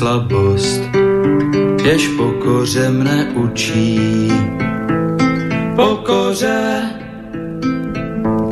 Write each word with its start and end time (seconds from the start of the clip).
slabost, 0.00 0.80
jež 1.84 2.08
pokoře 2.16 2.88
mne 2.88 3.36
učí. 3.36 4.32
Pokoře, 5.76 6.82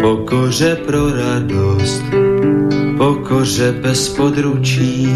pokoře 0.00 0.77
pro 0.86 1.08
radost, 1.08 2.05
pokoře 2.98 3.72
bez 3.80 4.08
područí. 4.08 5.08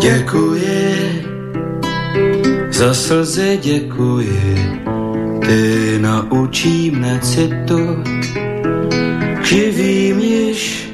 Děkuji, 0.00 1.22
za 2.70 2.94
slzy 2.94 3.58
děkuji, 3.62 4.82
ty 5.46 5.62
naučí 5.98 6.90
mne 6.90 7.20
citu, 7.22 8.02
živým 9.44 10.18
již, 10.18 10.90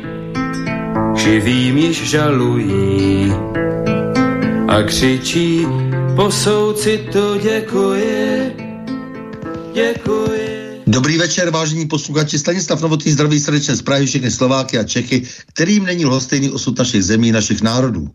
živým 1.16 1.78
již 1.78 2.10
žalují 2.10 3.32
a 4.72 4.82
křičí, 4.82 5.66
po 6.16 6.30
soucitu 6.30 7.38
děkuji, 7.42 8.56
děkuji. 9.74 10.82
Dobrý 10.86 11.18
večer, 11.18 11.50
vážení 11.50 11.86
posluchači. 11.86 12.38
Stanislav 12.38 12.80
Novotný 12.80 13.12
zdraví 13.12 13.40
srdečně 13.40 13.74
z 13.76 13.82
Prahy, 13.82 14.06
všechny 14.06 14.30
Slováky 14.30 14.78
a 14.78 14.84
Čechy, 14.84 15.22
kterým 15.46 15.84
není 15.84 16.04
lhostejný 16.06 16.50
osud 16.50 16.78
našich 16.78 17.04
zemí, 17.04 17.32
našich 17.32 17.62
národů. 17.62 18.10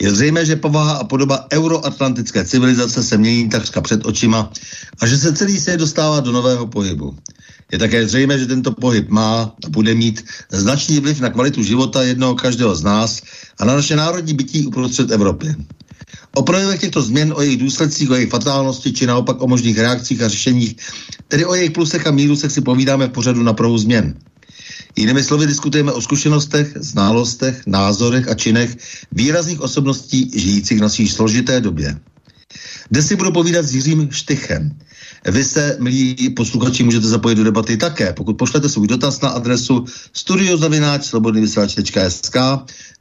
Je 0.00 0.14
zřejmé, 0.14 0.46
že 0.46 0.56
povaha 0.56 0.92
a 0.92 1.04
podoba 1.04 1.46
euroatlantické 1.52 2.44
civilizace 2.44 3.02
se 3.02 3.18
mění 3.18 3.48
takřka 3.48 3.80
před 3.80 4.06
očima 4.06 4.52
a 5.00 5.06
že 5.06 5.18
se 5.18 5.32
celý 5.32 5.60
svět 5.60 5.76
dostává 5.76 6.20
do 6.20 6.32
nového 6.32 6.66
pohybu. 6.66 7.16
Je 7.72 7.78
také 7.78 8.06
zřejmé, 8.06 8.38
že 8.38 8.46
tento 8.46 8.72
pohyb 8.72 9.08
má 9.08 9.54
a 9.66 9.68
bude 9.68 9.94
mít 9.94 10.24
značný 10.50 11.00
vliv 11.00 11.20
na 11.20 11.30
kvalitu 11.30 11.62
života 11.62 12.02
jednoho 12.02 12.34
každého 12.34 12.76
z 12.76 12.82
nás 12.82 13.22
a 13.58 13.64
na 13.64 13.74
naše 13.74 13.96
národní 13.96 14.34
bytí 14.34 14.66
uprostřed 14.66 15.10
Evropy. 15.10 15.54
O 16.36 16.42
projevech 16.42 16.80
těchto 16.80 17.02
změn, 17.02 17.32
o 17.36 17.42
jejich 17.42 17.58
důsledcích, 17.58 18.10
o 18.10 18.14
jejich 18.14 18.30
fatálnosti, 18.30 18.92
či 18.92 19.06
naopak 19.06 19.42
o 19.42 19.46
možných 19.46 19.78
reakcích 19.78 20.22
a 20.22 20.28
řešeních, 20.28 20.76
tedy 21.28 21.44
o 21.44 21.54
jejich 21.54 21.70
plusech 21.70 22.06
a 22.06 22.10
mínusech 22.10 22.52
si 22.52 22.60
povídáme 22.60 23.06
v 23.06 23.10
pořadu 23.10 23.42
na 23.42 23.52
prohu 23.52 23.78
změn. 23.78 24.14
Jinými 24.96 25.24
slovy 25.24 25.46
diskutujeme 25.46 25.92
o 25.92 26.00
zkušenostech, 26.00 26.72
znalostech, 26.80 27.62
názorech 27.66 28.28
a 28.28 28.34
činech 28.34 28.76
výrazných 29.12 29.60
osobností 29.60 30.30
žijících 30.34 30.78
v 30.78 30.82
naší 30.82 31.08
složité 31.08 31.60
době. 31.60 32.00
Dnes 32.90 33.06
si 33.06 33.16
budu 33.16 33.32
povídat 33.32 33.64
s 33.64 33.74
Jiřím 33.74 34.08
Štychem. 34.10 34.76
Vy 35.26 35.44
se, 35.44 35.76
milí 35.80 36.30
posluchači, 36.36 36.82
můžete 36.82 37.08
zapojit 37.08 37.34
do 37.34 37.44
debaty 37.44 37.76
také, 37.76 38.12
pokud 38.12 38.38
pošlete 38.38 38.68
svůj 38.68 38.86
dotaz 38.86 39.20
na 39.20 39.28
adresu 39.28 39.84
studiozavináč.slobodnyvysílač.sk 40.12 42.36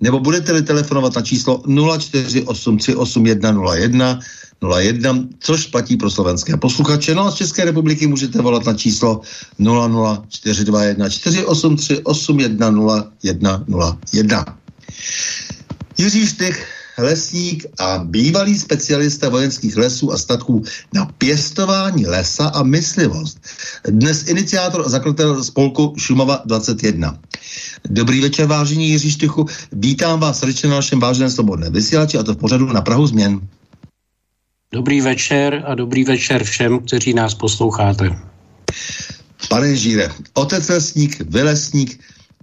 nebo 0.02 0.20
budete-li 0.20 0.62
telefonovat 0.62 1.16
na 1.16 1.22
číslo 1.22 1.58
04838101 1.58 4.20
01, 4.62 5.28
což 5.40 5.68
platí 5.68 5.98
pro 5.98 6.12
slovenské 6.12 6.58
posluchače. 6.58 7.16
No 7.16 7.28
a 7.28 7.32
z 7.32 7.36
České 7.36 7.66
republiky 7.66 8.08
můžete 8.08 8.42
volat 8.42 8.66
na 8.66 8.74
číslo 8.74 9.22
00421 9.60 11.10
483 11.10 12.02
810101. 12.04 14.46
Jiří 15.98 16.28
Štych, 16.28 16.84
lesník 16.98 17.66
a 17.80 18.00
bývalý 18.04 18.58
specialista 18.58 19.30
vojenských 19.30 19.78
lesů 19.78 20.12
a 20.12 20.18
statků 20.18 20.64
na 20.94 21.06
pěstování 21.06 22.06
lesa 22.06 22.48
a 22.48 22.64
myslivost. 22.64 23.40
Dnes 23.88 24.28
iniciátor 24.28 24.82
a 24.86 24.90
zakladatel 24.90 25.44
spolku 25.44 25.94
Šumava 25.98 26.42
21. 26.46 27.20
Dobrý 27.90 28.22
večer, 28.22 28.46
vážení 28.46 28.90
Jiří 28.90 29.12
Štychu. 29.12 29.46
Vítám 29.72 30.20
vás 30.20 30.40
srdečně 30.40 30.70
na 30.70 30.76
našem 30.76 31.00
vážném 31.00 31.30
svobodném 31.30 31.74
vysílači 31.74 32.18
a 32.18 32.24
to 32.24 32.34
v 32.34 32.38
pořadu 32.38 32.66
na 32.66 32.82
Prahu 32.82 33.08
změn. 33.08 33.42
Dobrý 34.72 35.02
večer 35.02 35.64
a 35.68 35.76
dobrý 35.76 36.04
večer 36.04 36.44
všem, 36.44 36.80
kteří 36.80 37.14
nás 37.14 37.34
posloucháte. 37.34 38.20
Pane 39.50 39.76
Žíre, 39.76 40.10
otec 40.34 40.70
lesník, 40.70 41.22
vylesník, 41.30 42.00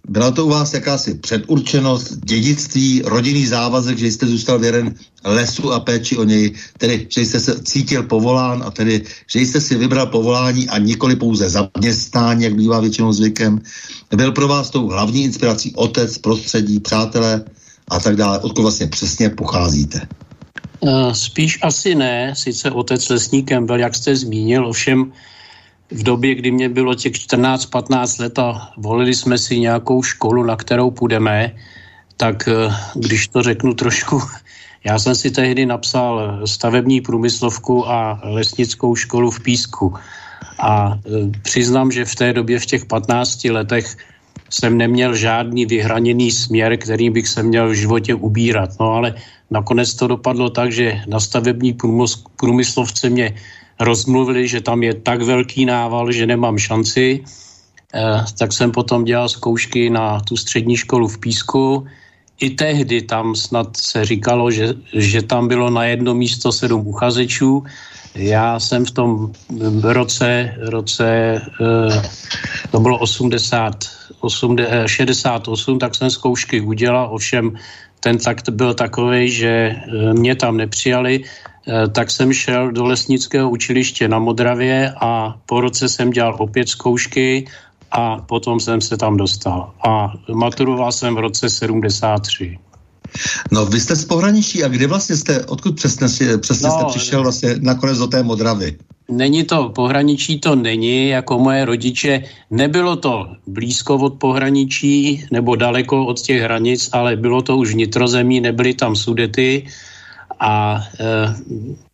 byla 0.09 0.31
to 0.31 0.47
u 0.47 0.49
vás 0.49 0.75
jakási 0.75 1.15
předurčenost, 1.15 2.17
dědictví, 2.25 3.03
rodinný 3.05 3.47
závazek, 3.47 3.99
že 3.99 4.07
jste 4.07 4.27
zůstal 4.27 4.59
věren 4.59 4.95
lesu 5.25 5.73
a 5.73 5.81
péči 5.81 6.17
o 6.17 6.25
něj, 6.25 6.53
tedy, 6.79 7.07
že 7.11 7.21
jste 7.21 7.41
se 7.41 7.63
cítil 7.63 8.03
povolán 8.03 8.63
a 8.67 8.71
tedy, 8.71 9.03
že 9.27 9.41
jste 9.41 9.61
si 9.61 9.77
vybral 9.77 10.07
povolání 10.07 10.69
a 10.69 10.79
nikoli 10.79 11.17
pouze 11.17 11.49
zaměstnání, 11.49 12.45
jak 12.45 12.55
bývá 12.55 12.81
většinou 12.81 13.13
zvykem. 13.13 13.61
Byl 14.17 14.33
pro 14.33 14.49
vás 14.49 14.71
tou 14.71 14.89
hlavní 14.89 15.25
inspirací 15.25 15.73
otec, 15.75 16.19
prostředí, 16.19 16.81
přátelé 16.81 17.45
a 17.89 18.01
tak 18.01 18.17
dále. 18.17 18.39
Odkud 18.39 18.63
vlastně 18.63 18.87
přesně 18.87 19.31
pocházíte? 19.31 20.01
Eh, 20.87 21.15
spíš 21.15 21.59
asi 21.63 21.95
ne, 21.95 22.35
sice 22.37 22.71
otec 22.71 23.09
lesníkem 23.09 23.67
byl, 23.67 23.79
jak 23.79 23.95
jste 23.95 24.17
zmínil, 24.17 24.67
ovšem 24.67 25.13
v 25.93 26.03
době, 26.03 26.35
kdy 26.35 26.51
mě 26.51 26.69
bylo 26.69 26.95
těch 26.95 27.13
14-15 27.13 28.21
let 28.21 28.39
a 28.39 28.73
volili 28.77 29.15
jsme 29.15 29.39
si 29.39 29.61
nějakou 29.61 30.03
školu, 30.03 30.43
na 30.43 30.57
kterou 30.57 30.91
půjdeme, 30.91 31.53
tak 32.17 32.49
eh, 32.49 32.75
když 32.95 33.29
to 33.29 33.43
řeknu 33.43 33.75
trošku, 33.75 34.23
já 34.85 34.99
jsem 34.99 35.15
si 35.15 35.31
tehdy 35.31 35.67
napsal 35.67 36.41
stavební 36.45 37.01
průmyslovku 37.01 37.89
a 37.89 38.21
lesnickou 38.25 38.97
školu 38.97 39.31
v 39.31 39.41
Písku. 39.41 39.95
A 40.59 40.95
eh, 40.95 41.31
přiznám, 41.43 41.93
že 41.93 42.05
v 42.05 42.15
té 42.15 42.33
době, 42.33 42.59
v 42.59 42.67
těch 42.67 42.85
15 42.85 43.45
letech, 43.45 43.97
jsem 44.53 44.79
neměl 44.79 45.17
žádný 45.17 45.67
vyhraněný 45.67 46.31
směr, 46.31 46.77
kterým 46.77 47.13
bych 47.13 47.29
se 47.29 47.43
měl 47.43 47.69
v 47.69 47.75
životě 47.75 48.15
ubírat. 48.15 48.71
No 48.81 48.93
ale 48.93 49.15
nakonec 49.51 49.95
to 49.95 50.07
dopadlo 50.07 50.51
tak, 50.51 50.73
že 50.73 51.01
na 51.09 51.21
stavební 51.21 51.77
průmyslovce 52.37 53.11
mě 53.11 53.35
rozmluvili, 53.85 54.49
že 54.49 54.61
tam 54.61 54.83
je 54.83 54.95
tak 54.95 55.23
velký 55.23 55.67
nával, 55.67 56.13
že 56.13 56.27
nemám 56.27 56.59
šanci. 56.59 57.21
Eh, 57.95 58.25
tak 58.39 58.53
jsem 58.53 58.73
potom 58.73 59.05
dělal 59.05 59.29
zkoušky 59.29 59.91
na 59.91 60.21
tu 60.21 60.37
střední 60.37 60.77
školu 60.77 61.09
v 61.09 61.19
Písku. 61.19 61.87
I 62.41 62.51
tehdy 62.51 63.03
tam 63.03 63.37
snad 63.37 63.77
se 63.77 64.05
říkalo, 64.05 64.51
že, 64.51 64.75
že 64.95 65.23
tam 65.23 65.49
bylo 65.49 65.71
na 65.71 65.85
jedno 65.85 66.15
místo 66.15 66.53
sedm 66.53 66.87
uchazečů. 66.87 67.63
Já 68.15 68.61
jsem 68.61 68.85
v 68.85 68.91
tom 68.91 69.11
roce, 69.83 70.55
roce 70.59 71.07
eh, 71.41 72.03
to 72.71 72.81
bylo 72.81 72.99
80, 72.99 73.75
80, 74.21 74.87
68, 74.87 75.79
tak 75.79 75.95
jsem 75.95 76.11
zkoušky 76.11 76.61
udělal, 76.61 77.09
ovšem 77.13 77.57
ten 78.01 78.19
takt 78.19 78.49
byl 78.49 78.75
takový, 78.75 79.31
že 79.31 79.77
eh, 79.77 80.15
mě 80.15 80.35
tam 80.37 80.57
nepřijali, 80.57 81.25
tak 81.93 82.11
jsem 82.11 82.33
šel 82.33 82.73
do 82.73 82.85
lesnického 82.85 83.51
učiliště 83.51 84.09
na 84.09 84.19
Modravě 84.19 84.95
a 85.01 85.35
po 85.47 85.61
roce 85.61 85.89
jsem 85.89 86.11
dělal 86.11 86.37
opět 86.39 86.69
zkoušky 86.69 87.47
a 87.91 88.17
potom 88.17 88.61
jsem 88.61 88.81
se 88.81 88.97
tam 88.97 89.17
dostal. 89.17 89.73
A 89.87 90.13
maturoval 90.35 90.93
jsem 90.93 91.15
v 91.15 91.19
roce 91.19 91.51
73. 91.51 92.59
No, 93.51 93.67
vy 93.67 93.81
jste 93.81 93.97
z 93.97 94.05
pohraničí 94.05 94.65
a 94.65 94.69
kde 94.69 94.87
vlastně 94.87 95.17
jste, 95.17 95.47
odkud 95.47 95.77
přesně, 95.77 96.09
přesně 96.39 96.69
no, 96.69 96.75
jste 96.75 96.85
přišel 96.85 97.23
vlastně 97.23 97.55
nakonec 97.61 97.99
do 97.99 98.07
té 98.07 98.23
Modravy? 98.23 98.77
Není 99.11 99.45
to, 99.45 99.69
pohraničí 99.69 100.41
to 100.41 100.57
není, 100.57 101.09
jako 101.09 101.39
moje 101.39 101.65
rodiče. 101.65 102.23
Nebylo 102.51 102.97
to 102.97 103.27
blízko 103.47 103.97
od 103.97 104.15
pohraničí 104.15 105.25
nebo 105.31 105.57
daleko 105.57 106.07
od 106.07 106.21
těch 106.21 106.43
hranic, 106.43 106.89
ale 106.93 107.17
bylo 107.17 107.43
to 107.43 107.57
už 107.57 107.73
vnitrozemí, 107.73 108.41
nebyly 108.41 108.75
tam 108.75 108.97
sudety 108.97 109.67
A 110.43 110.83
e, 111.01 111.35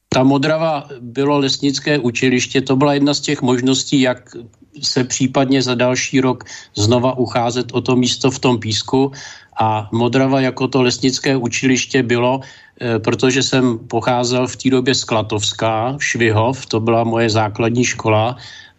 ta 0.09 0.23
Modrava 0.25 0.89
bylo 1.01 1.39
lesnické 1.39 1.99
učiliště, 1.99 2.61
to 2.61 2.77
byla 2.77 2.95
jedna 2.95 3.15
z 3.15 3.21
těch 3.21 3.43
možností, 3.43 4.01
jak 4.01 4.37
se 4.83 5.05
případně 5.05 5.63
za 5.63 5.75
další 5.75 6.21
rok 6.21 6.45
znova 6.75 7.19
ucházet 7.19 7.73
o 7.73 7.81
to 7.81 7.97
místo 7.97 8.31
v 8.31 8.39
tom 8.39 8.59
písku. 8.59 9.13
A 9.61 9.89
Modrava 9.93 10.41
jako 10.41 10.69
to 10.69 10.83
lesnické 10.83 11.37
učiliště 11.37 12.03
bylo, 12.03 12.41
e, 12.81 12.99
protože 12.99 13.43
jsem 13.43 13.79
pocházel 13.79 14.47
v 14.47 14.57
té 14.57 14.71
době 14.71 14.95
z 14.95 15.05
Klatovská, 15.05 15.97
Švihov, 16.01 16.67
to 16.67 16.81
byla 16.81 17.05
moje 17.05 17.31
základní 17.31 17.85
škola, 17.85 18.37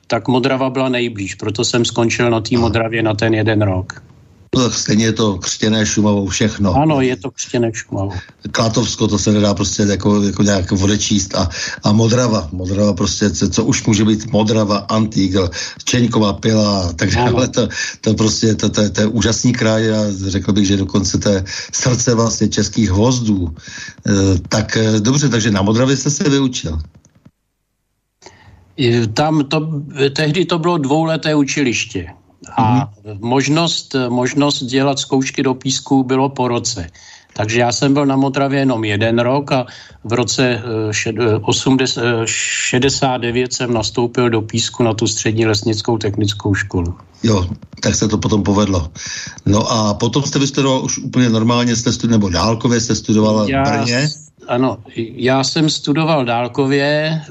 tak 0.07 0.27
Modrava 0.27 0.69
byla 0.69 0.89
nejblíž, 0.89 1.35
proto 1.35 1.65
jsem 1.65 1.85
skončil 1.85 2.29
na 2.29 2.41
té 2.41 2.57
Modravě 2.57 3.03
na 3.03 3.13
ten 3.13 3.33
jeden 3.33 3.61
rok. 3.61 4.01
No, 4.55 4.71
stejně 4.71 5.05
je 5.05 5.13
to 5.13 5.37
křtěné 5.37 5.85
Šumavou 5.85 6.27
všechno. 6.27 6.73
Ano, 6.73 7.01
je 7.01 7.15
to 7.15 7.31
křtěné 7.31 7.71
Šumavou. 7.73 8.13
Klatovsko, 8.51 9.07
to 9.07 9.19
se 9.19 9.31
nedá 9.31 9.53
prostě 9.53 9.83
jako, 9.83 10.23
jako 10.23 10.43
nějak 10.43 10.71
odečíst. 10.71 11.35
A, 11.35 11.49
a 11.83 11.91
Modrava, 11.91 12.49
Modrava 12.51 12.93
prostě, 12.93 13.29
co, 13.29 13.49
co 13.49 13.65
už 13.65 13.85
může 13.85 14.05
být 14.05 14.31
Modrava, 14.31 14.77
Antík, 14.77 15.35
Čeňková 15.83 16.33
pila, 16.33 16.93
tak 16.93 17.11
dále, 17.11 17.47
to, 17.47 17.67
to 18.01 18.13
prostě, 18.13 18.55
to, 18.55 18.69
to, 18.69 18.89
to, 18.89 19.01
je 19.01 19.07
úžasný 19.07 19.53
kraj 19.53 19.93
a 19.93 20.01
řekl 20.27 20.53
bych, 20.53 20.67
že 20.67 20.77
dokonce 20.77 21.17
to 21.17 21.29
je 21.29 21.43
srdce 21.73 22.15
vlastně 22.15 22.47
českých 22.47 22.89
hvozdů. 22.89 23.55
E, 24.07 24.11
tak 24.49 24.77
e, 24.77 24.99
dobře, 24.99 25.29
takže 25.29 25.51
na 25.51 25.61
Modravě 25.61 25.97
jste 25.97 26.09
se 26.09 26.29
vyučil. 26.29 26.79
Tam 29.13 29.43
to, 29.43 29.83
tehdy 30.15 30.45
to 30.45 30.59
bylo 30.59 30.77
dvouleté 30.77 31.35
učiliště 31.35 32.18
a 32.57 32.85
mm-hmm. 32.85 33.17
možnost, 33.19 33.95
možnost 34.09 34.63
dělat 34.63 34.99
zkoušky 34.99 35.43
do 35.43 35.53
písku 35.53 36.03
bylo 36.03 36.29
po 36.29 36.47
roce. 36.47 36.89
Takže 37.33 37.59
já 37.59 37.71
jsem 37.71 37.93
byl 37.93 38.05
na 38.05 38.15
Motravě 38.15 38.59
jenom 38.59 38.83
jeden 38.83 39.19
rok 39.19 39.51
a 39.51 39.65
v 40.03 40.13
roce 40.13 40.61
69 42.25 43.41
eh, 43.41 43.43
eh, 43.43 43.55
jsem 43.55 43.73
nastoupil 43.73 44.29
do 44.29 44.41
písku 44.41 44.83
na 44.83 44.93
tu 44.93 45.07
střední 45.07 45.45
lesnickou 45.45 45.97
technickou 45.97 46.55
školu. 46.55 46.95
Jo, 47.23 47.47
tak 47.79 47.95
se 47.95 48.07
to 48.07 48.17
potom 48.17 48.43
povedlo. 48.43 48.89
No 49.45 49.71
a 49.71 49.93
potom 49.93 50.23
jste 50.23 50.39
vystudoval 50.39 50.83
už 50.83 50.97
úplně 50.97 51.29
normálně, 51.29 51.75
jste 51.75 51.93
studoval, 51.93 52.19
nebo 52.19 52.29
dálkově 52.29 52.79
jste 52.79 52.95
studoval 52.95 53.45
v 53.45 53.51
Brně? 53.63 54.09
Ano, 54.47 54.77
já 55.15 55.43
jsem 55.43 55.69
studoval 55.69 56.25
dálkově, 56.25 57.21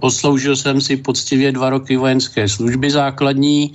odsloužil 0.00 0.56
jsem 0.56 0.80
si 0.80 0.96
poctivě 0.96 1.52
dva 1.52 1.70
roky 1.70 1.96
vojenské 1.96 2.48
služby 2.48 2.90
základní 2.90 3.72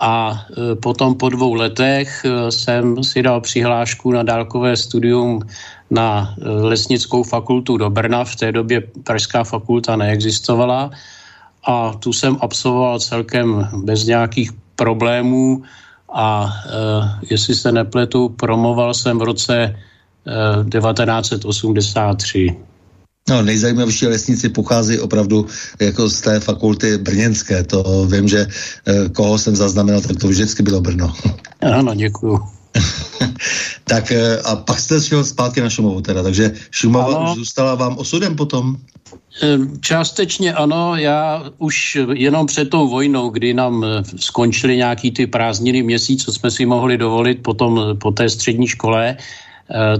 a 0.00 0.30
e, 0.32 0.74
potom 0.78 1.14
po 1.14 1.28
dvou 1.28 1.54
letech 1.54 2.24
e, 2.24 2.52
jsem 2.52 3.04
si 3.04 3.22
dal 3.22 3.40
přihlášku 3.40 4.12
na 4.12 4.22
dálkové 4.22 4.76
studium 4.76 5.42
na 5.90 6.34
e, 6.38 6.48
lesnickou 6.48 7.22
fakultu 7.22 7.76
do 7.76 7.90
Brna. 7.90 8.24
V 8.24 8.36
té 8.36 8.52
době 8.52 8.82
Pražská 9.04 9.44
fakulta 9.44 9.96
neexistovala 9.96 10.90
a 11.64 11.92
tu 11.98 12.12
jsem 12.12 12.36
absolvoval 12.40 13.00
celkem 13.00 13.68
bez 13.82 14.04
nějakých 14.06 14.50
problémů 14.76 15.62
a 16.12 16.54
jestli 17.30 17.54
se 17.54 17.72
nepletu, 17.72 18.28
promoval 18.28 18.94
jsem 18.94 19.18
v 19.18 19.22
roce 19.22 19.76
1983. 20.72 22.56
No, 23.28 23.42
nejzajímavější 23.42 24.06
lesníci 24.06 24.48
pochází 24.48 24.98
opravdu 24.98 25.46
jako 25.80 26.08
z 26.08 26.20
té 26.20 26.40
fakulty 26.40 26.98
brněnské. 26.98 27.62
To 27.64 28.06
vím, 28.10 28.28
že 28.28 28.46
eh, 28.86 29.08
koho 29.08 29.38
jsem 29.38 29.56
zaznamenal, 29.56 30.00
tak 30.00 30.16
to 30.16 30.28
vždycky 30.28 30.62
bylo 30.62 30.80
Brno. 30.80 31.14
Ano, 31.60 31.94
děkuju. 31.94 32.38
tak 33.84 34.12
eh, 34.12 34.38
a 34.44 34.56
pak 34.56 34.80
jste 34.80 35.00
šel 35.00 35.24
zpátky 35.24 35.60
na 35.60 35.70
Šumovu 35.70 36.00
teda, 36.00 36.22
takže 36.22 36.52
Šumova 36.70 37.16
ano. 37.16 37.30
už 37.30 37.38
zůstala 37.38 37.74
vám 37.74 37.98
osudem 37.98 38.36
potom? 38.36 38.76
Eh, 39.42 39.58
částečně 39.80 40.54
ano, 40.54 40.96
já 40.96 41.44
už 41.58 41.98
jenom 42.12 42.46
před 42.46 42.70
tou 42.70 42.88
vojnou, 42.88 43.30
kdy 43.30 43.54
nám 43.54 43.84
skončily 44.16 44.76
nějaký 44.76 45.10
ty 45.10 45.26
prázdniny 45.26 45.82
měsíc, 45.82 46.24
co 46.24 46.32
jsme 46.32 46.50
si 46.50 46.66
mohli 46.66 46.98
dovolit 46.98 47.42
potom 47.42 47.80
po 47.98 48.10
té 48.10 48.28
střední 48.28 48.66
škole, 48.66 49.16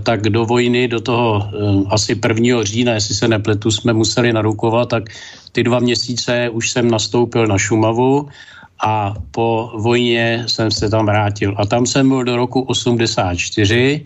tak 0.02 0.22
do 0.22 0.44
vojny, 0.44 0.88
do 0.88 1.00
toho 1.00 1.44
eh, 1.44 1.84
asi 1.90 2.16
1. 2.28 2.64
října, 2.64 2.92
jestli 2.92 3.14
se 3.14 3.28
nepletu, 3.28 3.70
jsme 3.70 3.92
museli 3.92 4.32
narukovat, 4.32 4.88
tak 4.88 5.04
ty 5.52 5.62
dva 5.62 5.78
měsíce 5.78 6.48
už 6.48 6.70
jsem 6.70 6.90
nastoupil 6.90 7.46
na 7.46 7.58
Šumavu 7.58 8.28
a 8.80 9.14
po 9.30 9.72
vojně 9.76 10.44
jsem 10.46 10.70
se 10.70 10.88
tam 10.88 11.06
vrátil. 11.06 11.54
A 11.58 11.66
tam 11.66 11.86
jsem 11.86 12.08
byl 12.08 12.24
do 12.24 12.36
roku 12.36 12.60
84, 12.60 14.04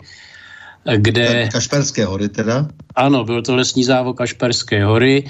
kde... 0.95 1.49
Kašperské 1.51 2.05
hory 2.05 2.29
teda? 2.29 2.67
Ano, 2.95 3.23
byl 3.23 3.41
to 3.41 3.55
lesní 3.55 3.83
závod 3.83 4.17
Kašperské 4.17 4.85
hory. 4.85 5.23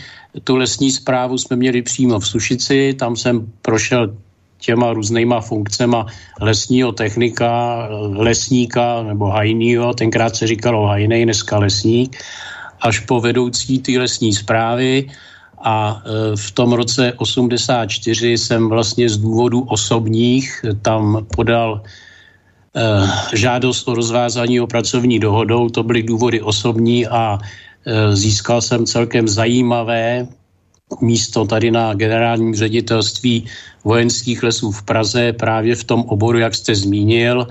Tu 0.44 0.56
lesní 0.56 0.92
zprávu 0.92 1.38
jsme 1.38 1.56
měli 1.56 1.82
přímo 1.82 2.20
v 2.20 2.28
Sušici, 2.28 2.94
tam 2.94 3.16
jsem 3.16 3.52
prošel 3.62 4.18
těma 4.64 4.94
různýma 4.94 5.42
funkcema 5.42 6.06
lesního 6.42 6.92
technika, 6.92 7.84
lesníka 8.16 9.04
nebo 9.04 9.28
hajního, 9.28 9.94
tenkrát 9.94 10.36
se 10.36 10.48
říkalo 10.48 10.88
hajnej, 10.88 11.24
dneska 11.26 11.60
lesník, 11.60 12.18
až 12.82 13.00
po 13.00 13.20
vedoucí 13.20 13.80
té 13.80 14.00
lesní 14.00 14.34
zprávy. 14.34 15.12
A 15.64 16.02
e, 16.04 16.36
v 16.36 16.52
tom 16.52 16.74
roce 16.74 17.14
84 17.14 18.38
jsem 18.38 18.70
vlastně 18.70 19.10
z 19.10 19.18
důvodu 19.18 19.62
osobních 19.68 20.66
tam 20.82 21.28
podal 21.36 21.80
e, 21.80 22.82
žádost 23.36 23.88
o 23.88 23.96
rozvázání 23.96 24.60
o 24.60 24.68
pracovní 24.68 25.20
dohodou, 25.20 25.70
to 25.70 25.84
byly 25.84 26.04
důvody 26.04 26.42
osobní 26.42 27.08
a 27.08 27.40
e, 27.40 28.16
získal 28.16 28.62
jsem 28.62 28.86
celkem 28.86 29.28
zajímavé 29.28 30.28
místo 31.02 31.46
tady 31.46 31.72
na 31.72 31.94
generálním 31.94 32.56
ředitelství 32.56 33.46
vojenských 33.84 34.44
lesů 34.44 34.72
v 34.72 34.84
Praze 34.84 35.34
právě 35.34 35.76
v 35.76 35.84
tom 35.84 36.02
oboru, 36.02 36.38
jak 36.38 36.56
jste 36.56 36.76
zmínil, 36.76 37.48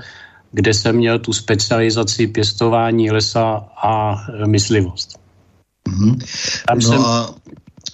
kde 0.52 0.74
jsem 0.74 0.96
měl 0.96 1.18
tu 1.18 1.32
specializaci 1.32 2.26
pěstování 2.26 3.10
lesa 3.10 3.64
a 3.82 4.16
myslivost. 4.46 5.18
Mm-hmm. 5.88 6.18
Tam, 6.68 6.78
no 6.78 6.88
jsem, 6.88 7.00
a, 7.04 7.34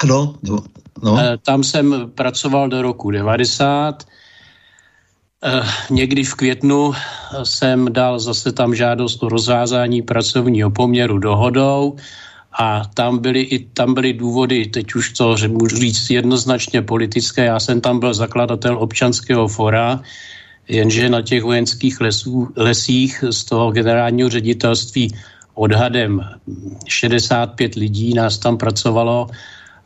no, 0.04 0.34
no, 0.42 0.58
no. 1.02 1.18
Tam 1.42 1.64
jsem 1.64 2.10
pracoval 2.14 2.68
do 2.68 2.82
roku 2.82 3.10
90. 3.10 4.04
Eh, 5.44 5.62
někdy 5.90 6.24
v 6.24 6.34
květnu 6.34 6.92
jsem 7.42 7.92
dal 7.92 8.18
zase 8.18 8.52
tam 8.52 8.74
žádost 8.74 9.22
o 9.22 9.28
rozvázání 9.28 10.02
pracovního 10.02 10.70
poměru 10.70 11.18
dohodou 11.18 11.96
a 12.52 12.82
tam 12.94 13.18
byly, 13.18 13.40
i, 13.40 13.58
tam 13.58 13.94
byly 13.94 14.12
důvody, 14.12 14.66
teď 14.66 14.94
už 14.94 15.12
to 15.12 15.36
že 15.36 15.48
můžu 15.48 15.76
říct 15.76 16.10
jednoznačně 16.10 16.82
politické, 16.82 17.44
já 17.44 17.60
jsem 17.60 17.80
tam 17.80 18.00
byl 18.00 18.14
zakladatel 18.14 18.78
občanského 18.78 19.48
fora, 19.48 20.00
jenže 20.68 21.08
na 21.08 21.22
těch 21.22 21.42
vojenských 21.42 22.00
lesů, 22.00 22.48
lesích 22.56 23.24
z 23.30 23.44
toho 23.44 23.70
generálního 23.70 24.28
ředitelství 24.28 25.14
odhadem 25.54 26.22
65 26.86 27.74
lidí 27.74 28.14
nás 28.14 28.38
tam 28.38 28.56
pracovalo. 28.56 29.26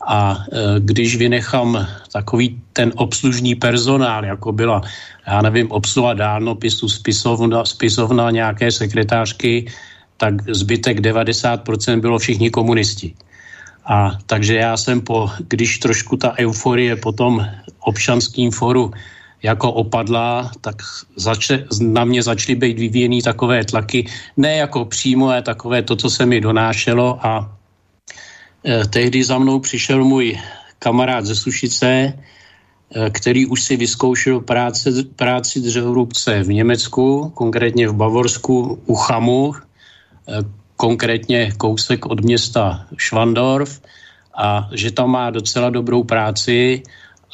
A 0.06 0.34
e, 0.34 0.80
když 0.80 1.16
vynechám 1.16 1.86
takový 2.12 2.58
ten 2.72 2.92
obslužný 2.96 3.54
personál, 3.54 4.24
jako 4.24 4.52
byla, 4.52 4.82
já 5.26 5.42
nevím, 5.42 5.70
obsluha 5.70 6.14
dálnopisu, 6.14 6.88
spisovna, 6.88 7.64
spisovna 7.64 8.30
nějaké 8.30 8.72
sekretářky, 8.72 9.70
tak 10.22 10.54
zbytek 10.54 11.02
90% 11.02 11.66
bylo 12.00 12.18
všichni 12.18 12.50
komunisti. 12.50 13.14
A 13.82 14.14
takže 14.26 14.54
já 14.54 14.76
jsem 14.76 15.00
po, 15.00 15.30
když 15.48 15.78
trošku 15.78 16.16
ta 16.16 16.38
euforie 16.38 16.96
po 16.96 17.12
tom 17.12 17.42
občanským 17.82 18.54
foru 18.54 18.94
jako 19.42 19.72
opadla, 19.72 20.50
tak 20.60 20.78
zače, 21.18 21.66
na 21.82 22.04
mě 22.04 22.22
začaly 22.22 22.54
být 22.54 22.78
vyvíjený 22.78 23.22
takové 23.22 23.64
tlaky, 23.64 24.06
ne 24.36 24.56
jako 24.62 24.84
přímo, 24.84 25.34
ale 25.34 25.42
takové 25.42 25.82
to, 25.82 25.96
co 25.98 26.10
se 26.10 26.26
mi 26.26 26.38
donášelo 26.40 27.18
a 27.26 27.50
e, 28.62 28.86
tehdy 28.86 29.24
za 29.26 29.38
mnou 29.42 29.58
přišel 29.58 30.04
můj 30.06 30.38
kamarád 30.78 31.26
ze 31.26 31.34
Sušice, 31.34 31.90
e, 31.90 32.14
který 33.10 33.46
už 33.46 33.62
si 33.62 33.74
vyzkoušel 33.76 34.40
práce, 34.40 34.90
práci 35.18 35.60
dřevorubce 35.60 36.42
v 36.46 36.62
Německu, 36.62 37.32
konkrétně 37.34 37.90
v 37.90 37.98
Bavorsku 37.98 38.78
u 38.86 38.94
Chamu, 38.94 39.54
Eh, 39.54 39.71
konkrétně 40.76 41.52
kousek 41.56 42.06
od 42.06 42.20
města 42.20 42.86
Švandorf 42.96 43.80
a 44.34 44.68
že 44.72 44.90
tam 44.90 45.10
má 45.10 45.30
docela 45.30 45.70
dobrou 45.70 46.04
práci 46.04 46.82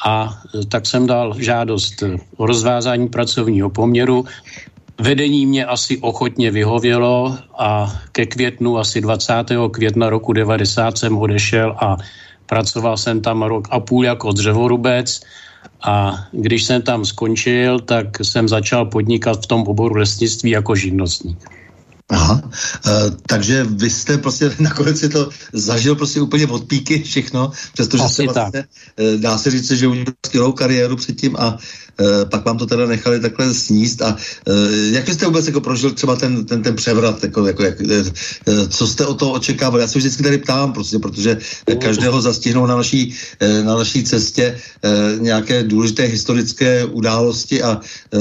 a 0.05 0.29
eh, 0.29 0.65
tak 0.65 0.85
jsem 0.85 1.07
dal 1.07 1.33
žádost 1.37 2.03
o 2.37 2.45
rozvázání 2.45 3.09
pracovního 3.09 3.69
poměru. 3.69 4.25
Vedení 5.01 5.45
mě 5.45 5.65
asi 5.65 5.97
ochotně 5.97 6.51
vyhovělo 6.51 7.37
a 7.57 7.95
ke 8.11 8.25
květnu, 8.25 8.77
asi 8.77 9.01
20. 9.01 9.33
května 9.71 10.09
roku 10.09 10.33
90 10.33 10.97
jsem 10.97 11.17
odešel 11.17 11.75
a 11.79 11.97
pracoval 12.45 12.97
jsem 12.97 13.21
tam 13.21 13.43
rok 13.43 13.67
a 13.71 13.79
půl 13.79 14.05
jako 14.05 14.31
dřevorubec 14.31 15.21
a 15.81 16.25
když 16.31 16.63
jsem 16.63 16.81
tam 16.81 17.05
skončil, 17.05 17.79
tak 17.79 18.19
jsem 18.21 18.47
začal 18.47 18.85
podnikat 18.85 19.43
v 19.43 19.47
tom 19.47 19.61
oboru 19.67 19.95
lesnictví 19.95 20.49
jako 20.49 20.75
živnostník. 20.75 21.58
Aha, 22.09 22.41
e, 22.87 22.91
takže 23.25 23.63
vy 23.69 23.89
jste 23.89 24.17
prostě 24.17 24.51
nakonec 24.59 24.99
si 24.99 25.09
to 25.09 25.29
zažil 25.53 25.95
prostě 25.95 26.21
úplně 26.21 26.47
od 26.47 26.63
píky 26.63 27.03
všechno, 27.03 27.51
přestože 27.73 28.03
Asi 28.03 28.13
jste 28.13 28.23
vlastně, 28.23 28.65
e, 28.97 29.17
dá 29.17 29.37
se 29.37 29.51
říct, 29.51 29.71
že 29.71 29.87
udělal 29.87 30.13
skvělou 30.25 30.51
kariéru 30.51 30.95
předtím 30.95 31.35
a 31.39 31.57
e, 31.99 32.25
pak 32.25 32.45
vám 32.45 32.57
to 32.57 32.65
teda 32.65 32.85
nechali 32.85 33.19
takhle 33.19 33.53
sníst. 33.53 34.01
A 34.01 34.17
e, 34.47 34.53
jak 34.91 35.09
jste 35.09 35.25
vůbec 35.25 35.47
jako 35.47 35.61
prožil 35.61 35.91
třeba 35.91 36.15
ten, 36.15 36.45
ten, 36.45 36.63
ten 36.63 36.75
převrat, 36.75 37.23
jako, 37.23 37.45
jako 37.45 37.63
jak, 37.63 37.81
e 37.81 38.03
co 38.69 38.87
jste 38.87 39.05
o 39.05 39.13
to 39.13 39.31
očekával? 39.31 39.79
Já 39.79 39.87
se 39.87 39.99
vždycky 39.99 40.23
tady 40.23 40.37
ptám, 40.37 40.73
prostě, 40.73 40.99
protože 40.99 41.37
každého 41.79 42.21
zastihnou 42.21 42.65
na 42.65 42.75
naší, 42.75 43.13
e, 43.39 43.63
na 43.63 43.75
naší 43.75 44.03
cestě 44.03 44.43
e, 44.83 45.19
nějaké 45.19 45.63
důležité 45.63 46.03
historické 46.03 46.85
události 46.85 47.63
a 47.63 47.81
e, 48.13 48.17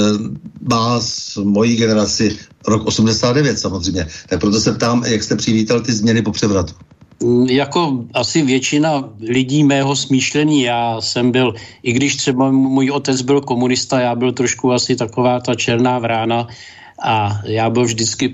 vás, 0.62 1.36
mojí 1.36 1.76
generaci, 1.76 2.38
rok 2.68 2.86
89 2.86 3.58
samozřejmě. 3.58 4.06
Tak 4.28 4.40
proto 4.40 4.60
se 4.60 4.72
ptám, 4.72 5.04
jak 5.04 5.22
jste 5.22 5.36
přivítal 5.36 5.80
ty 5.80 5.92
změny 5.92 6.22
po 6.22 6.32
převratu. 6.32 6.74
Mm, 7.22 7.46
jako 7.46 8.04
asi 8.14 8.42
většina 8.42 9.04
lidí 9.20 9.64
mého 9.64 9.96
smýšlení, 9.96 10.62
já 10.62 11.00
jsem 11.00 11.30
byl, 11.30 11.54
i 11.82 11.92
když 11.92 12.16
třeba 12.16 12.50
můj 12.50 12.90
otec 12.90 13.22
byl 13.22 13.40
komunista, 13.40 14.00
já 14.00 14.14
byl 14.14 14.32
trošku 14.32 14.72
asi 14.72 14.96
taková 14.96 15.40
ta 15.40 15.54
černá 15.54 15.98
vrána, 15.98 16.46
a 17.02 17.40
já 17.44 17.70
byl 17.70 17.84
vždycky 17.84 18.28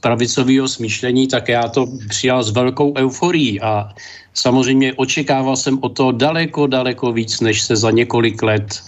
pravicového 0.00 0.68
smýšlení, 0.68 1.28
tak 1.28 1.48
já 1.48 1.68
to 1.68 1.86
přijal 2.08 2.42
s 2.42 2.50
velkou 2.50 2.94
euforií 2.96 3.60
a 3.60 3.92
samozřejmě 4.34 4.94
očekával 4.94 5.56
jsem 5.56 5.78
o 5.80 5.88
to 5.88 6.12
daleko, 6.12 6.66
daleko 6.66 7.12
víc, 7.12 7.40
než 7.40 7.62
se 7.62 7.76
za 7.76 7.90
několik 7.90 8.42
let 8.42 8.82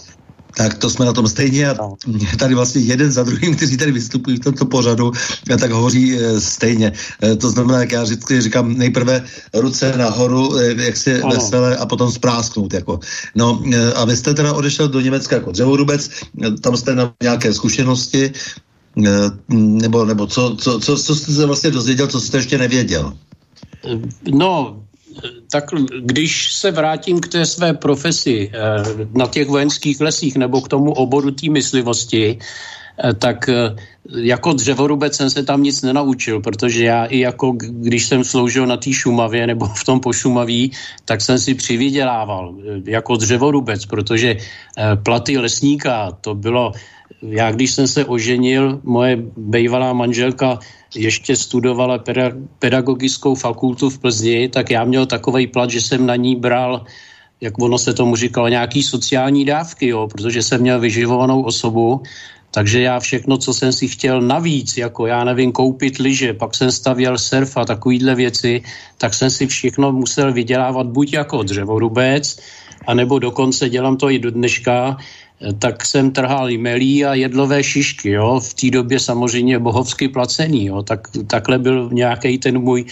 tak 0.57 0.77
to 0.77 0.89
jsme 0.89 1.05
na 1.05 1.13
tom 1.13 1.27
stejně 1.27 1.69
a 1.69 1.75
no. 1.77 1.95
tady 2.37 2.55
vlastně 2.55 2.81
jeden 2.81 3.11
za 3.11 3.23
druhým, 3.23 3.55
kteří 3.55 3.77
tady 3.77 3.91
vystupují 3.91 4.37
v 4.37 4.39
tomto 4.39 4.65
pořadu, 4.65 5.11
tak 5.59 5.71
hovoří 5.71 6.17
e, 6.17 6.41
stejně. 6.41 6.93
E, 7.23 7.35
to 7.35 7.49
znamená, 7.49 7.79
jak 7.79 7.91
já 7.91 8.03
vždycky 8.03 8.41
říkám, 8.41 8.73
nejprve 8.73 9.23
ruce 9.53 9.93
nahoru, 9.97 10.57
e, 10.57 10.83
jak 10.83 10.97
si 10.97 11.21
ano. 11.21 11.35
veselé 11.35 11.77
a 11.77 11.85
potom 11.85 12.11
sprásknout. 12.11 12.73
Jako. 12.73 12.99
No 13.35 13.61
a 13.95 14.05
vy 14.05 14.17
jste 14.17 14.33
teda 14.33 14.53
odešel 14.53 14.87
do 14.87 14.99
Německa 14.99 15.35
jako 15.35 15.51
dřevorubec, 15.51 16.09
tam 16.61 16.77
jste 16.77 16.95
na 16.95 17.13
nějaké 17.21 17.53
zkušenosti, 17.53 18.31
nebo, 19.49 20.05
nebo 20.05 20.27
co, 20.27 20.55
co, 20.55 20.79
co, 20.79 20.97
co 20.97 21.15
jste 21.15 21.33
se 21.33 21.45
vlastně 21.45 21.71
dozvěděl, 21.71 22.07
co 22.07 22.21
jste 22.21 22.37
ještě 22.37 22.57
nevěděl? 22.57 23.13
No, 24.31 24.81
tak 25.51 25.65
když 26.01 26.53
se 26.53 26.71
vrátím 26.71 27.19
k 27.19 27.27
té 27.27 27.45
své 27.45 27.73
profesi 27.73 28.51
eh, 28.53 28.57
na 29.13 29.27
těch 29.27 29.47
vojenských 29.47 30.01
lesích 30.01 30.35
nebo 30.35 30.61
k 30.61 30.67
tomu 30.67 30.91
oboru 30.91 31.31
té 31.31 31.49
myslivosti, 31.49 32.39
eh, 32.39 33.13
tak 33.13 33.49
eh, 33.49 33.75
jako 34.15 34.53
dřevorubec 34.53 35.15
jsem 35.15 35.29
se 35.29 35.43
tam 35.43 35.63
nic 35.63 35.81
nenaučil, 35.81 36.39
protože 36.39 36.83
já 36.83 37.05
i 37.05 37.19
jako 37.19 37.51
když 37.59 38.05
jsem 38.05 38.23
sloužil 38.23 38.67
na 38.67 38.77
té 38.77 38.93
Šumavě 38.93 39.47
nebo 39.47 39.67
v 39.67 39.83
tom 39.83 39.99
pošumaví, 39.99 40.71
tak 41.05 41.21
jsem 41.21 41.39
si 41.39 41.55
přivydělával 41.55 42.55
jako 42.85 43.15
dřevorubec, 43.17 43.85
protože 43.85 44.37
platy 45.03 45.37
lesníka 45.37 46.11
to 46.21 46.35
bylo 46.35 46.71
já 47.21 47.51
když 47.51 47.71
jsem 47.71 47.87
se 47.87 48.05
oženil, 48.05 48.79
moje 48.83 49.17
bývalá 49.37 49.93
manželka 49.93 50.59
ještě 50.95 51.35
studovala 51.35 52.03
pedagogickou 52.59 53.35
fakultu 53.35 53.89
v 53.89 53.99
Plzni, 53.99 54.49
tak 54.49 54.69
já 54.69 54.83
měl 54.83 55.05
takový 55.05 55.47
plat, 55.47 55.69
že 55.69 55.81
jsem 55.81 56.05
na 56.05 56.15
ní 56.15 56.35
bral 56.35 56.85
jak 57.41 57.53
ono 57.59 57.77
se 57.77 57.93
tomu 57.93 58.15
říkalo, 58.15 58.47
nějaký 58.47 58.83
sociální 58.83 59.45
dávky, 59.45 59.87
jo, 59.87 60.07
protože 60.07 60.43
jsem 60.43 60.61
měl 60.61 60.79
vyživovanou 60.79 61.43
osobu, 61.43 62.01
takže 62.51 62.81
já 62.81 62.99
všechno, 62.99 63.37
co 63.37 63.53
jsem 63.53 63.73
si 63.73 63.87
chtěl 63.87 64.21
navíc, 64.21 64.77
jako 64.77 65.05
já 65.05 65.23
nevím, 65.23 65.51
koupit 65.51 65.97
lyže, 65.97 66.33
pak 66.33 66.55
jsem 66.55 66.71
stavěl 66.71 67.17
surf 67.17 67.57
a 67.57 67.65
takovýhle 67.65 68.15
věci, 68.15 68.61
tak 68.97 69.13
jsem 69.13 69.29
si 69.29 69.47
všechno 69.47 69.91
musel 69.91 70.33
vydělávat 70.33 70.87
buď 70.87 71.13
jako 71.13 71.43
dřevorubec, 71.43 72.39
anebo 72.87 73.19
dokonce 73.19 73.69
dělám 73.69 73.97
to 73.97 74.09
i 74.09 74.19
do 74.19 74.31
dneška, 74.31 74.97
tak 75.59 75.85
jsem 75.85 76.11
trhal 76.11 76.49
melí 76.57 77.05
a 77.05 77.13
jedlové 77.13 77.63
šišky, 77.63 78.09
jo, 78.09 78.39
v 78.39 78.53
té 78.53 78.69
době 78.69 78.99
samozřejmě 78.99 79.59
bohovsky 79.59 80.07
placený, 80.07 80.65
jo, 80.65 80.83
tak, 80.83 81.07
takhle 81.27 81.59
byl 81.59 81.89
nějaký 81.93 82.37
ten 82.37 82.59
můj 82.59 82.85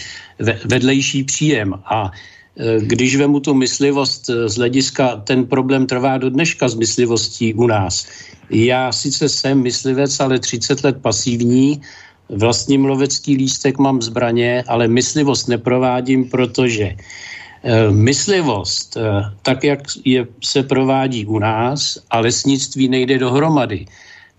vedlejší 0.66 1.24
příjem. 1.24 1.74
A 1.86 2.12
e, 2.58 2.82
když 2.86 3.16
vemu 3.16 3.40
tu 3.40 3.54
myslivost 3.54 4.30
e, 4.30 4.50
z 4.50 4.56
hlediska, 4.56 5.16
ten 5.26 5.46
problém 5.46 5.88
trvá 5.88 6.18
do 6.18 6.30
dneška 6.30 6.70
s 6.70 6.76
myslivostí 6.76 7.54
u 7.54 7.68
nás. 7.68 8.08
Já 8.50 8.92
sice 8.92 9.30
jsem 9.30 9.62
myslivec, 9.62 10.20
ale 10.20 10.40
30 10.40 10.84
let 10.84 10.98
pasivní, 11.02 11.82
vlastní 12.30 12.78
lovecký 12.78 13.38
lístek, 13.38 13.78
mám 13.78 14.02
zbraně, 14.02 14.64
ale 14.68 14.88
myslivost 14.88 15.48
neprovádím, 15.48 16.30
protože 16.30 16.96
myslivost, 17.92 18.98
eh, 18.98 19.02
tak 19.42 19.64
jak 19.64 19.80
je, 20.06 20.28
se 20.44 20.64
provádí 20.64 21.26
u 21.26 21.40
nás, 21.40 21.98
a 22.10 22.20
lesnictví 22.20 22.90
nejde 22.90 23.18
dohromady. 23.18 23.86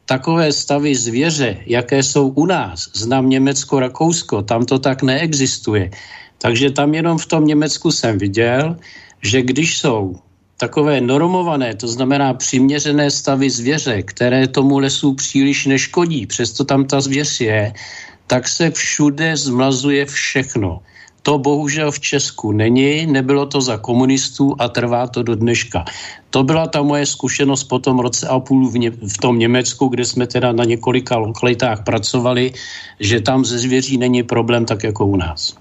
Takové 0.06 0.52
stavy 0.52 0.94
zvěře, 0.94 1.58
jaké 1.66 2.02
jsou 2.02 2.28
u 2.28 2.46
nás, 2.46 2.86
znám 2.94 3.28
Německo, 3.28 3.80
Rakousko, 3.80 4.42
tam 4.42 4.64
to 4.64 4.78
tak 4.78 5.02
neexistuje. 5.02 5.90
Takže 6.38 6.70
tam 6.70 6.94
jenom 6.94 7.18
v 7.18 7.26
tom 7.26 7.46
Německu 7.46 7.90
jsem 7.90 8.18
viděl, 8.18 8.76
že 9.22 9.42
když 9.42 9.78
jsou 9.78 10.14
takové 10.56 11.00
normované, 11.00 11.74
to 11.74 11.88
znamená 11.88 12.34
přiměřené 12.34 13.10
stavy 13.10 13.50
zvěře, 13.50 14.02
které 14.02 14.48
tomu 14.48 14.78
lesu 14.78 15.14
příliš 15.14 15.66
neškodí, 15.66 16.26
přesto 16.26 16.64
tam 16.64 16.84
ta 16.84 17.00
zvěř 17.00 17.40
je, 17.40 17.72
tak 18.26 18.48
se 18.48 18.70
všude 18.70 19.36
zmlazuje 19.36 20.06
všechno. 20.06 20.80
To 21.26 21.38
bohužel 21.38 21.90
v 21.90 22.00
Česku 22.00 22.52
není, 22.52 23.06
nebylo 23.06 23.46
to 23.46 23.60
za 23.60 23.76
komunistů 23.76 24.54
a 24.58 24.68
trvá 24.68 25.06
to 25.06 25.22
do 25.22 25.34
dneška. 25.34 25.84
To 26.30 26.42
byla 26.42 26.66
ta 26.66 26.82
moje 26.82 27.06
zkušenost 27.06 27.64
po 27.64 27.78
tom 27.78 27.98
roce 27.98 28.28
a 28.28 28.38
půl 28.38 28.70
v, 28.70 28.78
ně, 28.78 28.90
v 28.90 29.18
tom 29.18 29.38
Německu, 29.38 29.88
kde 29.88 30.04
jsme 30.04 30.26
teda 30.26 30.52
na 30.52 30.64
několika 30.64 31.16
lokalitách 31.16 31.82
pracovali, 31.82 32.52
že 33.00 33.20
tam 33.20 33.44
ze 33.44 33.58
zvěří 33.58 33.98
není 33.98 34.22
problém 34.22 34.64
tak 34.64 34.84
jako 34.84 35.06
u 35.06 35.16
nás. 35.16 35.54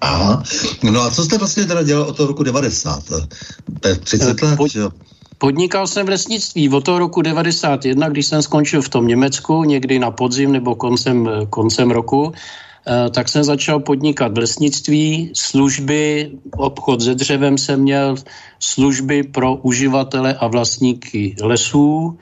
Aha, 0.00 0.42
no 0.82 1.00
a 1.00 1.10
co 1.10 1.24
jste 1.24 1.38
vlastně 1.38 1.64
teda 1.64 1.82
dělal 1.82 2.08
od 2.08 2.16
toho 2.16 2.26
roku 2.26 2.42
90? 2.42 3.02
30 4.00 4.42
let, 4.42 4.56
po, 4.56 4.66
Podnikal 5.38 5.86
jsem 5.86 6.06
v 6.06 6.08
lesnictví 6.08 6.68
od 6.68 6.84
toho 6.84 6.98
roku 6.98 7.22
91, 7.22 8.08
když 8.08 8.26
jsem 8.26 8.42
skončil 8.42 8.82
v 8.82 8.88
tom 8.88 9.06
Německu, 9.06 9.64
někdy 9.64 9.98
na 9.98 10.10
podzim 10.10 10.52
nebo 10.52 10.74
koncem, 10.74 11.28
koncem 11.50 11.90
roku. 11.90 12.32
Eh, 12.86 13.10
tak 13.10 13.28
jsem 13.28 13.44
začal 13.44 13.82
podnikat 13.82 14.30
v 14.30 14.38
lesnictví, 14.46 15.30
služby, 15.34 16.30
obchod 16.56 17.02
se 17.02 17.14
dřevem 17.14 17.58
jsem 17.58 17.82
měl, 17.82 18.14
služby 18.62 19.22
pro 19.22 19.58
uživatele 19.66 20.34
a 20.38 20.46
vlastníky 20.46 21.34
lesů. 21.42 22.14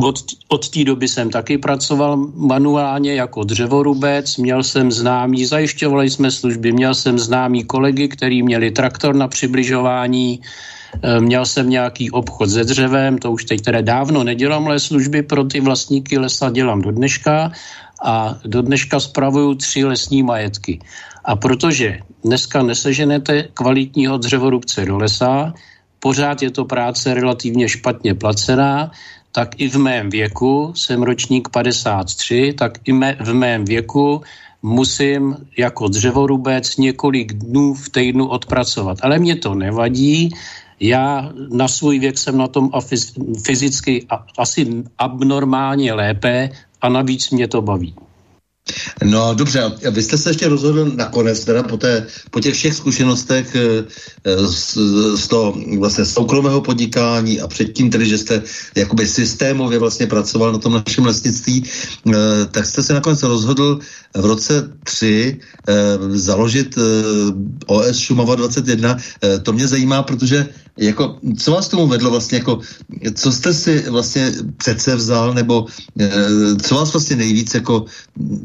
Od, 0.00 0.16
od 0.48 0.68
té 0.68 0.84
doby 0.84 1.08
jsem 1.08 1.30
taky 1.30 1.58
pracoval 1.58 2.16
manuálně 2.34 3.14
jako 3.14 3.44
dřevorubec, 3.44 4.36
měl 4.36 4.62
jsem 4.62 4.92
známý, 4.92 5.44
zajišťovali 5.44 6.10
jsme 6.10 6.30
služby, 6.30 6.72
měl 6.72 6.94
jsem 6.94 7.18
známý 7.18 7.64
kolegy, 7.64 8.08
který 8.08 8.42
měli 8.42 8.70
traktor 8.70 9.14
na 9.14 9.28
přibližování, 9.28 10.40
eh, 10.40 11.20
měl 11.20 11.44
jsem 11.44 11.68
nějaký 11.68 12.10
obchod 12.10 12.48
se 12.48 12.64
dřevem, 12.64 13.18
to 13.20 13.32
už 13.32 13.44
teď 13.44 13.60
teda 13.60 13.80
dávno 13.80 14.24
nedělám, 14.24 14.66
ale 14.72 14.80
služby 14.80 15.22
pro 15.22 15.44
ty 15.44 15.60
vlastníky 15.60 16.16
lesa 16.16 16.48
dělám 16.48 16.80
do 16.80 16.96
dneška 16.96 17.52
a 18.02 18.38
do 18.44 18.62
dneška 18.62 19.00
spravuju 19.00 19.54
tři 19.54 19.84
lesní 19.84 20.22
majetky. 20.22 20.80
A 21.24 21.36
protože 21.36 21.98
dneska 22.24 22.62
neseženete 22.62 23.48
kvalitního 23.54 24.18
dřevorubce 24.18 24.84
do 24.84 24.98
lesa, 24.98 25.54
pořád 26.00 26.42
je 26.42 26.50
to 26.50 26.64
práce 26.64 27.14
relativně 27.14 27.68
špatně 27.68 28.14
placená, 28.14 28.90
tak 29.32 29.60
i 29.60 29.68
v 29.68 29.76
mém 29.76 30.10
věku, 30.10 30.72
jsem 30.76 31.02
ročník 31.02 31.48
53, 31.48 32.54
tak 32.58 32.78
i 32.84 32.92
me, 32.92 33.16
v 33.20 33.34
mém 33.34 33.64
věku 33.64 34.22
musím 34.62 35.36
jako 35.58 35.88
dřevorubec 35.88 36.76
několik 36.76 37.32
dnů 37.32 37.74
v 37.74 37.88
týdnu 37.90 38.26
odpracovat. 38.28 38.98
Ale 39.02 39.18
mě 39.18 39.36
to 39.36 39.54
nevadí, 39.54 40.30
já 40.80 41.32
na 41.50 41.68
svůj 41.68 41.98
věk 41.98 42.18
jsem 42.18 42.36
na 42.38 42.48
tom 42.48 42.70
fyzicky 43.44 44.06
asi 44.38 44.84
abnormálně 44.98 45.92
lépe 45.92 46.50
a 46.82 46.88
navíc 46.88 47.30
mě 47.30 47.48
to 47.48 47.62
baví. 47.62 47.94
No 49.04 49.34
dobře, 49.34 49.72
vy 49.90 50.02
jste 50.02 50.18
se 50.18 50.30
ještě 50.30 50.48
rozhodl 50.48 50.90
nakonec, 50.94 51.44
teda 51.44 51.62
po, 51.62 51.76
té, 51.76 52.06
po 52.30 52.40
těch 52.40 52.54
všech 52.54 52.74
zkušenostech 52.74 53.56
eh, 53.56 53.84
z, 54.46 54.78
z 55.14 55.28
toho 55.28 55.54
vlastně 55.78 56.04
soukromého 56.04 56.60
podnikání 56.60 57.40
a 57.40 57.46
předtím 57.46 57.90
tedy, 57.90 58.06
že 58.06 58.18
jste 58.18 58.42
jakoby 58.76 59.06
systémově 59.06 59.78
vlastně 59.78 60.06
pracoval 60.06 60.52
na 60.52 60.58
tom 60.58 60.72
našem 60.72 61.06
lesnictví, 61.06 61.64
eh, 61.64 62.12
tak 62.50 62.66
jste 62.66 62.82
se 62.82 62.94
nakonec 62.94 63.22
rozhodl 63.22 63.78
v 64.14 64.24
roce 64.24 64.70
3 64.84 65.38
eh, 65.68 65.74
založit 66.18 66.78
OS 67.66 67.98
Šumava 67.98 68.34
21. 68.34 68.96
To 69.42 69.52
mě 69.52 69.68
zajímá, 69.68 70.02
protože 70.02 70.48
Jako, 70.76 71.16
co 71.38 71.52
vás 71.52 71.68
tomu 71.68 71.86
vedlo 71.86 72.10
vlastně, 72.10 72.38
jako, 72.38 72.60
co 73.14 73.32
jste 73.32 73.54
si 73.54 73.90
vlastně 73.90 74.32
přece 74.56 74.96
vzal, 74.96 75.34
nebo 75.34 75.66
e, 76.00 76.10
co 76.62 76.74
vás 76.74 76.92
vlastně 76.92 77.16
nejvíc, 77.16 77.54
jako, 77.54 77.84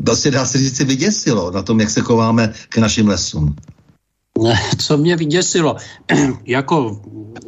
vlastně 0.05 0.31
dá 0.31 0.45
se 0.45 0.57
říct, 0.57 0.79
vyděsilo 0.79 1.51
na 1.51 1.61
tom, 1.61 1.79
jak 1.79 1.89
se 1.89 2.01
chováme 2.01 2.53
k 2.69 2.77
našim 2.77 3.07
lesům? 3.07 3.55
Co 4.77 4.97
mě 4.97 5.15
vyděsilo, 5.15 5.75
jako 6.45 7.01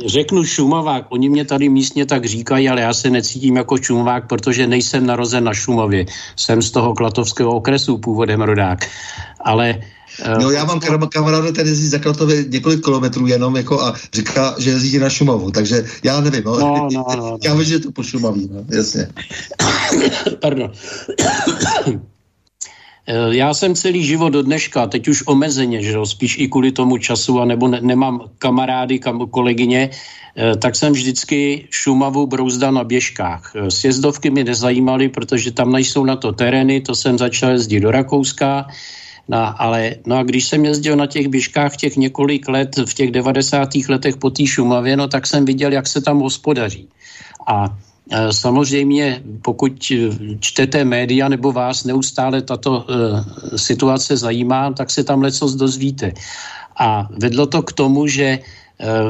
řeknu 0.06 0.44
Šumavák, 0.44 1.06
oni 1.10 1.30
mě 1.30 1.46
tady 1.46 1.70
místně 1.70 2.06
tak 2.06 2.26
říkají, 2.26 2.70
ale 2.70 2.82
já 2.82 2.94
se 2.94 3.10
necítím 3.10 3.56
jako 3.56 3.78
Šumavák, 3.78 4.28
protože 4.28 4.68
nejsem 4.68 5.06
narozen 5.06 5.44
na 5.44 5.54
Šumavě. 5.54 6.06
Jsem 6.36 6.62
z 6.62 6.72
toho 6.72 6.94
Klatovského 6.94 7.52
okresu 7.52 7.98
původem 7.98 8.42
rodák. 8.42 8.80
Ale 9.46 9.80
Eh, 9.80 9.82
no 10.40 10.52
já 10.52 10.66
mám 10.66 10.80
kamaráda, 11.10 11.52
který 11.52 11.70
jezdí 11.70 11.88
za 11.88 12.00
Klatově 12.00 12.44
několik 12.44 12.84
kilometrů 12.84 13.28
jenom 13.28 13.56
jako 13.56 13.82
a 13.82 13.94
říká, 14.14 14.56
že 14.60 14.70
jezdí 14.70 15.00
na 15.00 15.10
Šumavu, 15.10 15.52
takže 15.52 15.86
já 16.04 16.22
nevím. 16.22 16.44
No, 16.46 16.60
no, 16.60 16.88
no, 16.92 17.06
no, 17.10 17.16
no. 17.16 17.38
já 17.44 17.54
vím, 17.54 17.64
že 17.64 17.74
je 17.74 17.80
to 17.80 17.92
po 17.92 18.04
Šumaví, 18.04 18.50
no, 18.52 18.66
jasně. 18.70 19.08
Pardon. 20.40 20.72
Eh, 23.08 23.36
já 23.36 23.54
jsem 23.54 23.76
celý 23.76 24.04
život 24.04 24.30
do 24.30 24.44
dneška, 24.44 24.88
teď 24.88 25.08
už 25.08 25.24
omezeně, 25.28 25.84
že 25.84 25.92
jo, 25.92 26.06
spíš 26.06 26.38
i 26.40 26.48
kvůli 26.48 26.72
tomu 26.72 26.98
času, 26.98 27.40
anebo 27.40 27.68
ne, 27.68 27.80
nemám 27.82 28.22
kamarády, 28.40 29.00
kam, 29.00 29.28
kolegyně, 29.28 29.90
eh, 29.92 30.56
tak 30.56 30.76
jsem 30.76 30.94
vždycky 30.94 31.68
Šumavu 31.70 32.28
brouzdal 32.28 32.72
na 32.72 32.84
běžkách. 32.84 33.54
Sjezdovky 33.70 34.30
mi 34.30 34.44
nezajímaly, 34.44 35.10
protože 35.10 35.52
tam 35.52 35.72
nejsou 35.72 36.06
na 36.06 36.16
to 36.16 36.32
terény, 36.32 36.82
to 36.82 36.96
jsem 36.96 37.18
začal 37.18 37.52
jezdit 37.52 37.80
do 37.80 37.92
Rakouska, 37.92 38.68
No, 39.28 39.62
ale, 39.62 39.96
no 40.06 40.18
a 40.18 40.24
když 40.24 40.48
jsem 40.48 40.66
jezdil 40.66 40.96
na 40.96 41.08
těch 41.08 41.28
běžkách 41.28 41.78
těch 41.78 41.98
několik 41.98 42.48
let, 42.48 42.76
v 42.86 42.94
těch 42.94 43.12
90. 43.12 43.70
letech 43.90 44.18
po 44.18 44.30
té 44.30 44.48
Šumavě, 44.48 44.98
no 44.98 45.08
tak 45.08 45.28
jsem 45.28 45.46
viděl, 45.46 45.72
jak 45.72 45.88
se 45.88 46.02
tam 46.02 46.20
hospodaří. 46.20 46.88
A 47.48 47.78
e, 48.12 48.34
Samozřejmě, 48.34 49.24
pokud 49.42 49.72
čtete 50.40 50.86
média 50.86 51.30
nebo 51.30 51.52
vás 51.52 51.84
neustále 51.84 52.42
tato 52.42 52.86
e, 52.86 53.58
situace 53.58 54.18
zajímá, 54.18 54.72
tak 54.72 54.92
se 54.92 55.04
tam 55.04 55.22
leco 55.22 55.56
dozvíte. 55.56 56.14
A 56.80 57.08
vedlo 57.20 57.48
to 57.48 57.62
k 57.64 57.74
tomu, 57.74 58.08
že 58.08 58.24
e, 58.24 58.40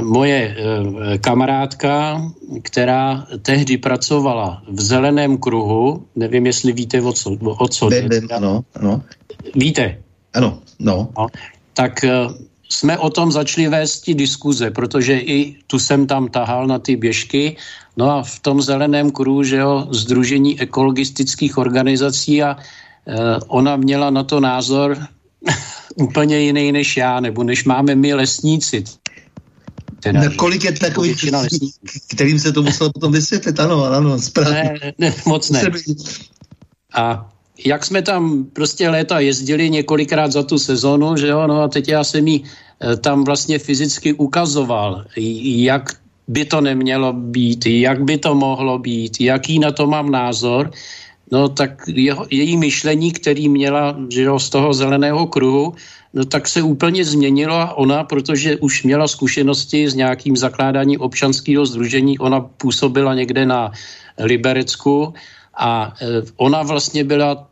moje 0.01 0.37
e, 0.37 1.17
kamarádka, 1.17 2.21
která 2.61 3.25
tehdy 3.41 3.77
pracovala 3.77 4.61
v 4.69 4.81
zeleném 4.81 5.37
kruhu, 5.37 6.05
nevím, 6.15 6.45
jestli 6.45 6.71
víte, 6.71 7.01
o 7.01 7.13
co, 7.13 7.29
o 7.41 7.67
co 7.67 7.89
vím, 7.89 8.09
ano, 8.29 8.61
ano. 8.75 9.01
Víte? 9.55 9.97
Ano, 10.33 10.59
no. 10.79 11.09
no 11.17 11.27
tak 11.73 11.99
uh, 12.03 12.33
jsme 12.69 12.97
o 12.97 13.09
tom 13.09 13.31
začali 13.31 13.67
vést 13.67 14.09
diskuze, 14.09 14.71
protože 14.71 15.19
i 15.19 15.55
tu 15.67 15.79
jsem 15.79 16.07
tam 16.07 16.27
tahal 16.27 16.67
na 16.67 16.79
ty 16.79 16.95
běžky, 16.95 17.57
no 17.97 18.11
a 18.11 18.23
v 18.23 18.39
tom 18.39 18.61
zeleném 18.61 19.11
kruhu, 19.11 19.43
že 19.43 19.57
jo, 19.57 19.87
Združení 19.91 20.61
ekologistických 20.61 21.57
organizací 21.57 22.43
a 22.43 22.57
uh, 22.57 23.13
ona 23.47 23.75
měla 23.75 24.09
na 24.09 24.23
to 24.23 24.39
názor 24.39 24.97
úplně 25.95 26.39
jiný 26.39 26.71
než 26.71 26.97
já, 26.97 27.19
nebo 27.19 27.43
než 27.43 27.63
máme 27.63 27.95
my 27.95 28.13
lesníci. 28.13 28.83
Teda, 29.99 30.19
na 30.19 30.29
kolik 30.35 30.63
je 30.63 30.71
takových, 30.71 31.25
kterým 32.13 32.39
se 32.39 32.51
to 32.51 32.63
muselo 32.63 32.91
potom 32.91 33.11
vysvětlit, 33.11 33.59
ano, 33.59 33.83
ano, 33.83 34.19
správně. 34.19 34.63
Ne, 34.83 34.93
ne, 34.97 35.13
moc 35.25 35.49
ne. 35.49 35.63
A 36.93 37.32
jak 37.65 37.85
jsme 37.85 38.01
tam 38.01 38.45
prostě 38.53 38.89
léta 38.89 39.19
jezdili 39.19 39.69
několikrát 39.69 40.31
za 40.31 40.43
tu 40.43 40.57
sezonu, 40.59 41.17
že 41.17 41.27
jo, 41.27 41.47
no 41.47 41.61
a 41.61 41.67
teď 41.67 41.89
já 41.89 42.03
jsem 42.03 42.27
jí 42.27 42.43
eh, 42.43 42.97
tam 42.97 43.23
vlastně 43.23 43.59
fyzicky 43.59 44.13
ukazoval, 44.13 45.05
jak 45.15 45.89
by 46.27 46.45
to 46.45 46.61
nemělo 46.61 47.13
být, 47.13 47.65
jak 47.65 48.03
by 48.03 48.17
to 48.17 48.35
mohlo 48.35 48.79
být, 48.79 49.21
jaký 49.21 49.59
na 49.59 49.71
to 49.71 49.87
mám 49.87 50.11
názor, 50.11 50.71
no 51.31 51.49
tak 51.49 51.83
jeho, 51.87 52.25
její 52.31 52.57
myšlení, 52.57 53.11
který 53.11 53.49
měla 53.49 53.97
že 54.09 54.21
jo, 54.21 54.39
z 54.39 54.49
toho 54.49 54.73
zeleného 54.73 55.27
kruhu, 55.27 55.73
no 56.13 56.25
tak 56.25 56.47
se 56.47 56.61
úplně 56.61 57.05
změnilo 57.05 57.55
a 57.55 57.73
ona, 57.73 58.03
protože 58.03 58.57
už 58.57 58.83
měla 58.83 59.07
zkušenosti 59.07 59.89
s 59.89 59.95
nějakým 59.95 60.37
zakládáním 60.37 61.01
občanského 61.01 61.65
združení, 61.65 62.19
ona 62.19 62.39
působila 62.41 63.13
někde 63.13 63.45
na 63.45 63.71
Liberecku, 64.19 65.13
a 65.57 65.93
e, 66.01 66.05
ona 66.37 66.63
vlastně 66.63 67.03
byla 67.03 67.47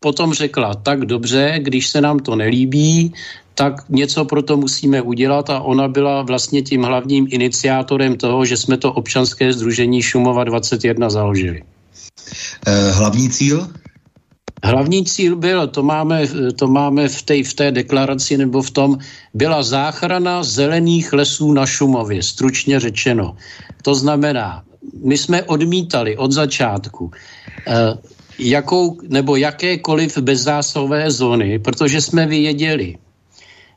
potom 0.00 0.34
řekla, 0.34 0.74
tak 0.74 1.04
dobře, 1.04 1.54
když 1.58 1.88
se 1.88 2.00
nám 2.00 2.18
to 2.18 2.36
nelíbí, 2.36 3.12
tak 3.54 3.84
něco 3.88 4.24
pro 4.24 4.42
to 4.42 4.56
musíme 4.56 5.02
udělat 5.02 5.50
a 5.50 5.60
ona 5.60 5.88
byla 5.88 6.22
vlastně 6.22 6.62
tím 6.62 6.82
hlavním 6.82 7.26
iniciátorem 7.30 8.16
toho, 8.16 8.44
že 8.44 8.56
jsme 8.56 8.76
to 8.76 8.92
občanské 8.92 9.52
združení 9.52 10.02
Šumova 10.02 10.44
21 10.44 11.10
založili. 11.10 11.62
Eh, 12.66 12.90
hlavní 12.90 13.30
cíl? 13.30 13.68
Hlavní 14.64 15.04
cíl 15.04 15.36
byl, 15.36 15.68
to 15.68 15.82
máme, 15.82 16.28
to 16.56 16.66
máme 16.68 17.08
v, 17.08 17.22
té, 17.22 17.44
v 17.44 17.54
té 17.54 17.72
deklaraci 17.72 18.36
nebo 18.36 18.62
v 18.62 18.70
tom, 18.70 18.98
byla 19.34 19.62
záchrana 19.62 20.44
zelených 20.44 21.12
lesů 21.12 21.52
na 21.52 21.66
Šumově, 21.66 22.22
stručně 22.22 22.80
řečeno. 22.80 23.36
To 23.82 23.94
znamená, 23.94 24.64
my 25.04 25.18
jsme 25.18 25.42
odmítali 25.42 26.16
od 26.16 26.32
začátku 26.32 27.10
eh, 27.68 27.94
jakou 28.40 28.98
nebo 29.08 29.36
jakékoliv 29.36 30.18
bezzásové 30.18 31.10
zóny, 31.10 31.58
protože 31.58 32.00
jsme 32.00 32.26
věděli, 32.26 32.96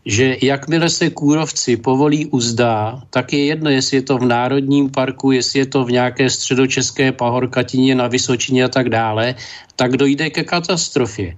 že 0.05 0.37
jakmile 0.41 0.89
se 0.89 1.09
kůrovci 1.09 1.77
povolí 1.77 2.25
uzdá, 2.25 3.01
tak 3.09 3.33
je 3.33 3.45
jedno, 3.45 3.69
jestli 3.69 3.97
je 3.97 4.01
to 4.01 4.17
v 4.17 4.25
Národním 4.25 4.89
parku, 4.89 5.31
jestli 5.31 5.59
je 5.59 5.65
to 5.65 5.85
v 5.85 5.91
nějaké 5.91 6.29
středočeské 6.29 7.11
pahorkatině 7.11 7.95
na 7.95 8.07
Vysočině 8.07 8.63
a 8.63 8.67
tak 8.67 8.89
dále, 8.89 9.35
tak 9.75 9.97
dojde 9.97 10.29
ke 10.29 10.43
katastrofě. 10.43 11.35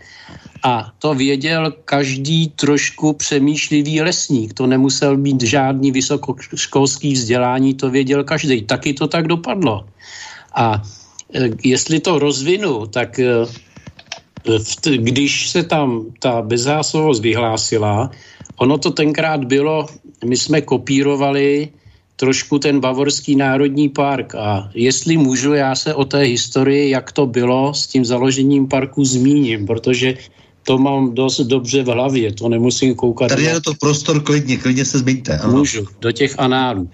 A 0.64 0.92
to 1.00 1.14
věděl 1.14 1.74
každý 1.86 2.48
trošku 2.58 3.14
přemýšlivý 3.14 4.02
lesník. 4.02 4.54
To 4.54 4.68
nemusel 4.68 5.18
být 5.18 5.44
žádný 5.44 5.92
vysokoškolský 5.92 7.14
vzdělání, 7.14 7.74
to 7.74 7.90
věděl 7.90 8.24
každý. 8.24 8.62
Taky 8.62 8.94
to 8.94 9.08
tak 9.08 9.28
dopadlo. 9.28 9.86
A 10.56 10.82
jestli 11.64 12.00
to 12.00 12.20
rozvinu, 12.20 12.86
tak 12.88 13.20
e, 13.20 13.46
když 14.96 15.50
se 15.50 15.64
tam 15.64 16.06
ta 16.20 16.42
bezzásovost 16.42 17.22
vyhlásila, 17.22 18.12
ono 18.56 18.78
to 18.78 18.92
tenkrát 18.92 19.46
bylo, 19.46 19.88
my 20.26 20.38
jsme 20.38 20.62
kopírovali 20.62 21.70
trošku 22.16 22.60
ten 22.60 22.80
Bavorský 22.80 23.36
národní 23.36 23.90
park 23.90 24.36
a 24.36 24.70
jestli 24.74 25.18
můžu, 25.18 25.54
já 25.54 25.76
se 25.76 25.94
o 25.94 26.06
té 26.06 26.20
historii, 26.20 26.90
jak 26.90 27.12
to 27.12 27.26
bylo 27.26 27.74
s 27.74 27.88
tím 27.88 28.06
založením 28.06 28.68
parku 28.68 29.06
zmíním, 29.06 29.68
protože 29.68 30.18
to 30.64 30.78
mám 30.78 31.14
dost 31.14 31.40
dobře 31.40 31.84
v 31.84 31.88
hlavě, 31.88 32.34
to 32.34 32.50
nemusím 32.50 32.96
koukat. 32.96 33.30
Tady 33.30 33.44
je 33.44 33.62
to 33.62 33.74
prostor 33.74 34.24
klidně, 34.24 34.58
klidně 34.58 34.86
se 34.86 35.00
zmiňte. 35.00 35.38
Ano. 35.38 35.58
Můžu, 35.58 35.86
do 36.00 36.12
těch 36.12 36.40
análů. 36.40 36.90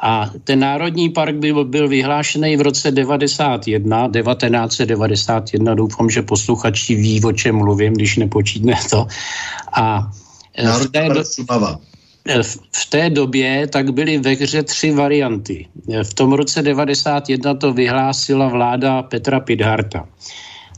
A 0.00 0.30
ten 0.44 0.60
Národní 0.60 1.08
park 1.08 1.34
byl, 1.34 1.64
byl 1.64 1.88
vyhlášený 1.88 2.56
v 2.56 2.60
roce 2.60 2.90
91, 2.90 4.08
1991, 4.12 5.74
doufám, 5.74 6.10
že 6.10 6.22
posluchači 6.22 6.94
ví, 6.94 7.24
o 7.24 7.32
čem 7.32 7.56
mluvím, 7.56 7.92
když 7.92 8.16
nepočítne 8.16 8.74
to. 8.90 9.06
A 9.72 10.10
eh, 10.54 10.68
v 10.68 10.90
té, 10.90 11.08
eh, 12.28 12.42
v 12.72 12.86
té 12.90 13.10
době 13.10 13.66
tak 13.66 13.90
byly 13.90 14.18
ve 14.18 14.32
hře 14.32 14.62
tři 14.62 14.90
varianty. 14.92 15.66
Eh, 15.92 16.04
v 16.04 16.14
tom 16.14 16.32
roce 16.32 16.62
91 16.62 17.54
to 17.54 17.72
vyhlásila 17.72 18.48
vláda 18.48 19.02
Petra 19.02 19.40
Pidharta. 19.40 20.08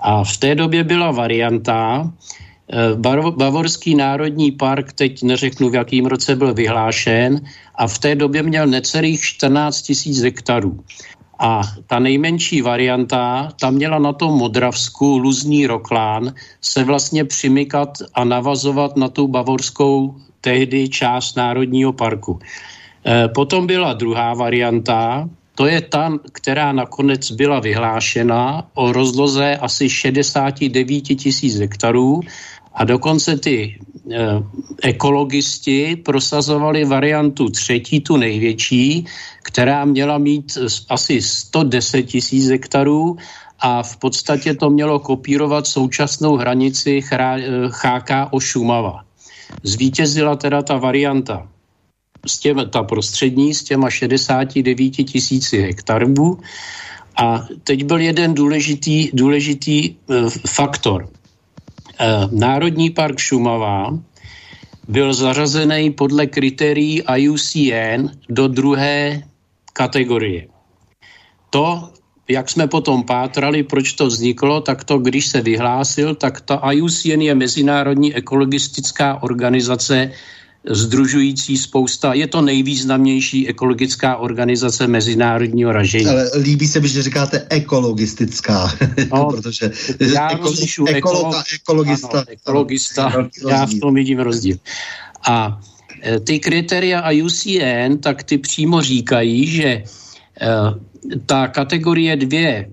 A 0.00 0.24
v 0.24 0.36
té 0.36 0.54
době 0.54 0.84
byla 0.84 1.10
varianta, 1.10 2.10
Bavorský 3.30 3.94
národní 3.94 4.52
park, 4.52 4.92
teď 4.92 5.22
neřeknu, 5.22 5.70
v 5.70 5.74
jakým 5.74 6.06
roce 6.06 6.36
byl 6.36 6.54
vyhlášen, 6.54 7.40
a 7.74 7.86
v 7.86 7.98
té 7.98 8.14
době 8.14 8.42
měl 8.42 8.66
necelých 8.66 9.20
14 9.20 9.82
tisíc 9.82 10.22
hektarů. 10.22 10.84
A 11.38 11.62
ta 11.86 11.98
nejmenší 11.98 12.62
varianta, 12.62 13.48
ta 13.60 13.70
měla 13.70 13.98
na 13.98 14.12
tom 14.12 14.38
Modravsku 14.38 15.18
Luzní 15.18 15.66
Roklán 15.66 16.34
se 16.60 16.84
vlastně 16.84 17.24
přimykat 17.24 17.98
a 18.14 18.24
navazovat 18.24 18.96
na 18.96 19.08
tu 19.08 19.28
bavorskou 19.28 20.14
tehdy 20.40 20.88
část 20.88 21.36
Národního 21.36 21.92
parku. 21.92 22.38
E, 23.06 23.28
potom 23.28 23.66
byla 23.66 23.92
druhá 23.92 24.34
varianta, 24.34 25.28
to 25.54 25.66
je 25.66 25.80
ta, 25.80 26.12
která 26.32 26.72
nakonec 26.72 27.30
byla 27.30 27.60
vyhlášena 27.60 28.66
o 28.74 28.92
rozloze 28.92 29.56
asi 29.56 29.90
69 29.90 31.00
tisíc 31.00 31.58
hektarů 31.58 32.20
a 32.78 32.84
dokonce 32.84 33.36
ty 33.36 33.74
e, 33.74 33.78
ekologisti 34.82 35.96
prosazovali 35.96 36.84
variantu 36.84 37.48
třetí, 37.50 38.00
tu 38.00 38.16
největší, 38.16 39.04
která 39.42 39.84
měla 39.84 40.18
mít 40.18 40.58
asi 40.88 41.22
110 41.22 42.02
tisíc 42.02 42.48
hektarů 42.48 43.16
a 43.58 43.82
v 43.82 43.96
podstatě 43.96 44.54
to 44.54 44.70
mělo 44.70 44.98
kopírovat 44.98 45.66
současnou 45.66 46.36
hranici 46.36 47.00
HKO 47.82 48.40
Šumava. 48.40 49.04
Zvítězila 49.62 50.36
teda 50.36 50.62
ta 50.62 50.76
varianta 50.76 51.48
s 52.26 52.38
těm, 52.38 52.70
ta 52.70 52.82
prostřední 52.82 53.54
s 53.54 53.62
těma 53.62 53.90
69 53.90 54.90
tisíci 54.90 55.58
hektarů. 55.62 56.38
A 57.16 57.46
teď 57.64 57.84
byl 57.84 58.00
jeden 58.00 58.34
důležitý, 58.34 59.10
důležitý 59.12 59.90
uh, 59.90 60.30
faktor. 60.46 61.08
Uh, 61.98 62.30
Národní 62.30 62.90
park 62.90 63.18
Šumava 63.18 63.98
byl 64.88 65.14
zařazený 65.14 65.90
podle 65.90 66.26
kritérií 66.26 67.02
IUCN 67.16 68.08
do 68.28 68.48
druhé 68.48 69.22
kategorie. 69.72 70.46
To 71.50 71.92
jak 72.28 72.50
jsme 72.50 72.68
potom 72.68 73.02
pátrali, 73.02 73.62
proč 73.62 73.92
to 73.92 74.06
vzniklo, 74.06 74.60
tak 74.60 74.84
to, 74.84 74.98
když 74.98 75.26
se 75.26 75.40
vyhlásil, 75.40 76.14
tak 76.14 76.40
ta 76.40 76.60
IUCN 76.72 77.20
je 77.20 77.34
Mezinárodní 77.34 78.14
ekologistická 78.14 79.22
organizace, 79.22 80.12
združující 80.66 81.58
spousta, 81.58 82.14
je 82.14 82.26
to 82.26 82.42
nejvýznamnější 82.42 83.48
ekologická 83.48 84.16
organizace 84.16 84.86
mezinárodního 84.86 85.72
ražení. 85.72 86.06
Ale 86.06 86.30
líbí 86.40 86.68
se 86.68 86.80
mi, 86.80 86.88
že 86.88 87.02
říkáte 87.02 87.46
ekologistická, 87.50 88.74
no, 89.12 89.26
protože 89.30 89.70
já 90.00 90.30
ekolo, 90.30 90.54
ekologa, 90.88 91.44
ekologista. 91.54 92.08
Ano, 92.08 92.24
ekologista, 92.28 93.12
já 93.48 93.66
v 93.66 93.74
tom 93.80 93.94
vidím 93.94 94.18
rozdíl. 94.18 94.56
A 95.28 95.60
e, 96.02 96.20
ty 96.20 96.38
kritéria 96.38 97.10
IUCN, 97.10 97.96
tak 98.00 98.22
ty 98.22 98.38
přímo 98.38 98.82
říkají, 98.82 99.46
že 99.46 99.66
e, 99.66 99.84
ta 101.26 101.48
kategorie 101.48 102.16
dvě, 102.16 102.70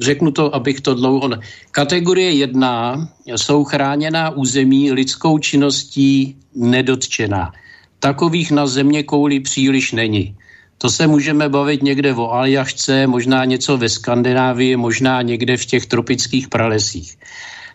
řeknu 0.00 0.30
to, 0.30 0.54
abych 0.54 0.80
to 0.80 0.94
dlouho... 0.94 1.30
Kategorie 1.70 2.32
jedna 2.32 3.08
jsou 3.26 3.64
chráněná 3.64 4.30
území 4.30 4.92
lidskou 4.92 5.38
činností 5.38 6.41
nedotčená. 6.54 7.52
Takových 7.98 8.50
na 8.50 8.66
země 8.66 9.02
kouli 9.02 9.40
příliš 9.40 9.92
není. 9.92 10.36
To 10.78 10.90
se 10.90 11.06
můžeme 11.06 11.48
bavit 11.48 11.82
někde 11.82 12.14
o 12.14 12.30
Aljašce, 12.30 13.06
možná 13.06 13.44
něco 13.44 13.76
ve 13.76 13.88
Skandinávii, 13.88 14.76
možná 14.76 15.22
někde 15.22 15.56
v 15.56 15.66
těch 15.66 15.86
tropických 15.86 16.48
pralesích. 16.48 17.18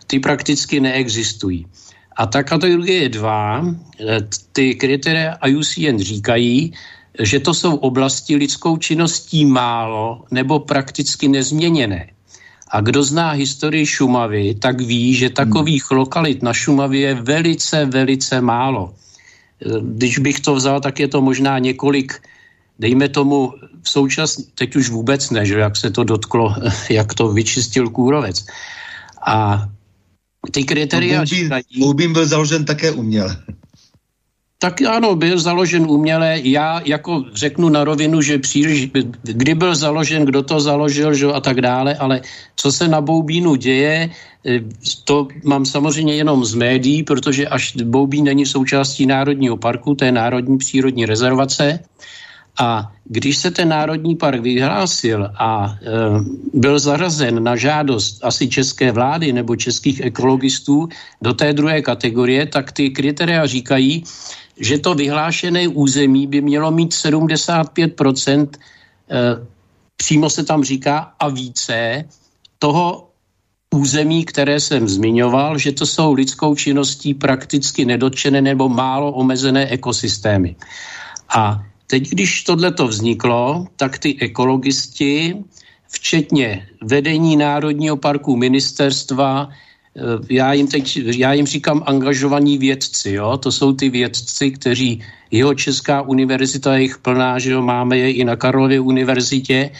Ty 0.06 0.20
prakticky 0.20 0.80
neexistují. 0.80 1.66
A 2.16 2.26
ta 2.26 2.42
kategorie 2.42 3.08
2, 3.08 3.74
ty 4.52 4.74
kritéria 4.74 5.38
IUCN 5.46 5.98
říkají, 5.98 6.72
že 7.20 7.40
to 7.40 7.54
jsou 7.54 7.76
oblasti 7.76 8.36
lidskou 8.36 8.76
činností 8.76 9.46
málo 9.46 10.24
nebo 10.30 10.60
prakticky 10.60 11.28
nezměněné. 11.28 12.17
A 12.70 12.80
kdo 12.80 13.02
zná 13.02 13.30
historii 13.30 13.86
Šumavy, 13.86 14.54
tak 14.54 14.80
ví, 14.80 15.14
že 15.14 15.30
takových 15.30 15.90
hmm. 15.90 15.98
lokalit 15.98 16.42
na 16.42 16.52
Šumavě 16.52 17.00
je 17.00 17.14
velice, 17.14 17.84
velice 17.84 18.40
málo. 18.40 18.94
Když 19.82 20.18
bych 20.18 20.40
to 20.40 20.54
vzal, 20.54 20.80
tak 20.80 21.00
je 21.00 21.08
to 21.08 21.20
možná 21.20 21.58
několik, 21.58 22.22
dejme 22.78 23.08
tomu 23.08 23.52
v 23.82 23.88
současné, 23.90 24.44
teď 24.54 24.76
už 24.76 24.88
vůbec 24.88 25.30
ne, 25.30 25.46
že 25.46 25.58
jak 25.58 25.76
se 25.76 25.90
to 25.90 26.04
dotklo, 26.04 26.54
jak 26.90 27.14
to 27.14 27.32
vyčistil 27.32 27.90
Kůrovec. 27.90 28.46
A 29.26 29.68
ty 30.50 30.64
kritéria... 30.64 31.24
No, 31.78 31.94
byl 31.94 32.26
založen 32.26 32.64
také 32.64 32.90
uměle. 32.90 33.36
Tak 34.58 34.82
ano, 34.82 35.14
byl 35.16 35.38
založen 35.38 35.86
uměle. 35.86 36.40
Já 36.42 36.80
jako 36.84 37.24
řeknu 37.32 37.68
na 37.68 37.84
rovinu, 37.84 38.22
že 38.22 38.38
příliš, 38.38 38.90
kdy 39.22 39.54
byl 39.54 39.74
založen, 39.74 40.24
kdo 40.24 40.42
to 40.42 40.60
založil 40.60 41.14
že, 41.14 41.26
a 41.26 41.40
tak 41.40 41.60
dále, 41.60 41.94
ale 41.94 42.20
co 42.56 42.72
se 42.72 42.88
na 42.88 43.00
Boubínu 43.00 43.54
děje, 43.54 44.10
eh, 44.46 44.60
to 45.04 45.28
mám 45.44 45.66
samozřejmě 45.66 46.14
jenom 46.14 46.44
z 46.44 46.54
médií, 46.54 47.02
protože 47.02 47.46
až 47.46 47.76
Boubín 47.86 48.24
není 48.24 48.46
součástí 48.46 49.06
Národního 49.06 49.56
parku, 49.56 49.94
to 49.94 50.04
je 50.04 50.12
Národní 50.12 50.58
přírodní 50.58 51.06
rezervace. 51.06 51.78
A 52.58 52.92
když 53.04 53.38
se 53.38 53.50
ten 53.50 53.68
Národní 53.68 54.16
park 54.16 54.42
vyhlásil 54.42 55.30
a 55.38 55.70
e, 55.70 55.86
byl 56.54 56.78
zařazen 56.78 57.42
na 57.42 57.56
žádost 57.56 58.18
asi 58.24 58.48
české 58.48 58.92
vlády 58.92 59.32
nebo 59.32 59.56
českých 59.56 60.00
ekologistů 60.00 60.88
do 61.22 61.34
té 61.34 61.52
druhé 61.52 61.82
kategorie, 61.82 62.46
tak 62.46 62.72
ty 62.72 62.90
kritéria 62.90 63.46
říkají, 63.46 64.02
že 64.60 64.78
to 64.78 64.94
vyhlášené 64.94 65.68
území 65.68 66.26
by 66.26 66.40
mělo 66.40 66.70
mít 66.70 66.94
75%, 66.94 68.58
eh, 69.10 69.46
přímo 69.96 70.30
se 70.30 70.44
tam 70.44 70.64
říká, 70.64 71.14
a 71.18 71.28
více 71.28 72.04
toho 72.58 73.08
území, 73.74 74.24
které 74.24 74.60
jsem 74.60 74.88
zmiňoval, 74.88 75.58
že 75.58 75.72
to 75.72 75.86
jsou 75.86 76.12
lidskou 76.12 76.54
činností 76.54 77.14
prakticky 77.14 77.84
nedotčené 77.84 78.40
nebo 78.40 78.68
málo 78.68 79.12
omezené 79.12 79.68
ekosystémy. 79.68 80.56
A 81.28 81.62
teď, 81.86 82.08
když 82.10 82.42
tohle 82.42 82.72
to 82.72 82.88
vzniklo, 82.88 83.66
tak 83.76 83.98
ty 83.98 84.16
ekologisti, 84.20 85.36
včetně 85.88 86.68
vedení 86.82 87.36
Národního 87.36 87.96
parku 87.96 88.36
ministerstva, 88.36 89.48
já 90.30 90.52
jim 90.52 90.66
teď, 90.66 90.96
já 90.96 91.32
jim 91.32 91.46
říkám 91.46 91.82
angažovaní 91.86 92.58
vědci, 92.58 93.10
jo? 93.12 93.36
to 93.36 93.52
jsou 93.52 93.72
ty 93.72 93.88
vědci, 93.88 94.50
kteří, 94.50 95.02
jeho 95.30 95.54
Česká 95.54 96.02
univerzita 96.02 96.76
je 96.76 96.82
jich 96.82 96.98
plná, 96.98 97.38
že 97.38 97.52
jo, 97.52 97.62
máme 97.62 97.98
je 97.98 98.12
i 98.12 98.24
na 98.24 98.36
Karlově 98.36 98.80
univerzitě, 98.80 99.70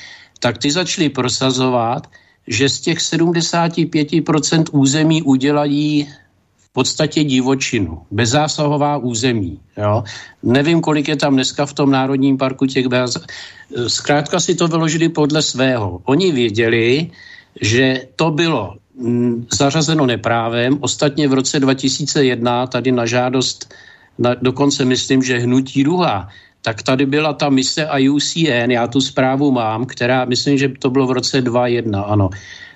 tak 0.41 0.59
ty 0.59 0.71
začali 0.71 1.09
prosazovat, 1.09 2.07
že 2.47 2.69
z 2.69 2.81
těch 2.81 2.99
75% 2.99 4.65
území 4.73 5.23
udělají 5.23 6.09
v 6.57 6.73
podstatě 6.73 7.25
divočinu, 7.25 8.03
bezzásahová 8.11 8.97
území. 8.97 9.61
Jo? 9.77 10.05
Nevím, 10.43 10.81
kolik 10.81 11.09
je 11.09 11.17
tam 11.17 11.35
dneska 11.35 11.67
v 11.67 11.73
tom 11.73 11.91
Národním 11.91 12.39
parku 12.39 12.67
těch 12.67 12.87
bez... 12.87 13.19
Zkrátka 13.87 14.41
si 14.41 14.55
to 14.55 14.69
vyložili 14.69 15.09
podle 15.09 15.43
svého. 15.43 16.01
Oni 16.05 16.33
věděli, 16.33 17.11
že 17.61 18.09
to 18.17 18.31
bylo 18.31 18.77
zařazeno 19.53 20.07
neprávem. 20.07 20.79
Ostatně 20.81 21.29
v 21.29 21.33
roce 21.33 21.61
2001 21.61 22.67
tady 22.67 22.93
na 22.93 23.07
žádost, 23.07 23.75
na, 24.19 24.35
dokonce 24.35 24.85
myslím, 24.85 25.23
že 25.23 25.39
hnutí 25.39 25.85
Duha, 25.85 26.29
tak 26.63 26.83
tady 26.83 27.07
byla 27.07 27.33
ta 27.33 27.49
mise 27.49 27.89
IUCN, 27.97 28.71
já 28.71 28.87
tu 28.87 29.01
zprávu 29.01 29.51
mám, 29.53 29.87
která, 29.87 30.25
myslím, 30.25 30.59
že 30.59 30.69
to 30.69 30.91
bylo 30.91 31.07
v 31.07 31.11
roce 31.11 31.41
2001, 31.41 32.03
ano, 32.03 32.31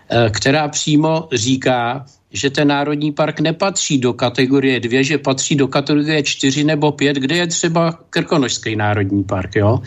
eh, 0.08 0.30
která 0.30 0.68
přímo 0.68 1.28
říká, 1.32 2.06
že 2.32 2.50
ten 2.50 2.68
národní 2.68 3.12
park 3.12 3.40
nepatří 3.40 3.98
do 3.98 4.12
kategorie 4.12 4.80
2, 4.80 5.04
že 5.04 5.18
patří 5.18 5.56
do 5.56 5.68
kategorie 5.68 6.22
4 6.22 6.64
nebo 6.64 6.92
5, 6.92 7.16
kde 7.16 7.37
je 7.37 7.46
třeba 7.46 7.92
Krkonožský 8.11 8.76
národní 8.76 9.24
park. 9.24 9.56
Jo? 9.56 9.82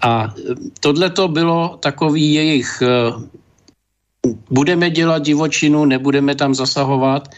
A 0.00 0.28
eh, 0.28 0.54
tohle 0.80 1.10
to 1.10 1.28
bylo 1.28 1.78
takový 1.80 2.34
jejich 2.34 2.82
eh, 2.82 2.88
budeme 4.50 4.90
dělat 4.90 5.22
divočinu, 5.22 5.84
nebudeme 5.84 6.34
tam 6.34 6.54
zasahovat 6.54 7.28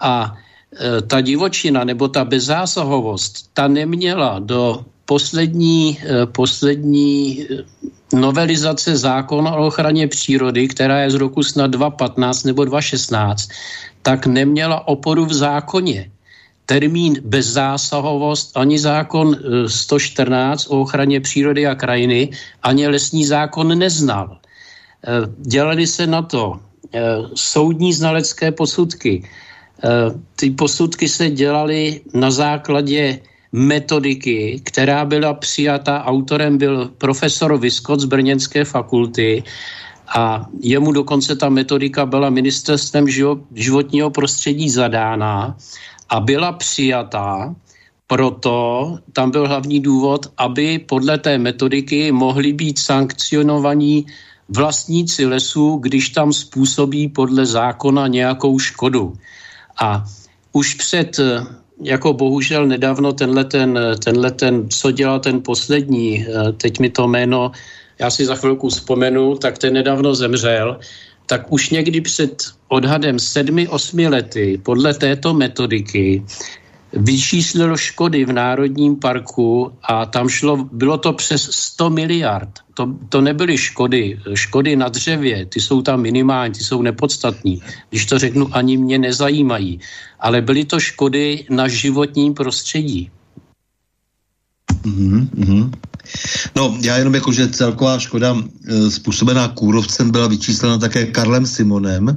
a 0.00 0.36
e, 0.72 1.02
ta 1.02 1.20
divočina 1.20 1.84
nebo 1.84 2.08
ta 2.08 2.24
bezzásahovost, 2.24 3.50
ta 3.54 3.68
neměla 3.68 4.38
do 4.38 4.84
poslední, 5.04 5.98
e, 6.00 6.26
poslední 6.26 7.42
e, 7.42 7.46
novelizace 8.16 8.96
zákona 8.96 9.54
o 9.54 9.66
ochraně 9.66 10.08
přírody, 10.08 10.68
která 10.68 11.00
je 11.00 11.10
z 11.10 11.14
roku 11.14 11.42
snad 11.42 11.70
2015 11.70 12.44
nebo 12.44 12.64
2016, 12.64 13.48
tak 14.02 14.26
neměla 14.26 14.88
oporu 14.88 15.24
v 15.24 15.32
zákoně. 15.32 16.10
Termín 16.66 17.20
bezzásahovost 17.24 18.56
ani 18.56 18.78
zákon 18.78 19.36
114 19.66 20.66
o 20.70 20.80
ochraně 20.80 21.20
přírody 21.20 21.66
a 21.66 21.74
krajiny, 21.74 22.30
ani 22.62 22.88
lesní 22.88 23.24
zákon 23.24 23.78
neznal. 23.78 24.38
Eh, 25.06 25.26
dělali 25.38 25.86
se 25.86 26.06
na 26.06 26.22
to 26.22 26.60
eh, 26.94 27.00
soudní 27.34 27.92
znalecké 27.92 28.52
posudky. 28.52 29.22
Eh, 29.84 29.88
ty 30.36 30.50
posudky 30.50 31.08
se 31.08 31.30
dělaly 31.30 32.00
na 32.14 32.30
základě 32.30 33.18
metodiky, 33.52 34.60
která 34.64 35.04
byla 35.04 35.34
přijata, 35.34 36.04
autorem 36.04 36.58
byl 36.58 36.90
profesor 36.98 37.58
Vyskot 37.58 38.00
z 38.00 38.04
Brněnské 38.04 38.64
fakulty 38.64 39.42
a 40.08 40.46
jemu 40.60 40.92
dokonce 40.92 41.36
ta 41.36 41.48
metodika 41.48 42.06
byla 42.06 42.30
ministerstvem 42.30 43.06
životního 43.54 44.10
prostředí 44.10 44.70
zadána 44.70 45.56
a 46.08 46.20
byla 46.20 46.52
přijatá, 46.52 47.54
proto 48.06 48.98
tam 49.12 49.30
byl 49.30 49.48
hlavní 49.48 49.80
důvod, 49.80 50.26
aby 50.36 50.78
podle 50.78 51.18
té 51.18 51.38
metodiky 51.38 52.12
mohli 52.12 52.52
být 52.52 52.78
sankcionovaní 52.78 54.06
vlastníci 54.56 55.26
lesů, 55.26 55.76
když 55.76 56.08
tam 56.08 56.32
způsobí 56.32 57.08
podle 57.08 57.46
zákona 57.46 58.06
nějakou 58.06 58.58
škodu. 58.58 59.12
A 59.80 60.04
už 60.52 60.74
před, 60.74 61.18
eh, 61.18 61.46
jako 61.82 62.12
bohužel 62.12 62.66
nedávno 62.66 63.12
tenhle 63.12 63.44
ten, 63.44 63.78
tenhle 64.04 64.30
ten, 64.30 64.68
co 64.68 64.90
dělal 64.90 65.20
ten 65.20 65.42
poslední, 65.42 66.26
eh, 66.26 66.52
teď 66.52 66.78
mi 66.78 66.90
to 66.90 67.08
jméno, 67.08 67.52
já 67.98 68.10
si 68.10 68.26
za 68.26 68.34
chvilku 68.34 68.68
vzpomenu, 68.68 69.36
tak 69.36 69.58
ten 69.58 69.72
nedávno 69.72 70.14
zemřel, 70.14 70.78
tak 71.26 71.52
už 71.52 71.70
někdy 71.70 72.00
před 72.00 72.42
odhadem 72.68 73.18
sedmi, 73.18 73.68
osmi 73.68 74.08
lety 74.08 74.60
podle 74.62 74.94
této 74.94 75.34
metodiky 75.34 76.22
vyčíslil 76.92 77.76
škody 77.76 78.24
v 78.24 78.32
Národním 78.32 78.96
parku 78.96 79.72
a 79.82 80.06
tam 80.06 80.28
šlo, 80.28 80.68
bylo 80.72 80.98
to 80.98 81.12
přes 81.12 81.42
100 81.50 81.90
miliard. 81.90 82.50
To, 82.74 82.88
to 83.08 83.20
nebyly 83.20 83.58
škody. 83.58 84.20
Škody 84.34 84.76
na 84.76 84.88
dřevě, 84.88 85.46
ty 85.46 85.60
jsou 85.60 85.82
tam 85.82 86.00
minimální, 86.00 86.54
ty 86.54 86.64
jsou 86.64 86.82
nepodstatní. 86.82 87.62
Když 87.90 88.06
to 88.06 88.18
řeknu, 88.18 88.48
ani 88.52 88.76
mě 88.76 88.98
nezajímají. 88.98 89.80
Ale 90.20 90.40
byly 90.40 90.64
to 90.64 90.80
škody 90.80 91.44
na 91.50 91.68
životním 91.68 92.34
prostředí. 92.34 93.10
Mm-hmm. 94.82 95.70
No, 96.56 96.76
já 96.80 96.96
jenom 96.96 97.14
jako, 97.14 97.32
že 97.32 97.48
celková 97.48 97.98
škoda 97.98 98.36
e, 98.36 98.90
způsobená 98.90 99.48
kůrovcem 99.48 100.10
byla 100.10 100.26
vyčíslena 100.26 100.78
také 100.78 101.06
Karlem 101.06 101.46
Simonem. 101.46 102.08
E, 102.08 102.14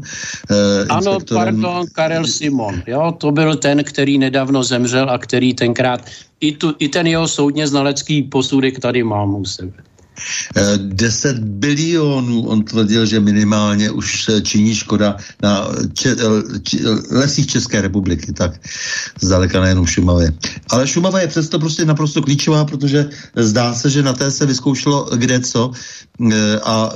ano, 0.90 1.12
inspektorem... 1.12 1.62
pardon, 1.62 1.86
Karel 1.94 2.28
Simon. 2.28 2.82
Jo, 2.88 3.14
to 3.18 3.32
byl 3.32 3.56
ten, 3.56 3.84
který 3.84 4.18
nedávno 4.18 4.64
zemřel 4.64 5.10
a 5.10 5.18
který 5.18 5.54
tenkrát, 5.54 6.06
i, 6.40 6.52
tu, 6.52 6.74
i 6.80 6.90
ten 6.90 7.08
jeho 7.08 7.28
soudně 7.28 7.68
znalecký 7.68 8.24
posudek 8.24 8.80
tady 8.80 9.04
mám 9.04 9.36
u 9.36 9.46
sebe. 9.46 9.74
10 10.78 11.40
bilionů, 11.40 12.48
on 12.48 12.64
tvrdil, 12.64 13.06
že 13.06 13.20
minimálně 13.20 13.92
už 13.92 14.30
činí 14.42 14.76
škoda 14.76 15.18
na 15.44 15.68
če, 15.94 16.16
če, 16.64 16.78
lesích 17.12 17.48
České 17.48 17.82
republiky, 17.82 18.34
tak 18.34 18.60
zdaleka 19.22 19.62
nejenom 19.62 19.86
Šumavě. 19.86 20.34
Ale 20.70 20.88
Šumava 20.88 21.20
je 21.20 21.28
přesto 21.28 21.60
prostě 21.60 21.86
naprosto 21.86 22.22
klíčová, 22.22 22.66
protože 22.66 23.10
zdá 23.36 23.74
se, 23.74 23.90
že 23.90 24.04
na 24.04 24.14
té 24.14 24.32
se 24.32 24.46
vyzkoušelo 24.46 25.10
kde 25.16 25.40
co 25.40 25.72
a 26.64 26.94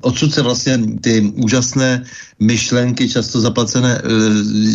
odsud 0.00 0.34
se 0.34 0.42
vlastně 0.42 0.78
ty 1.00 1.32
úžasné 1.34 2.04
myšlenky, 2.40 3.08
často 3.08 3.40
zaplacené, 3.40 4.02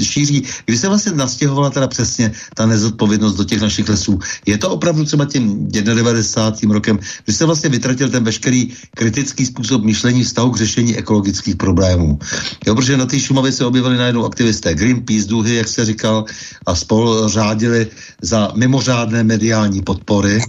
šíří. 0.02 0.44
Kdy 0.66 0.78
se 0.78 0.88
vlastně 0.88 1.12
nastěhovala 1.12 1.70
teda 1.70 1.88
přesně 1.88 2.32
ta 2.56 2.66
nezodpovědnost 2.66 3.36
do 3.36 3.44
těch 3.44 3.62
našich 3.62 3.90
lesů? 3.90 4.20
Je 4.46 4.58
to 4.58 4.70
opravdu 4.70 5.06
třeba 5.06 5.26
tím 5.26 5.68
91. 5.68 6.74
rokem, 6.74 7.00
kdy 7.26 7.34
se 7.34 7.46
vlastně 7.46 7.70
vytratil 7.84 8.10
ten 8.10 8.24
veškerý 8.24 8.72
kritický 8.96 9.46
způsob 9.46 9.84
myšlení 9.84 10.24
vztahu 10.24 10.52
k 10.52 10.58
řešení 10.58 10.96
ekologických 10.98 11.56
problémů. 11.56 12.20
Jo, 12.66 12.76
protože 12.76 12.98
na 12.98 13.06
té 13.06 13.20
Šumavě 13.20 13.52
se 13.52 13.66
objevili 13.66 13.98
najednou 13.98 14.26
aktivisté 14.26 14.74
Greenpeace, 14.74 15.28
Duhy, 15.28 15.56
jak 15.56 15.68
se 15.68 15.86
říkal, 15.86 16.26
a 16.66 16.76
spolu 16.76 17.28
řádili 17.28 17.88
za 18.22 18.52
mimořádné 18.56 19.24
mediální 19.24 19.82
podpory. 19.82 20.40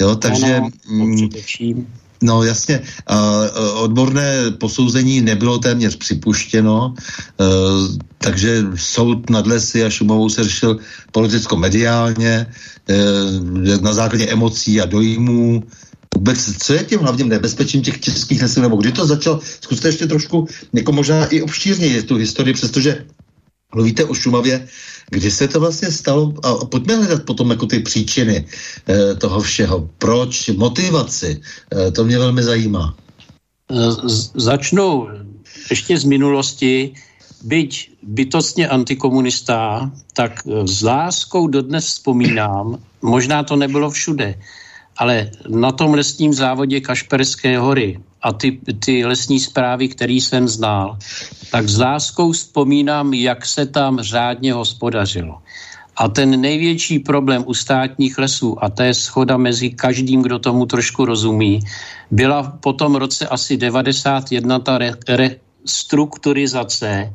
Jo, 0.00 0.16
takže... 0.16 0.56
Ano, 0.56 0.70
mm, 0.90 1.28
No 2.22 2.46
jasně, 2.46 2.80
uh, 3.10 3.82
odborné 3.82 4.54
posouzení 4.54 5.20
nebylo 5.20 5.58
téměř 5.58 5.96
připuštěno, 5.96 6.94
uh, 6.94 7.98
takže 8.18 8.78
soud 8.78 9.30
nad 9.30 9.46
lesy 9.46 9.84
a 9.84 9.90
Šumovou 9.90 10.30
se 10.30 10.44
řešil 10.44 10.78
politicko-mediálně, 11.12 12.46
uh, 12.46 13.82
na 13.82 13.92
základě 13.92 14.26
emocí 14.30 14.80
a 14.80 14.86
dojmů, 14.86 15.66
vůbec, 16.16 16.56
co 16.58 16.72
je 16.74 16.84
tím 16.84 17.00
hlavním 17.00 17.28
nebezpečím 17.28 17.82
těch 17.82 18.00
českých 18.00 18.42
lesů, 18.42 18.60
nebo 18.60 18.76
kdy 18.76 18.92
to 18.92 19.06
začalo, 19.06 19.40
zkuste 19.60 19.88
ještě 19.88 20.06
trošku, 20.06 20.46
jako 20.72 20.92
možná 20.92 21.26
i 21.26 21.42
obšírně 21.42 22.02
tu 22.02 22.16
historii, 22.16 22.54
přestože 22.54 23.06
mluvíte 23.74 24.04
o 24.04 24.14
Šumavě, 24.14 24.68
kdy 25.10 25.30
se 25.30 25.48
to 25.48 25.60
vlastně 25.60 25.90
stalo, 25.90 26.34
a 26.42 26.64
pojďme 26.64 26.96
hledat 26.96 27.22
potom 27.22 27.50
jako 27.50 27.66
ty 27.66 27.78
příčiny 27.78 28.46
e, 28.88 29.14
toho 29.14 29.40
všeho, 29.40 29.90
proč, 29.98 30.48
motivaci, 30.48 31.40
e, 31.74 31.90
to 31.90 32.04
mě 32.04 32.18
velmi 32.18 32.42
zajímá. 32.42 32.96
Z, 34.06 34.30
začnu 34.34 35.08
ještě 35.70 35.98
z 35.98 36.04
minulosti, 36.04 36.94
byť 37.42 37.90
bytostně 38.02 38.68
antikomunista, 38.68 39.90
tak 40.14 40.46
s 40.64 40.82
láskou 40.82 41.46
dodnes 41.48 41.86
vzpomínám, 41.86 42.78
možná 43.02 43.42
to 43.42 43.56
nebylo 43.56 43.90
všude, 43.90 44.34
ale 44.96 45.30
na 45.48 45.72
tom 45.72 45.94
lesním 45.94 46.34
závodě 46.34 46.80
Kašperské 46.80 47.58
hory 47.58 48.00
a 48.22 48.32
ty, 48.32 48.58
ty 48.84 49.04
lesní 49.04 49.40
zprávy, 49.40 49.88
který 49.88 50.20
jsem 50.20 50.48
znal, 50.48 50.98
tak 51.50 51.68
s 51.68 51.78
láskou 51.78 52.32
vzpomínám, 52.32 53.14
jak 53.14 53.46
se 53.46 53.66
tam 53.66 54.00
řádně 54.00 54.52
hospodařilo. 54.52 55.38
A 55.96 56.08
ten 56.08 56.40
největší 56.40 56.98
problém 56.98 57.44
u 57.46 57.54
státních 57.54 58.18
lesů, 58.18 58.64
a 58.64 58.68
to 58.68 58.82
je 58.82 58.94
schoda 58.94 59.36
mezi 59.36 59.70
každým, 59.70 60.22
kdo 60.22 60.38
tomu 60.38 60.66
trošku 60.66 61.04
rozumí, 61.04 61.60
byla 62.10 62.42
po 62.42 62.72
tom 62.72 62.94
roce 62.94 63.28
asi 63.28 63.56
91 63.56 64.58
ta 64.58 64.78
re, 64.78 64.92
restrukturizace, 65.08 67.12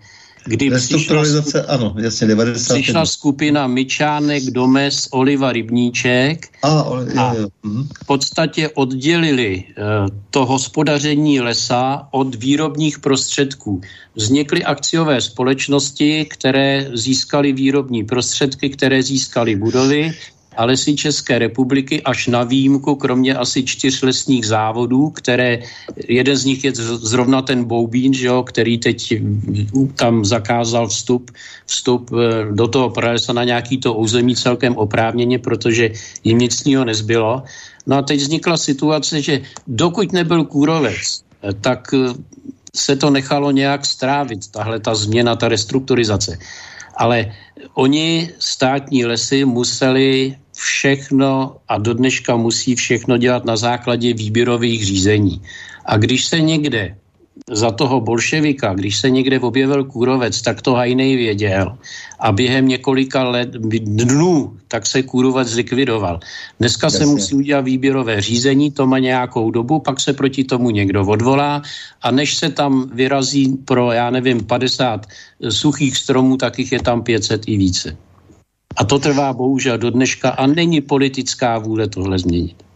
kdy 0.48 0.72
přišla, 0.72 1.24
ano, 1.68 1.96
jasně, 1.98 2.28
90. 2.28 2.74
přišla 2.74 3.06
skupina 3.06 3.68
Myčánek, 3.68 4.44
Domes, 4.44 5.08
Oliva 5.12 5.52
Rybníček 5.52 6.48
a, 6.64 6.80
a 7.18 7.36
mhm. 7.64 7.88
v 8.04 8.06
podstatě 8.06 8.70
oddělili 8.70 9.64
uh, 9.68 9.84
to 10.30 10.46
hospodaření 10.46 11.42
lesa 11.42 12.08
od 12.12 12.36
výrobních 12.36 13.00
prostředků. 13.00 13.82
Vznikly 14.16 14.64
akciové 14.64 15.22
společnosti, 15.22 16.26
které 16.30 16.90
získaly 16.94 17.54
výrobní 17.54 18.04
prostředky, 18.04 18.70
které 18.70 19.04
získaly 19.04 19.56
budovy 19.56 20.14
a 20.58 20.66
lesy 20.66 20.96
České 20.96 21.40
republiky 21.40 22.02
až 22.02 22.28
na 22.28 22.44
výjimku, 22.44 22.96
kromě 22.96 23.36
asi 23.36 23.64
čtyř 23.64 24.02
lesních 24.02 24.46
závodů, 24.46 25.10
které, 25.10 25.60
jeden 26.08 26.38
z 26.38 26.46
nich 26.46 26.64
je 26.64 26.72
zrovna 26.76 27.42
ten 27.42 27.64
Boubín, 27.64 28.14
že 28.14 28.28
jo, 28.28 28.44
který 28.44 28.78
teď 28.78 29.14
tam 29.96 30.26
zakázal 30.26 30.88
vstup, 30.88 31.32
vstup 31.66 32.10
eh, 32.10 32.52
do 32.52 32.68
toho 32.68 32.90
pralesa 32.90 33.34
na 33.34 33.44
nějaký 33.44 33.78
to 33.78 33.94
území 33.94 34.36
celkem 34.36 34.78
oprávněně, 34.78 35.40
protože 35.40 35.92
jim 36.24 36.38
nic 36.38 36.54
z 36.54 36.66
nezbylo. 36.66 37.44
No 37.88 37.96
a 37.98 38.02
teď 38.02 38.20
vznikla 38.20 38.58
situace, 38.58 39.22
že 39.22 39.42
dokud 39.68 40.12
nebyl 40.12 40.44
kůrovec, 40.46 41.22
eh, 41.44 41.54
tak 41.54 41.94
eh, 41.94 42.18
se 42.76 42.96
to 42.96 43.10
nechalo 43.10 43.52
nějak 43.52 43.86
strávit, 43.86 44.52
tahle 44.52 44.80
ta 44.80 44.96
změna, 44.96 45.36
ta 45.36 45.48
restrukturizace. 45.48 46.38
Ale 46.98 47.34
oni, 47.74 48.34
státní 48.40 49.06
lesy, 49.06 49.46
museli 49.46 50.36
všechno 50.58 51.56
a 51.68 51.78
do 51.78 51.94
dneška 51.94 52.36
musí 52.36 52.76
všechno 52.76 53.18
dělat 53.18 53.46
na 53.46 53.58
základě 53.58 54.14
výběrových 54.14 54.86
řízení. 54.86 55.42
A 55.86 55.98
když 55.98 56.26
se 56.26 56.40
někde 56.42 56.98
za 57.52 57.72
toho 57.72 58.02
bolševika, 58.02 58.74
když 58.74 58.98
se 58.98 59.10
někde 59.10 59.40
objevil 59.40 59.86
kůrovec, 59.86 60.42
tak 60.42 60.62
to 60.62 60.74
Hajnej 60.74 61.16
věděl 61.16 61.78
a 62.20 62.32
během 62.32 62.68
několika 62.68 63.24
let, 63.24 63.50
dnů 63.80 64.58
tak 64.68 64.86
se 64.86 65.04
kůrovec 65.04 65.48
zlikvidoval. 65.48 66.20
Dneska 66.60 66.88
Jasně. 66.88 67.00
se 67.00 67.06
musí 67.06 67.36
udělat 67.36 67.62
výběrové 67.62 68.22
řízení, 68.22 68.72
to 68.72 68.88
má 68.88 69.00
nějakou 69.00 69.52
dobu, 69.52 69.80
pak 69.80 70.00
se 70.00 70.14
proti 70.14 70.44
tomu 70.44 70.70
někdo 70.70 71.06
odvolá 71.06 71.62
a 72.02 72.12
než 72.12 72.36
se 72.36 72.50
tam 72.50 72.90
vyrazí 72.94 73.58
pro, 73.66 73.92
já 73.92 74.10
nevím, 74.10 74.44
50 74.44 75.06
suchých 75.50 75.98
stromů, 75.98 76.38
tak 76.38 76.60
jich 76.60 76.72
je 76.72 76.82
tam 76.82 77.02
500 77.02 77.48
i 77.48 77.58
více. 77.58 77.98
A 78.78 78.84
to 78.84 79.00
trvá 79.00 79.34
bohužel 79.34 79.78
do 79.78 79.90
dneška 79.90 80.30
a 80.30 80.48
není 80.48 80.82
politická 80.82 81.58
vůle 81.58 81.88
tohle 81.88 82.20
změnit. 82.20 82.67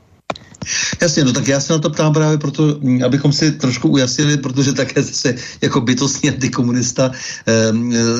Jasně, 1.01 1.23
no 1.23 1.33
tak 1.33 1.47
já 1.47 1.59
se 1.59 1.73
na 1.73 1.79
to 1.79 1.89
ptám 1.89 2.13
právě 2.13 2.37
proto, 2.37 2.77
mm, 2.81 3.03
abychom 3.03 3.33
si 3.33 3.51
trošku 3.51 3.89
ujasnili, 3.89 4.37
protože 4.37 4.73
také 4.73 5.03
se 5.03 5.35
jako 5.61 5.81
bytostný 5.81 6.29
antikomunista 6.29 7.11
eh, 7.47 7.71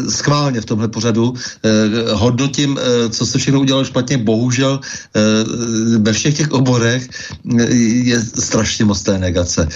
schválně 0.09 0.61
v 0.61 0.65
tomhle 0.65 0.87
pořadu 0.87 1.33
eh, 1.33 1.69
hodnotím, 2.13 2.79
eh, 2.79 3.09
co 3.09 3.25
se 3.25 3.37
všechno 3.37 3.59
udělalo 3.59 3.85
špatně. 3.85 4.17
Bohužel 4.17 4.79
eh, 5.15 5.21
ve 5.97 6.13
všech 6.13 6.37
těch 6.37 6.51
oborech 6.51 7.09
eh, 7.59 7.73
je 8.09 8.21
strašně 8.21 8.85
moc 8.85 9.01
té 9.03 9.19
negace, 9.19 9.67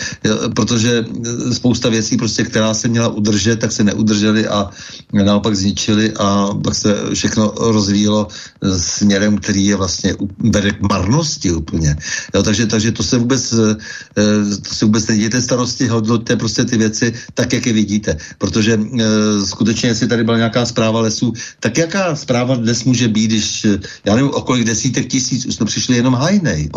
protože 0.55 1.05
eh, 1.05 1.53
spousta 1.53 1.89
věcí, 1.89 2.17
prostě, 2.17 2.43
která 2.43 2.73
se 2.73 2.87
měla 2.87 3.07
udržet, 3.07 3.59
tak 3.59 3.71
se 3.71 3.83
neudržely 3.83 4.47
a 4.47 4.69
naopak 5.13 5.55
zničili 5.55 6.13
a 6.19 6.49
pak 6.63 6.75
se 6.75 6.95
všechno 7.13 7.53
rozvíjelo 7.57 8.27
eh, 8.27 8.79
směrem, 8.79 9.37
který 9.37 9.65
je 9.65 9.75
vlastně 9.75 10.15
vede 10.39 10.71
k 10.71 10.81
marnosti 10.81 11.51
úplně. 11.51 11.95
Jo, 12.33 12.43
takže 12.43 12.54
takže, 12.55 12.71
takže 12.71 12.91
to 12.91 13.03
se 13.03 13.17
vůbec, 13.17 13.53
eh, 13.53 13.75
eh, 14.17 14.57
to 14.61 14.75
se 14.75 14.85
vůbec 14.85 15.07
nedějte 15.07 15.41
starosti, 15.41 15.87
hodnoťte 15.87 16.35
prostě 16.35 16.63
ty 16.63 16.77
věci 16.77 17.13
tak, 17.33 17.53
jak 17.53 17.65
je 17.65 17.73
vidíte. 17.73 18.17
Protože 18.37 18.79
e, 18.79 19.45
skutečně, 19.45 19.89
jestli 19.89 20.07
tady 20.07 20.23
byla 20.23 20.37
nějaká 20.37 20.65
zpráva 20.65 21.03
lesů, 21.03 21.33
tak 21.59 21.77
jaká 21.77 22.15
zpráva 22.15 22.55
dnes 22.55 22.83
může 22.83 23.07
být, 23.07 23.27
když, 23.27 23.65
já 24.05 24.15
nevím, 24.15 24.31
o 24.31 24.41
kolik 24.41 24.63
desítek 24.63 25.07
tisíc 25.07 25.45
už 25.45 25.55
jsme 25.55 25.65
přišli 25.65 25.95
jenom 25.95 26.13
hajnej. 26.13 26.69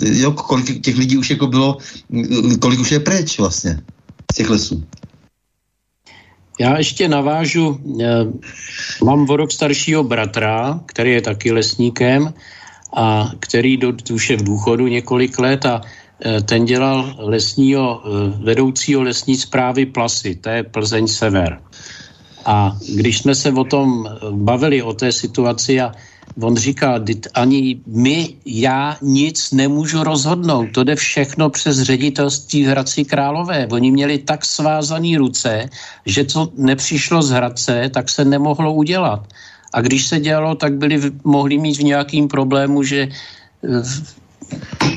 Jo, 0.00 0.32
kolik 0.32 0.80
těch 0.80 0.96
lidí 0.96 1.18
už 1.18 1.30
jako 1.30 1.46
bylo, 1.46 1.76
kolik 2.60 2.80
už 2.80 2.92
je 2.92 3.00
pryč 3.00 3.38
vlastně 3.38 3.80
z 4.32 4.36
těch 4.36 4.50
lesů. 4.50 4.82
Já 6.60 6.78
ještě 6.78 7.08
navážu, 7.08 7.80
mám 9.04 9.28
o 9.28 9.36
rok 9.36 9.52
staršího 9.52 10.04
bratra, 10.04 10.80
který 10.86 11.10
je 11.10 11.22
taky 11.22 11.52
lesníkem 11.52 12.32
a 12.96 13.30
který 13.40 13.76
do, 13.76 13.92
už 14.12 14.30
je 14.30 14.36
v 14.36 14.44
důchodu 14.44 14.86
několik 14.86 15.38
let 15.38 15.66
a 15.66 15.80
e, 16.24 16.42
ten 16.42 16.64
dělal 16.64 17.14
lesního, 17.18 18.02
e, 18.04 18.08
vedoucího 18.44 19.02
lesní 19.02 19.36
zprávy 19.36 19.86
Plasy, 19.86 20.34
to 20.34 20.48
je 20.48 20.62
Plzeň 20.62 21.06
Sever. 21.06 21.60
A 22.44 22.76
když 22.94 23.18
jsme 23.18 23.34
se 23.34 23.52
o 23.52 23.64
tom 23.64 24.08
bavili, 24.30 24.82
o 24.82 24.92
té 24.92 25.12
situaci 25.12 25.80
a 25.80 25.92
on 26.40 26.56
říká, 26.56 27.00
ani 27.34 27.80
my, 27.86 28.34
já 28.44 28.96
nic 29.02 29.52
nemůžu 29.52 30.04
rozhodnout. 30.04 30.66
To 30.72 30.84
jde 30.84 30.96
všechno 30.96 31.50
přes 31.50 31.82
ředitelství 31.82 32.64
v 32.64 32.68
Hradci 32.68 33.04
Králové. 33.04 33.68
Oni 33.70 33.90
měli 33.90 34.18
tak 34.18 34.44
svázané 34.44 35.18
ruce, 35.18 35.68
že 36.06 36.24
co 36.24 36.52
nepřišlo 36.56 37.22
z 37.22 37.30
Hradce, 37.30 37.90
tak 37.94 38.08
se 38.08 38.24
nemohlo 38.24 38.74
udělat. 38.74 39.28
A 39.72 39.80
když 39.80 40.06
se 40.06 40.20
dělalo, 40.20 40.54
tak 40.54 40.74
byli 40.74 41.12
mohli 41.24 41.58
mít 41.58 41.78
v 41.78 41.84
nějakým 41.84 42.28
problému, 42.28 42.82
že 42.82 43.08
eh, 43.08 43.82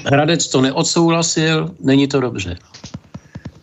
Hradec 0.05 0.47
to 0.47 0.61
neodsouhlasil, 0.61 1.75
není 1.79 2.07
to 2.07 2.19
dobře. 2.19 2.57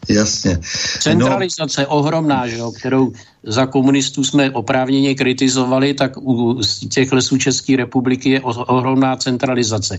Jasně. 0.08 0.58
Centralizace 1.00 1.82
no. 1.82 1.88
ohromná, 1.88 2.48
že 2.48 2.58
jo, 2.58 2.72
kterou 2.72 3.12
za 3.42 3.66
komunistů 3.66 4.24
jsme 4.24 4.50
oprávněně 4.50 5.14
kritizovali, 5.14 5.94
tak 5.94 6.16
u 6.16 6.60
těch 6.90 7.12
lesů 7.12 7.38
České 7.38 7.76
republiky 7.76 8.30
je 8.30 8.40
ohromná 8.40 9.16
centralizace. 9.16 9.98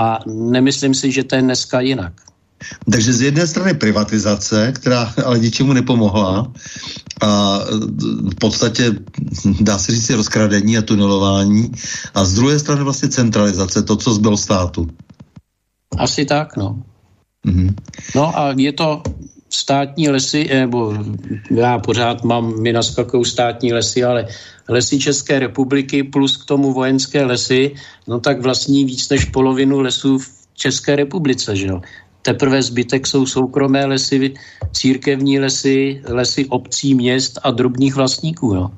A 0.00 0.18
nemyslím 0.26 0.94
si, 0.94 1.12
že 1.12 1.24
to 1.24 1.34
je 1.34 1.42
dneska 1.42 1.80
jinak. 1.80 2.12
Takže 2.92 3.12
z 3.12 3.22
jedné 3.22 3.46
strany 3.46 3.74
privatizace, 3.74 4.72
která 4.72 5.14
ale 5.24 5.38
ničemu 5.38 5.72
nepomohla 5.72 6.52
a 7.22 7.58
v 8.30 8.34
podstatě 8.34 8.94
dá 9.60 9.78
se 9.78 9.92
říct 9.92 10.10
rozkradení 10.10 10.78
a 10.78 10.82
tunelování 10.82 11.72
a 12.14 12.24
z 12.24 12.34
druhé 12.34 12.58
strany 12.58 12.82
vlastně 12.82 13.08
centralizace, 13.08 13.82
to, 13.82 13.96
co 13.96 14.14
zbylo 14.14 14.36
státu. 14.36 14.88
Asi 15.98 16.24
tak, 16.24 16.56
no. 16.56 16.82
Mm-hmm. 17.46 17.74
No 18.14 18.38
a 18.38 18.54
je 18.56 18.72
to 18.72 19.02
státní 19.50 20.08
lesy, 20.08 20.48
nebo 20.52 20.94
já 21.50 21.78
pořád 21.78 22.24
mám, 22.24 22.62
mi 22.62 22.72
naskakují 22.72 23.24
státní 23.24 23.72
lesy, 23.72 24.04
ale 24.04 24.26
lesy 24.68 24.98
České 24.98 25.38
republiky 25.38 26.02
plus 26.02 26.36
k 26.36 26.44
tomu 26.44 26.72
vojenské 26.72 27.24
lesy, 27.24 27.74
no 28.08 28.20
tak 28.20 28.40
vlastní 28.40 28.84
víc 28.84 29.08
než 29.08 29.24
polovinu 29.24 29.80
lesů 29.80 30.18
v 30.18 30.28
České 30.54 30.96
republice, 30.96 31.56
že 31.56 31.66
jo. 31.66 31.80
Teprve 32.22 32.62
zbytek 32.62 33.06
jsou 33.06 33.26
soukromé 33.26 33.86
lesy, 33.86 34.34
církevní 34.72 35.38
lesy, 35.38 36.02
lesy 36.08 36.46
obcí, 36.46 36.94
měst 36.94 37.38
a 37.42 37.50
drobných 37.50 37.94
vlastníků, 37.94 38.54
jo. 38.54 38.70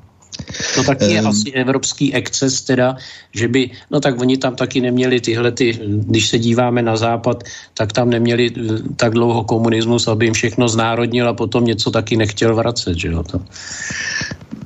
To 0.75 0.85
taky 0.85 1.05
je 1.05 1.21
um, 1.21 1.27
asi 1.27 1.53
evropský 1.53 2.15
exces 2.15 2.63
teda, 2.63 2.97
že 3.35 3.49
by, 3.49 3.71
no 3.91 4.01
tak 4.01 4.21
oni 4.21 4.37
tam 4.39 4.57
taky 4.57 4.81
neměli 4.81 5.21
tyhle, 5.21 5.53
ty, 5.53 5.79
když 5.87 6.29
se 6.29 6.39
díváme 6.39 6.83
na 6.83 6.97
západ, 6.97 7.45
tak 7.75 7.93
tam 7.93 8.11
neměli 8.11 8.51
eh, 8.51 8.79
tak 8.97 9.13
dlouho 9.13 9.45
komunismus, 9.45 10.09
aby 10.09 10.25
jim 10.27 10.35
všechno 10.35 10.69
znárodnil 10.69 11.29
a 11.29 11.35
potom 11.35 11.65
něco 11.65 11.91
taky 11.91 12.17
nechtěl 12.17 12.55
vracet, 12.55 12.99
že 12.99 13.09
jo. 13.09 13.23
To. 13.23 13.41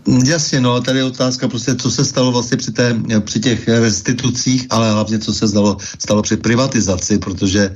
Jasně, 0.06 0.60
no, 0.60 0.80
tady 0.80 0.98
je 0.98 1.04
otázka 1.04 1.48
prostě, 1.48 1.74
co 1.74 1.90
se 1.90 2.04
stalo 2.04 2.32
vlastně 2.32 2.56
při, 2.56 2.72
té, 2.72 2.96
při 3.20 3.40
těch 3.40 3.68
restitucích, 3.68 4.66
ale 4.70 4.92
hlavně, 4.92 5.18
co 5.18 5.34
se 5.34 5.48
stalo, 5.48 5.76
stalo 5.98 6.22
při 6.22 6.36
privatizaci, 6.36 7.18
protože 7.18 7.74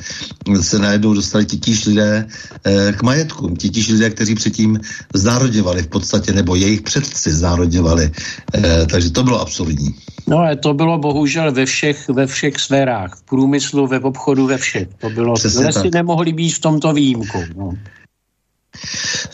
se 0.60 0.78
najednou 0.78 1.14
dostali 1.14 1.46
titíž 1.46 1.86
lidé 1.86 2.26
eh, 2.64 2.92
k 2.92 3.02
majetkům, 3.02 3.56
titíž 3.56 3.88
lidé, 3.88 4.10
kteří 4.10 4.34
předtím 4.34 4.80
znárodňovali 5.14 5.82
v 5.82 5.88
podstatě, 5.88 6.32
nebo 6.32 6.54
jejich 6.54 6.82
předci 6.82 7.32
znárodňovali. 7.32 8.10
Eh, 8.54 8.86
takže 8.86 9.10
to 9.10 9.22
bylo 9.22 9.40
absurdní. 9.40 9.94
No 10.28 10.38
ale 10.38 10.56
to 10.56 10.74
bylo 10.74 10.98
bohužel 10.98 11.52
ve 11.52 11.66
všech, 11.66 12.08
ve 12.08 12.26
všech 12.26 12.54
sférách, 12.58 13.16
v 13.16 13.22
průmyslu, 13.22 13.86
ve 13.86 14.00
obchodu, 14.00 14.46
ve 14.46 14.58
všech. 14.58 14.88
To 15.00 15.10
bylo, 15.10 15.34
lesy 15.56 15.90
nemohli 15.94 16.32
být 16.32 16.50
v 16.50 16.60
tomto 16.60 16.92
výjimkou. 16.92 17.42
No. 17.56 17.72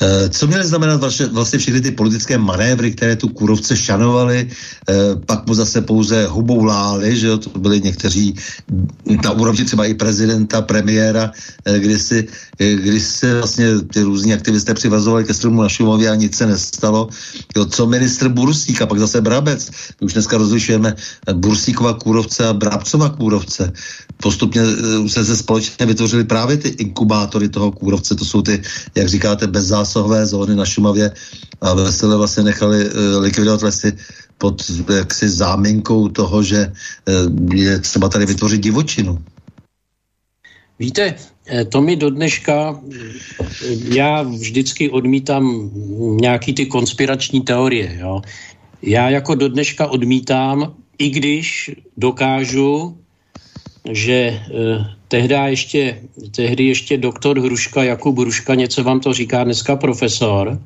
Eh, 0.00 0.28
co 0.28 0.46
měly 0.46 0.66
znamenat 0.66 1.00
vlastně 1.32 1.58
všechny 1.58 1.80
ty 1.80 1.90
politické 1.90 2.38
manévry, 2.38 2.92
které 2.92 3.16
tu 3.16 3.28
kurovce 3.28 3.76
šanovaly, 3.76 4.48
eh, 4.48 4.94
pak 5.26 5.46
mu 5.46 5.54
zase 5.54 5.80
pouze 5.80 6.26
hubou 6.26 6.64
lály, 6.64 7.16
že 7.16 7.26
jo, 7.26 7.38
to 7.38 7.58
byli 7.58 7.80
někteří 7.80 8.34
na 9.24 9.30
úrovni 9.30 9.64
třeba 9.64 9.84
i 9.84 9.94
prezidenta, 9.94 10.62
premiéra, 10.62 11.32
eh, 11.64 11.78
kdy, 11.78 11.98
si, 11.98 12.28
kdy 12.58 13.00
se 13.00 13.34
vlastně 13.34 13.66
ty 13.92 14.02
různí 14.02 14.34
aktivisté 14.34 14.74
přivazovali 14.74 15.24
ke 15.24 15.34
stromu 15.34 15.62
na 15.62 15.68
Šumově 15.68 16.10
a 16.10 16.14
nic 16.14 16.36
se 16.36 16.46
nestalo. 16.46 17.08
Jo, 17.56 17.64
co 17.64 17.86
ministr 17.86 18.28
Bursík 18.28 18.82
a 18.82 18.86
pak 18.86 18.98
zase 18.98 19.20
Brabec. 19.20 19.70
My 20.00 20.04
už 20.04 20.12
dneska 20.12 20.36
rozlišujeme 20.36 20.94
Bursíkova 21.32 21.94
kůrovce 21.94 22.46
a 22.46 22.52
Brabcova 22.52 23.08
kůrovce. 23.08 23.72
Postupně 24.16 24.62
se 25.08 25.24
se 25.24 25.36
společně 25.36 25.86
vytvořily 25.86 26.24
právě 26.24 26.56
ty 26.56 26.68
inkubátory 26.68 27.48
toho 27.48 27.72
kůrovce, 27.72 28.14
to 28.14 28.24
jsou 28.24 28.42
ty, 28.42 28.62
jak 28.94 29.08
říká 29.08 29.25
říkáte, 29.26 29.46
bezzásahové 29.46 30.26
zóny 30.26 30.54
na 30.54 30.64
Šumavě 30.64 31.10
a 31.60 31.74
vesele 31.74 32.16
vlastně 32.16 32.42
nechali 32.42 32.86
uh, 32.86 32.92
likvidovat 33.18 33.62
lesy 33.62 33.92
pod 34.38 34.62
jaksi 34.94 35.28
záminkou 35.28 36.08
toho, 36.08 36.42
že 36.42 36.70
uh, 36.70 37.54
je 37.54 37.78
třeba 37.78 38.08
tady 38.08 38.26
vytvořit 38.26 38.62
divočinu. 38.62 39.18
Víte, 40.78 41.14
eh, 41.46 41.64
to 41.64 41.82
mi 41.82 41.96
do 41.96 42.10
dneška, 42.10 42.80
já 43.88 44.22
vždycky 44.22 44.90
odmítám 44.90 45.70
nějaký 46.20 46.52
ty 46.54 46.66
konspirační 46.66 47.40
teorie. 47.40 47.98
Jo. 47.98 48.22
Já 48.82 49.10
jako 49.10 49.34
do 49.34 49.48
dneška 49.48 49.86
odmítám, 49.86 50.76
i 50.98 51.10
když 51.10 51.70
dokážu, 51.96 52.98
že 53.92 54.40
tehdy 55.08 55.34
ještě, 55.34 56.00
tehdy 56.30 56.64
ještě 56.64 56.96
doktor 56.96 57.40
Hruška, 57.40 57.82
Jakub 57.82 58.18
Hruška, 58.18 58.54
něco 58.54 58.84
vám 58.84 59.00
to 59.00 59.12
říká 59.12 59.44
dneska 59.44 59.76
profesor, 59.76 60.58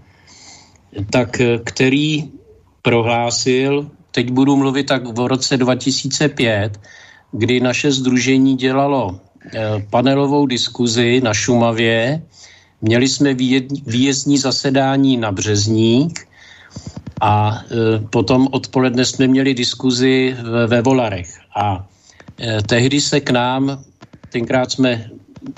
tak 1.10 1.40
eh, 1.40 1.58
který 1.64 2.30
prohlásil, 2.82 3.90
teď 4.10 4.30
budu 4.30 4.56
mluvit 4.56 4.86
tak 4.86 5.06
v 5.06 5.26
roce 5.26 5.56
2005, 5.56 6.80
kdy 7.32 7.60
naše 7.60 7.92
združení 7.92 8.56
dělalo 8.56 9.20
eh, 9.54 9.86
panelovou 9.90 10.46
diskuzi 10.46 11.20
na 11.24 11.34
Šumavě, 11.34 12.22
měli 12.82 13.08
jsme 13.08 13.34
výjezdní 13.86 14.38
zasedání 14.38 15.16
na 15.16 15.32
Březník 15.32 16.26
a 17.20 17.60
eh, 17.60 18.00
potom 18.10 18.48
odpoledne 18.50 19.04
jsme 19.04 19.26
měli 19.26 19.54
diskuzi 19.54 20.36
ve 20.66 20.82
Volarech. 20.82 21.28
A 21.56 21.86
tehdy 22.66 23.00
se 23.00 23.20
k 23.20 23.30
nám 23.30 23.84
tenkrát 24.30 24.72
jsme, 24.72 25.10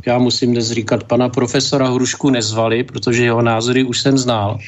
já 0.06 0.18
musím 0.18 0.52
dnes 0.52 0.70
říkat, 0.70 1.04
pana 1.04 1.28
profesora 1.28 1.90
Hrušku 1.90 2.30
nezvali, 2.30 2.84
protože 2.84 3.24
jeho 3.24 3.42
názory 3.42 3.84
už 3.84 4.00
jsem 4.00 4.18
znal. 4.18 4.58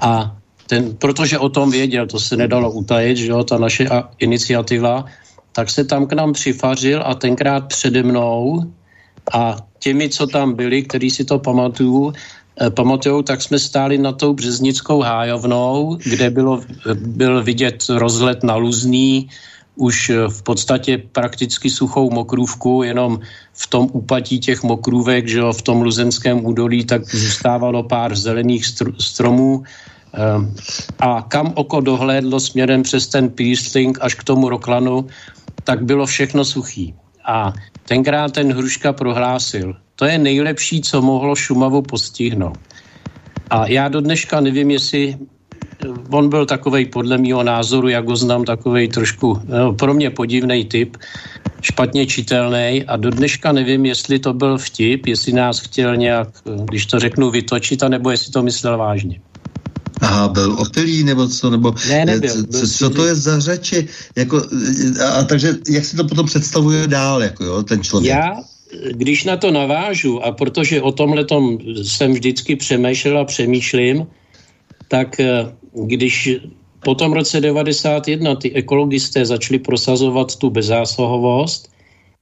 A 0.00 0.36
ten, 0.66 0.96
protože 0.96 1.38
o 1.38 1.48
tom 1.48 1.70
věděl, 1.70 2.06
to 2.06 2.20
se 2.20 2.36
nedalo 2.36 2.72
utajit, 2.72 3.16
že 3.16 3.26
jo, 3.26 3.44
ta 3.44 3.58
naše 3.58 3.88
iniciativa, 4.18 5.04
tak 5.52 5.70
se 5.70 5.84
tam 5.84 6.06
k 6.06 6.12
nám 6.12 6.32
přifařil 6.32 7.02
a 7.06 7.14
tenkrát 7.14 7.68
přede 7.68 8.02
mnou 8.02 8.64
a 9.32 9.56
těmi, 9.78 10.08
co 10.08 10.26
tam 10.26 10.54
byli, 10.54 10.82
kteří 10.82 11.10
si 11.10 11.24
to 11.24 11.38
pamatují, 11.38 12.12
eh, 12.60 12.70
pamatujou, 12.70 13.22
tak 13.22 13.42
jsme 13.42 13.58
stáli 13.58 13.98
na 13.98 14.12
tou 14.12 14.34
březnickou 14.34 15.00
hájovnou, 15.00 15.98
kde 16.04 16.30
bylo, 16.30 16.60
byl 16.94 17.42
vidět 17.42 17.84
rozhled 17.88 18.42
na 18.42 18.56
Luzný, 18.56 19.28
už 19.76 20.10
eh, 20.10 20.28
v 20.28 20.42
podstatě 20.42 20.98
prakticky 21.12 21.70
suchou 21.70 22.10
mokrůvku, 22.10 22.82
jenom 22.82 23.20
v 23.52 23.66
tom 23.66 23.88
úpatí 23.92 24.40
těch 24.40 24.62
mokrůvek, 24.62 25.28
že 25.28 25.40
v 25.52 25.62
tom 25.62 25.82
luzenském 25.82 26.44
údolí, 26.44 26.84
tak 26.84 27.04
zůstávalo 27.04 27.82
pár 27.82 28.16
zelených 28.16 28.64
str- 28.64 28.94
stromů 28.98 29.62
eh, 29.62 30.18
a 30.98 31.22
kam 31.22 31.52
oko 31.54 31.80
dohlédlo 31.80 32.40
směrem 32.40 32.82
přes 32.82 33.06
ten 33.06 33.28
Písling 33.28 33.98
až 34.00 34.14
k 34.14 34.24
tomu 34.24 34.48
Roklanu, 34.48 35.06
tak 35.64 35.84
bylo 35.84 36.06
všechno 36.06 36.44
suchý. 36.44 36.94
A 37.24 37.52
tenkrát 37.88 38.32
ten 38.32 38.52
Hruška 38.52 38.92
prohlásil, 38.92 39.76
to 39.96 40.04
je 40.04 40.18
nejlepší, 40.18 40.80
co 40.80 41.02
mohlo 41.02 41.34
Šumavu 41.34 41.82
postihnout. 41.82 42.58
A 43.50 43.66
já 43.66 43.88
do 43.88 44.00
dneška 44.00 44.40
nevím, 44.40 44.70
jestli 44.70 45.18
on 46.10 46.28
byl 46.28 46.46
takový 46.46 46.86
podle 46.86 47.18
mého 47.18 47.42
názoru, 47.42 47.88
jak 47.88 48.08
ho 48.08 48.16
znám, 48.16 48.44
takový 48.44 48.88
trošku 48.88 49.40
no, 49.44 49.72
pro 49.72 49.94
mě 49.94 50.10
podivný 50.10 50.64
typ, 50.64 50.96
špatně 51.60 52.06
čitelný 52.06 52.84
a 52.84 52.96
do 52.96 53.10
dneška 53.10 53.52
nevím, 53.52 53.86
jestli 53.86 54.18
to 54.18 54.32
byl 54.32 54.58
vtip, 54.58 55.06
jestli 55.06 55.32
nás 55.32 55.60
chtěl 55.60 55.96
nějak, 55.96 56.28
když 56.70 56.86
to 56.86 56.98
řeknu, 56.98 57.30
vytočit, 57.30 57.82
nebo 57.88 58.10
jestli 58.10 58.32
to 58.32 58.42
myslel 58.42 58.78
vážně. 58.78 59.20
Aha, 60.00 60.28
byl 60.28 60.56
opilý 60.58 61.04
nebo 61.04 61.28
co, 61.28 61.50
nebo 61.50 61.74
ne, 61.88 62.04
nebyl, 62.04 62.30
co, 62.30 62.42
byl, 62.42 62.66
co 62.68 62.90
to 62.90 63.06
je 63.06 63.14
za 63.14 63.40
řeči, 63.40 63.88
jako, 64.16 64.42
a, 65.04 65.08
a 65.08 65.24
takže 65.24 65.54
jak 65.70 65.84
si 65.84 65.96
to 65.96 66.04
potom 66.04 66.26
představuje 66.26 66.86
dál, 66.86 67.22
jako 67.22 67.44
jo, 67.44 67.62
ten 67.62 67.82
člověk? 67.82 68.10
Já, 68.10 68.36
když 68.90 69.24
na 69.24 69.36
to 69.36 69.50
navážu, 69.50 70.24
a 70.24 70.32
protože 70.32 70.82
o 70.82 70.92
tomhle 70.92 71.26
jsem 71.82 72.12
vždycky 72.12 72.56
přemýšlel 72.56 73.18
a 73.18 73.24
přemýšlím, 73.24 74.06
tak 74.88 75.20
eh, 75.20 75.46
když 75.84 76.30
po 76.84 76.94
tom 76.94 77.12
roce 77.12 77.40
91 77.40 78.34
ty 78.34 78.52
ekologisté 78.52 79.26
začali 79.26 79.58
prosazovat 79.58 80.36
tu 80.36 80.50
bezzásahovost, 80.50 81.68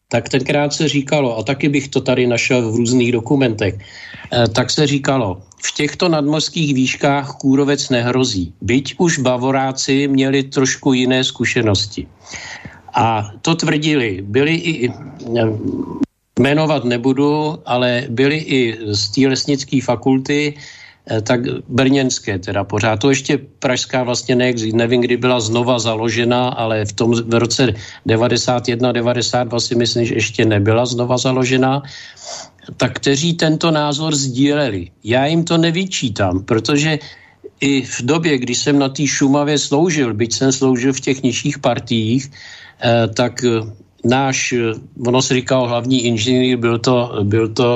tak 0.08 0.28
tenkrát 0.28 0.72
se 0.72 0.88
říkalo, 0.88 1.38
a 1.38 1.42
taky 1.42 1.68
bych 1.68 1.88
to 1.88 2.00
tady 2.00 2.26
našel 2.26 2.72
v 2.72 2.76
různých 2.76 3.12
dokumentech, 3.12 3.74
eh, 3.78 4.48
tak 4.48 4.70
se 4.70 4.86
říkalo, 4.86 5.42
v 5.64 5.70
těchto 5.74 6.08
nadmořských 6.08 6.74
výškách 6.74 7.40
kůrovec 7.40 7.88
nehrozí. 7.90 8.52
Byť 8.60 8.94
už 8.98 9.18
Bavoráci 9.18 10.08
měli 10.08 10.42
trošku 10.42 10.92
jiné 10.92 11.24
zkušenosti. 11.24 12.06
A 12.94 13.30
to 13.42 13.54
tvrdili. 13.54 14.22
Byli 14.22 14.54
i, 14.54 14.90
jmenovat 16.38 16.84
nebudu, 16.84 17.58
ale 17.66 18.06
byli 18.10 18.36
i 18.36 18.60
z 18.94 19.02
té 19.10 19.20
lesnické 19.28 19.82
fakulty, 19.82 20.54
eh, 20.56 20.83
tak 21.04 21.40
brněnské 21.68 22.38
teda 22.38 22.64
pořád. 22.64 22.96
To 22.96 23.10
ještě 23.10 23.38
pražská 23.58 24.02
vlastně 24.02 24.34
neexistuje. 24.34 24.76
Nevím, 24.76 25.00
kdy 25.00 25.16
byla 25.16 25.40
znova 25.40 25.78
založena, 25.78 26.48
ale 26.48 26.84
v 26.84 26.92
tom 26.92 27.12
v 27.12 27.34
roce 27.34 27.74
91-92 28.08 29.56
si 29.58 29.74
myslím, 29.74 30.04
že 30.04 30.14
ještě 30.14 30.44
nebyla 30.44 30.86
znova 30.86 31.18
založena 31.18 31.82
tak 32.76 32.96
kteří 32.96 33.34
tento 33.34 33.70
názor 33.70 34.14
sdíleli. 34.14 34.90
Já 35.04 35.26
jim 35.26 35.44
to 35.44 35.58
nevyčítám, 35.58 36.44
protože 36.44 36.98
i 37.60 37.82
v 37.82 38.00
době, 38.02 38.38
kdy 38.38 38.54
jsem 38.54 38.78
na 38.78 38.88
té 38.88 39.06
Šumavě 39.06 39.58
sloužil, 39.58 40.14
byť 40.14 40.32
jsem 40.34 40.52
sloužil 40.52 40.92
v 40.92 41.00
těch 41.00 41.22
nižších 41.22 41.58
partiích, 41.58 42.30
eh, 42.80 43.08
tak 43.08 43.44
eh, 43.44 43.48
náš, 44.04 44.52
eh, 44.52 44.74
ono 45.06 45.22
se 45.22 45.34
říkal 45.34 45.68
hlavní 45.68 46.04
inženýr, 46.04 46.56
byl 46.56 46.78
to, 46.78 47.20
byl 47.22 47.48
to 47.48 47.68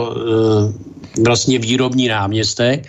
vlastně 1.25 1.59
výrobní 1.59 2.09
náměstek 2.09 2.87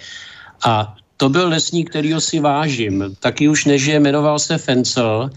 a 0.65 0.95
to 1.17 1.29
byl 1.29 1.49
lesník, 1.49 1.89
kterýho 1.89 2.21
si 2.21 2.39
vážím. 2.39 3.15
Taky 3.19 3.49
už 3.49 3.65
nežije, 3.65 3.99
jmenoval 3.99 4.39
se 4.39 4.57
Fencel 4.57 5.29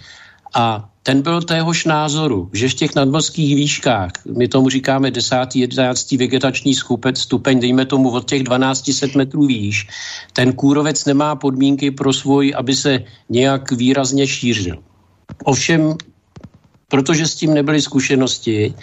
a 0.55 0.89
ten 1.03 1.23
byl 1.23 1.43
téhož 1.43 1.85
názoru, 1.85 2.51
že 2.53 2.69
v 2.69 2.75
těch 2.75 2.95
nadmořských 2.95 3.57
výškách, 3.57 4.11
my 4.37 4.49
tomu 4.49 4.69
říkáme 4.69 5.11
10. 5.11 5.37
11. 5.55 6.13
vegetační 6.13 6.75
skupec, 6.75 7.19
stupeň, 7.19 7.61
dejme 7.61 7.87
tomu 7.87 8.11
od 8.11 8.29
těch 8.29 8.43
1200 8.43 9.19
metrů 9.19 9.47
výš, 9.47 9.87
ten 10.33 10.53
kůrovec 10.53 11.05
nemá 11.05 11.37
podmínky 11.37 11.91
pro 11.91 12.13
svůj, 12.13 12.55
aby 12.57 12.75
se 12.75 13.03
nějak 13.29 13.73
výrazně 13.73 14.27
šířil. 14.27 14.77
Ovšem, 15.45 15.97
protože 16.89 17.27
s 17.27 17.35
tím 17.35 17.55
nebyly 17.55 17.83
zkušenosti, 17.83 18.75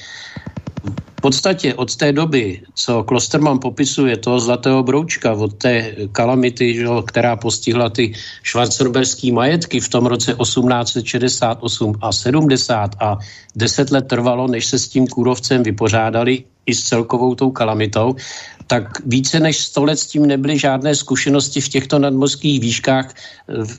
v 1.20 1.22
podstatě 1.22 1.76
od 1.76 1.96
té 1.96 2.12
doby, 2.12 2.62
co 2.76 3.04
Klosterman 3.04 3.60
popisuje 3.60 4.18
toho 4.18 4.40
zlatého 4.40 4.84
broučka, 4.84 5.34
od 5.34 5.54
té 5.54 5.96
kalamity, 6.12 6.74
že, 6.74 6.88
která 7.08 7.36
postihla 7.36 7.90
ty 7.90 8.16
švarcenberský 8.44 9.32
majetky 9.32 9.80
v 9.80 9.90
tom 9.90 10.06
roce 10.06 10.32
1868 10.32 11.96
a 12.02 12.12
70 12.12 12.96
a 13.00 13.18
deset 13.56 13.92
let 13.92 14.08
trvalo, 14.08 14.48
než 14.48 14.66
se 14.66 14.80
s 14.80 14.88
tím 14.88 15.08
kůrovcem 15.08 15.64
vypořádali 15.64 16.44
i 16.66 16.76
s 16.76 16.84
celkovou 16.84 17.36
tou 17.36 17.52
kalamitou, 17.52 18.16
tak 18.68 19.02
více 19.06 19.40
než 19.40 19.58
sto 19.58 19.84
let 19.84 20.00
s 20.00 20.08
tím 20.08 20.26
nebyly 20.26 20.60
žádné 20.60 20.96
zkušenosti 20.96 21.62
v 21.62 21.70
těchto 21.70 22.00
nadmořských 22.00 22.60
výškách 22.60 23.14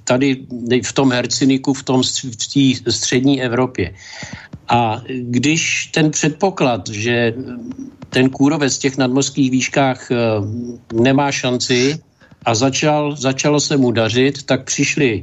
tady 0.04 0.44
v 0.84 0.92
tom 0.92 1.12
Herciniku, 1.12 1.72
v 1.72 1.82
tom 1.82 2.02
v 2.02 2.46
té 2.52 2.90
střední 2.92 3.42
Evropě. 3.42 3.94
A 4.70 5.02
když 5.08 5.86
ten 5.86 6.10
předpoklad, 6.10 6.88
že 6.88 7.34
ten 8.10 8.30
kůrovec 8.30 8.76
v 8.76 8.80
těch 8.80 8.96
nadmořských 8.96 9.50
výškách 9.50 10.10
eh, 10.10 10.16
nemá 10.94 11.32
šanci 11.32 11.98
a 12.44 12.54
začal, 12.54 13.16
začalo 13.16 13.60
se 13.60 13.76
mu 13.76 13.90
dařit, 13.90 14.42
tak 14.42 14.64
přišli 14.64 15.22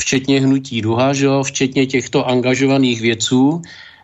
včetně 0.00 0.40
hnutí 0.40 0.82
duha, 0.82 1.12
že 1.12 1.26
jo, 1.26 1.42
včetně 1.42 1.86
těchto 1.86 2.28
angažovaných 2.28 3.00
věců, 3.00 3.62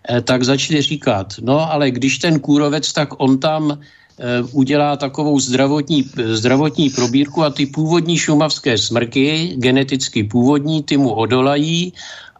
eh, 0.09 0.21
tak 0.21 0.43
začali 0.43 0.83
říkat, 0.83 1.35
no 1.41 1.73
ale 1.73 1.91
když 1.91 2.19
ten 2.19 2.41
kůrovec, 2.41 2.93
tak 2.93 3.21
on 3.21 3.39
tam 3.39 3.77
eh, 3.77 4.43
udělá 4.53 4.97
takovou 4.97 5.41
zdravotní, 5.41 6.09
zdravotní 6.17 6.91
probírku 6.91 7.45
a 7.45 7.51
ty 7.51 7.67
původní 7.67 8.17
šumavské 8.17 8.79
smrky, 8.79 9.55
geneticky 9.61 10.25
původní, 10.25 10.83
ty 10.83 10.97
mu 10.97 11.13
odolají 11.13 11.93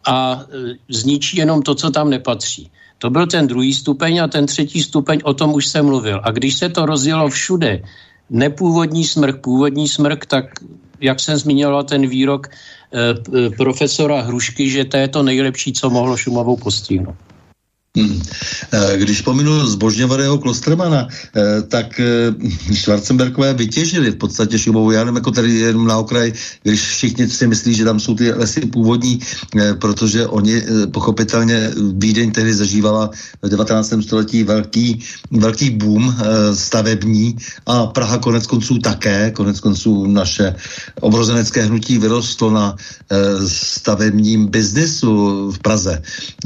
a 0.05 0.41
e, 0.41 0.75
zničí 0.89 1.37
jenom 1.37 1.61
to, 1.61 1.75
co 1.75 1.91
tam 1.91 2.09
nepatří. 2.09 2.71
To 2.97 3.09
byl 3.09 3.27
ten 3.27 3.47
druhý 3.47 3.73
stupeň 3.73 4.19
a 4.19 4.27
ten 4.27 4.45
třetí 4.45 4.83
stupeň, 4.83 5.19
o 5.23 5.33
tom 5.33 5.53
už 5.53 5.67
jsem 5.67 5.85
mluvil. 5.85 6.21
A 6.23 6.31
když 6.31 6.57
se 6.57 6.69
to 6.69 6.85
rozjelo 6.85 7.29
všude, 7.29 7.81
nepůvodní 8.29 9.05
smrk, 9.05 9.41
původní 9.41 9.87
smrk, 9.87 10.25
tak 10.25 10.45
jak 11.01 11.19
jsem 11.19 11.37
zmiňoval 11.37 11.83
ten 11.83 12.07
výrok 12.07 12.47
e, 12.47 12.51
e, 12.51 13.49
profesora 13.49 14.21
Hrušky, 14.21 14.69
že 14.69 14.85
to 14.85 14.97
je 14.97 15.07
to 15.07 15.23
nejlepší, 15.23 15.73
co 15.73 15.89
mohlo 15.89 16.17
Šumavou 16.17 16.57
postihnout. 16.57 17.15
Hmm. 17.97 18.21
Eh, 18.71 18.97
když 18.97 19.21
pominu 19.21 19.67
zbožňovaného 19.67 20.37
Klostermana, 20.37 21.07
eh, 21.09 21.61
tak 21.61 21.99
eh, 21.99 22.29
Schwarzenbergové 22.75 23.53
vytěžili 23.53 24.11
v 24.11 24.15
podstatě 24.15 24.59
Šumovu. 24.59 24.91
Já 24.91 24.99
nevím, 25.03 25.15
jako 25.15 25.31
tady 25.31 25.49
jenom 25.55 25.87
na 25.87 25.97
okraj, 25.97 26.33
když 26.63 26.81
všichni 26.81 27.29
si 27.29 27.47
myslí, 27.47 27.73
že 27.73 27.85
tam 27.85 27.99
jsou 27.99 28.15
ty 28.15 28.31
lesy 28.31 28.61
původní, 28.61 29.19
protože 29.81 30.27
oni 30.27 30.61
pochopitelně 30.91 31.71
Vídeň 31.93 32.31
tehdy 32.31 32.53
zažívala 32.53 33.09
v 33.41 33.49
19. 33.49 33.93
století 34.01 34.43
velký, 34.43 34.99
velký 35.31 35.69
boom 35.69 36.15
stavební 36.53 37.37
a 37.65 37.85
Praha 37.85 38.17
konec 38.17 38.47
konců 38.47 38.77
také, 38.79 39.31
konec 39.31 39.59
konců 39.59 40.05
naše 40.07 40.55
obrozenecké 41.01 41.65
hnutí 41.65 41.97
vyrostlo 41.97 42.51
na 42.51 42.75
stavebním 43.47 44.47
biznisu 44.47 45.51
v 45.51 45.59
Praze. 45.59 46.01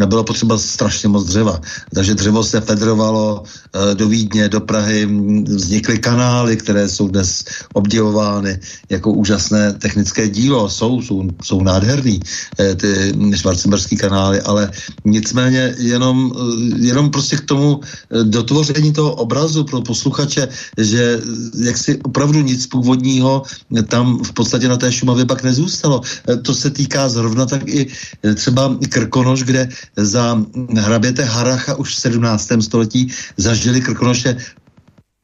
Bylo 0.05 0.23
potřeba 0.23 0.57
strašně 0.57 1.09
moc 1.09 1.32
dřeva. 1.33 1.57
Takže 1.93 2.13
dřevo 2.13 2.43
se 2.45 2.61
federovalo 2.61 3.41
e, 3.41 3.95
do 3.97 4.05
Vídně, 4.05 4.49
do 4.49 4.61
Prahy, 4.61 5.09
vznikly 5.49 5.97
kanály, 5.97 6.57
které 6.61 6.85
jsou 6.85 7.09
dnes 7.09 7.65
obdivovány 7.73 8.59
jako 8.89 9.17
úžasné 9.17 9.73
technické 9.81 10.29
dílo. 10.29 10.69
Jsou, 10.69 11.01
jsou, 11.01 11.17
jsou 11.41 11.57
nádherný 11.65 12.21
e, 12.61 12.75
ty 12.77 12.93
švarcemberský 13.33 13.97
kanály, 13.97 14.41
ale 14.45 14.69
nicméně 15.05 15.73
jenom, 15.81 16.29
e, 16.29 16.85
jenom 16.85 17.09
prostě 17.09 17.41
k 17.41 17.49
tomu 17.49 17.81
dotvoření 18.29 18.93
toho 18.93 19.25
obrazu 19.25 19.65
pro 19.65 19.81
posluchače, 19.81 20.47
že 20.77 21.17
jak 21.57 21.77
si 21.77 21.97
opravdu 22.05 22.45
nic 22.45 22.61
původního 22.67 23.41
tam 23.89 24.21
v 24.21 24.31
podstatě 24.37 24.69
na 24.69 24.77
té 24.77 24.91
Šumavě 24.91 25.25
pak 25.25 25.43
nezůstalo. 25.43 26.01
To 26.45 26.53
se 26.53 26.69
týká 26.69 27.09
zrovna 27.09 27.45
tak 27.45 27.65
i 27.65 27.87
třeba 28.35 28.77
Krkonoš, 28.89 29.43
kde 29.43 29.69
za 29.97 30.37
hraběte 30.77 31.22
Haracha 31.23 31.75
už 31.75 31.95
v 31.95 31.99
17. 31.99 32.49
století 32.61 33.11
zažili 33.37 33.81
Krkonoše 33.81 34.37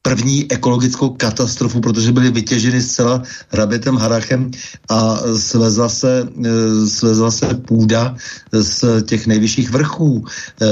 první 0.02 0.52
ekologickou 0.52 1.08
katastrofu, 1.08 1.80
protože 1.80 2.12
byly 2.12 2.30
vytěženy 2.30 2.82
zcela 2.82 3.22
hrabětem 3.48 3.96
Harachem 3.96 4.50
a 4.88 5.18
svezla 5.36 5.88
se, 5.88 6.28
e, 6.44 6.86
svezla 6.86 7.30
se 7.30 7.46
půda 7.54 8.16
z 8.52 9.02
těch 9.02 9.26
nejvyšších 9.26 9.70
vrchů 9.70 10.24
e, 10.24 10.66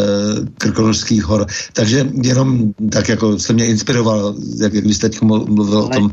Krkonošských 0.58 1.24
hor. 1.24 1.46
Takže 1.72 2.08
jenom 2.22 2.72
tak, 2.92 3.08
jako 3.08 3.38
se 3.38 3.52
mě 3.52 3.66
inspiroval, 3.66 4.34
jak, 4.60 4.74
jak 4.74 4.84
jste 4.84 5.08
teď 5.08 5.20
mluvil 5.22 5.78
o 5.78 5.88
tom, 5.88 6.10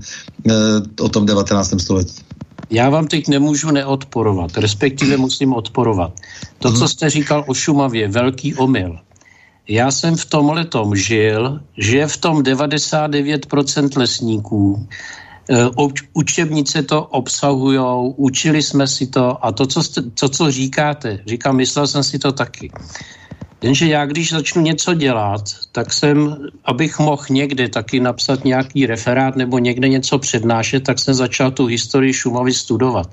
e, 0.50 0.54
o 1.02 1.10
tom 1.10 1.26
19. 1.26 1.80
století. 1.80 2.22
Já 2.70 2.90
vám 2.90 3.08
teď 3.08 3.28
nemůžu 3.28 3.72
neodporovat, 3.72 4.58
respektive 4.58 5.18
musím 5.18 5.54
odporovat. 5.54 6.12
To, 6.60 6.72
co 6.72 6.80
mhm. 6.80 6.88
jste 6.88 7.10
říkal 7.10 7.44
o 7.48 7.54
Šumavě, 7.54 8.08
velký 8.08 8.56
omyl. 8.56 9.05
Já 9.68 9.92
jsem 9.92 10.16
v 10.16 10.26
tom 10.26 10.50
letom 10.50 10.96
žil, 10.96 11.62
že 11.78 12.08
v 12.08 12.18
tom 12.18 12.44
99% 12.44 13.98
lesníků 13.98 14.88
e, 15.50 15.66
učebnice 16.14 16.84
to 16.84 17.04
obsahují, 17.04 18.14
učili 18.16 18.62
jsme 18.62 18.88
si 18.88 19.08
to 19.08 19.46
a 19.46 19.52
to, 19.52 19.66
co, 19.66 19.84
jste, 19.84 20.02
to, 20.02 20.30
co 20.30 20.52
říkáte, 20.52 21.20
říkám, 21.26 21.56
myslel 21.56 21.88
jsem 21.88 22.04
si 22.04 22.20
to 22.20 22.32
taky. 22.32 22.72
Jenže 23.62 23.88
já, 23.88 24.06
když 24.06 24.32
začnu 24.32 24.62
něco 24.62 24.94
dělat, 24.94 25.42
tak 25.72 25.94
jsem, 25.94 26.38
abych 26.66 27.00
mohl 27.00 27.24
někde 27.30 27.70
taky 27.70 28.00
napsat 28.00 28.46
nějaký 28.46 28.86
referát 28.86 29.36
nebo 29.36 29.60
někde 29.60 29.90
něco 29.90 30.20
přednášet, 30.20 30.84
tak 30.84 31.00
jsem 31.00 31.14
začal 31.14 31.52
tu 31.52 31.66
historii 31.66 32.14
Šumavy 32.14 32.54
studovat. 32.54 33.10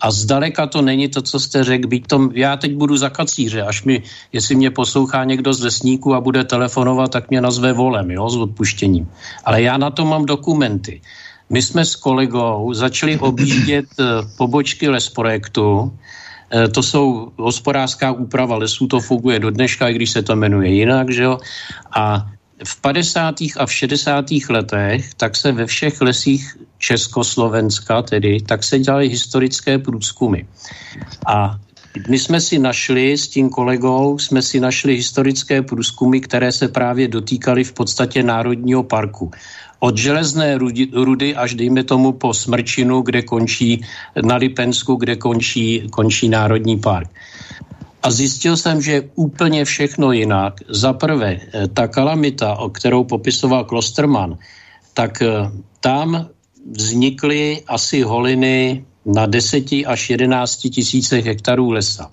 A 0.00 0.10
zdaleka 0.10 0.66
to 0.66 0.82
není 0.82 1.08
to, 1.08 1.22
co 1.22 1.40
jste 1.40 1.64
řekl, 1.64 1.88
byť 1.88 2.06
tom, 2.06 2.30
já 2.34 2.56
teď 2.56 2.76
budu 2.76 2.96
za 2.96 3.10
kacíře, 3.10 3.62
až 3.62 3.84
mi, 3.84 4.02
jestli 4.32 4.54
mě 4.54 4.70
poslouchá 4.70 5.24
někdo 5.24 5.52
z 5.52 5.60
lesníků 5.60 6.14
a 6.14 6.20
bude 6.20 6.44
telefonovat, 6.44 7.10
tak 7.10 7.30
mě 7.30 7.40
nazve 7.40 7.72
volem, 7.72 8.10
jo, 8.10 8.30
s 8.30 8.36
odpuštěním. 8.36 9.08
Ale 9.44 9.62
já 9.62 9.76
na 9.76 9.90
to 9.90 10.04
mám 10.04 10.26
dokumenty. 10.26 11.00
My 11.50 11.62
jsme 11.62 11.84
s 11.84 11.96
kolegou 11.96 12.74
začali 12.74 13.18
objíždět 13.18 13.86
eh, 14.00 14.04
pobočky 14.38 14.88
lesprojektu, 14.88 15.92
eh, 16.52 16.68
to 16.68 16.82
jsou 16.82 17.32
hospodářská 17.36 18.12
úprava 18.12 18.56
lesů, 18.56 18.86
to 18.86 19.00
funguje 19.00 19.38
do 19.40 19.50
dneška, 19.50 19.88
i 19.88 19.94
když 19.94 20.10
se 20.10 20.22
to 20.22 20.36
jmenuje 20.36 20.70
jinak, 20.70 21.10
že 21.10 21.22
jo? 21.22 21.38
A 21.96 22.26
v 22.64 22.80
50. 22.80 23.34
a 23.56 23.66
v 23.66 23.72
60. 23.72 24.24
letech 24.50 25.14
tak 25.14 25.36
se 25.36 25.52
ve 25.52 25.66
všech 25.66 26.00
lesích 26.00 26.56
Československa 26.78 28.02
tedy, 28.02 28.40
tak 28.40 28.64
se 28.64 28.78
dělaly 28.78 29.08
historické 29.08 29.78
průzkumy. 29.78 30.42
A 31.26 31.58
my 32.08 32.18
jsme 32.18 32.40
si 32.40 32.58
našli 32.58 33.18
s 33.18 33.28
tím 33.28 33.50
kolegou, 33.50 34.18
jsme 34.18 34.42
si 34.42 34.60
našli 34.60 34.94
historické 34.94 35.62
průzkumy, 35.62 36.20
které 36.20 36.52
se 36.52 36.68
právě 36.68 37.08
dotýkaly 37.08 37.64
v 37.64 37.72
podstatě 37.72 38.22
Národního 38.22 38.82
parku. 38.82 39.30
Od 39.80 39.96
železné 39.96 40.58
rudy, 40.92 41.36
až 41.36 41.54
dejme 41.54 41.84
tomu 41.84 42.12
po 42.12 42.34
Smrčinu, 42.34 43.02
kde 43.02 43.22
končí 43.22 43.82
na 44.22 44.36
Lipensku, 44.36 44.94
kde 44.94 45.16
končí, 45.16 45.86
končí 45.90 46.28
Národní 46.28 46.78
park. 46.78 47.10
A 48.02 48.10
zjistil 48.10 48.56
jsem, 48.56 48.82
že 48.82 49.10
úplně 49.14 49.64
všechno 49.64 50.12
jinak. 50.12 50.60
Za 50.68 50.92
prvé, 50.92 51.40
eh, 51.40 51.68
ta 51.68 51.88
kalamita, 51.88 52.54
o 52.54 52.70
kterou 52.70 53.04
popisoval 53.04 53.64
Klosterman, 53.64 54.38
tak 54.94 55.22
eh, 55.22 55.50
tam 55.80 56.28
vznikly 56.70 57.62
asi 57.66 58.02
holiny 58.02 58.84
na 59.06 59.26
10 59.26 59.86
až 59.86 60.10
11 60.10 60.56
tisícech 60.70 61.24
hektarů 61.24 61.70
lesa. 61.70 62.10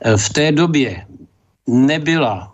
Eh, 0.00 0.16
v 0.16 0.28
té 0.30 0.52
době 0.52 1.06
nebyla 1.66 2.52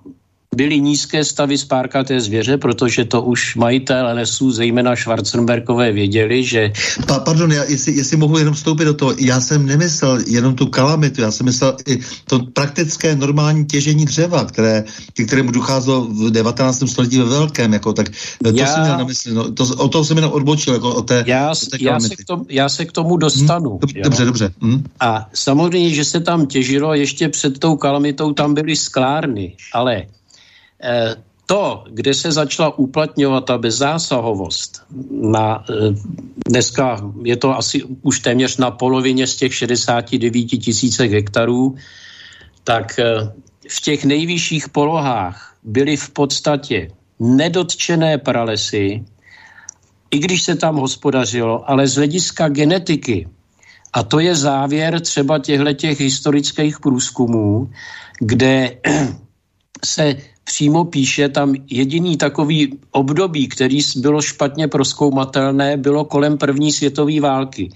byly 0.56 0.80
nízké 0.80 1.24
stavy 1.24 1.58
spárkaté 1.58 2.20
zvěře, 2.20 2.56
protože 2.56 3.04
to 3.04 3.22
už 3.22 3.56
majitelé 3.56 4.12
lesů, 4.12 4.52
zejména 4.52 4.96
Schwarzenbergové, 4.96 5.92
věděli, 5.92 6.44
že... 6.44 6.72
Pa, 7.06 7.18
pardon, 7.18 7.52
já, 7.52 7.64
jestli, 7.64 7.92
jestli 7.92 8.16
mohu 8.16 8.38
jenom 8.38 8.54
vstoupit 8.54 8.84
do 8.84 8.94
toho, 8.94 9.14
já 9.18 9.40
jsem 9.40 9.66
nemyslel 9.66 10.18
jenom 10.26 10.54
tu 10.54 10.66
kalamitu, 10.66 11.20
já 11.20 11.30
jsem 11.30 11.46
myslel 11.46 11.76
i 11.86 11.98
to 12.24 12.38
praktické 12.52 13.16
normální 13.16 13.66
těžení 13.66 14.04
dřeva, 14.04 14.44
které, 14.44 14.84
kterému 15.26 15.50
docházelo 15.50 16.04
v 16.04 16.30
19. 16.30 16.88
století 16.88 17.18
ve 17.18 17.24
velkém, 17.24 17.72
jako, 17.72 17.92
tak 17.92 18.08
to 18.42 18.50
já, 18.54 18.66
jsem 18.66 18.82
měl 18.82 18.98
na 18.98 19.04
mysli, 19.04 19.34
no, 19.34 19.52
to, 19.52 19.64
o 19.76 19.88
toho 19.88 20.04
jsem 20.04 20.16
jenom 20.16 20.32
odbočil, 20.32 20.74
jako 20.74 20.94
o 20.94 21.02
té, 21.02 21.24
já, 21.26 21.50
o 21.50 21.66
té 21.70 21.76
já, 21.80 22.00
se 22.00 22.16
k 22.16 22.24
tomu, 22.24 22.46
já 22.48 22.68
se 22.68 22.84
k 22.84 22.92
tomu 22.92 23.16
dostanu. 23.16 23.70
Hmm, 23.70 23.80
dobře, 23.80 24.02
dobře. 24.02 24.24
dobře. 24.24 24.50
Hmm. 24.60 24.84
A 25.00 25.28
samozřejmě, 25.34 25.90
že 25.90 26.04
se 26.04 26.20
tam 26.20 26.46
těžilo 26.46 26.94
ještě 26.94 27.28
před 27.28 27.58
tou 27.58 27.76
kalamitou, 27.76 28.32
tam 28.32 28.54
byly 28.54 28.76
sklárny, 28.76 29.52
ale 29.72 30.02
to, 31.46 31.84
kde 31.90 32.14
se 32.14 32.32
začala 32.32 32.78
uplatňovat 32.78 33.44
ta 33.44 33.58
bezzásahovost, 33.58 34.82
na, 35.10 35.64
eh, 35.70 35.94
dneska 36.48 37.00
je 37.22 37.36
to 37.36 37.56
asi 37.56 37.82
už 38.02 38.20
téměř 38.20 38.56
na 38.56 38.70
polovině 38.70 39.26
z 39.26 39.36
těch 39.36 39.54
69 39.54 40.58
tisícek 40.58 41.12
hektarů, 41.12 41.74
tak 42.64 42.98
eh, 42.98 43.32
v 43.68 43.80
těch 43.80 44.04
nejvyšších 44.04 44.68
polohách 44.68 45.56
byly 45.62 45.96
v 45.96 46.10
podstatě 46.10 46.90
nedotčené 47.20 48.18
pralesy, 48.18 49.04
i 50.10 50.18
když 50.18 50.42
se 50.42 50.54
tam 50.54 50.76
hospodařilo, 50.76 51.70
ale 51.70 51.86
z 51.86 51.94
hlediska 51.94 52.48
genetiky, 52.48 53.26
a 53.92 54.02
to 54.02 54.18
je 54.18 54.34
závěr 54.34 55.00
třeba 55.00 55.38
těchto 55.38 56.02
historických 56.04 56.80
průzkumů, 56.80 57.70
kde 58.20 58.76
se 59.84 60.35
přímo 60.46 60.84
píše, 60.84 61.28
tam 61.28 61.54
jediný 61.70 62.16
takový 62.16 62.78
období, 62.90 63.48
který 63.48 63.78
bylo 63.96 64.22
špatně 64.22 64.68
proskoumatelné, 64.68 65.76
bylo 65.76 66.04
kolem 66.04 66.38
první 66.38 66.72
světové 66.72 67.20
války. 67.20 67.70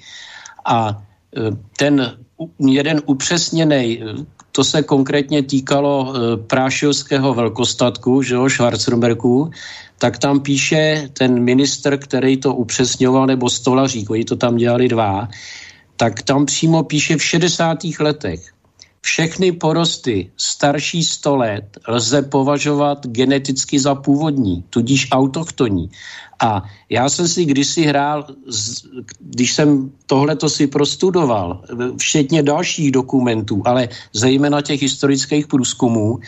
A 0.64 1.03
e, 1.37 1.51
ten 1.77 2.18
jeden 2.62 3.03
upřesněný, 3.07 3.83
e, 3.83 4.05
to 4.53 4.64
se 4.64 4.83
konkrétně 4.83 5.43
týkalo 5.43 6.14
e, 6.14 6.37
prášilského 6.37 7.35
velkostatku, 7.35 8.23
že 8.23 8.35
jo, 8.35 8.49
Schwarzenbergu, 8.49 9.51
tak 9.99 10.18
tam 10.18 10.41
píše 10.41 11.11
ten 11.12 11.43
minister, 11.43 11.99
který 11.99 12.37
to 12.37 12.55
upřesňoval, 12.55 13.27
nebo 13.27 13.51
stolařík, 13.51 14.11
oni 14.11 14.25
to 14.25 14.37
tam 14.37 14.57
dělali 14.57 14.89
dva, 14.89 15.29
tak 15.97 16.23
tam 16.23 16.47
přímo 16.47 16.83
píše 16.83 17.16
v 17.16 17.23
60. 17.23 17.79
letech 18.01 18.60
všechny 19.01 19.53
porosty 19.53 20.30
starší 20.36 21.05
100 21.05 21.36
let 21.36 21.78
lze 21.88 22.22
považovat 22.22 23.07
geneticky 23.07 23.80
za 23.80 23.94
původní, 23.94 24.64
tudíž 24.70 25.09
autochtonní. 25.12 25.90
A 26.40 26.62
já 26.88 27.09
jsem 27.09 27.28
si 27.28 27.44
kdysi 27.44 27.82
hrál, 27.82 28.26
když 29.20 29.55
jsem 29.55 29.92
tohleto 30.07 30.48
si 30.48 30.66
prostudoval, 30.66 31.64
všetně 31.96 32.42
dalších 32.42 32.92
dokumentů, 32.92 33.62
ale 33.64 33.88
zejména 34.12 34.62
těch 34.62 34.82
historických 34.82 35.46
průzkumů, 35.46 36.18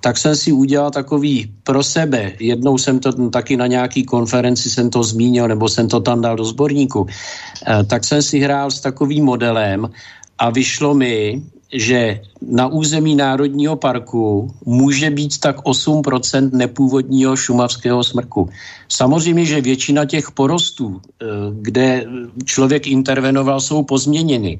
tak 0.00 0.18
jsem 0.18 0.36
si 0.36 0.52
udělal 0.52 0.90
takový 0.90 1.50
pro 1.62 1.82
sebe, 1.82 2.32
jednou 2.40 2.78
jsem 2.78 2.98
to 3.00 3.30
taky 3.30 3.56
na 3.56 3.66
nějaký 3.66 4.04
konferenci 4.04 4.70
jsem 4.70 4.90
to 4.90 5.02
zmínil, 5.02 5.48
nebo 5.48 5.68
jsem 5.68 5.88
to 5.88 6.00
tam 6.00 6.20
dal 6.20 6.36
do 6.36 6.44
sborníku, 6.44 7.06
eh, 7.10 7.84
tak 7.84 8.04
jsem 8.04 8.22
si 8.22 8.38
hrál 8.38 8.70
s 8.70 8.80
takovým 8.80 9.24
modelem 9.24 9.90
a 10.38 10.50
vyšlo 10.50 10.94
mi, 10.94 11.42
že 11.72 12.20
na 12.42 12.66
území 12.66 13.14
Národního 13.14 13.76
parku 13.76 14.54
může 14.64 15.10
být 15.10 15.38
tak 15.40 15.56
8% 15.56 16.50
nepůvodního 16.52 17.36
šumavského 17.36 18.04
smrku. 18.04 18.48
Samozřejmě, 18.88 19.44
že 19.44 19.60
většina 19.60 20.04
těch 20.04 20.30
porostů, 20.30 21.00
eh, 21.00 21.26
kde 21.60 22.04
člověk 22.44 22.86
intervenoval, 22.86 23.60
jsou 23.60 23.82
pozměněny, 23.82 24.58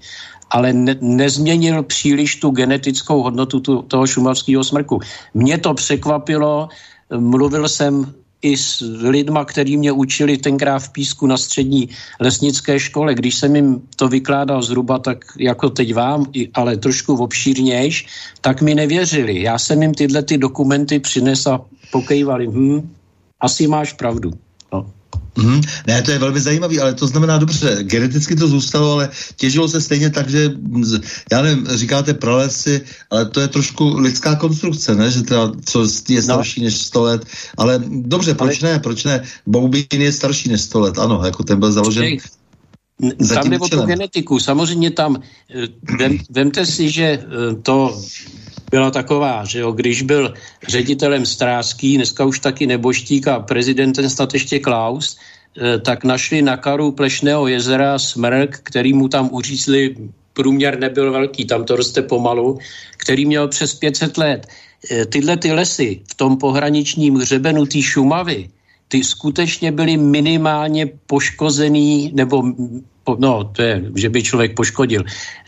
ale 0.51 0.73
ne, 0.73 0.97
nezměnil 1.01 1.83
příliš 1.83 2.37
tu 2.37 2.51
genetickou 2.51 3.23
hodnotu 3.23 3.61
tu, 3.61 3.83
toho 3.83 4.07
šumavského 4.07 4.65
smrku. 4.65 5.01
Mě 5.35 5.59
to 5.59 5.75
překvapilo, 5.75 6.69
mluvil 7.11 7.69
jsem 7.69 8.15
i 8.47 8.57
s 8.57 8.81
lidma, 9.03 9.45
který 9.45 9.77
mě 9.77 9.93
učili 9.93 10.39
tenkrát 10.39 10.79
v 10.79 10.93
Písku 10.93 11.27
na 11.27 11.37
střední 11.37 11.89
lesnické 12.21 12.79
škole. 12.79 13.15
Když 13.15 13.35
jsem 13.35 13.57
jim 13.57 13.83
to 13.97 14.09
vykládal 14.09 14.63
zhruba 14.63 14.99
tak 14.99 15.25
jako 15.39 15.71
teď 15.71 15.95
vám, 15.95 16.27
ale 16.55 16.77
trošku 16.77 17.17
obšírnějš, 17.17 18.07
tak 18.41 18.63
mi 18.63 18.75
nevěřili. 18.75 19.43
Já 19.43 19.59
jsem 19.59 19.83
jim 19.83 19.95
tyhle 19.95 20.23
ty 20.23 20.39
dokumenty 20.39 21.01
přinesl 21.01 21.51
a 21.51 21.65
pokejvali. 21.93 22.47
Hm, 22.47 22.95
asi 23.41 23.67
máš 23.67 23.93
pravdu. 23.93 24.33
No. 24.73 24.87
Mm, 25.37 25.61
ne, 25.87 26.03
to 26.03 26.11
je 26.11 26.19
velmi 26.19 26.41
zajímavé, 26.41 26.81
ale 26.81 26.95
to 26.95 27.07
znamená 27.07 27.39
dobře, 27.39 27.79
geneticky 27.83 28.37
to 28.37 28.49
zůstalo, 28.49 28.93
ale 28.93 29.09
těžilo 29.37 29.69
se 29.69 29.81
stejně 29.81 30.11
tak, 30.11 30.31
že, 30.31 30.53
já 31.33 31.43
nevím, 31.43 31.67
říkáte 31.67 32.15
pralesy, 32.15 32.81
ale 33.11 33.25
to 33.25 33.41
je 33.41 33.49
trošku 33.49 33.99
lidská 33.99 34.35
konstrukce, 34.35 34.95
ne, 34.95 35.11
že 35.11 35.23
to 35.23 35.53
co 35.65 35.83
je 36.09 36.17
no. 36.17 36.23
starší 36.23 36.61
no. 36.61 36.65
než 36.65 36.77
100 36.77 37.03
let, 37.03 37.27
ale 37.57 37.83
dobře, 37.89 38.35
proč 38.35 38.63
ale... 38.63 38.73
ne, 38.73 38.79
proč 38.79 39.05
ne, 39.05 39.23
Boubín 39.47 39.87
je 39.91 40.13
starší 40.13 40.49
než 40.49 40.61
100 40.61 40.81
let, 40.81 40.99
ano, 40.99 41.23
jako 41.25 41.43
ten 41.43 41.61
byl 41.61 41.73
založen 41.73 42.03
Počkej. 42.03 42.21
Tam 43.35 43.51
jde 43.51 43.59
o 43.59 43.69
tu 43.69 43.83
genetiku. 43.83 44.39
Samozřejmě 44.41 44.91
tam, 44.91 45.23
eh, 45.55 45.69
vem, 45.99 46.19
vemte 46.31 46.67
si, 46.67 46.91
že 46.91 47.05
eh, 47.05 47.55
to 47.63 48.01
byla 48.71 48.91
taková, 48.91 49.45
že 49.45 49.59
jo, 49.59 49.73
když 49.73 50.03
byl 50.03 50.35
ředitelem 50.69 51.27
Stráský, 51.27 51.97
dneska 51.97 52.25
už 52.25 52.39
taky 52.39 52.67
Neboštík 52.67 53.29
a 53.29 53.41
prezidentem 53.41 54.11
snad 54.11 54.35
ještě 54.35 54.59
Klaus, 54.59 55.17
eh, 55.17 55.79
tak 55.79 56.05
našli 56.05 56.43
na 56.43 56.57
karu 56.57 56.93
Plešného 56.93 57.47
jezera 57.47 57.99
smrk, 57.99 58.61
který 58.63 58.93
mu 58.93 59.09
tam 59.09 59.29
uřízli, 59.33 59.97
průměr 60.33 60.79
nebyl 60.79 61.13
velký, 61.13 61.45
tam 61.45 61.65
to 61.65 61.77
roste 61.77 62.03
pomalu, 62.03 62.59
který 62.97 63.27
měl 63.27 63.49
přes 63.49 63.75
500 63.75 64.19
let. 64.19 64.47
Eh, 64.91 65.07
tyhle 65.07 65.37
ty 65.37 65.53
lesy 65.53 66.01
v 66.11 66.15
tom 66.15 66.37
pohraničním 66.37 67.15
hřebenu 67.15 67.67
té 67.67 67.83
Šumavy, 67.83 68.49
ty 68.89 69.05
skutečně 69.05 69.73
byly 69.73 69.97
minimálně 69.97 70.87
poškozený, 71.07 72.13
nebo 72.15 72.43
no, 73.19 73.45
to 73.45 73.63
je, 73.63 73.85
že 73.95 74.09
by 74.09 74.23
člověk 74.23 74.55
poškodil, 74.55 75.05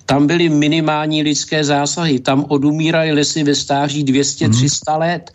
tam 0.08 0.26
byly 0.26 0.48
minimální 0.48 1.22
lidské 1.22 1.64
zásahy. 1.64 2.18
Tam 2.18 2.44
odumíraly 2.48 3.12
lesy 3.12 3.44
ve 3.44 3.54
stáří 3.54 4.04
200-300 4.04 4.48
mm. 4.48 5.00
let. 5.00 5.30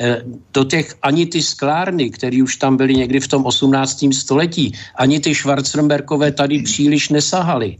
Eh, 0.00 0.22
do 0.54 0.64
těch 0.64 0.94
ani 1.02 1.26
ty 1.26 1.42
sklárny, 1.42 2.10
které 2.10 2.42
už 2.42 2.56
tam 2.56 2.76
byly 2.76 2.94
někdy 2.94 3.20
v 3.20 3.28
tom 3.28 3.44
18. 3.48 4.04
století, 4.12 4.72
ani 4.94 5.20
ty 5.20 5.34
Schwarzenberkové 5.34 6.32
tady 6.32 6.62
příliš 6.62 7.08
nesahaly. 7.08 7.76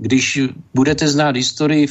Když 0.00 0.40
budete 0.74 1.08
znát 1.08 1.36
historii 1.36 1.86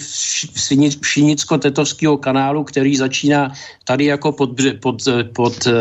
Šinicko-Tetovského 1.04 2.18
kanálu, 2.18 2.64
který 2.64 2.96
začíná 2.96 3.52
tady 3.84 4.06
jako 4.06 4.32
pod, 4.32 4.50
pod, 4.82 4.96
pod 5.36 5.68
eh, 5.68 5.72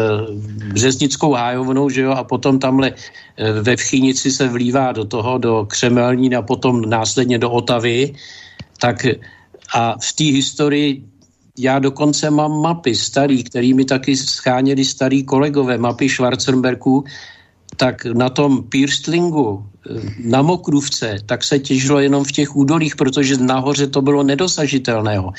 Březnickou 0.73 1.33
hájovnou, 1.33 1.89
že 1.91 2.03
jo, 2.03 2.11
a 2.11 2.25
potom 2.25 2.59
tamhle 2.59 2.93
eh, 3.37 3.53
ve 3.63 3.77
Vchynici 3.77 4.31
se 4.31 4.49
vlívá 4.49 4.93
do 4.93 5.05
toho, 5.05 5.39
do 5.39 5.67
Křemelní 5.71 6.35
a 6.35 6.43
potom 6.43 6.83
následně 6.83 7.39
do 7.39 7.51
Otavy, 7.51 8.15
tak 8.81 9.07
a 9.75 9.95
v 10.03 10.13
té 10.13 10.25
historii 10.25 11.05
já 11.59 11.79
dokonce 11.79 12.31
mám 12.31 12.61
mapy 12.61 12.95
starý, 12.95 13.45
kterými 13.45 13.85
taky 13.85 14.17
scháněli 14.17 14.85
starý 14.85 15.25
kolegové, 15.25 15.79
mapy 15.79 16.09
Schwarzenberku, 16.09 17.05
tak 17.77 18.05
na 18.05 18.29
tom 18.29 18.63
Pirstlingu, 18.63 19.67
eh, 19.91 20.01
na 20.25 20.43
Mokrůvce, 20.43 21.19
tak 21.27 21.45
se 21.45 21.59
těžilo 21.59 22.01
jenom 22.01 22.25
v 22.25 22.33
těch 22.33 22.57
údolích, 22.57 22.97
protože 22.97 23.37
nahoře 23.37 23.87
to 23.87 24.03
bylo 24.03 24.23
nedosažitelného. 24.23 25.33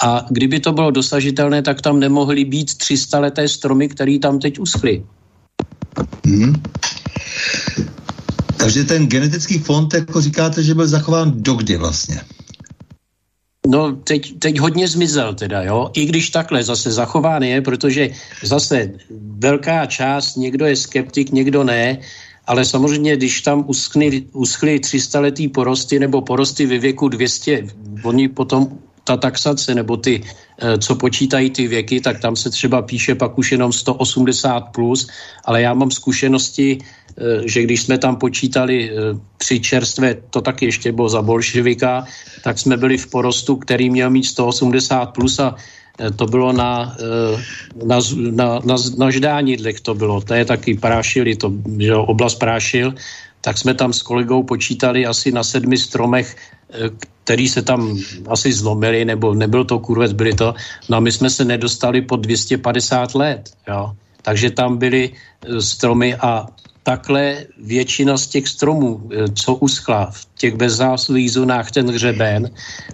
A 0.00 0.26
kdyby 0.30 0.60
to 0.60 0.72
bylo 0.72 0.90
dosažitelné, 0.90 1.62
tak 1.62 1.82
tam 1.82 2.00
nemohly 2.00 2.44
být 2.44 2.74
300 2.74 3.18
leté 3.18 3.48
stromy, 3.48 3.88
které 3.88 4.18
tam 4.18 4.38
teď 4.38 4.58
uschly. 4.58 5.04
Hmm. 6.24 6.54
Takže 8.56 8.84
ten 8.84 9.06
genetický 9.06 9.58
fond, 9.58 9.94
jako 9.94 10.20
říkáte, 10.20 10.62
že 10.62 10.74
byl 10.74 10.86
zachován 10.86 11.32
dokdy 11.36 11.76
vlastně? 11.76 12.20
No, 13.66 13.92
teď, 13.92 14.38
teď 14.38 14.58
hodně 14.58 14.88
zmizel 14.88 15.34
teda, 15.34 15.62
jo. 15.62 15.90
I 15.94 16.04
když 16.04 16.30
takhle 16.30 16.64
zase 16.64 16.92
zachován 16.92 17.42
je, 17.42 17.60
protože 17.62 18.10
zase 18.42 18.92
velká 19.38 19.86
část, 19.86 20.36
někdo 20.36 20.66
je 20.66 20.76
skeptik, 20.76 21.32
někdo 21.32 21.64
ne, 21.64 21.98
ale 22.46 22.64
samozřejmě, 22.64 23.16
když 23.16 23.40
tam 23.40 23.64
uschly, 23.66 24.24
uschly 24.32 24.80
300 24.80 25.20
letý 25.20 25.48
porosty 25.48 25.98
nebo 25.98 26.22
porosty 26.22 26.66
ve 26.66 26.78
věku 26.78 27.08
200, 27.08 27.66
oni 28.02 28.28
potom 28.28 28.68
ta 29.04 29.16
taxace 29.16 29.74
nebo 29.74 29.96
ty, 29.96 30.20
eh, 30.60 30.78
co 30.78 30.94
počítají 30.94 31.50
ty 31.50 31.68
věky, 31.68 32.00
tak 32.00 32.20
tam 32.20 32.36
se 32.36 32.50
třeba 32.50 32.82
píše 32.82 33.14
pak 33.14 33.38
už 33.38 33.52
jenom 33.52 33.72
180 33.72 34.60
plus, 34.60 35.08
ale 35.44 35.62
já 35.62 35.74
mám 35.74 35.90
zkušenosti, 35.90 36.78
že 37.44 37.62
když 37.62 37.82
jsme 37.82 37.98
tam 37.98 38.16
počítali 38.16 38.90
eh, 38.90 38.94
při 39.38 39.60
čerstvé, 39.60 40.14
to 40.30 40.40
taky 40.40 40.64
ještě 40.64 40.92
bylo 40.92 41.08
za 41.08 41.22
bolševika, 41.22 42.04
tak 42.42 42.58
jsme 42.58 42.76
byli 42.76 42.98
v 42.98 43.06
porostu, 43.10 43.56
který 43.56 43.90
měl 43.90 44.10
mít 44.10 44.24
180 44.24 45.06
plus 45.06 45.38
a 45.38 45.54
to 46.16 46.26
bylo 46.26 46.52
na, 46.52 46.96
na, 47.84 47.98
na, 48.30 48.58
na, 48.64 48.76
na 48.98 49.10
ždánidlech 49.10 49.80
to 49.80 49.94
bylo, 49.94 50.20
to 50.20 50.34
je 50.34 50.44
taky 50.44 50.74
prášili, 50.74 51.36
to, 51.36 51.52
že 51.78 51.94
oblast 51.94 52.34
prášil, 52.34 52.94
tak 53.40 53.58
jsme 53.58 53.74
tam 53.74 53.92
s 53.92 54.02
kolegou 54.02 54.42
počítali 54.42 55.06
asi 55.06 55.32
na 55.32 55.46
sedmi 55.46 55.78
stromech 55.78 56.36
který 57.24 57.48
se 57.48 57.62
tam 57.62 57.98
asi 58.28 58.52
zlomili, 58.52 59.04
nebo 59.04 59.34
nebyl 59.34 59.64
to 59.64 59.78
kurvec, 59.78 60.12
byli 60.12 60.32
to, 60.34 60.54
no 60.88 60.96
a 60.96 61.00
my 61.00 61.12
jsme 61.12 61.30
se 61.30 61.44
nedostali 61.44 62.02
po 62.02 62.16
250 62.16 63.14
let, 63.14 63.50
jo. 63.68 63.92
Takže 64.22 64.50
tam 64.50 64.76
byly 64.76 65.12
stromy 65.60 66.16
a 66.16 66.46
takhle 66.84 67.48
většina 67.58 68.16
z 68.16 68.26
těch 68.26 68.48
stromů, 68.48 69.00
e, 69.08 69.32
co 69.32 69.54
uschla 69.54 70.12
v 70.12 70.20
těch 70.36 70.54
bezzáslových 70.54 71.32
zónách 71.32 71.70
ten 71.72 71.88
hřeben, 71.90 72.50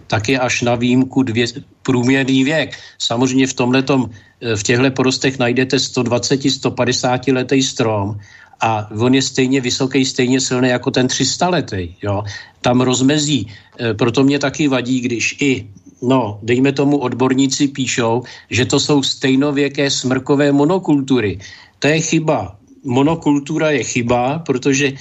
tak 0.07 0.28
je 0.28 0.38
až 0.38 0.62
na 0.62 0.74
výjimku 0.74 1.22
dvě, 1.22 1.47
průměrný 1.82 2.45
věk. 2.45 2.78
Samozřejmě 2.99 3.47
v 3.47 3.55
tomhletom, 3.55 4.01
e, 4.41 4.57
v 4.57 4.62
těchto 4.62 4.91
porostech 4.91 5.38
najdete 5.38 5.76
120-150 5.76 7.34
letý 7.34 7.62
strom 7.62 8.16
a 8.62 8.86
on 8.95 9.14
je 9.14 9.22
stejně 9.22 9.61
vysoký, 9.61 10.07
stejně 10.07 10.41
silný 10.41 10.68
jako 10.68 10.91
ten 10.91 11.09
300 11.09 11.49
letý. 11.49 11.99
Jo? 12.03 12.22
Tam 12.62 12.80
rozmezí. 12.80 13.51
E, 13.80 13.95
proto 13.95 14.22
mě 14.22 14.38
taky 14.38 14.70
vadí, 14.70 15.01
když 15.01 15.36
i 15.43 15.66
no, 16.03 16.38
dejme 16.43 16.72
tomu 16.72 16.97
odborníci 16.97 17.68
píšou, 17.68 18.22
že 18.51 18.64
to 18.64 18.80
jsou 18.80 19.03
stejnověké 19.03 19.91
smrkové 19.91 20.53
monokultury. 20.53 21.38
To 21.78 21.86
je 21.86 22.01
chyba. 22.01 22.60
Monokultura 22.85 23.70
je 23.70 23.85
chyba, 23.85 24.39
protože 24.39 24.87
e, 24.87 24.95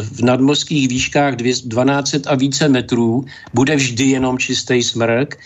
v 0.00 0.20
nadmořských 0.22 0.88
výškách 0.88 1.34
12 1.36 2.26
a 2.26 2.34
více 2.34 2.68
metrů 2.68 3.24
bude 3.54 3.76
vždy 3.76 4.04
jenom 4.04 4.38
čistý 4.38 4.82
smrk. 4.82 5.38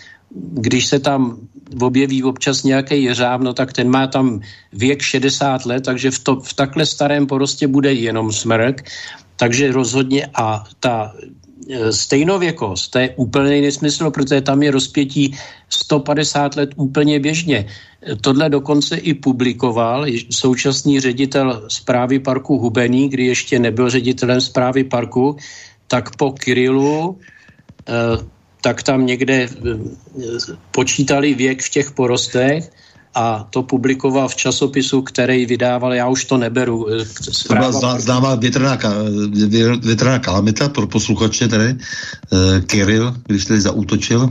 Když 0.53 0.87
se 0.87 0.99
tam 0.99 1.39
objeví 1.81 2.23
občas 2.23 2.63
nějaký 2.63 3.03
jeřáb, 3.03 3.41
no 3.41 3.55
tak 3.55 3.73
ten 3.73 3.91
má 3.91 4.07
tam 4.07 4.41
věk 4.73 5.03
60 5.03 5.67
let, 5.67 5.85
takže 5.85 6.11
v, 6.11 6.19
to, 6.19 6.41
v 6.41 6.55
takhle 6.55 6.87
starém 6.87 7.27
porostě 7.27 7.67
bude 7.69 7.93
jenom 7.93 8.33
smrk, 8.33 8.91
takže 9.37 9.73
rozhodně 9.73 10.27
a 10.35 10.65
ta 10.81 11.15
stejnověkost, 11.91 12.91
to 12.91 12.99
je 12.99 13.11
úplný 13.17 13.61
nesmysl, 13.61 14.11
protože 14.11 14.41
tam 14.41 14.63
je 14.63 14.71
rozpětí 14.71 15.37
150 15.69 16.57
let 16.57 16.71
úplně 16.77 17.21
běžně. 17.21 17.67
Tohle 18.21 18.51
dokonce 18.51 18.97
i 18.97 19.15
publikoval 19.15 20.07
současný 20.31 21.01
ředitel 21.01 21.65
zprávy 21.69 22.19
parku 22.19 22.59
Hubený, 22.59 23.09
kdy 23.09 23.27
ještě 23.27 23.59
nebyl 23.59 23.91
ředitelem 23.91 24.41
zprávy 24.41 24.85
parku, 24.85 25.37
tak 25.89 26.17
po 26.17 26.33
Kirilu 26.33 27.19
e, 27.89 27.93
tak 28.61 28.83
tam 28.83 29.07
někde 29.07 29.49
počítali 30.71 31.35
věk 31.35 31.63
v 31.63 31.71
těch 31.71 31.91
porostech 31.91 32.71
a 33.15 33.47
to 33.51 33.63
publikoval 33.63 34.29
v 34.29 34.37
časopisu, 34.37 35.03
který 35.03 35.47
vydával, 35.47 35.95
já 35.95 36.09
už 36.09 36.25
to 36.25 36.37
neberu. 36.37 36.87
Eh, 36.91 37.05
zpráva... 37.33 37.73
To 37.73 37.79
byla 37.79 38.01
známá 38.01 38.35
větrná, 38.35 38.79
větrná 39.83 40.19
kalamita 40.19 40.69
pro 40.69 40.87
posluchače 40.87 41.49
tady, 41.49 41.75
uh, 41.75 42.61
Kirill, 42.67 43.15
když 43.27 43.45
tady 43.45 43.61
zaútočil. 43.61 44.31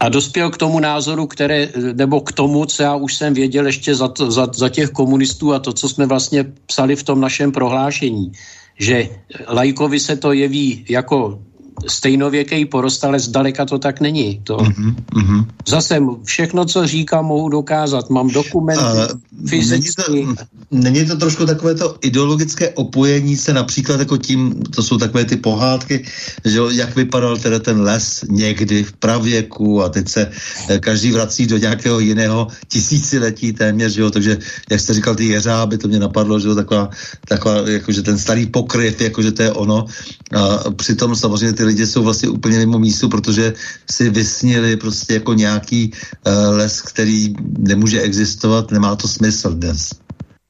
A 0.00 0.08
dospěl 0.08 0.50
k 0.50 0.56
tomu 0.56 0.80
názoru, 0.80 1.26
které, 1.26 1.68
nebo 1.92 2.20
k 2.20 2.32
tomu, 2.32 2.66
co 2.66 2.82
já 2.82 2.94
už 2.94 3.14
jsem 3.14 3.34
věděl 3.34 3.66
ještě 3.66 3.94
za, 3.94 4.08
to, 4.08 4.30
za, 4.30 4.48
za 4.54 4.68
těch 4.68 4.90
komunistů 4.90 5.52
a 5.52 5.58
to, 5.58 5.72
co 5.72 5.88
jsme 5.88 6.06
vlastně 6.06 6.44
psali 6.66 6.96
v 6.96 7.02
tom 7.02 7.20
našem 7.20 7.52
prohlášení, 7.52 8.32
že 8.78 9.08
lajkovi 9.48 10.00
se 10.00 10.16
to 10.16 10.32
jeví 10.32 10.84
jako 10.88 11.40
stejnověký 11.86 12.64
porost, 12.66 13.04
ale 13.04 13.20
zdaleka 13.20 13.64
to 13.64 13.78
tak 13.78 14.00
není. 14.00 14.40
To 14.44 14.56
mm-hmm. 14.56 15.46
Zase 15.68 16.00
všechno, 16.24 16.64
co 16.64 16.86
říkám, 16.86 17.24
mohu 17.24 17.48
dokázat. 17.48 18.10
Mám 18.10 18.28
dokumenty, 18.28 18.84
uh, 18.84 19.48
fyzicky. 19.48 20.02
Není 20.12 20.36
to, 20.36 20.44
není 20.70 21.06
to 21.06 21.16
trošku 21.16 21.46
takové 21.46 21.74
to 21.74 21.96
ideologické 22.00 22.70
opojení 22.70 23.36
se 23.36 23.52
například 23.52 24.00
jako 24.00 24.16
tím, 24.16 24.62
to 24.74 24.82
jsou 24.82 24.98
takové 24.98 25.24
ty 25.24 25.36
pohádky, 25.36 26.04
že 26.44 26.60
jak 26.70 26.96
vypadal 26.96 27.36
teda 27.36 27.58
ten 27.58 27.80
les 27.80 28.24
někdy 28.28 28.84
v 28.84 28.92
pravěku 28.92 29.82
a 29.82 29.88
teď 29.88 30.08
se 30.08 30.30
eh, 30.68 30.78
každý 30.78 31.12
vrací 31.12 31.46
do 31.46 31.58
nějakého 31.58 32.00
jiného 32.00 32.48
tisíciletí 32.68 33.52
téměř, 33.52 33.92
že 33.92 34.00
jo, 34.00 34.10
takže 34.10 34.38
jak 34.70 34.80
jste 34.80 34.94
říkal, 34.94 35.14
ty 35.14 35.26
jeřáby, 35.26 35.78
to 35.78 35.88
mě 35.88 35.98
napadlo, 35.98 36.40
že 36.40 36.48
jo, 36.48 36.54
taková, 36.54 36.90
taková 37.28 37.68
jakože 37.68 38.02
ten 38.02 38.18
starý 38.18 38.46
pokryv, 38.46 39.00
jakože 39.00 39.32
to 39.32 39.42
je 39.42 39.52
ono. 39.52 39.86
A 40.34 40.70
přitom 40.70 41.16
samozřejmě 41.16 41.52
ty 41.52 41.63
lidi 41.64 41.86
jsou 41.86 42.02
vlastně 42.02 42.28
úplně 42.28 42.58
mimo 42.58 42.78
místu, 42.78 43.08
protože 43.08 43.54
si 43.90 44.10
vysnili 44.10 44.76
prostě 44.76 45.14
jako 45.14 45.34
nějaký 45.34 45.92
uh, 46.26 46.56
les, 46.56 46.82
který 46.82 47.34
nemůže 47.58 48.00
existovat, 48.00 48.70
nemá 48.70 48.96
to 48.96 49.08
smysl 49.08 49.50
dnes. 49.54 49.90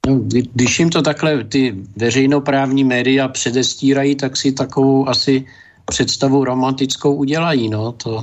No, 0.06 0.20
když 0.52 0.78
jim 0.78 0.90
to 0.90 1.02
takhle 1.02 1.44
ty 1.44 1.74
veřejnoprávní 1.96 2.84
média 2.84 3.28
předestírají, 3.28 4.14
tak 4.14 4.36
si 4.36 4.52
takovou 4.52 5.08
asi 5.08 5.44
představu 5.84 6.44
romantickou 6.44 7.14
udělají, 7.14 7.68
no, 7.68 7.92
to... 7.92 8.22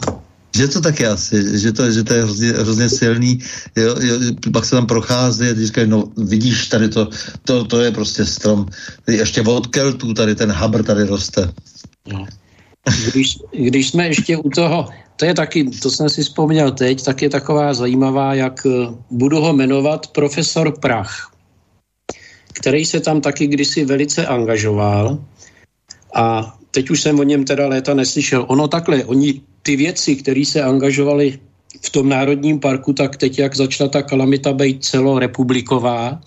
Že 0.55 0.67
to 0.67 0.81
tak 0.81 0.99
je 0.99 1.07
asi, 1.07 1.59
že 1.59 1.71
to, 1.71 1.91
že 1.91 2.03
to 2.03 2.13
je 2.13 2.23
hrozně, 2.23 2.51
hrozně 2.51 2.89
silný, 2.89 3.39
jo, 3.75 3.95
jo, 4.01 4.15
pak 4.53 4.65
se 4.65 4.75
tam 4.75 4.85
prochází 4.85 5.49
a 5.49 5.53
ty 5.53 5.65
říkají, 5.65 5.87
no 5.87 6.03
vidíš, 6.17 6.67
tady 6.67 6.89
to, 6.89 7.09
to, 7.43 7.63
to 7.63 7.81
je 7.81 7.91
prostě 7.91 8.25
strom, 8.25 8.65
ještě 9.07 9.41
od 9.41 9.67
Keltů 9.67 10.13
tady 10.13 10.35
ten 10.35 10.51
habr 10.51 10.83
tady 10.83 11.03
roste. 11.03 11.53
No. 12.13 12.27
Když, 13.11 13.37
když 13.51 13.89
jsme 13.89 14.07
ještě 14.07 14.37
u 14.37 14.49
toho, 14.49 14.89
to 15.15 15.25
je 15.25 15.33
taky, 15.33 15.63
to 15.63 15.91
jsem 15.91 16.09
si 16.09 16.21
vzpomněl 16.23 16.71
teď, 16.71 17.03
tak 17.03 17.21
je 17.21 17.29
taková 17.29 17.73
zajímavá, 17.73 18.33
jak 18.33 18.65
eh, 18.65 18.69
budu 19.11 19.41
ho 19.41 19.53
jmenovat 19.53 20.07
profesor 20.07 20.79
Prach, 20.79 21.31
který 22.53 22.85
se 22.85 22.99
tam 22.99 23.21
taky 23.21 23.47
kdysi 23.47 23.85
velice 23.85 24.25
angažoval 24.27 25.17
a 26.15 26.55
teď 26.71 26.89
už 26.89 27.01
jsem 27.01 27.19
o 27.19 27.23
něm 27.23 27.45
teda 27.45 27.67
léta 27.67 27.93
neslyšel. 27.93 28.45
Ono 28.47 28.67
takhle, 28.67 29.05
oni 29.05 29.41
ty 29.61 29.75
věci, 29.75 30.15
které 30.15 30.45
se 30.45 30.61
angažovali 30.61 31.39
v 31.81 31.89
tom 31.89 32.09
národním 32.09 32.59
parku, 32.59 32.93
tak 32.93 33.17
teď, 33.17 33.39
jak 33.39 33.55
začala 33.55 33.89
ta 33.89 34.01
kalamita 34.01 34.53
být 34.53 34.85
celorepubliková, 34.85 36.21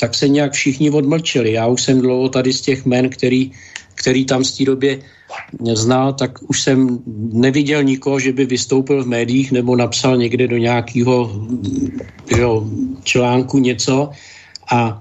tak 0.00 0.14
se 0.14 0.28
nějak 0.28 0.52
všichni 0.52 0.90
odmlčeli. 0.90 1.52
Já 1.52 1.66
už 1.66 1.82
jsem 1.82 2.00
dlouho 2.00 2.28
tady 2.28 2.52
z 2.52 2.60
těch 2.60 2.84
men, 2.84 3.08
který, 3.08 3.52
který 3.94 4.24
tam 4.24 4.44
v 4.44 4.56
té 4.56 4.64
době 4.64 4.98
znal, 5.74 6.12
tak 6.12 6.38
už 6.48 6.62
jsem 6.62 6.98
neviděl 7.32 7.82
nikoho, 7.82 8.20
že 8.20 8.32
by 8.32 8.46
vystoupil 8.46 9.04
v 9.04 9.06
médiích 9.06 9.52
nebo 9.52 9.76
napsal 9.76 10.16
někde 10.16 10.48
do 10.48 10.56
nějakého 10.56 11.30
jo, 12.36 12.66
článku 13.04 13.58
něco. 13.58 14.10
A 14.70 15.00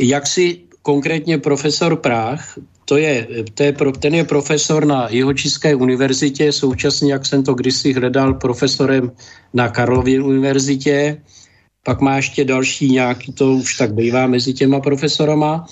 jak 0.00 0.26
si 0.26 0.60
konkrétně 0.82 1.38
profesor 1.38 1.96
Práh, 1.96 2.58
to 2.84 2.96
je, 2.96 3.28
to 3.54 3.62
je, 3.62 3.72
ten 3.98 4.14
je 4.14 4.24
profesor 4.24 4.84
na 4.84 5.08
Jihočeské 5.10 5.74
univerzitě, 5.74 6.52
současně, 6.52 7.12
jak 7.12 7.26
jsem 7.26 7.42
to 7.42 7.54
kdysi 7.54 7.92
hledal, 7.92 8.34
profesorem 8.34 9.12
na 9.54 9.68
Karlově 9.68 10.22
univerzitě, 10.22 11.22
pak 11.84 12.00
má 12.00 12.16
ještě 12.16 12.44
další 12.44 12.90
nějaký, 12.90 13.32
to 13.32 13.52
už 13.52 13.76
tak 13.76 13.94
bývá 13.94 14.26
mezi 14.26 14.52
těma 14.52 14.80
profesorama. 14.80 15.66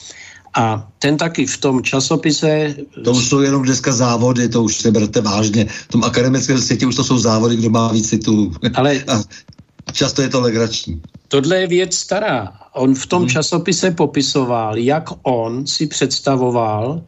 A 0.54 0.88
ten 0.98 1.16
taky 1.16 1.46
v 1.46 1.58
tom 1.58 1.82
časopise... 1.82 2.74
To 3.04 3.12
už 3.12 3.28
jsou 3.28 3.40
jenom 3.40 3.62
dneska 3.62 3.92
závody, 3.92 4.48
to 4.48 4.62
už 4.62 4.76
se 4.76 4.90
berte 4.90 5.20
vážně. 5.20 5.64
V 5.64 5.88
tom 5.88 6.04
akademickém 6.04 6.58
světě 6.58 6.86
už 6.86 6.96
to 6.96 7.04
jsou 7.04 7.18
závody, 7.18 7.56
kdo 7.56 7.70
má 7.70 7.92
víc 7.92 8.10
titulů. 8.10 8.52
Ale... 8.74 9.04
A 9.08 9.92
často 9.92 10.22
je 10.22 10.28
to 10.28 10.40
legrační. 10.40 11.02
Tohle 11.28 11.56
je 11.56 11.66
věc 11.66 11.96
stará. 11.96 12.52
On 12.72 12.94
v 12.94 13.06
tom 13.06 13.22
hmm. 13.22 13.28
časopise 13.28 13.90
popisoval, 13.90 14.78
jak 14.78 15.04
on 15.22 15.66
si 15.66 15.86
představoval, 15.86 17.02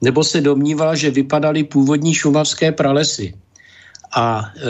nebo 0.00 0.24
se 0.24 0.40
domníval, 0.40 0.96
že 0.96 1.10
vypadaly 1.10 1.64
původní 1.64 2.14
šumavské 2.14 2.72
pralesy. 2.72 3.34
A 4.16 4.52
e, 4.56 4.60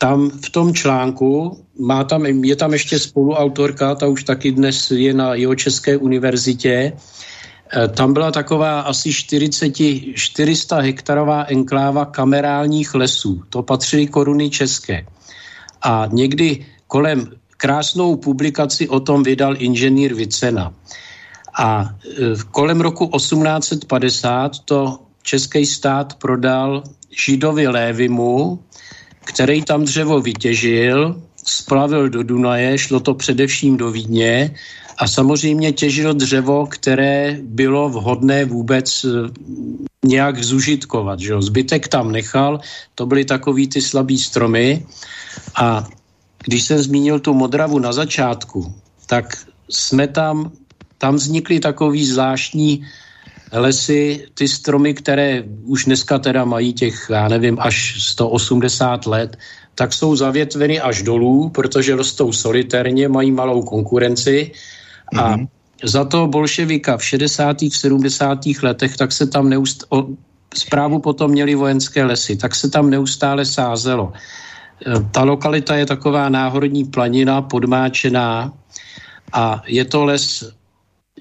tam 0.00 0.30
v 0.30 0.50
tom 0.50 0.74
článku 0.74 1.60
má 1.78 2.04
tam, 2.04 2.26
je 2.26 2.56
tam 2.56 2.72
ještě 2.72 2.98
spoluautorka, 2.98 3.94
ta 3.94 4.06
už 4.08 4.24
taky 4.24 4.52
dnes 4.52 4.90
je 4.90 5.14
na 5.14 5.34
jeho 5.34 5.54
české 5.54 5.96
univerzitě, 5.96 6.92
Eh, 7.76 7.88
tam 7.88 8.12
byla 8.12 8.30
taková 8.30 8.80
asi 8.80 9.12
40, 9.12 9.72
400 10.14 10.80
hektarová 10.80 11.44
enkláva 11.48 12.04
kamerálních 12.04 12.94
lesů. 12.94 13.42
To 13.48 13.62
patřily 13.62 14.06
koruny 14.06 14.50
české. 14.50 15.06
A 15.82 16.06
někdy 16.10 16.66
kolem 16.86 17.30
krásnou 17.56 18.16
publikaci 18.16 18.88
o 18.88 19.00
tom 19.00 19.22
vydal 19.22 19.54
inženýr 19.58 20.14
Vicena. 20.14 20.74
A 21.58 21.94
eh, 22.04 22.34
kolem 22.50 22.80
roku 22.80 23.06
1850 23.06 24.58
to 24.64 24.98
český 25.22 25.66
stát 25.66 26.14
prodal 26.14 26.82
židovi 27.10 27.68
Lévimu, 27.68 28.58
který 29.24 29.62
tam 29.62 29.84
dřevo 29.84 30.20
vytěžil, 30.20 31.22
splavil 31.44 32.08
do 32.08 32.22
Dunaje, 32.22 32.78
šlo 32.78 33.00
to 33.00 33.14
především 33.14 33.76
do 33.76 33.90
Vídně 33.90 34.54
a 34.98 35.08
samozřejmě 35.08 35.72
těžil 35.72 36.14
dřevo, 36.14 36.66
které 36.66 37.38
bylo 37.42 37.88
vhodné 37.88 38.44
vůbec 38.44 39.04
eh, 39.04 39.08
nějak 40.04 40.44
zužitkovat. 40.44 41.20
Že 41.20 41.42
Zbytek 41.42 41.88
tam 41.88 42.12
nechal, 42.12 42.60
to 42.94 43.06
byly 43.06 43.24
takový 43.24 43.68
ty 43.68 43.80
slabý 43.80 44.18
stromy 44.18 44.86
a 45.56 45.88
když 46.44 46.62
jsem 46.62 46.78
zmínil 46.78 47.20
tu 47.20 47.34
Modravu 47.34 47.78
na 47.78 47.92
začátku, 47.92 48.74
tak 49.06 49.36
jsme 49.68 50.08
tam, 50.08 50.52
tam 50.98 51.14
vznikly 51.14 51.60
takový 51.60 52.06
zvláštní 52.06 52.86
lesy, 53.52 54.26
ty 54.34 54.48
stromy, 54.48 54.94
které 54.94 55.42
už 55.64 55.84
dneska 55.84 56.18
teda 56.18 56.44
mají 56.44 56.72
těch, 56.72 57.06
já 57.10 57.28
nevím, 57.28 57.56
až 57.60 58.02
180 58.02 59.06
let, 59.06 59.36
tak 59.74 59.92
jsou 59.92 60.16
zavětveny 60.16 60.80
až 60.80 61.02
dolů, 61.02 61.48
protože 61.48 61.96
rostou 61.96 62.32
solitérně, 62.32 63.08
mají 63.08 63.32
malou 63.32 63.62
konkurenci 63.62 64.52
a 65.16 65.36
mm-hmm. 65.36 65.48
za 65.84 66.04
to 66.04 66.26
bolševika 66.26 66.96
v 66.96 67.04
60. 67.04 67.56
70. 67.72 68.38
letech, 68.62 68.96
tak 68.96 69.12
se 69.12 69.26
tam 69.26 69.48
neust... 69.48 69.84
O, 69.88 70.06
zprávu 70.54 70.98
potom 70.98 71.30
měli 71.30 71.54
vojenské 71.54 72.04
lesy, 72.04 72.36
tak 72.36 72.54
se 72.54 72.70
tam 72.70 72.90
neustále 72.90 73.44
sázelo. 73.44 74.12
E, 74.12 75.00
ta 75.10 75.22
lokalita 75.22 75.76
je 75.76 75.86
taková 75.86 76.28
náhorní 76.28 76.84
planina, 76.84 77.42
podmáčená 77.42 78.52
a 79.32 79.62
je 79.66 79.84
to 79.84 80.04
les, 80.04 80.52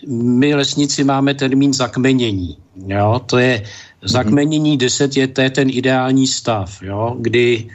my 0.07 0.55
lesníci 0.55 1.03
máme 1.03 1.33
termín 1.33 1.73
zakmenění. 1.73 2.57
Jo? 2.87 3.21
To 3.25 3.37
je 3.37 3.63
zakmenění 4.01 4.77
10 4.77 5.17
je, 5.17 5.27
to 5.27 5.41
je 5.41 5.49
ten 5.49 5.69
ideální 5.69 6.27
stav, 6.27 6.81
jo? 6.81 7.15
kdy 7.19 7.67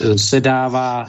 e, 0.00 0.18
se 0.18 0.40
dává 0.40 1.06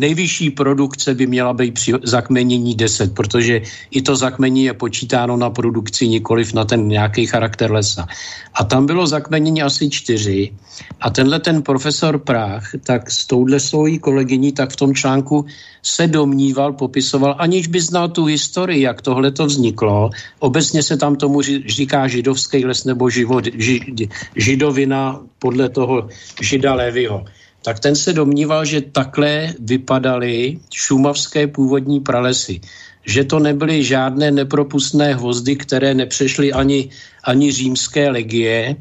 nejvyšší 0.00 0.50
produkce 0.50 1.14
by 1.14 1.26
měla 1.26 1.52
být 1.52 1.74
při 1.74 1.92
zakmenění 2.02 2.74
10, 2.74 3.14
protože 3.14 3.60
i 3.90 4.02
to 4.02 4.16
zakmení 4.16 4.64
je 4.64 4.74
počítáno 4.74 5.36
na 5.36 5.50
produkci, 5.50 6.08
nikoliv 6.08 6.52
na 6.52 6.64
ten 6.64 6.88
nějaký 6.88 7.26
charakter 7.26 7.70
lesa. 7.70 8.06
A 8.54 8.64
tam 8.64 8.86
bylo 8.86 9.06
zakmenění 9.06 9.62
asi 9.62 9.90
4 9.90 10.52
a 11.00 11.10
tenhle 11.10 11.40
ten 11.40 11.62
profesor 11.62 12.18
Prach, 12.18 12.64
tak 12.82 13.10
s 13.10 13.26
touhle 13.26 13.60
svojí 13.60 13.98
kolegyní, 13.98 14.52
tak 14.52 14.72
v 14.72 14.76
tom 14.76 14.94
článku 14.94 15.44
se 15.82 16.06
domníval, 16.06 16.72
popisoval, 16.72 17.36
aniž 17.38 17.66
by 17.68 17.80
znal 17.80 18.08
tu 18.08 18.24
historii, 18.24 18.82
jak 18.82 19.02
tohle 19.02 19.30
to 19.30 19.46
vzniklo. 19.46 20.10
Obecně 20.38 20.82
se 20.82 20.96
tam 20.96 21.16
tomu 21.16 21.42
říká 21.66 22.08
židovský 22.08 22.64
les 22.64 22.84
nebo 22.84 23.10
život, 23.10 23.44
ži, 23.54 24.08
židovina 24.36 25.20
podle 25.38 25.68
toho 25.68 26.08
žida 26.40 26.74
Levyho 26.74 27.24
tak 27.62 27.80
ten 27.80 27.96
se 27.96 28.12
domníval, 28.12 28.64
že 28.64 28.80
takhle 28.80 29.54
vypadaly 29.60 30.58
šumavské 30.72 31.46
původní 31.46 32.00
pralesy. 32.00 32.60
Že 33.06 33.24
to 33.24 33.38
nebyly 33.38 33.84
žádné 33.84 34.30
nepropustné 34.30 35.14
hvozdy, 35.14 35.56
které 35.56 35.94
nepřešly 35.94 36.52
ani, 36.52 36.90
ani 37.24 37.52
římské 37.52 38.10
legie. 38.10 38.76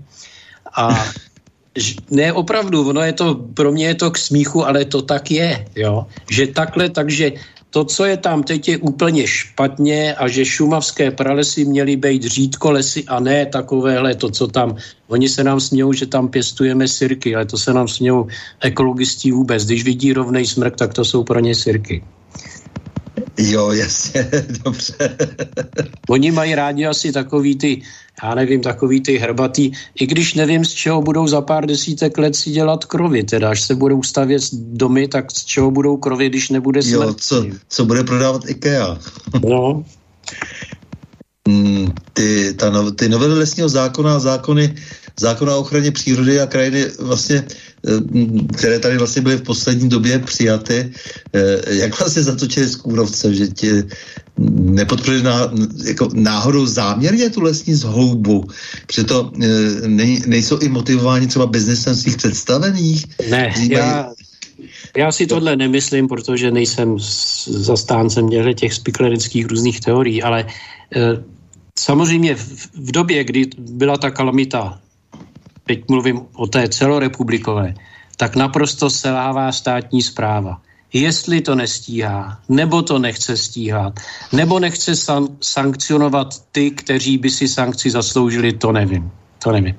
A 0.75 1.05
ne, 2.11 2.33
opravdu, 2.33 2.89
ono 2.89 3.01
je 3.01 3.13
to, 3.13 3.35
pro 3.35 3.71
mě 3.71 3.87
je 3.87 3.95
to 3.95 4.11
k 4.11 4.17
smíchu, 4.17 4.65
ale 4.65 4.85
to 4.85 5.01
tak 5.01 5.31
je, 5.31 5.65
jo. 5.75 6.07
Že 6.31 6.47
takhle, 6.47 6.89
takže 6.89 7.31
to, 7.69 7.85
co 7.85 8.05
je 8.05 8.17
tam 8.17 8.43
teď, 8.43 8.67
je 8.67 8.77
úplně 8.77 9.27
špatně 9.27 10.15
a 10.15 10.27
že 10.27 10.45
šumavské 10.45 11.11
pralesy 11.11 11.65
měly 11.65 11.95
být 11.95 12.23
řídko 12.23 12.71
lesy 12.71 13.05
a 13.05 13.19
ne 13.19 13.45
takovéhle 13.45 14.15
to, 14.15 14.29
co 14.29 14.47
tam. 14.47 14.75
Oni 15.07 15.29
se 15.29 15.43
nám 15.43 15.59
smějou, 15.59 15.93
že 15.93 16.05
tam 16.05 16.27
pěstujeme 16.27 16.87
sirky, 16.87 17.35
ale 17.35 17.45
to 17.45 17.57
se 17.57 17.73
nám 17.73 17.87
smějou 17.87 18.27
ekologistí 18.61 19.31
vůbec. 19.31 19.65
Když 19.65 19.83
vidí 19.83 20.13
rovnej 20.13 20.45
smrk, 20.45 20.75
tak 20.75 20.93
to 20.93 21.05
jsou 21.05 21.23
pro 21.23 21.39
ně 21.39 21.55
sirky. 21.55 22.03
Jo, 23.37 23.71
jasně, 23.71 24.29
dobře. 24.65 25.17
Oni 26.09 26.31
mají 26.31 26.55
rádi 26.55 26.85
asi 26.85 27.11
takový 27.11 27.55
ty, 27.55 27.81
já 28.23 28.35
nevím, 28.35 28.61
takový 28.61 29.01
ty 29.01 29.17
hrbatý, 29.17 29.71
i 29.99 30.07
když 30.07 30.33
nevím, 30.33 30.65
z 30.65 30.71
čeho 30.73 31.01
budou 31.01 31.27
za 31.27 31.41
pár 31.41 31.65
desítek 31.65 32.17
let 32.17 32.35
si 32.35 32.51
dělat 32.51 32.85
krovy, 32.85 33.23
teda 33.23 33.49
až 33.49 33.61
se 33.61 33.75
budou 33.75 34.03
stavět 34.03 34.43
domy, 34.53 35.07
tak 35.07 35.31
z 35.31 35.45
čeho 35.45 35.71
budou 35.71 35.97
krovy, 35.97 36.29
když 36.29 36.49
nebude 36.49 36.81
smrt. 36.83 37.07
Jo, 37.07 37.13
co, 37.13 37.45
co 37.69 37.85
bude 37.85 38.03
prodávat 38.03 38.49
IKEA. 38.49 38.99
No. 39.47 39.83
Mm, 41.47 41.91
ty, 42.13 42.53
ta, 42.53 42.69
no, 42.69 42.91
ty 42.91 43.09
novely 43.09 43.33
lesního 43.33 43.69
zákona, 43.69 44.19
zákony 44.19 44.75
zákona 45.19 45.55
o 45.55 45.59
ochraně 45.59 45.91
přírody 45.91 46.39
a 46.39 46.47
krajiny 46.47 46.85
vlastně, 46.99 47.43
eh, 47.43 47.91
které 48.57 48.79
tady 48.79 48.97
vlastně 48.97 49.21
byly 49.21 49.37
v 49.37 49.47
poslední 49.51 49.89
době 49.89 50.19
přijaty, 50.19 50.91
eh, 51.33 51.75
jak 51.75 51.99
vlastně 51.99 52.23
zatočili 52.23 52.65
z 52.67 52.75
kůrovce, 52.75 53.33
že 53.33 53.47
ti 53.47 53.71
nepodpořili 54.55 55.23
ná, 55.23 55.51
jako 55.83 56.09
náhodou 56.13 56.65
záměrně 56.65 57.29
tu 57.29 57.41
lesní 57.41 57.73
zhoubu, 57.75 58.47
to 59.03 59.31
eh, 59.35 59.87
nej, 59.87 60.23
nejsou 60.27 60.59
i 60.59 60.69
motivováni 60.69 61.27
třeba 61.27 61.45
biznesem 61.45 61.95
svých 61.95 62.17
představených? 62.17 63.05
Ne, 63.29 63.53
já, 63.69 64.11
já 64.97 65.11
si 65.11 65.27
tohle 65.27 65.55
nemyslím, 65.55 66.07
protože 66.07 66.51
nejsem 66.51 66.95
zastáncem 67.47 68.29
těch 68.55 68.73
spiklerických 68.73 69.45
různých 69.45 69.79
teorií, 69.79 70.23
ale 70.23 70.47
Samozřejmě 71.79 72.35
v, 72.35 72.67
v 72.75 72.91
době, 72.91 73.23
kdy 73.23 73.47
byla 73.57 73.97
ta 73.97 74.11
kalamita 74.11 74.79
teď 75.69 75.89
mluvím 75.89 76.21
o 76.33 76.47
té 76.47 76.69
celorepublikové, 76.69 77.73
tak 78.17 78.35
naprosto 78.35 78.89
selává 78.89 79.51
státní 79.51 80.01
zpráva. 80.01 80.61
Jestli 80.93 81.41
to 81.41 81.55
nestíhá, 81.55 82.39
nebo 82.49 82.81
to 82.81 82.99
nechce 82.99 83.37
stíhat, 83.37 83.99
nebo 84.33 84.59
nechce 84.59 84.95
san- 84.95 85.37
sankcionovat 85.41 86.27
ty, 86.51 86.71
kteří 86.71 87.17
by 87.17 87.29
si 87.29 87.47
sankci 87.47 87.89
zasloužili, 87.89 88.53
to 88.53 88.71
nevím. 88.71 89.11
To 89.43 89.51
nevím. 89.51 89.75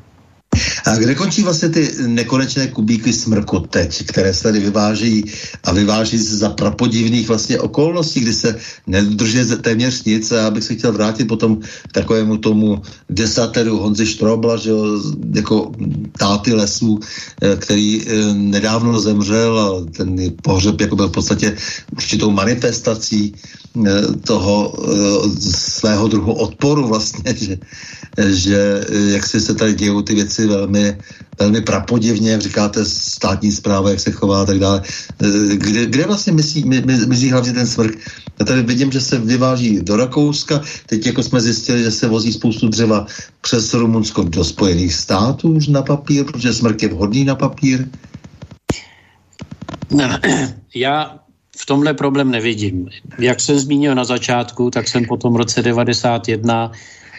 A 0.86 0.96
kde 0.96 1.14
končí 1.14 1.42
vlastně 1.42 1.68
ty 1.68 1.90
nekonečné 2.06 2.66
kubíky 2.66 3.12
smrku 3.12 3.60
teď, 3.60 4.06
které 4.06 4.34
se 4.34 4.42
tady 4.42 4.60
vyváží 4.60 5.24
a 5.64 5.72
vyváží 5.72 6.18
se 6.18 6.36
za 6.36 6.50
prapodivných 6.50 7.28
vlastně 7.28 7.60
okolností, 7.60 8.20
kdy 8.20 8.32
se 8.32 8.56
nedrží 8.86 9.38
téměř 9.60 10.04
nic 10.04 10.32
a 10.32 10.36
já 10.36 10.50
bych 10.50 10.64
se 10.64 10.74
chtěl 10.74 10.92
vrátit 10.92 11.24
potom 11.24 11.56
k 11.88 11.92
takovému 11.92 12.36
tomu 12.36 12.82
desateru 13.10 13.78
Honzi 13.78 14.06
Štrobla, 14.06 14.56
že 14.56 14.70
jo, 14.70 15.02
jako 15.34 15.72
táty 16.18 16.52
lesů, 16.52 17.00
eh, 17.42 17.56
který 17.56 18.02
eh, 18.02 18.34
nedávno 18.34 19.00
zemřel 19.00 19.58
a 19.58 19.92
ten 19.96 20.16
pohřeb 20.42 20.80
jako 20.80 20.96
byl 20.96 21.08
v 21.08 21.12
podstatě 21.12 21.56
určitou 21.92 22.30
manifestací 22.30 23.34
eh, 23.86 23.90
toho 24.26 24.74
svého 25.50 26.08
druhu 26.08 26.32
odporu 26.32 26.88
vlastně, 26.88 27.34
že, 27.38 27.58
že 28.18 28.84
jak 28.90 29.26
si 29.26 29.40
se 29.40 29.54
tady 29.54 29.74
dějou 29.74 30.02
ty 30.02 30.14
věci 30.14 30.39
velmi, 30.46 30.98
velmi 31.38 31.60
prapodivně, 31.60 32.40
říkáte, 32.40 32.84
státní 32.84 33.52
zpráva, 33.52 33.90
jak 33.90 34.00
se 34.00 34.10
chová 34.10 34.42
a 34.42 34.44
tak 34.44 34.58
dále. 34.58 34.82
Eh, 35.22 35.56
kde, 35.56 35.86
kde 35.86 36.06
vlastně 36.06 36.32
myslí, 36.32 36.64
my, 36.64 36.82
myslí 37.06 37.30
hlavně 37.30 37.52
ten 37.52 37.66
smrk? 37.66 37.98
Já 38.40 38.46
tady 38.46 38.62
vidím, 38.62 38.92
že 38.92 39.00
se 39.00 39.18
vyváží 39.18 39.80
do 39.82 39.96
Rakouska, 39.96 40.60
teď 40.86 41.06
jako 41.06 41.22
jsme 41.22 41.40
zjistili, 41.40 41.82
že 41.82 41.90
se 41.90 42.08
vozí 42.08 42.32
spoustu 42.32 42.68
dřeva 42.68 43.06
přes 43.40 43.74
Rumunsko 43.74 44.22
do 44.22 44.44
Spojených 44.44 44.94
států 44.94 45.52
už 45.52 45.68
na 45.68 45.82
papír, 45.82 46.24
protože 46.24 46.52
smrk 46.52 46.82
je 46.82 46.88
vhodný 46.88 47.24
na 47.24 47.34
papír. 47.34 47.88
Já 50.74 51.20
v 51.56 51.66
tomhle 51.66 51.94
problém 51.94 52.30
nevidím. 52.30 52.88
Jak 53.18 53.40
jsem 53.40 53.58
zmínil 53.58 53.94
na 53.94 54.04
začátku, 54.04 54.70
tak 54.70 54.88
jsem 54.88 55.04
po 55.04 55.16
tom 55.16 55.34
roce 55.34 55.62
91 55.62 56.72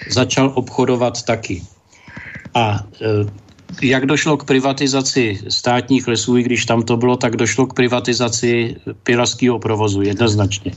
začal 0.09 0.51
obchodovat 0.55 1.21
taky. 1.23 1.63
A 2.53 2.79
e, 3.01 3.07
jak 3.81 4.05
došlo 4.05 4.37
k 4.37 4.43
privatizaci 4.43 5.39
státních 5.49 6.07
lesů, 6.07 6.37
i 6.37 6.43
když 6.43 6.65
tam 6.65 6.83
to 6.83 6.97
bylo, 6.97 7.17
tak 7.17 7.35
došlo 7.35 7.65
k 7.67 7.73
privatizaci 7.73 8.75
pilařského 9.03 9.59
provozu 9.59 10.01
jednoznačně. 10.01 10.71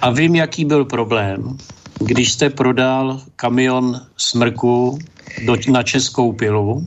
A 0.00 0.10
vím, 0.10 0.34
jaký 0.34 0.64
byl 0.64 0.84
problém, 0.84 1.58
když 2.00 2.32
jste 2.32 2.50
prodal 2.50 3.20
kamion 3.36 4.00
smrku 4.16 4.98
do, 5.46 5.56
na 5.72 5.82
českou 5.82 6.32
pilu, 6.32 6.86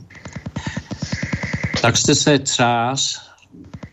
tak 1.82 1.96
jste 1.96 2.14
se 2.14 2.38
třás 2.38 3.20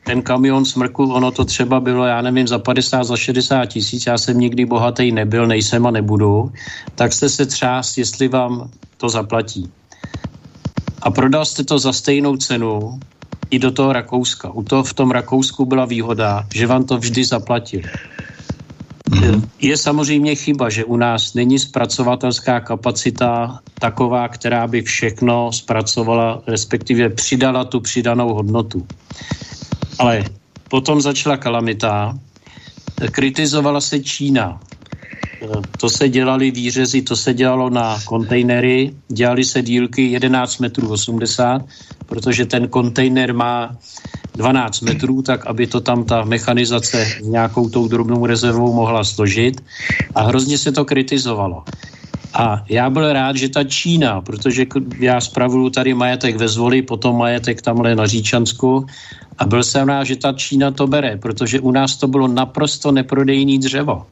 ten 0.05 0.21
kamion 0.21 0.65
smrku, 0.65 1.13
ono 1.13 1.31
to 1.31 1.45
třeba 1.45 1.79
bylo, 1.79 2.05
já 2.05 2.21
nevím, 2.21 2.47
za 2.47 2.59
50, 2.59 3.03
za 3.03 3.17
60 3.17 3.65
tisíc, 3.65 4.05
já 4.05 4.17
jsem 4.17 4.39
nikdy 4.39 4.65
bohatý 4.65 5.11
nebyl, 5.11 5.47
nejsem 5.47 5.85
a 5.85 5.91
nebudu, 5.91 6.51
tak 6.95 7.13
jste 7.13 7.29
se 7.29 7.45
třást, 7.45 7.97
jestli 7.97 8.27
vám 8.27 8.69
to 8.97 9.09
zaplatí. 9.09 9.71
Prodal 11.19 11.45
jste 11.45 11.63
to 11.63 11.79
za 11.79 11.93
stejnou 11.93 12.37
cenu 12.37 12.99
i 13.49 13.59
do 13.59 13.71
toho 13.71 13.93
Rakouska. 13.93 14.49
U 14.49 14.63
toho 14.63 14.83
v 14.83 14.93
tom 14.93 15.11
Rakousku 15.11 15.65
byla 15.65 15.85
výhoda, 15.85 16.47
že 16.53 16.67
vám 16.67 16.83
to 16.83 16.97
vždy 16.97 17.25
zaplatili. 17.25 17.83
Mm-hmm. 19.09 19.41
Je 19.59 19.77
samozřejmě 19.77 20.35
chyba, 20.35 20.69
že 20.69 20.85
u 20.85 20.97
nás 20.97 21.33
není 21.33 21.59
zpracovatelská 21.59 22.59
kapacita 22.59 23.59
taková, 23.73 24.27
která 24.27 24.67
by 24.67 24.81
všechno 24.81 25.51
zpracovala, 25.51 26.41
respektive 26.47 27.09
přidala 27.09 27.65
tu 27.65 27.79
přidanou 27.79 28.33
hodnotu. 28.33 28.87
Ale 29.99 30.23
potom 30.69 31.01
začala 31.01 31.37
kalamita, 31.37 32.17
kritizovala 33.11 33.81
se 33.81 33.99
Čína. 33.99 34.59
To 35.77 35.89
se 35.89 36.09
dělali 36.09 36.51
výřezy, 36.51 37.01
to 37.01 37.15
se 37.15 37.33
dělalo 37.33 37.69
na 37.69 37.99
kontejnery, 38.05 38.93
dělali 39.07 39.43
se 39.43 39.61
dílky 39.61 40.11
11 40.11 40.59
metrů 40.59 40.89
80, 40.89 41.61
protože 42.05 42.45
ten 42.45 42.67
kontejner 42.67 43.33
má 43.33 43.77
12 44.35 44.81
metrů, 44.81 45.21
tak 45.21 45.47
aby 45.47 45.67
to 45.67 45.81
tam 45.81 46.03
ta 46.03 46.23
mechanizace 46.23 47.07
nějakou 47.23 47.69
tou 47.69 47.87
drobnou 47.87 48.25
rezervou 48.25 48.73
mohla 48.73 49.03
složit. 49.03 49.63
A 50.15 50.21
hrozně 50.23 50.57
se 50.57 50.71
to 50.71 50.85
kritizovalo. 50.85 51.63
A 52.33 52.63
já 52.69 52.89
byl 52.89 53.13
rád, 53.13 53.35
že 53.35 53.49
ta 53.49 53.63
Čína, 53.63 54.21
protože 54.21 54.65
já 54.99 55.21
spravuju 55.21 55.69
tady 55.69 55.93
majetek 55.93 56.35
ve 56.35 56.47
Zvoli, 56.47 56.81
potom 56.81 57.17
majetek 57.17 57.61
tamhle 57.61 57.95
na 57.95 58.07
Říčansku 58.07 58.85
a 59.37 59.45
byl 59.45 59.63
jsem 59.63 59.87
rád, 59.87 60.03
že 60.03 60.15
ta 60.15 60.33
Čína 60.33 60.71
to 60.71 60.87
bere, 60.87 61.17
protože 61.17 61.59
u 61.59 61.71
nás 61.71 61.97
to 61.97 62.07
bylo 62.07 62.27
naprosto 62.27 62.91
neprodejný 62.91 63.59
dřevo. 63.59 64.05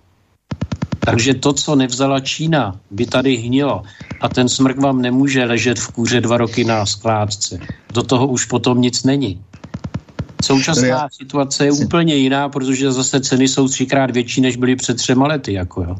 Takže 1.10 1.34
to, 1.34 1.54
co 1.54 1.76
nevzala 1.76 2.20
Čína, 2.20 2.80
by 2.92 3.06
tady 3.06 3.36
hnilo. 3.36 3.84
A 4.22 4.30
ten 4.30 4.50
smrk 4.50 4.78
vám 4.78 5.02
nemůže 5.02 5.46
ležet 5.46 5.80
v 5.80 5.88
kůře 5.88 6.22
dva 6.22 6.38
roky 6.38 6.64
na 6.64 6.86
skládce. 6.86 7.60
Do 7.94 8.04
toho 8.04 8.28
už 8.28 8.46
potom 8.46 8.82
nic 8.82 9.04
není. 9.04 9.44
Současná 10.44 11.08
situace 11.12 11.66
je 11.66 11.72
úplně 11.72 12.16
jiná, 12.16 12.50
protože 12.50 12.92
zase 12.92 13.22
ceny 13.22 13.48
jsou 13.48 13.68
třikrát 13.68 14.12
větší, 14.12 14.42
než 14.42 14.56
byly 14.58 14.76
před 14.76 14.98
třema 14.98 15.28
lety. 15.28 15.54
Jako 15.54 15.82
jo. 15.84 15.96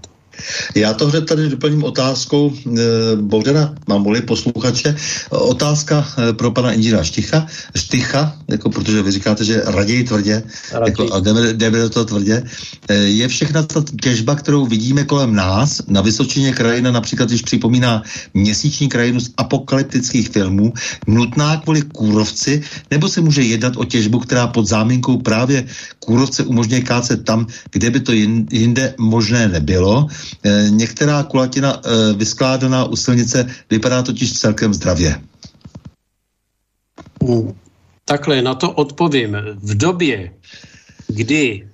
Já 0.76 0.94
to 0.94 1.08
hned 1.08 1.26
tady 1.26 1.50
doplním 1.50 1.84
otázkou 1.84 2.54
e, 2.54 2.82
Bohdana 3.16 3.76
Mamuli, 3.88 4.22
posluchače. 4.22 4.96
Otázka 5.30 6.08
e, 6.18 6.34
pro 6.34 6.52
pana 6.52 6.72
inženýra 6.72 7.04
Šticha, 7.04 7.48
Šticha, 7.76 8.36
jako 8.48 8.70
protože 8.70 9.04
vy 9.04 9.12
říkáte, 9.12 9.46
že 9.46 9.62
raději 9.66 10.04
tvrdě, 10.04 10.44
raději. 10.72 10.92
Jako, 10.92 11.14
a 11.14 11.20
jdeme, 11.20 11.54
jdeme 11.54 11.80
do 11.80 11.90
toho 11.90 12.06
tvrdě. 12.06 12.44
E, 12.88 12.96
je 12.96 13.28
všechna 13.28 13.64
ta 13.64 13.84
těžba, 14.02 14.36
kterou 14.36 14.66
vidíme 14.66 15.04
kolem 15.04 15.36
nás, 15.36 15.82
na 15.88 16.02
Vysočině 16.02 16.54
krajina 16.54 16.92
například, 16.92 17.30
když 17.30 17.42
připomíná 17.42 18.04
měsíční 18.34 18.90
krajinu 18.90 19.20
z 19.20 19.32
apokalyptických 19.38 20.30
filmů, 20.30 20.74
nutná 21.08 21.58
kvůli 21.58 21.82
kůrovci, 21.82 22.62
nebo 22.92 23.10
se 23.10 23.22
může 23.22 23.42
jednat 23.42 23.78
o 23.78 23.86
těžbu, 23.86 24.20
která 24.20 24.48
pod 24.48 24.68
záminkou 24.68 25.18
právě 25.18 25.66
kůrovce 26.00 26.44
umožňuje 26.44 26.82
kácet 26.82 27.26
tam, 27.26 27.48
kde 27.72 27.90
by 27.90 28.00
to 28.00 28.12
jinde 28.52 28.94
možné 28.98 29.48
nebylo. 29.48 30.08
Eh, 30.46 30.70
některá 30.70 31.24
kulatina 31.24 31.82
eh, 31.86 32.14
vyskládaná 32.14 32.86
u 32.86 32.96
silnice 32.96 33.48
vypadá 33.70 34.04
totiž 34.04 34.40
celkem 34.40 34.74
zdravě. 34.74 35.22
Takhle, 38.06 38.42
na 38.42 38.56
to 38.56 38.72
odpovím. 38.72 39.38
V 39.64 39.78
době, 39.78 40.34
kdy 41.08 41.68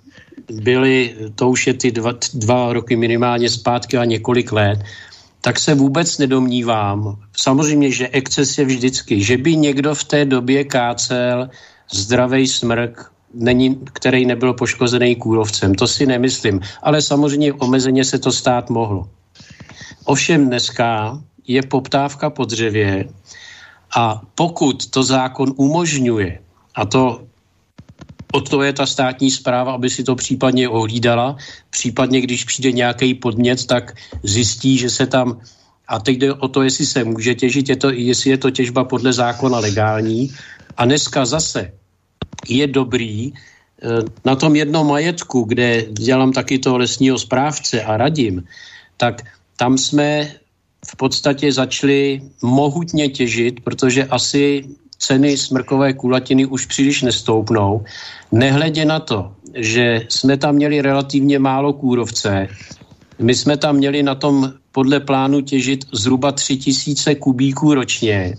byly, 0.51 1.15
to 1.35 1.49
už 1.49 1.67
je 1.67 1.73
ty 1.73 1.91
dva, 1.91 2.13
dva 2.33 2.73
roky 2.73 2.95
minimálně 2.95 3.49
zpátky 3.49 3.97
a 3.97 4.05
několik 4.05 4.51
let, 4.51 4.79
tak 5.41 5.59
se 5.59 5.75
vůbec 5.75 6.17
nedomnívám. 6.17 7.19
Samozřejmě, 7.37 7.91
že 7.91 8.07
exces 8.07 8.57
je 8.57 8.65
vždycky, 8.65 9.23
že 9.23 9.37
by 9.37 9.55
někdo 9.55 9.95
v 9.95 10.03
té 10.03 10.25
době 10.25 10.63
kácel 10.63 11.49
zdravý 11.91 12.47
smrk 12.47 13.12
není, 13.33 13.79
který 13.93 14.25
nebyl 14.25 14.53
poškozený 14.53 15.15
kůrovcem. 15.15 15.75
To 15.75 15.87
si 15.87 16.05
nemyslím. 16.05 16.61
Ale 16.83 17.01
samozřejmě 17.01 17.53
omezeně 17.53 18.05
se 18.05 18.19
to 18.19 18.31
stát 18.31 18.69
mohlo. 18.69 19.09
Ovšem 20.05 20.47
dneska 20.47 21.19
je 21.47 21.61
poptávka 21.63 22.29
po 22.29 22.45
dřevě 22.45 23.09
a 23.95 24.21
pokud 24.35 24.89
to 24.89 25.03
zákon 25.03 25.53
umožňuje, 25.55 26.39
a 26.75 26.85
to 26.85 27.23
o 28.33 28.41
to 28.41 28.63
je 28.63 28.73
ta 28.73 28.85
státní 28.85 29.31
zpráva, 29.31 29.73
aby 29.73 29.89
si 29.89 30.03
to 30.03 30.15
případně 30.15 30.69
ohlídala, 30.69 31.37
případně 31.69 32.21
když 32.21 32.43
přijde 32.43 32.71
nějaký 32.71 33.13
podnět, 33.13 33.65
tak 33.65 33.93
zjistí, 34.23 34.77
že 34.77 34.89
se 34.89 35.05
tam 35.07 35.41
a 35.87 35.99
teď 35.99 36.17
jde 36.17 36.33
o 36.33 36.47
to, 36.47 36.63
jestli 36.63 36.85
se 36.85 37.03
může 37.03 37.35
těžit, 37.35 37.69
je 37.69 37.75
to, 37.75 37.89
jestli 37.91 38.29
je 38.29 38.37
to 38.37 38.51
těžba 38.51 38.83
podle 38.83 39.13
zákona 39.13 39.59
legální. 39.59 40.33
A 40.77 40.85
dneska 40.85 41.25
zase 41.25 41.71
je 42.47 42.67
dobrý 42.67 43.33
eh, 43.33 43.87
na 44.25 44.35
tom 44.35 44.55
jednom 44.55 44.87
majetku, 44.87 45.43
kde 45.43 45.85
dělám 45.91 46.31
taky 46.31 46.59
toho 46.59 46.77
lesního 46.77 47.19
správce 47.19 47.83
a 47.83 47.97
radím, 47.97 48.43
tak 48.97 49.21
tam 49.57 49.77
jsme 49.77 50.31
v 50.87 50.95
podstatě 50.95 51.51
začali 51.51 52.21
mohutně 52.41 53.09
těžit, 53.09 53.63
protože 53.63 54.05
asi 54.05 54.65
ceny 54.97 55.37
smrkové 55.37 55.93
kulatiny 55.93 56.45
už 56.45 56.65
příliš 56.65 57.01
nestoupnou. 57.01 57.83
Nehledě 58.31 58.85
na 58.85 58.99
to, 58.99 59.31
že 59.55 60.01
jsme 60.09 60.37
tam 60.37 60.55
měli 60.55 60.81
relativně 60.81 61.39
málo 61.39 61.73
kůrovce, 61.73 62.47
my 63.19 63.35
jsme 63.35 63.57
tam 63.57 63.75
měli 63.75 64.03
na 64.03 64.15
tom 64.15 64.53
podle 64.71 64.99
plánu 64.99 65.41
těžit 65.41 65.85
zhruba 65.93 66.31
3000 66.31 67.15
kubíků 67.15 67.73
ročně 67.73 68.35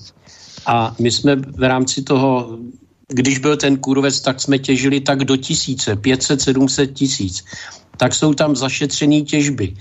a 0.67 0.95
my 0.99 1.11
jsme 1.11 1.37
v 1.37 1.63
rámci 1.63 2.03
toho 2.03 2.59
když 3.09 3.39
byl 3.39 3.57
ten 3.57 3.77
kůrovec, 3.77 4.21
tak 4.21 4.41
jsme 4.41 4.59
těžili 4.59 5.01
tak 5.01 5.25
do 5.25 5.37
tisíce, 5.37 5.97
500, 5.97 6.41
700 6.41 6.93
tisíc. 6.93 7.45
Tak 7.97 8.15
jsou 8.15 8.35
tam 8.35 8.57
zašetřené 8.57 9.21
těžby. 9.21 9.75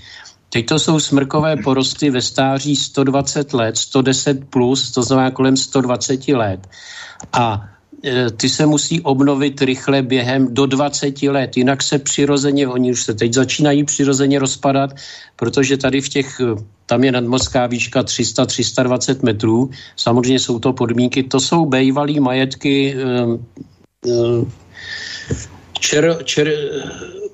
Teď 0.48 0.66
to 0.66 0.78
jsou 0.78 1.00
smrkové 1.00 1.56
porosty 1.56 2.10
ve 2.10 2.22
stáří 2.22 2.76
120 2.76 3.54
let, 3.54 3.76
110 3.78 4.50
plus, 4.50 4.90
to 4.90 5.02
znamená 5.02 5.30
kolem 5.30 5.56
120 5.56 6.28
let. 6.28 6.68
A 7.32 7.68
e, 8.04 8.30
ty 8.30 8.48
se 8.48 8.66
musí 8.66 9.00
obnovit 9.00 9.62
rychle 9.62 10.02
během 10.02 10.54
do 10.54 10.66
20 10.66 11.22
let, 11.22 11.56
jinak 11.56 11.82
se 11.82 11.98
přirozeně, 11.98 12.68
oni 12.68 12.92
už 12.92 13.02
se 13.02 13.14
teď 13.14 13.34
začínají 13.34 13.84
přirozeně 13.84 14.38
rozpadat, 14.38 14.90
protože 15.36 15.76
tady 15.76 16.00
v 16.00 16.08
těch 16.08 16.40
tam 16.86 17.04
je 17.04 17.12
nadmořská 17.12 17.66
výška 17.66 18.02
300-320 18.02 19.22
metrů. 19.22 19.70
Samozřejmě 19.96 20.38
jsou 20.38 20.58
to 20.58 20.72
podmínky, 20.72 21.22
to 21.22 21.40
jsou 21.40 21.66
bývalý 21.66 22.20
majetky 22.20 22.96
ehm, 22.98 23.46
ehm, 24.08 24.52
čer, 25.72 26.18
čer, 26.24 26.52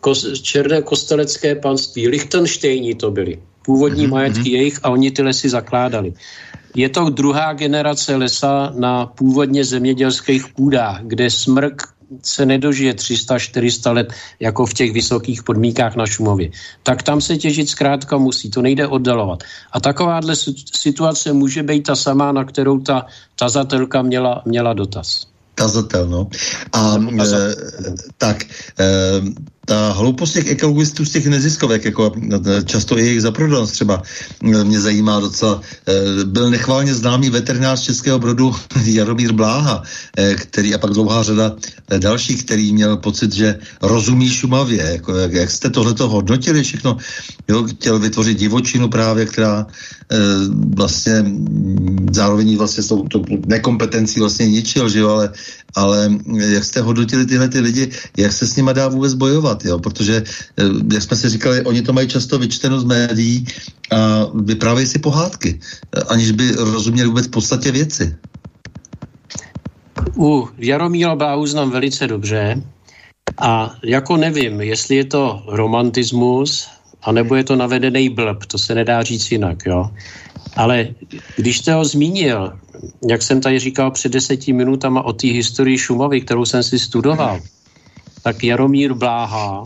kos, 0.01 0.41
černé 0.43 0.83
kostelecké 0.83 1.55
panství. 1.55 2.09
Lichtenštejní 2.09 2.95
to 2.95 3.11
byly. 3.11 3.39
Původní 3.63 4.07
mm-hmm. 4.07 4.11
majetky 4.11 4.51
jejich 4.51 4.79
a 4.83 4.91
oni 4.91 5.11
ty 5.11 5.23
lesy 5.23 5.49
zakládali. 5.49 6.13
Je 6.75 6.89
to 6.89 7.11
druhá 7.11 7.53
generace 7.53 8.17
lesa 8.17 8.73
na 8.77 9.07
původně 9.07 9.65
zemědělských 9.65 10.49
půdách, 10.49 11.01
kde 11.03 11.31
smrk 11.31 11.83
se 12.23 12.47
nedožije 12.47 12.95
300-400 12.95 13.95
let 13.95 14.13
jako 14.41 14.67
v 14.67 14.75
těch 14.75 14.93
vysokých 14.93 15.43
podmínkách 15.43 15.97
na 15.97 16.07
Šumově. 16.07 16.51
Tak 16.83 17.03
tam 17.03 17.21
se 17.21 17.37
těžit 17.37 17.69
zkrátka 17.69 18.19
musí, 18.19 18.51
to 18.51 18.63
nejde 18.63 18.87
oddalovat. 18.87 19.43
A 19.73 19.81
takováhle 19.81 20.37
situace 20.75 21.33
může 21.33 21.63
být 21.63 21.83
ta 21.83 21.97
samá, 21.97 22.33
na 22.33 22.45
kterou 22.45 22.81
ta 22.81 23.07
tazatelka 23.37 24.03
měla, 24.03 24.43
měla 24.45 24.73
dotaz. 24.73 25.27
Tazatel, 25.55 26.07
no. 26.07 26.29
A 26.73 26.97
e, 26.97 27.55
tak, 28.19 28.45
e, 28.81 29.21
ta 29.65 29.93
hloupost 29.93 30.33
těch 30.33 30.47
ekologistů 30.51 31.05
z 31.05 31.11
těch 31.11 31.27
neziskovek, 31.27 31.85
jako 31.85 32.13
e, 32.33 32.63
často 32.63 32.99
i 32.99 33.07
jejich 33.07 33.23
zaprodanost 33.23 33.73
třeba, 33.73 34.03
e, 34.43 34.65
mě 34.65 34.81
zajímá 34.81 35.21
docela. 35.21 35.61
E, 35.89 36.25
byl 36.25 36.51
nechválně 36.51 36.95
známý 36.95 37.31
veterinář 37.31 37.83
Českého 37.83 38.19
Brodu 38.19 38.55
Jaromír 38.85 39.33
Bláha, 39.33 39.83
který 40.37 40.75
a 40.75 40.79
pak 40.79 40.91
dlouhá 40.91 41.23
řada 41.23 41.57
dalších, 41.99 42.45
který 42.45 42.73
měl 42.73 42.97
pocit, 42.97 43.33
že 43.33 43.59
rozumí 43.83 44.31
Šumavě. 44.31 44.83
Jako, 44.93 45.15
jak, 45.15 45.33
jak 45.33 45.51
jste 45.51 45.71
tohleto 45.71 46.09
hodnotili 46.09 46.63
všechno? 46.63 46.97
Jo, 47.49 47.67
chtěl 47.67 47.99
vytvořit 47.99 48.39
divočinu 48.39 48.89
právě, 48.89 49.27
která 49.27 49.67
vlastně 50.75 51.25
zároveň 52.13 52.57
vlastně 52.57 52.83
s 52.83 52.89
tou, 52.89 53.09
tou 53.09 53.25
nekompetencí 53.47 54.21
vlastně 54.21 54.49
ničil, 54.49 54.89
že 54.89 54.99
jo, 54.99 55.09
ale, 55.09 55.33
ale 55.75 56.11
jak 56.39 56.65
jste 56.65 56.81
hodnotili 56.81 57.27
tyhle 57.27 57.49
ty 57.49 57.61
lidi, 57.61 57.91
jak 58.17 58.33
se 58.33 58.47
s 58.47 58.57
nima 58.57 58.73
dá 58.73 58.89
vůbec 58.89 59.15
bojovat? 59.15 59.65
jo? 59.65 59.79
protože, 59.79 60.25
eh, 60.59 60.65
jak 60.93 61.03
jsme 61.03 61.17
si 61.17 61.29
říkali, 61.29 61.63
oni 61.65 61.83
to 61.83 61.93
mají 61.93 62.09
často 62.09 62.39
vyčteno 62.39 62.81
z 62.81 62.85
médií 62.85 63.47
a 63.93 64.27
vyprávějí 64.35 64.87
si 64.87 64.99
pohádky, 64.99 65.61
eh, 65.61 66.01
aniž 66.01 66.31
by 66.31 66.53
rozuměli 66.53 67.09
vůbec 67.09 67.27
podstatě 67.29 67.73
věci. 67.73 68.17
U 70.17 70.49
Jaromíra 70.59 71.17
Bláhu 71.17 71.47
znám 71.47 71.71
velice 71.71 72.07
dobře 72.07 72.63
a 73.39 73.75
jako 73.85 74.17
nevím, 74.17 74.61
jestli 74.61 74.97
je 74.97 75.05
to 75.05 75.43
romantismus, 75.47 76.69
anebo 77.03 77.35
je 77.35 77.45
to 77.45 77.57
navedený 77.57 78.09
blb, 78.09 78.47
to 78.47 78.59
se 78.59 78.75
nedá 78.75 79.03
říct 79.03 79.33
jinak, 79.33 79.67
jo. 79.67 79.91
Ale 80.57 80.89
když 81.37 81.59
jste 81.59 81.75
ho 81.75 81.85
zmínil, 81.85 82.53
jak 83.09 83.23
jsem 83.23 83.41
tady 83.41 83.59
říkal 83.59 83.91
před 83.91 84.13
deseti 84.13 84.53
minutama 84.53 85.03
o 85.03 85.13
té 85.13 85.27
historii 85.27 85.79
Šumavy, 85.79 86.21
kterou 86.21 86.45
jsem 86.45 86.63
si 86.63 86.79
studoval, 86.79 87.41
tak 88.23 88.45
Jaromír 88.45 88.95
Bláha 88.95 89.65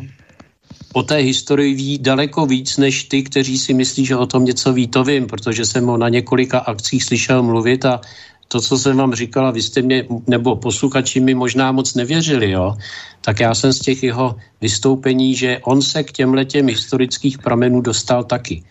o 0.94 1.02
té 1.02 1.16
historii 1.16 1.74
ví 1.74 1.98
daleko 1.98 2.46
víc 2.46 2.76
než 2.76 3.04
ty, 3.04 3.22
kteří 3.22 3.58
si 3.58 3.74
myslí, 3.74 4.06
že 4.06 4.16
o 4.16 4.26
tom 4.26 4.44
něco 4.44 4.72
ví, 4.72 4.86
to 4.86 5.04
vím, 5.04 5.26
protože 5.26 5.64
jsem 5.64 5.86
ho 5.86 5.96
na 5.96 6.08
několika 6.08 6.58
akcích 6.58 7.04
slyšel 7.04 7.42
mluvit 7.42 7.84
a 7.84 8.00
to, 8.48 8.60
co 8.60 8.78
jsem 8.78 8.96
vám 8.96 9.14
říkala, 9.14 9.50
vy 9.50 9.62
jste 9.62 9.82
mě, 9.82 10.06
nebo 10.26 10.56
posluchači 10.56 11.20
mi 11.20 11.34
možná 11.34 11.72
moc 11.72 11.94
nevěřili, 11.94 12.50
jo, 12.50 12.74
tak 13.20 13.40
já 13.40 13.54
jsem 13.54 13.72
z 13.72 13.80
těch 13.80 14.02
jeho 14.02 14.36
vystoupení, 14.60 15.34
že 15.34 15.58
on 15.64 15.82
se 15.82 16.02
k 16.02 16.12
těm 16.12 16.34
letěm 16.34 16.68
historických 16.68 17.38
pramenů 17.38 17.80
dostal 17.80 18.24
taky. 18.24 18.62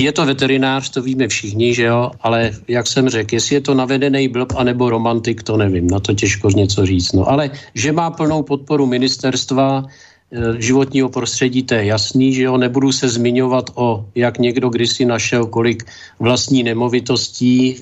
Je 0.00 0.12
to 0.12 0.26
veterinář, 0.26 0.90
to 0.90 1.02
víme 1.02 1.28
všichni, 1.28 1.74
že 1.74 1.82
jo, 1.82 2.10
ale 2.20 2.50
jak 2.68 2.86
jsem 2.86 3.08
řekl, 3.08 3.34
jestli 3.34 3.54
je 3.54 3.60
to 3.60 3.74
navedený 3.74 4.28
blb 4.28 4.52
anebo 4.56 4.90
romantik, 4.90 5.42
to 5.42 5.56
nevím, 5.56 5.86
na 5.86 6.00
to 6.00 6.14
těžko 6.14 6.50
něco 6.50 6.86
říct. 6.86 7.12
No. 7.12 7.30
Ale 7.30 7.50
že 7.74 7.92
má 7.92 8.10
plnou 8.10 8.42
podporu 8.42 8.86
ministerstva, 8.86 9.84
Eh, 10.32 10.58
životního 10.58 11.08
prostředí, 11.08 11.62
to 11.62 11.74
je 11.74 11.84
jasný, 11.84 12.34
že 12.34 12.42
jo, 12.42 12.56
nebudu 12.56 12.92
se 12.92 13.08
zmiňovat 13.08 13.70
o, 13.74 14.06
jak 14.14 14.38
někdo 14.38 14.68
kdysi 14.68 15.04
našel, 15.04 15.46
kolik 15.46 15.86
vlastní 16.18 16.62
nemovitostí, 16.62 17.76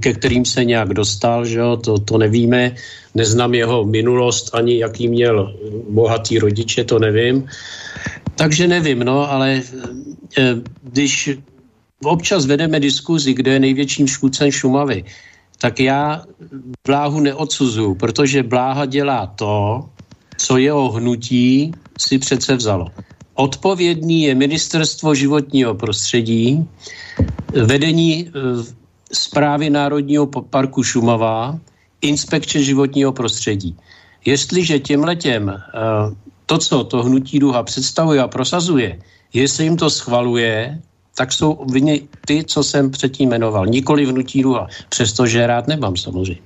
ke 0.00 0.12
kterým 0.12 0.44
se 0.44 0.64
nějak 0.64 0.94
dostal, 0.94 1.44
že 1.44 1.58
jo, 1.58 1.76
to, 1.76 1.98
to 1.98 2.18
nevíme, 2.18 2.74
neznám 3.14 3.54
jeho 3.54 3.84
minulost, 3.84 4.54
ani 4.54 4.78
jaký 4.78 5.08
měl 5.08 5.54
bohatý 5.90 6.38
rodiče, 6.38 6.84
to 6.84 6.98
nevím. 6.98 7.50
Takže 8.34 8.68
nevím, 8.68 8.98
no, 8.98 9.30
ale 9.30 9.62
eh, 10.38 10.54
když 10.82 11.30
občas 12.04 12.46
vedeme 12.46 12.80
diskuzi, 12.80 13.34
kde 13.34 13.52
je 13.52 13.60
největším 13.60 14.06
škůdcem 14.06 14.50
Šumavy, 14.50 15.04
tak 15.58 15.80
já 15.80 16.24
Bláhu 16.86 17.20
neodsuzuju, 17.20 17.94
protože 17.94 18.42
Bláha 18.42 18.86
dělá 18.86 19.26
to, 19.26 19.84
co 20.36 20.56
jeho 20.56 20.90
hnutí 20.92 21.72
si 21.98 22.18
přece 22.18 22.56
vzalo. 22.56 22.86
Odpovědný 23.34 24.22
je 24.22 24.34
ministerstvo 24.34 25.14
životního 25.14 25.74
prostředí, 25.74 26.68
vedení 27.52 28.32
zprávy 29.12 29.66
e, 29.66 29.70
Národního 29.70 30.26
parku 30.26 30.82
Šumavá, 30.82 31.58
inspekce 32.00 32.62
životního 32.62 33.12
prostředí. 33.12 33.76
Jestliže 34.24 34.78
těm 34.78 35.04
letěm 35.04 35.48
e, 35.48 35.60
to, 36.46 36.58
co 36.58 36.84
to 36.84 37.02
hnutí 37.02 37.38
duha 37.38 37.62
představuje 37.62 38.20
a 38.20 38.28
prosazuje, 38.28 38.98
jestli 39.32 39.64
jim 39.64 39.76
to 39.76 39.90
schvaluje, 39.90 40.80
tak 41.20 41.32
jsou 41.32 41.52
obvině 41.52 42.00
ty, 42.26 42.44
co 42.44 42.64
jsem 42.64 42.90
předtím 42.90 43.28
jmenoval. 43.28 43.66
Nikoli 43.66 44.06
vnutí 44.06 44.42
duha, 44.42 44.68
přestože 44.88 45.46
rád 45.46 45.68
nemám 45.68 45.96
samozřejmě. 45.96 46.40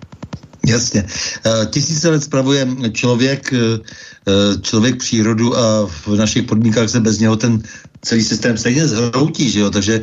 Jasně. 0.66 1.07
E, 1.47 1.66
tisíce 1.66 2.11
let 2.11 2.22
spravuje 2.25 2.66
člověk, 2.93 3.53
e, 3.53 3.57
e, 3.57 4.61
člověk 4.61 4.99
přírodu 4.99 5.57
a 5.59 5.87
v 5.87 6.09
našich 6.18 6.43
podmínkách 6.43 6.91
se 6.91 7.01
bez 7.01 7.18
něho 7.18 7.37
ten 7.37 7.62
celý 8.03 8.25
systém 8.25 8.59
stejně 8.59 8.89
zhroutí, 8.89 9.51
že 9.51 9.61
jo? 9.61 9.70
takže 9.70 10.01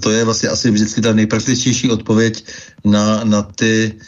to 0.00 0.10
je 0.10 0.24
vlastně 0.24 0.48
asi 0.48 0.70
vždycky 0.70 1.00
ta 1.00 1.12
nejpraktičtější 1.12 1.90
odpověď 1.90 2.44
na, 2.84 3.24
na 3.24 3.42
ty 3.42 4.00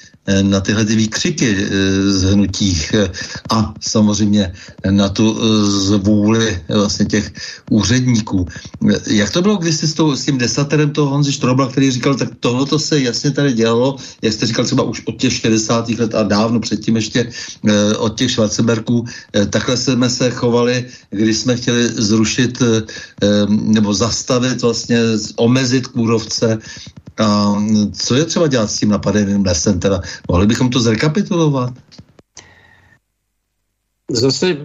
na 0.43 0.61
tyhle 0.61 0.85
ty 0.85 0.97
výkřiky 0.97 1.57
eh, 1.59 1.69
z 2.13 2.23
hnutí 2.23 2.79
eh, 2.95 3.11
a 3.51 3.75
samozřejmě 3.81 4.53
na 4.91 5.09
tu 5.09 5.39
zvůli 5.71 6.63
vlastně 6.69 7.07
těch 7.07 7.33
úředníků. 7.71 8.47
Jak 9.07 9.31
to 9.31 9.43
bylo 9.43 9.57
když 9.57 9.75
s, 9.75 9.95
tou, 9.95 10.17
s 10.17 10.25
tím 10.25 10.39
desaterem 10.39 10.91
toho 10.91 11.11
Honzi 11.11 11.33
Štrobla, 11.33 11.69
který 11.69 11.91
říkal, 11.91 12.15
tak 12.15 12.29
tohle 12.41 12.67
to 12.67 12.79
se 12.79 13.01
jasně 13.01 13.31
tady 13.31 13.53
dělalo, 13.53 13.97
jak 14.23 14.33
jste 14.33 14.47
říkal 14.47 14.65
třeba 14.65 14.83
už 14.83 15.03
od 15.05 15.17
těch 15.21 15.33
60. 15.33 15.89
let 15.89 16.15
a 16.15 16.23
dávno 16.23 16.61
předtím 16.61 16.97
ještě 16.97 17.31
od 17.99 18.19
těch 18.19 18.31
Schwarzenbergů, 18.31 19.05
takhle 19.51 19.77
jsme 19.77 20.11
se 20.11 20.31
chovali, 20.31 20.87
když 21.11 21.37
jsme 21.37 21.57
chtěli 21.57 21.89
zrušit 21.89 22.63
nebo 23.49 23.95
zastavit 23.95 24.63
vlastně, 24.63 24.99
omezit 25.37 25.87
kůrovce 25.87 26.59
a 27.19 27.55
co 27.93 28.15
je 28.15 28.25
třeba 28.25 28.47
dělat 28.47 28.71
s 28.71 28.79
tím 28.79 28.89
napadeným 28.89 29.45
lesem? 29.45 29.81
Teda 29.81 30.01
mohli 30.29 30.47
bychom 30.47 30.71
to 30.71 30.81
zrekapitulovat? 30.81 31.75
Zase, 34.11 34.57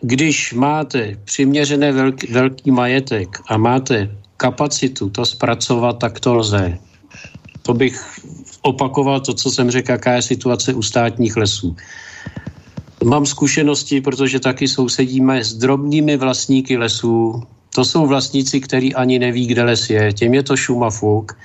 když 0.00 0.52
máte 0.52 1.16
přiměřené 1.24 1.92
velký, 1.92 2.32
velký 2.32 2.70
majetek 2.70 3.28
a 3.48 3.56
máte 3.56 4.10
kapacitu 4.36 5.10
to 5.10 5.26
zpracovat, 5.26 5.98
tak 5.98 6.20
to 6.20 6.34
lze. 6.34 6.78
To 7.62 7.74
bych 7.74 8.04
opakoval 8.62 9.20
to, 9.20 9.34
co 9.34 9.50
jsem 9.50 9.70
řekl, 9.70 9.90
jaká 9.90 10.12
je 10.12 10.22
situace 10.22 10.74
u 10.74 10.82
státních 10.82 11.36
lesů. 11.36 11.76
Mám 13.04 13.26
zkušenosti, 13.26 14.00
protože 14.00 14.40
taky 14.40 14.68
sousedíme 14.68 15.44
s 15.44 15.54
drobnými 15.54 16.16
vlastníky 16.16 16.76
lesů. 16.76 17.42
To 17.74 17.84
jsou 17.84 18.06
vlastníci, 18.06 18.60
kteří 18.60 18.94
ani 18.94 19.18
neví, 19.18 19.46
kde 19.46 19.62
les 19.64 19.90
je. 19.90 20.12
Těm 20.12 20.34
je 20.34 20.42
to 20.42 20.56
šumafuk 20.56 21.36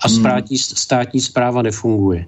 a 0.00 0.08
hmm. 0.08 0.16
státní, 0.20 0.58
státní 0.58 1.20
zpráva 1.20 1.62
nefunguje. 1.62 2.26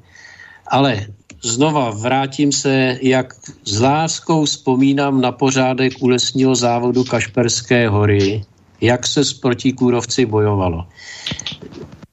Ale 0.68 1.06
znova 1.42 1.90
vrátím 1.90 2.52
se, 2.52 2.98
jak 3.02 3.34
s 3.64 3.80
láskou 3.80 4.44
vzpomínám 4.44 5.20
na 5.20 5.32
pořádek 5.32 5.92
u 6.00 6.08
lesního 6.08 6.54
závodu 6.54 7.04
Kašperské 7.04 7.88
hory, 7.88 8.44
jak 8.80 9.06
se 9.06 9.24
s 9.24 9.32
protikůrovci 9.32 10.26
bojovalo. 10.26 10.86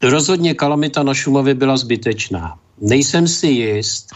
Rozhodně 0.04 0.54
kalamita 0.54 1.04
na 1.04 1.14
Šumavě 1.14 1.54
byla 1.54 1.78
zbytečná. 1.78 2.60
Nejsem 2.82 3.28
si 3.28 3.47
jist, 3.47 4.08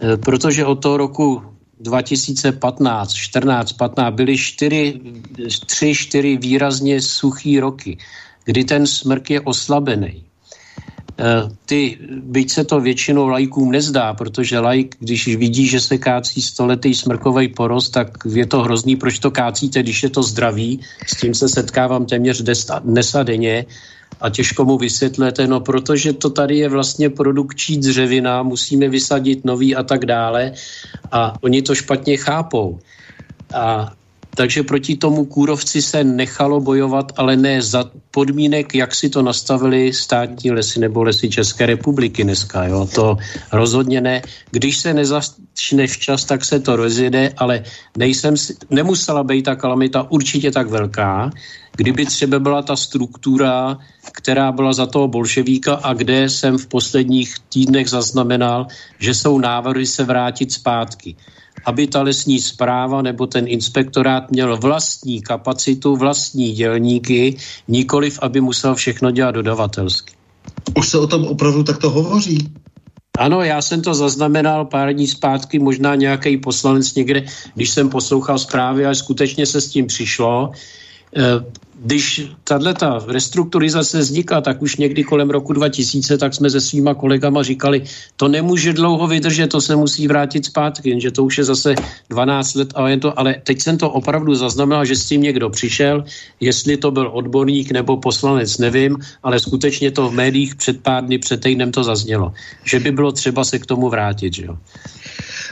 eh, 0.00 0.16
protože 0.16 0.66
od 0.66 0.82
toho 0.82 0.96
roku 0.96 1.42
2015, 1.80 3.12
14, 3.14 3.72
15 3.72 4.14
byly 4.14 4.38
4, 4.38 5.00
3, 5.66 5.94
4 5.94 6.36
výrazně 6.36 7.00
suchý 7.00 7.60
roky, 7.60 7.98
kdy 8.44 8.64
ten 8.64 8.86
smrk 8.86 9.30
je 9.30 9.40
oslabený. 9.40 10.24
Eh, 11.18 11.48
ty, 11.66 11.98
byť 12.08 12.50
se 12.50 12.64
to 12.64 12.80
většinou 12.80 13.28
lajkům 13.28 13.70
nezdá, 13.70 14.14
protože 14.14 14.58
lajk, 14.58 14.96
když 14.98 15.36
vidí, 15.36 15.66
že 15.66 15.80
se 15.80 15.98
kácí 15.98 16.42
stoletý 16.42 16.94
smrkový 16.94 17.48
porost, 17.48 17.90
tak 17.90 18.08
je 18.24 18.46
to 18.46 18.62
hrozný, 18.62 18.96
proč 18.96 19.18
to 19.18 19.30
kácíte, 19.30 19.82
když 19.82 20.02
je 20.02 20.10
to 20.10 20.22
zdraví. 20.22 20.80
S 21.06 21.20
tím 21.20 21.34
se 21.34 21.48
setkávám 21.48 22.06
téměř 22.06 22.42
dnes 22.84 23.14
a 23.14 23.22
denně 23.22 23.66
a 24.20 24.30
těžko 24.30 24.64
mu 24.64 24.78
vysvětlete, 24.78 25.46
no 25.46 25.60
protože 25.60 26.12
to 26.12 26.30
tady 26.30 26.58
je 26.58 26.68
vlastně 26.68 27.10
produkční 27.10 27.78
dřevina, 27.78 28.42
musíme 28.42 28.88
vysadit 28.88 29.44
nový 29.44 29.76
a 29.76 29.82
tak 29.82 30.06
dále 30.06 30.52
a 31.12 31.34
oni 31.42 31.62
to 31.62 31.74
špatně 31.74 32.16
chápou. 32.16 32.78
A 33.54 33.92
takže 34.36 34.62
proti 34.62 34.96
tomu 34.96 35.24
kůrovci 35.24 35.82
se 35.82 36.04
nechalo 36.04 36.60
bojovat, 36.60 37.12
ale 37.16 37.36
ne 37.36 37.62
za 37.62 37.90
podmínek, 38.10 38.74
jak 38.74 38.94
si 38.94 39.08
to 39.08 39.22
nastavili 39.22 39.92
státní 39.92 40.50
lesy 40.50 40.80
nebo 40.80 41.02
lesy 41.02 41.30
České 41.30 41.66
republiky 41.66 42.24
dneska. 42.24 42.64
Jo? 42.64 42.88
To 42.94 43.16
rozhodně 43.52 44.00
ne. 44.00 44.22
Když 44.50 44.76
se 44.76 44.94
nezačne 44.94 45.86
včas, 45.86 46.24
tak 46.24 46.44
se 46.44 46.60
to 46.60 46.76
rozjede, 46.76 47.32
ale 47.36 47.62
nejsem 47.96 48.36
si, 48.36 48.56
nemusela 48.70 49.24
být 49.24 49.42
ta 49.42 49.56
kalamita 49.56 50.10
určitě 50.10 50.50
tak 50.50 50.68
velká, 50.68 51.30
kdyby 51.76 52.06
třeba 52.06 52.38
byla 52.38 52.62
ta 52.62 52.76
struktura, 52.76 53.78
která 54.12 54.52
byla 54.52 54.72
za 54.72 54.86
toho 54.86 55.08
bolševíka 55.08 55.74
a 55.74 55.92
kde 55.94 56.28
jsem 56.28 56.58
v 56.58 56.66
posledních 56.66 57.34
týdnech 57.48 57.88
zaznamenal, 57.88 58.66
že 58.98 59.14
jsou 59.14 59.38
návrhy 59.38 59.86
se 59.86 60.04
vrátit 60.04 60.52
zpátky 60.52 61.16
aby 61.64 61.86
ta 61.86 62.02
lesní 62.02 62.40
zpráva 62.40 63.02
nebo 63.02 63.26
ten 63.26 63.48
inspektorát 63.48 64.30
měl 64.30 64.56
vlastní 64.56 65.22
kapacitu, 65.22 65.96
vlastní 65.96 66.52
dělníky, 66.52 67.36
nikoliv, 67.68 68.18
aby 68.22 68.40
musel 68.40 68.74
všechno 68.74 69.10
dělat 69.10 69.30
dodavatelsky. 69.30 70.14
Už 70.76 70.88
se 70.88 70.98
o 70.98 71.06
tom 71.06 71.24
opravdu 71.24 71.62
takto 71.62 71.90
hovoří? 71.90 72.38
Ano, 73.18 73.42
já 73.42 73.62
jsem 73.62 73.82
to 73.82 73.94
zaznamenal 73.94 74.64
pár 74.64 74.92
dní 74.92 75.06
zpátky, 75.06 75.58
možná 75.58 75.94
nějaký 75.94 76.36
poslanec 76.36 76.94
někde, 76.94 77.24
když 77.54 77.70
jsem 77.70 77.88
poslouchal 77.88 78.38
zprávy, 78.38 78.86
ale 78.86 78.94
skutečně 78.94 79.46
se 79.46 79.60
s 79.60 79.68
tím 79.68 79.86
přišlo. 79.86 80.52
Když 81.84 82.30
tato 82.44 83.06
restrukturizace 83.08 83.98
vznikla, 83.98 84.40
tak 84.40 84.62
už 84.62 84.76
někdy 84.76 85.04
kolem 85.04 85.30
roku 85.30 85.52
2000, 85.52 86.18
tak 86.18 86.34
jsme 86.34 86.50
se 86.50 86.60
svýma 86.60 86.94
kolegama 86.94 87.42
říkali, 87.42 87.82
to 88.16 88.28
nemůže 88.28 88.72
dlouho 88.72 89.06
vydržet, 89.06 89.46
to 89.46 89.60
se 89.60 89.76
musí 89.76 90.08
vrátit 90.08 90.46
zpátky, 90.46 90.90
jenže 90.90 91.10
to 91.10 91.24
už 91.24 91.38
je 91.38 91.44
zase 91.44 91.74
12 92.10 92.54
let, 92.54 92.68
ale, 92.74 92.96
to, 92.96 93.18
ale 93.18 93.34
teď 93.42 93.60
jsem 93.60 93.78
to 93.78 93.90
opravdu 93.90 94.34
zaznamenal, 94.34 94.84
že 94.84 94.96
s 94.96 95.06
tím 95.06 95.22
někdo 95.22 95.50
přišel, 95.50 96.04
jestli 96.40 96.76
to 96.76 96.90
byl 96.90 97.10
odborník 97.12 97.72
nebo 97.72 97.96
poslanec, 97.96 98.58
nevím, 98.58 98.96
ale 99.22 99.40
skutečně 99.40 99.90
to 99.90 100.08
v 100.08 100.14
médiích 100.14 100.54
před 100.54 100.80
pár 100.82 101.04
dny, 101.04 101.18
před 101.18 101.40
týdnem 101.40 101.72
to 101.72 101.84
zaznělo, 101.84 102.32
že 102.64 102.80
by 102.80 102.92
bylo 102.92 103.12
třeba 103.12 103.44
se 103.44 103.58
k 103.58 103.66
tomu 103.66 103.88
vrátit, 103.88 104.34
že 104.34 104.46
jo. 104.46 104.58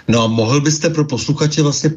No 0.09 0.23
a 0.23 0.27
mohl 0.27 0.61
byste 0.61 0.91
pro 0.91 1.05
posluchače 1.05 1.63
vlastně 1.63 1.91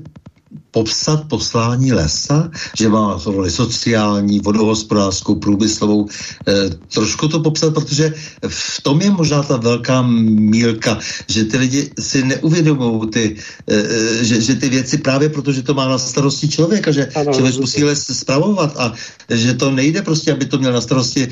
popsat 0.74 1.30
poslání 1.30 1.94
lesa, 1.94 2.50
že 2.78 2.90
má 2.90 3.22
roli 3.26 3.52
sociální, 3.52 4.40
vodohospodářskou, 4.40 5.36
průmyslovou. 5.36 6.10
E, 6.48 6.70
trošku 6.94 7.28
to 7.28 7.40
popsat, 7.40 7.74
protože 7.74 8.14
v 8.48 8.82
tom 8.82 9.02
je 9.02 9.12
možná 9.12 9.44
ta 9.44 9.58
velká 9.58 10.02
mílka, 10.02 10.98
že 11.30 11.46
ty 11.46 11.58
lidi 11.58 11.90
si 12.00 12.26
neuvědomují 12.26 13.10
ty, 13.10 13.36
e, 13.70 14.26
že, 14.26 14.42
že 14.42 14.56
ty 14.56 14.70
věci 14.70 14.98
právě 14.98 15.30
protože 15.30 15.62
to 15.62 15.74
má 15.74 15.88
na 15.88 15.98
starosti 15.98 16.50
člověk 16.50 16.88
a 16.88 16.92
že 16.92 17.06
ano, 17.06 17.34
člověk 17.34 17.58
musí 17.58 17.84
les 17.84 18.04
spravovat 18.04 18.74
a 18.78 18.94
že 19.30 19.54
to 19.54 19.72
nejde 19.72 20.02
prostě, 20.02 20.34
aby 20.34 20.46
to 20.46 20.58
měl 20.58 20.74
na 20.74 20.82
starosti 20.82 21.24
e, 21.24 21.30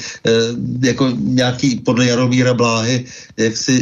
jako 0.87 1.09
nějaký 1.17 1.81
podle 1.81 2.05
Jaromíra 2.05 2.53
Bláhy, 2.53 3.05
jak 3.37 3.57
si, 3.57 3.73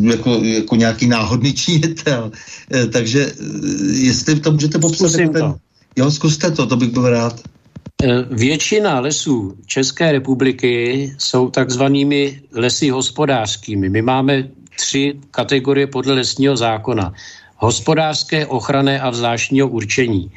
jako, 0.00 0.40
jako 0.42 0.76
nějaký 0.76 1.06
náhodný 1.06 1.52
činitel. 1.52 2.30
E, 2.74 2.86
takže 2.86 3.32
jestli 3.92 4.40
to 4.40 4.52
můžete 4.52 4.75
popsat? 4.78 5.08
Zkusím 5.08 5.32
ten... 5.32 5.42
to. 5.42 5.54
Jo, 5.96 6.10
zkuste 6.10 6.50
to, 6.50 6.66
to 6.66 6.76
bych 6.76 6.90
byl 6.90 7.10
rád. 7.10 7.40
E, 8.02 8.22
většina 8.30 9.00
lesů 9.00 9.56
České 9.66 10.12
republiky 10.12 11.12
jsou 11.18 11.50
takzvanými 11.50 12.40
lesy 12.52 12.90
hospodářskými. 12.90 13.88
My 13.88 14.02
máme 14.02 14.48
tři 14.76 15.14
kategorie 15.30 15.86
podle 15.86 16.14
lesního 16.14 16.56
zákona. 16.56 17.12
Hospodářské, 17.56 18.46
ochranné 18.46 19.00
a 19.00 19.12
zvláštního 19.12 19.68
určení. 19.68 20.30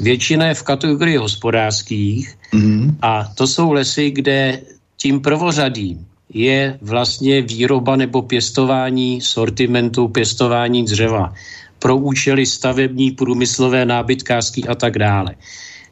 Většina 0.00 0.46
je 0.46 0.54
v 0.54 0.62
kategorii 0.62 1.16
hospodářských 1.16 2.34
mm-hmm. 2.52 2.94
a 3.02 3.24
to 3.34 3.46
jsou 3.46 3.72
lesy, 3.72 4.10
kde 4.10 4.62
tím 4.96 5.20
prvořadým 5.20 6.06
je 6.34 6.78
vlastně 6.82 7.42
výroba 7.42 7.96
nebo 7.96 8.22
pěstování 8.22 9.20
sortimentu, 9.20 10.08
pěstování 10.08 10.84
dřeva 10.84 11.32
pro 11.78 11.96
účely 11.96 12.46
stavební, 12.46 13.10
průmyslové, 13.10 13.84
nábytkářský 13.84 14.68
a 14.68 14.74
tak 14.74 14.98
dále. 14.98 15.34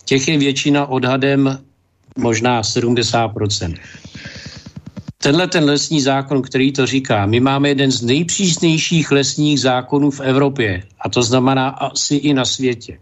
Těch 0.05 0.29
je 0.29 0.39
většina 0.39 0.87
odhadem 0.87 1.59
možná 2.17 2.63
70%. 2.63 3.75
Tenhle 5.19 5.49
ten 5.49 5.65
lesní 5.65 6.01
zákon, 6.01 6.43
který 6.43 6.73
to 6.73 6.87
říká, 6.87 7.27
my 7.27 7.41
máme 7.41 7.69
jeden 7.69 7.91
z 7.91 8.03
nejpřísnějších 8.03 9.11
lesních 9.11 9.61
zákonů 9.61 10.11
v 10.11 10.21
Evropě 10.21 10.83
a 11.01 11.09
to 11.09 11.23
znamená 11.23 11.69
asi 11.69 12.15
i 12.15 12.35
na 12.35 12.45
světě. 12.45 12.93
E, 12.93 12.99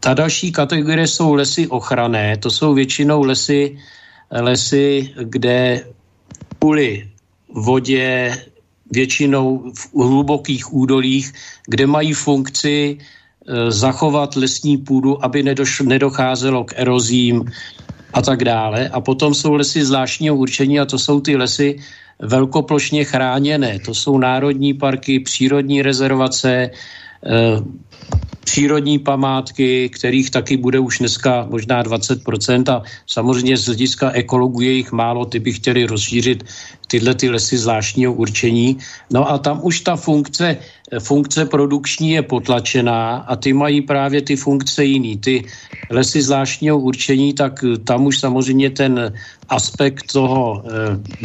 ta 0.00 0.14
další 0.14 0.52
kategorie 0.52 1.06
jsou 1.06 1.34
lesy 1.34 1.68
ochrané, 1.68 2.36
to 2.36 2.50
jsou 2.50 2.74
většinou 2.74 3.22
lesy, 3.22 3.78
lesy, 4.30 5.14
kde 5.22 5.86
kvůli 6.58 7.08
vodě, 7.54 8.36
většinou 8.90 9.72
v 9.74 9.94
hlubokých 9.94 10.74
údolích, 10.74 11.32
kde 11.66 11.86
mají 11.86 12.12
funkci 12.12 12.98
e, 12.98 13.70
zachovat 13.70 14.36
lesní 14.36 14.76
půdu, 14.76 15.24
aby 15.24 15.42
nedoš, 15.42 15.80
nedocházelo 15.80 16.64
k 16.64 16.72
erozím 16.76 17.44
a 18.12 18.22
tak 18.22 18.44
dále. 18.44 18.88
A 18.88 19.00
potom 19.00 19.34
jsou 19.34 19.54
lesy 19.54 19.84
zvláštního 19.84 20.36
určení 20.36 20.80
a 20.80 20.84
to 20.84 20.98
jsou 20.98 21.20
ty 21.20 21.36
lesy 21.36 21.78
velkoplošně 22.18 23.04
chráněné. 23.04 23.78
To 23.84 23.94
jsou 23.94 24.18
národní 24.18 24.74
parky, 24.74 25.20
přírodní 25.20 25.82
rezervace, 25.82 26.52
e, 26.52 26.70
přírodní 28.44 28.98
památky, 28.98 29.88
kterých 29.88 30.30
taky 30.30 30.56
bude 30.56 30.78
už 30.78 30.98
dneska 30.98 31.46
možná 31.50 31.82
20% 31.82 32.64
a 32.72 32.82
samozřejmě 33.06 33.56
z 33.56 33.66
hlediska 33.66 34.10
ekologů 34.10 34.60
je 34.60 34.72
jich 34.72 34.92
málo, 34.92 35.24
ty 35.24 35.40
by 35.40 35.52
chtěli 35.52 35.86
rozšířit 35.86 36.44
tyhle 36.86 37.14
ty 37.14 37.30
lesy 37.30 37.58
zvláštního 37.58 38.12
určení. 38.12 38.78
No 39.10 39.30
a 39.30 39.38
tam 39.38 39.60
už 39.62 39.80
ta 39.80 39.96
funkce, 39.96 40.56
funkce 41.00 41.44
produkční 41.44 42.10
je 42.10 42.22
potlačená 42.22 43.26
a 43.26 43.36
ty 43.36 43.52
mají 43.52 43.80
právě 43.82 44.22
ty 44.22 44.36
funkce 44.36 44.84
jiný. 44.84 45.16
Ty 45.16 45.44
lesy 45.90 46.22
zvláštního 46.22 46.78
určení, 46.78 47.32
tak 47.32 47.64
tam 47.84 48.06
už 48.06 48.18
samozřejmě 48.20 48.70
ten 48.70 49.12
aspekt 49.48 50.12
toho 50.12 50.62
eh, 50.62 50.70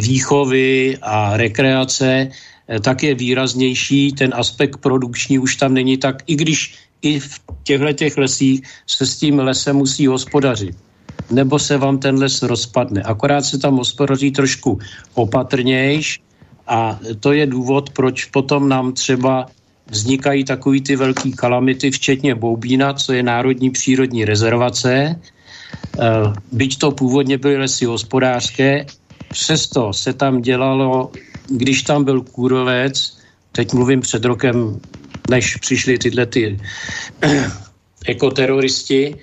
výchovy 0.02 0.98
a 1.02 1.36
rekreace 1.36 2.28
eh, 2.28 2.80
tak 2.80 3.02
je 3.02 3.14
výraznější, 3.14 4.12
ten 4.12 4.32
aspekt 4.34 4.80
produkční 4.80 5.38
už 5.38 5.56
tam 5.56 5.74
není 5.74 5.96
tak, 5.96 6.26
i 6.26 6.34
když 6.34 6.89
i 7.02 7.20
v 7.20 7.40
těchto 7.62 7.92
těch 7.92 8.16
lesích 8.16 8.62
se 8.86 9.06
s 9.06 9.16
tím 9.16 9.38
lesem 9.38 9.76
musí 9.76 10.06
hospodařit. 10.06 10.76
Nebo 11.30 11.58
se 11.58 11.78
vám 11.78 11.98
ten 11.98 12.18
les 12.18 12.42
rozpadne. 12.42 13.02
Akorát 13.02 13.44
se 13.44 13.58
tam 13.58 13.76
hospodaří 13.76 14.30
trošku 14.30 14.78
opatrnějš 15.14 16.20
a 16.66 16.98
to 17.20 17.32
je 17.32 17.46
důvod, 17.46 17.90
proč 17.90 18.24
potom 18.24 18.68
nám 18.68 18.92
třeba 18.92 19.46
vznikají 19.90 20.44
takový 20.44 20.80
ty 20.80 20.96
velký 20.96 21.32
kalamity, 21.32 21.90
včetně 21.90 22.34
Boubína, 22.34 22.94
co 22.94 23.12
je 23.12 23.22
národní 23.22 23.70
přírodní 23.70 24.24
rezervace. 24.24 24.90
E, 24.90 25.16
byť 26.52 26.78
to 26.78 26.90
původně 26.90 27.38
byly 27.38 27.56
lesy 27.56 27.84
hospodářské, 27.84 28.86
přesto 29.30 29.92
se 29.92 30.12
tam 30.12 30.42
dělalo, 30.42 31.10
když 31.50 31.82
tam 31.82 32.04
byl 32.04 32.20
kůrovec, 32.20 33.18
teď 33.52 33.72
mluvím 33.72 34.00
před 34.00 34.24
rokem 34.24 34.80
než 35.30 35.56
přišli 35.56 35.98
tyhle 35.98 36.26
ty 36.26 36.60
ekoteroristi, 38.06 39.16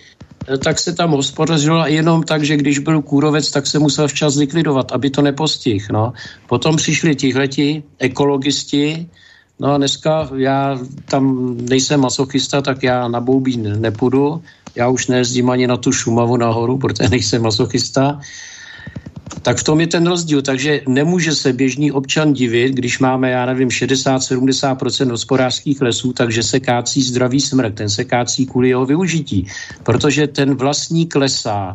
tak 0.63 0.79
se 0.79 0.93
tam 0.93 1.11
hospodařilo 1.11 1.87
jenom 1.87 2.23
tak, 2.23 2.43
že 2.43 2.57
když 2.57 2.79
byl 2.79 3.01
kůrovec, 3.01 3.51
tak 3.51 3.67
se 3.67 3.79
musel 3.79 4.07
včas 4.07 4.35
likvidovat, 4.35 4.91
aby 4.91 5.09
to 5.09 5.21
nepostih. 5.21 5.89
No. 5.89 6.13
Potom 6.47 6.75
přišli 6.75 7.15
tihleti 7.15 7.83
ekologisti, 7.99 9.07
no 9.59 9.73
a 9.73 9.77
dneska 9.77 10.29
já 10.35 10.79
tam 11.09 11.55
nejsem 11.69 11.99
masochista, 11.99 12.61
tak 12.61 12.83
já 12.83 13.07
na 13.07 13.19
Boubín 13.19 13.81
nepůjdu, 13.81 14.41
já 14.75 14.89
už 14.89 15.07
nejezdím 15.07 15.49
ani 15.49 15.67
na 15.67 15.77
tu 15.77 15.91
Šumavu 15.91 16.37
nahoru, 16.37 16.77
protože 16.77 17.09
nejsem 17.11 17.41
masochista, 17.41 18.19
tak 19.41 19.57
v 19.57 19.63
tom 19.63 19.79
je 19.79 19.87
ten 19.87 20.07
rozdíl. 20.07 20.41
Takže 20.41 20.81
nemůže 20.87 21.35
se 21.35 21.53
běžný 21.53 21.91
občan 21.91 22.33
divit, 22.33 22.73
když 22.73 22.99
máme, 22.99 23.31
já 23.31 23.45
nevím, 23.45 23.69
60-70% 23.69 25.11
hospodářských 25.11 25.81
lesů, 25.81 26.13
takže 26.13 26.43
se 26.43 26.59
kácí 26.59 27.01
zdravý 27.01 27.39
smrk, 27.39 27.73
ten 27.75 27.89
se 27.89 28.03
kácí 28.03 28.45
kvůli 28.45 28.69
jeho 28.69 28.85
využití. 28.85 29.47
Protože 29.83 30.27
ten 30.27 30.55
vlastník 30.55 31.15
lesa, 31.15 31.73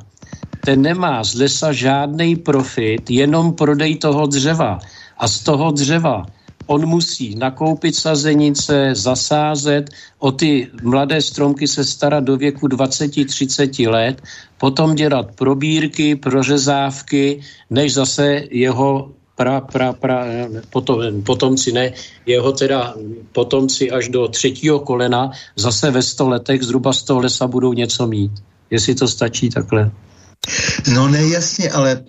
ten 0.65 0.83
nemá 0.83 1.25
z 1.25 1.35
lesa 1.35 1.73
žádný 1.73 2.37
profit, 2.37 3.11
jenom 3.11 3.53
prodej 3.53 3.97
toho 3.97 4.27
dřeva. 4.27 4.79
A 5.19 5.29
z 5.29 5.41
toho 5.41 5.71
dřeva 5.71 6.27
on 6.67 6.87
musí 6.87 7.35
nakoupit 7.35 7.97
sazenice, 7.97 8.91
zasázet, 8.93 9.91
o 10.19 10.33
ty 10.33 10.71
mladé 10.83 11.23
stromky 11.23 11.69
se 11.69 11.85
starat 11.85 12.25
do 12.25 12.37
věku 12.37 12.67
20-30 12.67 13.91
let, 13.91 14.23
potom 14.59 14.95
dělat 14.95 15.35
probírky, 15.35 16.17
prořezávky, 16.17 17.41
než 17.71 17.95
zase 17.95 18.43
jeho 18.51 19.11
pra, 19.37 19.61
pra, 19.61 19.93
pra, 19.93 20.27
potom, 20.71 21.23
potomci 21.23 21.73
ne, 21.73 21.93
jeho 22.27 22.53
teda 22.53 22.95
potomci 23.33 23.91
až 23.91 24.09
do 24.09 24.29
třetího 24.29 24.81
kolena 24.81 25.31
zase 25.57 25.91
ve 25.91 26.03
sto 26.03 26.29
letech 26.29 26.63
zhruba 26.63 26.93
z 26.93 27.03
toho 27.03 27.21
lesa 27.21 27.47
budou 27.47 27.73
něco 27.73 28.07
mít. 28.07 28.33
Jestli 28.71 28.95
to 28.95 29.09
stačí 29.09 29.51
takhle. 29.51 29.91
No 30.95 31.09
ne, 31.09 31.29
jasně, 31.29 31.71
ale 31.71 32.05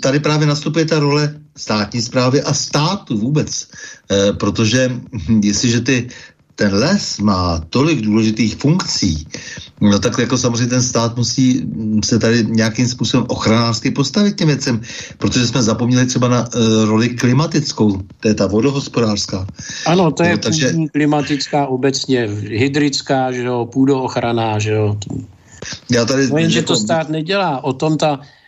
tady 0.00 0.20
právě 0.20 0.46
nastupuje 0.46 0.84
ta 0.84 0.98
role 0.98 1.34
státní 1.56 2.02
zprávy 2.02 2.42
a 2.42 2.54
státu 2.54 3.18
vůbec. 3.18 3.68
E, 4.10 4.32
protože 4.32 4.88
hm, 4.88 5.40
jestliže 5.44 5.80
ty 5.80 6.08
ten 6.54 6.74
les 6.74 7.18
má 7.18 7.60
tolik 7.70 8.00
důležitých 8.00 8.56
funkcí, 8.56 9.26
no 9.80 9.98
tak 9.98 10.18
jako 10.18 10.38
samozřejmě 10.38 10.66
ten 10.66 10.82
stát 10.82 11.16
musí 11.16 11.60
hm, 11.64 12.00
se 12.04 12.18
tady 12.18 12.44
nějakým 12.48 12.88
způsobem 12.88 13.26
ochranářsky 13.28 13.90
postavit 13.90 14.36
těm 14.36 14.46
věcem, 14.46 14.80
protože 15.18 15.46
jsme 15.46 15.62
zapomněli 15.62 16.06
třeba 16.06 16.28
na 16.28 16.40
uh, 16.40 16.84
roli 16.84 17.08
klimatickou, 17.08 18.02
to 18.20 18.28
je 18.28 18.34
ta 18.34 18.46
vodohospodářská. 18.46 19.46
Ano, 19.86 20.10
to 20.10 20.22
je 20.22 20.32
no, 20.32 20.38
takže... 20.38 20.72
klimatická 20.92 21.66
obecně, 21.66 22.28
hydrická, 22.42 23.32
že 23.32 23.42
jo, 23.42 23.68
půdoochraná, 23.72 24.58
že 24.58 24.70
jo. 24.70 24.98
Já 25.90 26.04
tady... 26.04 26.28
No 26.28 26.38
jenže 26.38 26.62
to 26.62 26.72
jako- 26.72 26.84
stát 26.84 27.08
nedělá, 27.08 27.64
o 27.64 27.72
tom 27.72 27.96
ta 27.96 28.20
Eh, 28.20 28.41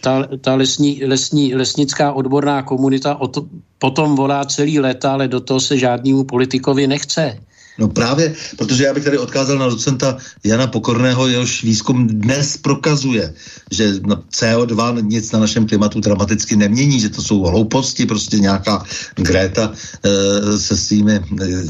ta, 0.00 0.26
ta 0.40 0.54
lesní, 0.54 1.04
lesní, 1.04 1.54
lesnická 1.54 2.12
odborná 2.12 2.62
komunita 2.62 3.20
o 3.20 3.28
to, 3.28 3.46
potom 3.78 4.16
volá 4.16 4.44
celý 4.44 4.80
léta, 4.80 5.12
ale 5.12 5.28
do 5.28 5.40
toho 5.40 5.60
se 5.60 5.78
žádnému 5.78 6.24
politikovi 6.24 6.86
nechce. 6.86 7.40
No 7.80 7.88
právě, 7.88 8.34
protože 8.56 8.84
já 8.84 8.94
bych 8.94 9.04
tady 9.04 9.18
odkázal 9.18 9.58
na 9.58 9.68
docenta 9.68 10.16
Jana 10.44 10.66
Pokorného, 10.66 11.28
jehož 11.28 11.64
výzkum 11.64 12.06
dnes 12.06 12.56
prokazuje, 12.56 13.34
že 13.70 13.92
na 14.06 14.22
CO2 14.32 15.06
nic 15.06 15.32
na 15.32 15.38
našem 15.38 15.66
klimatu 15.66 16.00
dramaticky 16.00 16.56
nemění, 16.56 17.00
že 17.00 17.08
to 17.08 17.22
jsou 17.22 17.40
hlouposti, 17.42 18.06
prostě 18.06 18.38
nějaká 18.38 18.84
Greta 19.16 19.72
e, 19.72 20.58
se 20.58 20.76
svými 20.76 21.12
e, 21.14 21.20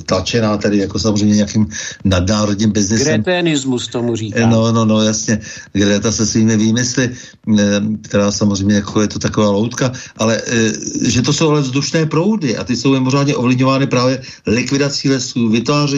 tlačená 0.06 0.56
tady 0.56 0.78
jako 0.78 0.98
samozřejmě 0.98 1.34
nějakým 1.36 1.66
nadnárodním 2.04 2.70
biznesem. 2.70 3.22
Gretenismus 3.22 3.88
tomu 3.88 4.16
říká. 4.16 4.46
No, 4.46 4.72
no, 4.72 4.84
no, 4.84 5.02
jasně. 5.02 5.38
Greta 5.72 6.12
se 6.12 6.26
svými 6.26 6.56
výmysly, 6.56 7.10
e, 7.58 7.80
která 8.02 8.32
samozřejmě 8.32 8.74
jako 8.74 9.00
je 9.00 9.08
to 9.08 9.18
taková 9.18 9.50
loutka, 9.50 9.92
ale 10.16 10.42
e, 10.46 10.72
že 11.06 11.22
to 11.22 11.32
jsou 11.32 11.50
ale 11.50 11.60
vzdušné 11.60 12.06
proudy 12.06 12.56
a 12.56 12.64
ty 12.64 12.76
jsou 12.76 12.92
mimořádně 12.92 13.36
ovlivňovány 13.36 13.86
právě 13.86 14.22
likvidací 14.46 15.08
lesů, 15.08 15.48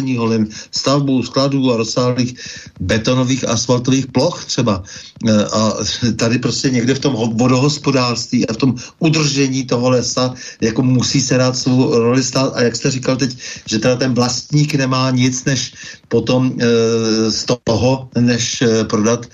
vytváření 0.02 0.16
holin, 0.16 0.48
stavbou 0.70 1.22
skladů 1.22 1.72
a 1.72 1.76
rozsáhlých 1.76 2.34
betonových 2.80 3.48
asfaltových 3.48 4.06
ploch 4.06 4.44
třeba. 4.44 4.82
E, 5.28 5.44
a 5.44 5.72
tady 6.16 6.38
prostě 6.38 6.70
někde 6.70 6.94
v 6.94 6.98
tom 6.98 7.14
vodohospodářství 7.14 8.48
a 8.48 8.52
v 8.52 8.56
tom 8.56 8.74
udržení 8.98 9.64
toho 9.64 9.90
lesa 9.90 10.34
jako 10.60 10.82
musí 10.82 11.20
se 11.20 11.38
dát 11.38 11.56
svou 11.56 11.94
roli 11.98 12.22
stát 12.22 12.52
a 12.54 12.62
jak 12.62 12.76
jste 12.76 12.90
říkal 12.90 13.16
teď, 13.16 13.36
že 13.66 13.78
teda 13.78 13.96
ten 13.96 14.14
vlastník 14.14 14.74
nemá 14.74 15.10
nic 15.10 15.44
než 15.44 15.74
potom 16.08 16.52
e, 16.58 17.30
z 17.30 17.44
toho, 17.64 18.08
než 18.18 18.62
e, 18.62 18.84
prodat, 18.84 19.26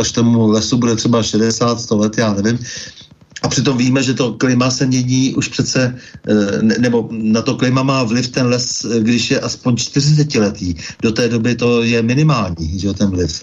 až 0.00 0.12
tomu 0.12 0.46
lesu 0.46 0.76
bude 0.76 0.96
třeba 0.96 1.22
60-100 1.22 1.98
let, 1.98 2.18
já 2.18 2.34
nevím, 2.34 2.58
a 3.42 3.48
přitom 3.48 3.78
víme, 3.78 4.02
že 4.02 4.14
to 4.14 4.32
klima 4.32 4.70
se 4.70 4.86
mění 4.86 5.34
už 5.34 5.48
přece, 5.48 5.98
eh, 6.28 6.62
nebo 6.62 7.08
na 7.10 7.42
to 7.42 7.56
klima 7.56 7.82
má 7.82 8.02
vliv 8.02 8.28
ten 8.28 8.46
les, 8.46 8.84
eh, 8.84 9.00
když 9.00 9.30
je 9.30 9.40
aspoň 9.40 9.76
40 9.76 10.38
letý. 10.38 10.74
Do 11.02 11.12
té 11.12 11.28
doby 11.28 11.54
to 11.54 11.82
je 11.82 12.02
minimální, 12.02 12.78
že 12.78 12.92
ten 12.92 13.10
vliv. 13.10 13.42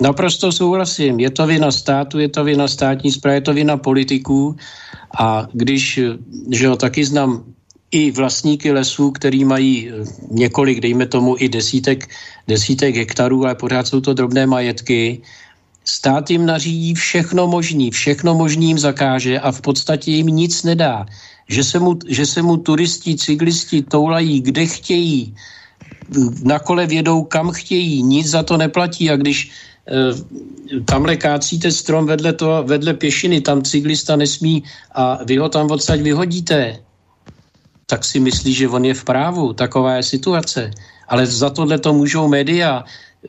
Naprosto 0.00 0.52
souhlasím. 0.52 1.20
Je 1.20 1.30
to 1.30 1.46
vina 1.46 1.70
státu, 1.70 2.18
je 2.18 2.28
to 2.28 2.44
vina 2.44 2.68
státní 2.68 3.12
zprávy, 3.12 3.36
je 3.36 3.40
to 3.40 3.54
vina 3.54 3.76
politiků. 3.76 4.56
A 5.18 5.48
když, 5.52 5.98
eh, 5.98 6.16
že 6.54 6.64
jo, 6.64 6.76
taky 6.76 7.04
znám 7.04 7.44
i 7.90 8.10
vlastníky 8.10 8.72
lesů, 8.72 9.10
který 9.10 9.44
mají 9.44 9.90
několik, 10.30 10.80
dejme 10.80 11.06
tomu 11.06 11.34
i 11.38 11.48
desítek, 11.48 12.06
desítek 12.48 12.96
hektarů, 12.96 13.44
ale 13.44 13.54
pořád 13.54 13.86
jsou 13.86 14.00
to 14.00 14.14
drobné 14.14 14.46
majetky, 14.46 15.22
Stát 15.84 16.30
jim 16.30 16.46
nařídí 16.46 16.94
všechno 16.94 17.46
možný, 17.46 17.90
všechno 17.90 18.34
možný 18.34 18.66
jim 18.66 18.78
zakáže 18.78 19.40
a 19.40 19.52
v 19.52 19.60
podstatě 19.60 20.10
jim 20.10 20.26
nic 20.26 20.62
nedá. 20.62 21.06
Že 21.48 21.64
se 21.64 21.78
mu, 21.78 21.98
že 22.08 22.26
se 22.26 22.42
mu 22.42 22.56
turisti, 22.56 23.16
cyklisti 23.16 23.82
toulají, 23.82 24.40
kde 24.40 24.66
chtějí, 24.66 25.34
na 26.42 26.58
kole 26.58 26.86
vědou, 26.86 27.22
kam 27.24 27.50
chtějí, 27.50 28.02
nic 28.02 28.26
za 28.26 28.42
to 28.42 28.56
neplatí 28.56 29.10
a 29.10 29.16
když 29.16 29.50
e, 29.50 30.82
tamhle 30.84 31.16
kácíte 31.16 31.72
strom 31.72 32.06
vedle, 32.06 32.32
to, 32.32 32.62
vedle 32.66 32.94
pěšiny, 32.94 33.40
tam 33.40 33.62
cyklista 33.62 34.16
nesmí 34.16 34.62
a 34.94 35.24
vy 35.24 35.36
ho 35.36 35.48
tam 35.48 35.70
odsaď 35.70 36.00
vyhodíte, 36.00 36.78
tak 37.86 38.04
si 38.04 38.20
myslí, 38.20 38.54
že 38.54 38.68
on 38.68 38.84
je 38.84 38.94
v 38.94 39.04
právu. 39.04 39.52
Taková 39.52 39.98
je 39.98 40.02
situace. 40.02 40.70
Ale 41.08 41.26
za 41.26 41.50
tohle 41.50 41.78
to 41.78 41.92
můžou 41.92 42.28
média, 42.28 42.84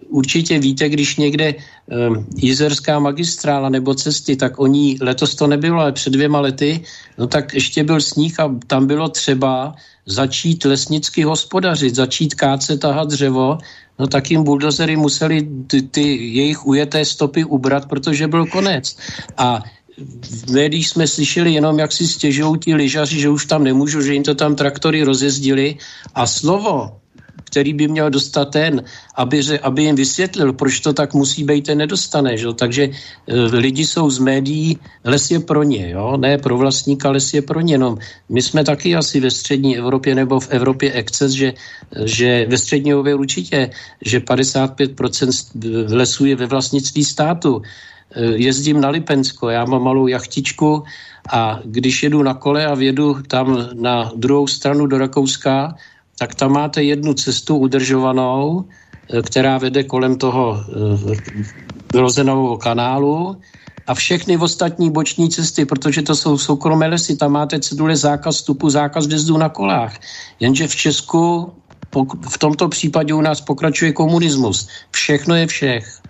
určitě 0.09 0.59
víte, 0.59 0.89
když 0.89 1.17
někde 1.17 1.53
um, 1.55 2.25
jizerská 2.35 2.99
magistrála 2.99 3.69
nebo 3.69 3.93
cesty, 3.93 4.35
tak 4.35 4.59
oni, 4.59 4.97
letos 5.01 5.35
to 5.35 5.47
nebylo, 5.47 5.81
ale 5.81 5.91
před 5.91 6.13
dvěma 6.13 6.39
lety, 6.39 6.81
no 7.17 7.27
tak 7.27 7.53
ještě 7.53 7.83
byl 7.83 8.01
sníh 8.01 8.39
a 8.39 8.55
tam 8.67 8.87
bylo 8.87 9.09
třeba 9.09 9.75
začít 10.05 10.65
lesnicky 10.65 11.23
hospodařit, 11.23 11.95
začít 11.95 12.35
kácet, 12.35 12.79
tahat 12.79 13.07
dřevo, 13.07 13.57
no 13.99 14.07
tak 14.07 14.31
jim 14.31 14.43
buldozery 14.43 14.95
museli 14.95 15.47
ty, 15.67 15.81
ty 15.81 16.01
jejich 16.35 16.65
ujeté 16.65 17.05
stopy 17.05 17.43
ubrat, 17.43 17.85
protože 17.85 18.27
byl 18.27 18.45
konec. 18.45 18.97
A 19.37 19.63
médiích 20.51 20.87
jsme 20.87 21.07
slyšeli 21.07 21.53
jenom, 21.53 21.79
jak 21.79 21.91
si 21.91 22.07
stěžují 22.07 22.59
ti 22.59 22.75
lyžaři, 22.75 23.19
že 23.19 23.29
už 23.29 23.45
tam 23.45 23.63
nemůžu, 23.63 24.01
že 24.01 24.13
jim 24.13 24.23
to 24.23 24.35
tam 24.35 24.55
traktory 24.55 25.03
rozjezdili. 25.03 25.77
A 26.15 26.27
slovo 26.27 27.00
který 27.51 27.73
by 27.73 27.87
měl 27.87 28.09
dostat 28.09 28.55
ten, 28.55 28.83
aby, 29.15 29.43
aby 29.59 29.83
jim 29.83 29.95
vysvětlil, 29.95 30.53
proč 30.53 30.79
to 30.79 30.93
tak 30.95 31.13
musí 31.13 31.43
být, 31.43 31.67
ten 31.67 31.77
nedostane. 31.77 32.37
Že? 32.39 32.47
Takže 32.55 32.83
e, 32.83 32.91
lidi 33.35 33.83
jsou 33.85 34.07
z 34.09 34.19
médií, 34.19 34.79
les 35.03 35.31
je 35.31 35.39
pro 35.43 35.63
ně, 35.63 35.91
jo? 35.91 36.17
ne 36.17 36.37
pro 36.39 36.57
vlastníka, 36.57 37.11
les 37.11 37.27
je 37.33 37.41
pro 37.43 37.59
ně. 37.59 37.77
No, 37.77 37.99
my 38.31 38.41
jsme 38.41 38.63
taky 38.63 38.95
asi 38.95 39.19
ve 39.19 39.31
střední 39.31 39.77
Evropě 39.77 40.15
nebo 40.15 40.39
v 40.39 40.49
Evropě 40.49 40.91
exces, 40.95 41.31
že, 41.31 41.53
že 42.07 42.47
ve 42.47 42.57
střední 42.57 42.91
Evropě 42.91 43.15
určitě, 43.15 43.69
že 43.99 44.19
55% 44.19 45.91
lesů 45.91 46.25
je 46.25 46.35
ve 46.35 46.47
vlastnictví 46.47 47.03
státu. 47.03 47.61
E, 48.15 48.39
jezdím 48.39 48.79
na 48.81 48.89
Lipensko, 48.89 49.49
já 49.51 49.65
mám 49.67 49.83
malou 49.83 50.07
jachtičku 50.07 50.87
a 51.27 51.59
když 51.65 52.03
jedu 52.03 52.23
na 52.23 52.33
kole 52.33 52.65
a 52.65 52.75
vědu 52.75 53.21
tam 53.27 53.69
na 53.75 54.11
druhou 54.15 54.47
stranu 54.47 54.87
do 54.87 54.97
Rakouska, 54.97 55.75
tak 56.21 56.35
tam 56.35 56.51
máte 56.53 56.83
jednu 56.83 57.13
cestu 57.13 57.57
udržovanou, 57.57 58.65
eh, 59.09 59.21
která 59.21 59.57
vede 59.57 59.83
kolem 59.83 60.21
toho 60.21 60.53
eh, 60.53 61.97
rozenového 61.97 62.57
kanálu 62.57 63.41
a 63.87 63.93
všechny 63.93 64.37
ostatní 64.37 64.93
boční 64.93 65.33
cesty, 65.33 65.65
protože 65.65 66.01
to 66.01 66.13
jsou 66.15 66.37
soukromé 66.37 66.87
lesy, 66.93 67.17
tam 67.17 67.31
máte 67.31 67.59
cedule 67.59 67.97
zákaz 67.97 68.35
vstupu, 68.35 68.69
zákaz 68.69 69.09
jezdu 69.09 69.37
na 69.37 69.49
kolách. 69.49 69.97
Jenže 70.39 70.67
v 70.67 70.75
Česku 70.75 71.49
v 72.29 72.37
tomto 72.37 72.69
případě 72.69 73.13
u 73.13 73.21
nás 73.21 73.41
pokračuje 73.41 73.91
komunismus. 73.91 74.69
Všechno 74.91 75.35
je 75.35 75.47
všech. 75.47 76.00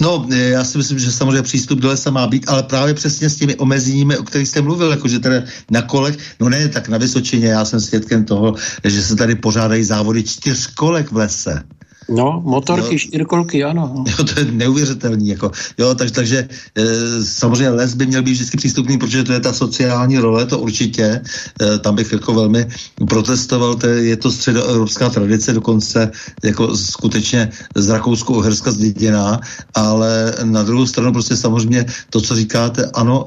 No, 0.00 0.26
e, 0.32 0.36
já 0.36 0.64
si 0.64 0.78
myslím, 0.78 0.98
že 0.98 1.12
samozřejmě 1.12 1.42
přístup 1.42 1.78
do 1.78 1.88
lesa 1.88 2.10
má 2.10 2.26
být, 2.26 2.48
ale 2.48 2.62
právě 2.62 2.94
přesně 2.94 3.30
s 3.30 3.36
těmi 3.36 3.56
omezeními, 3.56 4.16
o 4.16 4.22
kterých 4.22 4.48
jste 4.48 4.62
mluvil, 4.62 4.90
jakože 4.90 5.18
teda 5.18 5.42
na 5.70 5.82
kolech, 5.82 6.16
no 6.40 6.48
ne, 6.48 6.68
tak 6.68 6.88
na 6.88 6.98
Vysočině, 6.98 7.48
já 7.48 7.64
jsem 7.64 7.80
svědkem 7.80 8.24
toho, 8.24 8.54
že 8.84 9.02
se 9.02 9.16
tady 9.16 9.34
pořádají 9.34 9.84
závody 9.84 10.22
čtyř 10.22 10.66
kolek 10.66 11.12
v 11.12 11.16
lese. 11.16 11.62
No, 12.08 12.42
motorky, 12.44 12.94
jo, 12.94 12.98
čtyřkolky, 12.98 13.64
ano. 13.64 14.04
Jo, 14.18 14.24
to 14.24 14.40
je 14.40 14.46
neuvěřitelný. 14.52 15.28
Jako, 15.28 15.50
jo, 15.78 15.94
tak, 15.94 16.10
takže 16.10 16.48
e, 16.74 16.84
samozřejmě 17.24 17.70
les 17.70 17.94
by 17.94 18.06
měl 18.06 18.22
být 18.22 18.32
vždycky 18.32 18.56
přístupný, 18.56 18.98
protože 18.98 19.24
to 19.24 19.32
je 19.32 19.40
ta 19.40 19.52
sociální 19.52 20.18
role, 20.18 20.46
to 20.46 20.58
určitě. 20.58 21.20
E, 21.62 21.78
tam 21.78 21.94
bych 21.94 22.12
jako 22.12 22.34
velmi 22.34 22.66
protestoval, 23.08 23.74
to 23.74 23.86
je, 23.86 24.04
je 24.04 24.16
to 24.16 24.30
středoevropská 24.30 25.10
tradice, 25.10 25.52
dokonce 25.52 26.10
jako 26.44 26.76
skutečně 26.76 27.50
z 27.74 27.88
Rakousko-Uherska 27.88 28.70
zděděná, 28.70 29.40
ale 29.74 30.34
na 30.44 30.62
druhou 30.62 30.86
stranu 30.86 31.12
prostě 31.12 31.36
samozřejmě 31.36 31.86
to, 32.10 32.20
co 32.20 32.34
říkáte, 32.34 32.90
ano, 32.94 33.26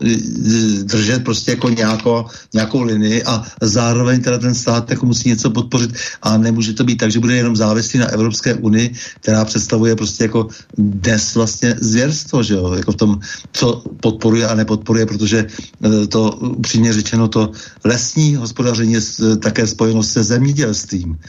držet 0.83 1.23
prostě 1.23 1.51
jako 1.51 1.69
nějakou, 1.69 2.25
nějakou 2.53 2.81
linii 2.81 3.23
a 3.23 3.43
zároveň 3.61 4.21
teda 4.21 4.37
ten 4.37 4.55
stát 4.55 4.89
jako 4.89 5.05
musí 5.05 5.29
něco 5.29 5.49
podpořit 5.49 5.93
a 6.21 6.37
nemůže 6.37 6.73
to 6.73 6.83
být 6.83 6.97
tak, 6.97 7.11
že 7.11 7.19
bude 7.19 7.35
jenom 7.35 7.55
závislý 7.55 7.99
na 7.99 8.07
Evropské 8.07 8.53
unii 8.55 8.70
unii, 8.71 8.95
která 9.19 9.45
představuje 9.45 9.95
prostě 9.95 10.31
jako 10.31 10.47
dnes 10.77 11.35
vlastně 11.35 11.75
zvěrstvo, 11.79 12.43
že 12.43 12.53
jo, 12.53 12.73
jako 12.73 12.91
v 12.91 12.95
tom, 12.95 13.11
co 13.51 13.83
podporuje 13.99 14.47
a 14.47 14.55
nepodporuje, 14.55 15.05
protože 15.05 15.39
e, 15.43 16.07
to 16.07 16.31
upřímně 16.31 16.93
řečeno 16.93 17.27
to 17.27 17.51
lesní 17.83 18.35
hospodaření 18.35 18.93
je 18.93 19.01
také 19.43 19.67
spojeno 19.67 20.03
se 20.03 20.23
zemědělstvím 20.23 21.19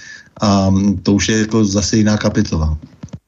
a 0.40 0.70
to 1.02 1.12
už 1.12 1.28
je 1.28 1.38
jako 1.38 1.64
zase 1.64 1.96
jiná 1.96 2.16
kapitola. 2.16 2.78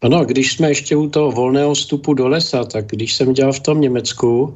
Ano, 0.02 0.24
když 0.24 0.52
jsme 0.52 0.68
ještě 0.68 0.96
u 0.96 1.08
toho 1.08 1.32
volného 1.32 1.74
vstupu 1.74 2.14
do 2.14 2.28
lesa, 2.28 2.64
tak 2.64 2.86
když 2.86 3.14
jsem 3.14 3.32
dělal 3.32 3.52
v 3.52 3.60
tom 3.60 3.80
Německu, 3.80 4.54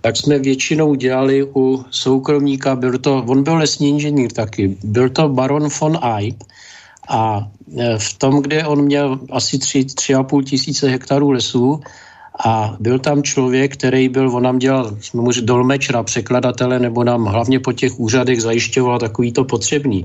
tak 0.00 0.16
jsme 0.16 0.38
většinou 0.38 0.94
dělali 0.94 1.42
u 1.42 1.84
soukromníka, 1.90 2.76
byl 2.76 2.98
to, 2.98 3.24
on 3.26 3.42
byl 3.42 3.56
lesní 3.56 3.88
inženýr 3.88 4.32
taky, 4.32 4.76
byl 4.84 5.10
to 5.10 5.28
baron 5.28 5.68
von 5.80 5.98
Eyb 5.98 6.38
a 7.08 7.48
e, 7.78 7.98
v 7.98 8.18
tom, 8.18 8.42
kde 8.42 8.66
on 8.66 8.82
měl 8.82 9.18
asi 9.32 9.58
tři, 9.58 9.84
tři 9.84 10.14
a 10.14 10.22
půl 10.22 10.42
tisíce 10.42 10.88
hektarů 10.88 11.30
lesů 11.30 11.80
a 12.44 12.76
byl 12.80 12.98
tam 12.98 13.22
člověk, 13.22 13.72
který 13.72 14.08
byl, 14.08 14.36
on 14.36 14.42
nám 14.42 14.58
dělal, 14.58 14.96
jsme 15.00 15.22
mu 15.22 15.30
dolmečra, 15.40 16.02
překladatele, 16.02 16.78
nebo 16.78 17.04
nám 17.04 17.24
hlavně 17.24 17.60
po 17.60 17.72
těch 17.72 18.00
úřadech 18.00 18.42
zajišťoval 18.42 18.98
takový 18.98 19.32
to 19.32 19.44
potřebný. 19.44 20.04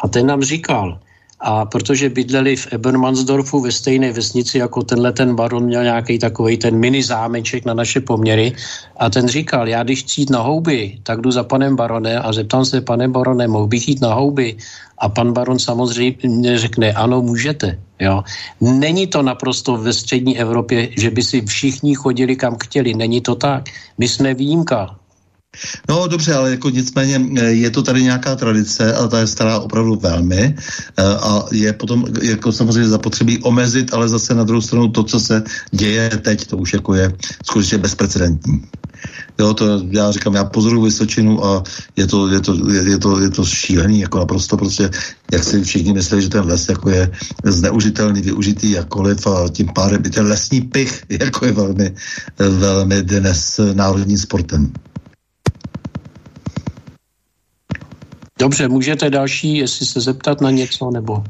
A 0.00 0.08
ten 0.08 0.26
nám 0.26 0.42
říkal, 0.42 0.98
a 1.40 1.64
protože 1.64 2.08
bydleli 2.08 2.56
v 2.56 2.72
Ebermansdorfu 2.72 3.60
ve 3.60 3.72
stejné 3.72 4.12
vesnici 4.12 4.58
jako 4.58 4.82
tenhle 4.82 5.12
ten 5.12 5.36
baron 5.36 5.64
měl 5.64 5.82
nějaký 5.82 6.18
takový 6.18 6.56
ten 6.56 6.76
mini 6.76 7.02
zámeček 7.02 7.64
na 7.64 7.74
naše 7.74 8.00
poměry 8.00 8.52
a 8.96 9.10
ten 9.10 9.28
říkal, 9.28 9.68
já 9.68 9.82
když 9.82 10.02
chci 10.02 10.20
jít 10.20 10.30
na 10.30 10.40
houby, 10.40 10.98
tak 11.02 11.20
jdu 11.20 11.30
za 11.30 11.44
panem 11.44 11.76
barone 11.76 12.18
a 12.18 12.32
zeptám 12.32 12.64
se, 12.64 12.80
pane 12.80 13.08
barone, 13.08 13.48
mohl 13.48 13.66
bych 13.66 13.88
jít 13.88 14.00
na 14.00 14.14
houby? 14.14 14.56
A 14.98 15.08
pan 15.08 15.32
baron 15.32 15.58
samozřejmě 15.58 16.58
řekne, 16.58 16.92
ano, 16.92 17.22
můžete. 17.22 17.78
Jo. 18.00 18.22
Není 18.60 19.06
to 19.06 19.22
naprosto 19.22 19.76
ve 19.76 19.92
střední 19.92 20.38
Evropě, 20.38 20.88
že 20.96 21.10
by 21.10 21.22
si 21.22 21.42
všichni 21.46 21.94
chodili 21.94 22.36
kam 22.36 22.56
chtěli. 22.62 22.94
Není 22.94 23.20
to 23.20 23.34
tak. 23.34 23.64
My 23.98 24.08
jsme 24.08 24.34
výjimka. 24.34 24.96
No 25.88 26.08
dobře, 26.08 26.34
ale 26.34 26.50
jako 26.50 26.70
nicméně 26.70 27.20
eh, 27.36 27.44
je 27.44 27.70
to 27.70 27.82
tady 27.82 28.02
nějaká 28.02 28.36
tradice 28.36 28.94
a 28.94 29.08
ta 29.08 29.18
je 29.18 29.26
stará 29.26 29.58
opravdu 29.58 29.96
velmi 29.96 30.54
eh, 30.96 31.02
a 31.02 31.44
je 31.52 31.72
potom 31.72 32.04
jako 32.22 32.52
samozřejmě 32.52 32.88
zapotřebí 32.88 33.38
omezit, 33.38 33.94
ale 33.94 34.08
zase 34.08 34.34
na 34.34 34.44
druhou 34.44 34.60
stranu 34.60 34.88
to, 34.88 35.02
co 35.02 35.20
se 35.20 35.42
děje 35.70 36.10
teď, 36.10 36.46
to 36.46 36.56
už 36.56 36.72
jako 36.72 36.94
je 36.94 37.12
skutečně 37.44 37.78
bezprecedentní. 37.78 38.62
Jo, 39.38 39.54
to 39.54 39.82
já 39.90 40.10
říkám, 40.10 40.34
já 40.34 40.44
pozoruju 40.44 40.82
Vysočinu 40.82 41.44
a 41.44 41.62
je 41.96 42.06
to, 42.06 42.28
je 42.28 42.40
to, 42.40 42.70
je, 42.70 42.90
je 42.90 42.98
to, 42.98 43.20
je 43.20 43.30
to 43.30 43.44
šílený, 43.44 44.00
jako 44.00 44.18
naprosto 44.18 44.56
prostě, 44.56 44.90
jak 45.32 45.44
si 45.44 45.62
všichni 45.62 45.92
myslí, 45.92 46.22
že 46.22 46.28
ten 46.28 46.46
les 46.46 46.68
jako 46.68 46.90
je 46.90 47.10
zneužitelný, 47.44 48.22
využitý 48.22 48.70
jakkoliv 48.70 49.26
a 49.26 49.48
tím 49.48 49.68
pádem 49.74 50.02
i 50.06 50.10
ten 50.10 50.26
lesní 50.26 50.60
pich 50.60 51.02
jako 51.20 51.46
je 51.46 51.52
velmi, 51.52 51.94
velmi 52.38 53.02
dnes 53.02 53.60
národním 53.74 54.18
sportem. 54.18 54.72
Dobře, 58.38 58.68
můžete 58.68 59.10
další, 59.10 59.56
jestli 59.56 59.86
se 59.86 60.00
zeptat 60.00 60.40
na 60.40 60.50
něco, 60.50 60.90
nebo... 60.90 61.24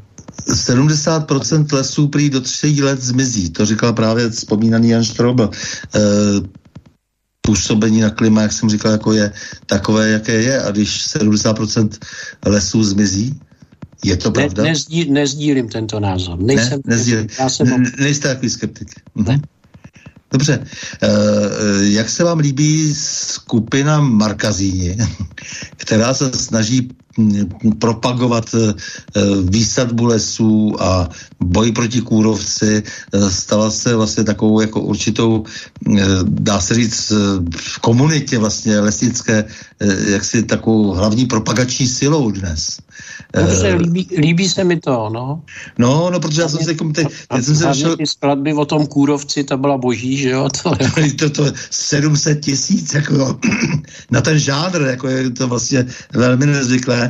70% 0.49 1.73
lesů 1.73 2.07
prý 2.07 2.29
do 2.29 2.41
tří 2.41 2.83
let 2.83 3.01
zmizí. 3.01 3.49
To 3.49 3.65
říkal 3.65 3.93
právě 3.93 4.29
vzpomínaný 4.29 4.89
Jan 4.89 5.03
Štrobl. 5.03 5.49
E, 5.95 5.99
působení 7.41 8.01
na 8.01 8.09
klima, 8.09 8.41
jak 8.41 8.53
jsem 8.53 8.69
říkal, 8.69 8.91
jako 8.91 9.13
je 9.13 9.31
takové, 9.65 10.09
jaké 10.09 10.41
je. 10.41 10.61
A 10.61 10.71
když 10.71 11.07
70% 11.07 11.89
lesů 12.45 12.83
zmizí, 12.83 13.39
je 14.05 14.17
to 14.17 14.31
pravda? 14.31 14.63
Ne, 14.63 14.69
nezdí, 14.69 15.11
nezdílím 15.11 15.69
tento 15.69 15.99
názor. 15.99 16.39
Nejsem, 16.39 16.81
ne, 16.85 16.95
nezdílím. 16.95 17.27
Já 17.39 17.49
jsem 17.49 17.67
ne, 17.67 17.91
nejste 17.99 18.27
takový 18.27 18.49
skeptik. 18.49 18.89
Mhm. 19.15 19.41
Dobře. 20.31 20.65
E, 21.01 21.09
jak 21.81 22.09
se 22.09 22.23
vám 22.23 22.39
líbí 22.39 22.95
skupina 22.95 23.99
Markazíni, 23.99 24.97
která 25.77 26.13
se 26.13 26.31
snaží 26.33 26.89
propagovat 27.79 28.55
eh, 28.55 28.73
eh, 29.15 29.21
výsadbu 29.49 30.05
lesů 30.05 30.75
a 30.79 31.09
boj 31.39 31.71
proti 31.71 32.01
kůrovci, 32.01 32.83
eh, 32.83 33.31
stala 33.31 33.71
se 33.71 33.95
vlastně 33.95 34.23
takovou 34.23 34.61
jako 34.61 34.81
určitou, 34.81 35.43
dá 36.23 36.61
se 36.61 36.75
říct, 36.75 37.11
v 37.57 37.79
komunitě 37.79 38.37
vlastně 38.37 38.79
lesnické, 38.79 39.45
jaksi 40.07 40.43
takovou 40.43 40.91
hlavní 40.91 41.25
propagační 41.25 41.87
silou 41.87 42.31
dnes. 42.31 42.79
Dobře, 43.33 43.73
líbí, 43.73 44.07
líbí 44.17 44.49
se 44.49 44.63
mi 44.63 44.79
to, 44.79 45.09
no. 45.13 45.43
No, 45.77 46.09
no, 46.09 46.19
protože 46.19 46.41
já 46.41 46.49
jsem 46.49 46.59
si 46.59 46.69
jako... 46.69 46.89
Teď, 46.89 47.07
teď 47.07 47.43
jsem 47.43 47.55
se 47.55 47.63
zašel... 47.63 47.97
ty 47.97 48.07
skladby 48.07 48.53
o 48.53 48.65
tom 48.65 48.87
kůrovci, 48.87 49.43
to 49.43 49.57
byla 49.57 49.77
boží, 49.77 50.17
že 50.17 50.29
jo? 50.29 50.49
To, 50.63 50.71
to, 51.19 51.29
to 51.29 51.45
700 51.69 52.39
tisíc, 52.39 52.93
jako 52.93 53.39
na 54.11 54.21
ten 54.21 54.39
žánr, 54.39 54.81
jako 54.81 55.07
je 55.07 55.29
to 55.29 55.47
vlastně 55.47 55.85
velmi 56.13 56.45
nezvyklé. 56.45 57.04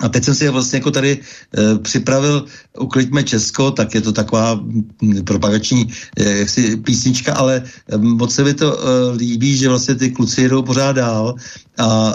A 0.00 0.08
teď 0.08 0.24
jsem 0.24 0.34
si 0.34 0.48
vlastně 0.48 0.76
jako 0.76 0.90
tady 0.90 1.18
e, 1.58 1.78
připravil 1.78 2.44
Ukliďme 2.80 3.22
Česko, 3.22 3.70
tak 3.70 3.94
je 3.94 4.00
to 4.00 4.12
taková 4.12 4.52
m, 4.52 5.24
propagační 5.24 5.88
e, 6.16 6.38
jaksi 6.38 6.76
písnička, 6.76 7.34
ale 7.34 7.62
e, 7.88 7.96
moc 7.96 8.34
se 8.34 8.44
mi 8.44 8.54
to 8.54 8.78
e, 8.78 9.16
líbí, 9.16 9.56
že 9.56 9.68
vlastně 9.68 9.94
ty 9.94 10.10
kluci 10.10 10.42
jedou 10.42 10.62
pořád 10.62 10.92
dál 10.92 11.34
a 11.78 12.14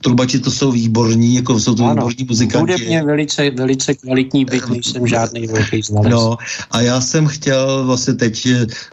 trubači 0.00 0.38
to 0.38 0.50
jsou 0.50 0.72
výborní, 0.72 1.34
jako 1.34 1.60
jsou 1.60 1.74
to 1.74 1.84
ano, 1.84 1.94
výborní 1.94 2.26
muzikanti. 2.28 2.72
Hudebně 2.72 3.02
velice, 3.02 3.50
velice 3.50 3.94
kvalitní 3.94 4.44
byt, 4.44 4.68
nejsem 4.68 5.06
žádný 5.06 5.46
velký 5.46 5.82
znalec. 5.82 6.10
No, 6.12 6.36
a 6.70 6.80
já 6.80 7.00
jsem 7.00 7.26
chtěl 7.26 7.86
vlastně 7.86 8.14
teď, 8.14 8.48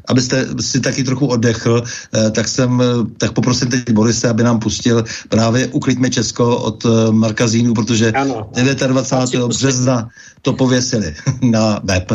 abyste 0.07 0.47
si 0.61 0.79
taky 0.79 1.03
trochu 1.03 1.25
oddechl, 1.25 1.83
tak 2.31 2.47
jsem, 2.47 2.83
tak 3.17 3.31
poprosím 3.31 3.69
teď 3.69 3.89
Borise, 3.91 4.29
aby 4.29 4.43
nám 4.43 4.59
pustil 4.59 5.03
právě 5.29 5.67
Ukliďme 5.67 6.09
Česko 6.09 6.57
od 6.57 6.85
e, 6.85 7.11
Marka 7.11 7.47
Zínu, 7.47 7.73
protože 7.73 8.11
ano. 8.11 8.49
29. 8.87 9.47
března 9.47 10.09
to 10.41 10.53
pověsili 10.87 11.15
na 11.41 11.79
web. 11.83 12.11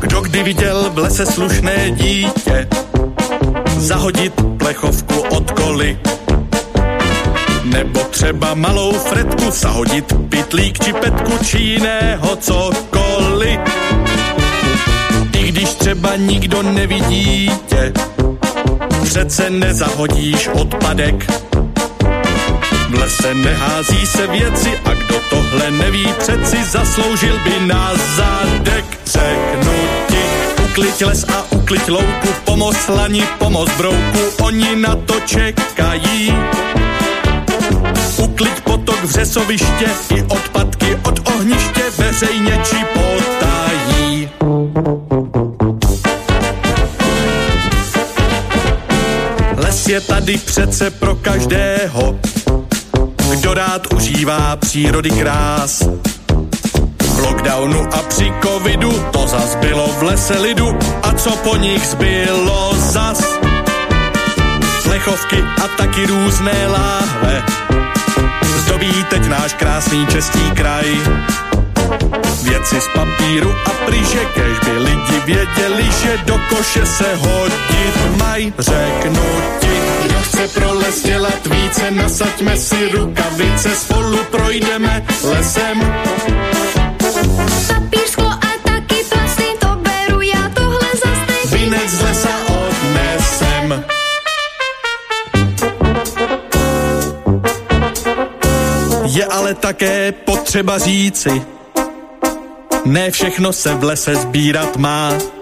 Kdo 0.00 0.20
kdy 0.20 0.42
viděl 0.42 0.90
v 0.90 0.98
lese 0.98 1.26
slušné 1.26 1.90
dítě 1.90 2.68
zahodit 3.76 4.32
plechovku 4.58 5.20
od 5.20 5.50
koly? 5.50 5.98
Nebo 7.64 8.00
třeba 8.00 8.54
malou 8.54 8.92
fretku 8.92 9.50
zahodit 9.50 10.12
pitlík 10.28 10.78
či 10.84 10.92
petku 10.92 11.44
či 11.44 11.58
jiného 11.58 12.36
cokoliv. 12.36 13.77
Když 15.48 15.74
třeba 15.74 16.16
nikdo 16.16 16.62
nevidí 16.62 17.50
tě, 17.66 17.92
přece 19.02 19.50
nezahodíš 19.50 20.48
odpadek. 20.48 21.30
V 22.88 22.94
lese 22.94 23.34
nehází 23.34 24.06
se 24.06 24.26
věci 24.26 24.78
a 24.84 24.94
kdo 24.94 25.20
tohle 25.30 25.70
neví, 25.70 26.06
přeci 26.18 26.64
zasloužil 26.64 27.38
by 27.44 27.66
na 27.66 27.92
zádek. 28.16 28.84
Řeknu 29.06 29.72
ti, 30.08 30.22
ukliď 30.64 31.04
les 31.04 31.24
a 31.24 31.52
ukliď 31.52 31.88
louku, 31.88 32.28
pomoz 32.44 32.88
lani, 32.88 33.22
pomoz 33.38 33.70
brouku, 33.76 34.18
oni 34.42 34.76
na 34.76 34.96
to 34.96 35.20
čekají. 35.20 36.34
Ukliď 38.18 38.60
potok 38.60 39.04
vřesoviště 39.04 39.86
i 40.16 40.22
odpadky 40.22 40.98
od 41.04 41.28
ohniště 41.28 41.82
veřejně 41.98 42.60
či 42.64 42.76
potají. 42.94 44.28
Je 49.88 50.00
tady 50.00 50.38
přece 50.38 50.90
pro 50.90 51.14
každého, 51.14 52.18
kdo 53.30 53.54
rád 53.54 53.94
užívá 53.94 54.56
přírody 54.56 55.10
krás. 55.10 55.82
V 57.00 57.18
lockdownu 57.18 57.94
a 57.94 57.98
při 58.02 58.32
covidu 58.42 59.04
to 59.12 59.26
zas 59.26 59.54
bylo 59.54 59.88
v 59.88 60.02
lese 60.02 60.38
lidu 60.38 60.78
a 61.02 61.12
co 61.12 61.30
po 61.30 61.56
nich 61.56 61.86
zbylo 61.86 62.74
zas. 62.76 63.22
Plechovky 64.82 65.44
a 65.64 65.68
taky 65.68 66.06
různé 66.06 66.66
láhve 66.68 67.44
zdobí 68.58 69.04
teď 69.10 69.26
náš 69.28 69.54
krásný 69.54 70.06
český 70.06 70.50
kraj. 70.50 70.84
Věci 72.42 72.80
z 72.80 72.88
papíru 72.94 73.54
a 73.66 73.70
pryže, 73.86 74.24
kež 74.34 74.58
by 74.64 74.78
lidi 74.78 75.20
věděli, 75.26 75.84
že 76.02 76.18
do 76.24 76.40
koše 76.48 76.86
se 76.86 77.14
hodit 77.14 78.18
maj. 78.18 78.52
Řeknu 78.58 79.22
ti, 79.60 79.67
kdo 80.04 80.20
chce 80.22 80.48
pro 80.48 80.74
les 80.74 81.02
dělat 81.02 81.46
více, 81.46 81.90
nasaďme 81.90 82.56
si 82.56 82.88
rukavice, 82.88 83.76
spolu 83.76 84.18
projdeme 84.30 85.06
lesem. 85.22 85.94
Papír, 87.68 88.06
sklo 88.08 88.26
a 88.26 88.50
taky 88.62 89.04
plasty, 89.08 89.44
to 89.58 89.68
beru 89.68 90.20
já 90.20 90.50
tohle 90.54 90.88
zas 91.04 91.50
Vinec 91.52 91.90
z 91.90 92.02
lesa 92.02 92.30
odnesem. 92.46 93.84
Je 99.04 99.24
ale 99.24 99.54
také 99.54 100.12
potřeba 100.12 100.78
říci, 100.78 101.42
ne 102.84 103.10
všechno 103.10 103.52
se 103.52 103.74
v 103.74 103.84
lese 103.84 104.14
sbírat 104.14 104.76
má. 104.76 105.37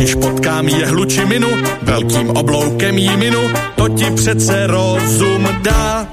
Když 0.00 0.14
potkám 0.14 0.68
jehlu 0.68 1.04
či 1.04 1.24
minu, 1.24 1.48
velkým 1.82 2.30
obloukem 2.30 2.98
jí 2.98 3.16
minu, 3.16 3.50
to 3.76 3.88
ti 3.88 4.10
přece 4.10 4.66
rozum 4.66 5.48
dá. 5.62 6.06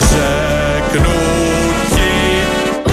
Řeknu 0.00 1.14
ti, 1.94 2.10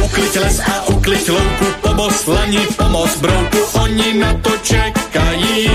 ukliď 0.03 0.35
les 0.35 0.59
a 0.59 0.87
ukliď 0.87 1.29
louku, 1.29 1.65
pomoz 1.81 2.25
lani, 2.27 2.59
pomoz 2.77 3.17
brouku, 3.17 3.57
oni 3.81 4.13
na 4.13 4.33
to 4.33 4.51
čekají. 4.61 5.69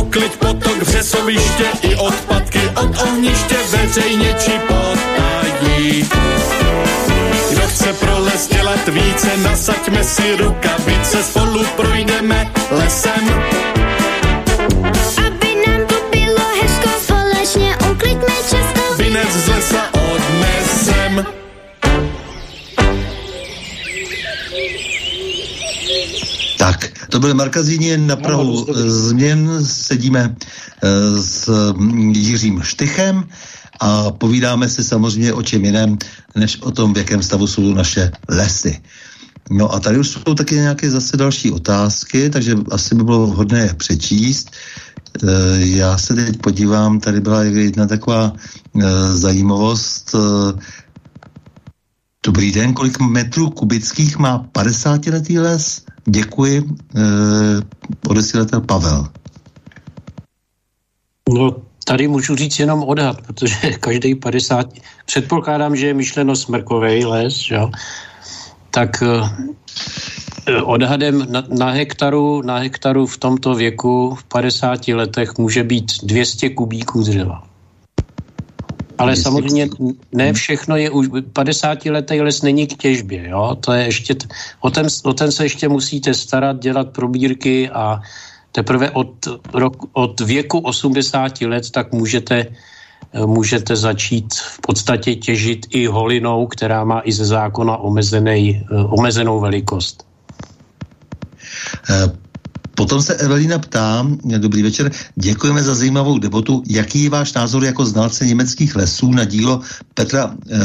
Ukliď 0.00 0.36
potok 0.36 0.82
vřesoviště 0.82 1.64
i 1.82 1.94
odpadky 1.94 2.60
od 2.82 3.02
ohniště 3.02 3.56
veřejně 3.70 4.34
či 4.38 4.52
potají. 4.66 6.08
Kdo 7.52 7.68
chce 7.68 7.92
pro 7.92 8.18
les 8.18 8.48
dělat 8.48 8.88
více, 8.88 9.36
nasaďme 9.36 10.04
si 10.04 10.36
rukavice, 10.36 11.22
spolu 11.22 11.64
projdeme 11.76 12.52
lesem. 12.70 13.28
Aby 15.26 15.50
nám 15.66 15.86
tu 15.86 15.94
bylo 16.10 16.46
hezko, 16.62 16.88
společně 17.04 17.76
ukliďme 17.90 18.34
Česko. 18.50 18.94
Vinec 18.98 19.28
z 19.28 19.48
lesa 19.48 19.82
odnesem. 19.94 21.26
Tak, 26.58 26.92
to 27.08 27.20
byl 27.20 27.34
Markazíně 27.34 27.98
na 27.98 28.16
Prahu 28.16 28.66
změn. 28.74 29.66
Sedíme 29.66 30.36
eh, 30.82 30.88
s 31.22 31.72
mm, 31.72 32.12
Jiřím 32.16 32.62
Štychem 32.62 33.24
a 33.82 34.10
povídáme 34.10 34.68
si 34.68 34.84
samozřejmě 34.84 35.32
o 35.32 35.42
čem 35.42 35.64
jiném, 35.64 35.98
než 36.34 36.62
o 36.62 36.70
tom, 36.70 36.94
v 36.94 36.98
jakém 36.98 37.22
stavu 37.22 37.46
jsou 37.46 37.74
naše 37.74 38.10
lesy. 38.28 38.80
No 39.50 39.74
a 39.74 39.80
tady 39.80 39.98
už 39.98 40.08
jsou 40.08 40.34
taky 40.34 40.54
nějaké 40.54 40.90
zase 40.90 41.16
další 41.16 41.50
otázky, 41.50 42.30
takže 42.30 42.56
asi 42.70 42.94
by 42.94 43.04
bylo 43.04 43.26
hodné 43.26 43.58
je 43.58 43.74
přečíst. 43.74 44.50
E, 44.50 45.26
já 45.66 45.98
se 45.98 46.14
teď 46.14 46.36
podívám, 46.38 47.00
tady 47.00 47.20
byla 47.20 47.42
jedna 47.42 47.86
taková 47.86 48.32
e, 48.32 49.12
zajímavost. 49.12 50.14
E, 50.14 50.18
dobrý 52.26 52.52
den, 52.52 52.74
kolik 52.74 53.00
metrů 53.00 53.50
kubických 53.50 54.18
má 54.18 54.46
50-letý 54.52 55.38
les? 55.38 55.82
Děkuji, 56.06 56.64
odesílatel 58.08 58.60
Pavel. 58.60 59.08
No, 61.34 61.71
tady 61.84 62.08
můžu 62.08 62.36
říct 62.36 62.58
jenom 62.58 62.82
odhad, 62.82 63.22
protože 63.22 63.70
každý 63.80 64.14
50, 64.14 64.66
předpokládám, 65.06 65.76
že 65.76 65.86
je 65.86 65.94
myšleno 65.94 66.36
smrkový 66.36 67.04
les, 67.04 67.50
jo? 67.50 67.70
tak 68.70 69.02
eh, 69.02 70.62
odhadem 70.62 71.26
na, 71.30 71.44
na, 71.48 71.70
hektaru, 71.70 72.42
na 72.42 72.58
hektaru 72.58 73.06
v 73.06 73.16
tomto 73.18 73.54
věku 73.54 74.14
v 74.14 74.24
50 74.24 74.88
letech 74.88 75.38
může 75.38 75.64
být 75.64 75.92
200 76.02 76.50
kubíků 76.50 77.02
dřeva. 77.02 77.42
Ale 78.98 79.16
samozřejmě 79.16 79.68
ne 80.12 80.32
všechno 80.32 80.76
je 80.76 80.90
už, 80.90 81.08
50 81.32 81.86
letý 81.86 82.20
les 82.20 82.42
není 82.42 82.66
k 82.66 82.76
těžbě, 82.76 83.28
jo? 83.28 83.56
to 83.60 83.72
je 83.72 83.84
ještě, 83.84 84.14
o 84.60 84.70
ten, 84.70 84.86
o 85.04 85.12
ten 85.12 85.32
se 85.32 85.44
ještě 85.44 85.68
musíte 85.68 86.14
starat, 86.14 86.58
dělat 86.58 86.90
probírky 86.90 87.70
a 87.70 88.00
teprve 88.52 88.90
od, 88.90 89.28
rok, 89.54 89.76
od 89.92 90.20
věku 90.20 90.58
80 90.58 91.40
let 91.40 91.70
tak 91.70 91.92
můžete 91.92 92.46
můžete 93.26 93.76
začít 93.76 94.34
v 94.34 94.60
podstatě 94.60 95.14
těžit 95.14 95.66
i 95.70 95.86
holinou, 95.86 96.46
která 96.46 96.84
má 96.84 97.02
i 97.04 97.12
ze 97.12 97.24
zákona 97.24 97.76
omezený, 97.76 98.64
eh, 98.64 98.74
omezenou 98.88 99.40
velikost. 99.40 100.06
Potom 102.74 103.02
se 103.02 103.14
Evelina 103.14 103.58
ptá, 103.58 104.06
dobrý 104.38 104.62
večer, 104.62 104.90
děkujeme 105.14 105.62
za 105.62 105.74
zajímavou 105.74 106.18
debatu. 106.18 106.62
Jaký 106.68 107.04
je 107.04 107.10
váš 107.10 107.32
názor 107.32 107.64
jako 107.64 107.86
znalce 107.86 108.26
německých 108.26 108.76
lesů 108.76 109.12
na 109.12 109.24
dílo 109.24 109.60
Petra 109.94 110.34
e, 110.34 110.58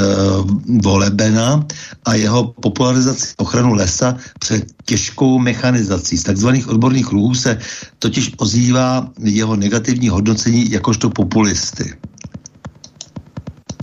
Volebena 0.81 1.65
a 2.05 2.13
jeho 2.13 2.53
popularizaci 2.61 3.34
ochranu 3.38 3.73
lesa 3.73 4.17
před 4.39 4.65
těžkou 4.85 5.39
mechanizací? 5.39 6.17
Z 6.17 6.23
takzvaných 6.23 6.67
odborných 6.67 7.05
kruhů 7.05 7.35
se 7.35 7.59
totiž 7.99 8.31
ozývá 8.38 9.09
jeho 9.19 9.55
negativní 9.55 10.09
hodnocení 10.09 10.71
jakožto 10.71 11.09
populisty. 11.09 11.93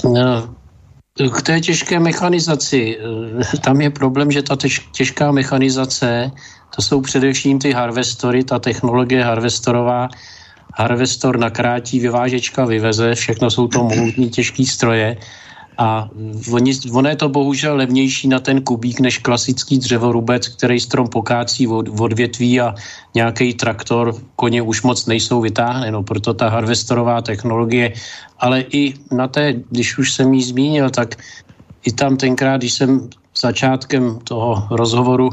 No, 0.04 0.54
k 1.30 1.42
té 1.42 1.60
těžké 1.60 2.00
mechanizaci. 2.00 2.98
Eh, 3.54 3.58
tam 3.58 3.80
je 3.80 3.90
problém, 3.90 4.30
že 4.30 4.42
ta 4.42 4.56
těžká 4.92 5.32
mechanizace, 5.32 6.30
to 6.76 6.82
jsou 6.82 7.00
především 7.00 7.58
ty 7.58 7.72
harvestory, 7.72 8.44
ta 8.44 8.58
technologie 8.58 9.24
harvestorová, 9.24 10.08
harvestor 10.74 11.38
nakrátí, 11.38 12.00
vyvážečka 12.00 12.64
vyveze, 12.64 13.14
všechno 13.14 13.50
jsou 13.50 13.68
to 13.68 13.84
mohutní 13.84 14.30
těžké 14.30 14.66
stroje. 14.66 15.16
A 15.78 16.08
oni, 16.52 16.72
ono 16.92 17.08
je 17.08 17.16
to 17.16 17.28
bohužel 17.28 17.76
levnější 17.76 18.28
na 18.28 18.38
ten 18.40 18.62
kubík 18.62 19.00
než 19.00 19.18
klasický 19.18 19.78
dřevorubec, 19.78 20.48
který 20.48 20.80
strom 20.80 21.08
pokácí 21.08 21.66
od, 21.66 21.88
odvětví 21.98 22.60
a 22.60 22.74
nějaký 23.14 23.54
traktor, 23.54 24.14
koně 24.36 24.62
už 24.62 24.82
moc 24.82 25.06
nejsou 25.06 25.40
vytáhne, 25.40 25.90
no 25.90 26.02
proto 26.02 26.34
ta 26.34 26.48
harvestorová 26.48 27.22
technologie, 27.22 27.92
ale 28.38 28.64
i 28.70 28.94
na 29.10 29.28
té, 29.28 29.54
když 29.70 29.98
už 29.98 30.12
jsem 30.12 30.34
ji 30.34 30.42
zmínil, 30.42 30.90
tak 30.90 31.18
i 31.84 31.92
tam 31.92 32.16
tenkrát, 32.16 32.56
když 32.56 32.72
jsem 32.72 33.10
začátkem 33.34 34.18
toho 34.24 34.66
rozhovoru 34.70 35.30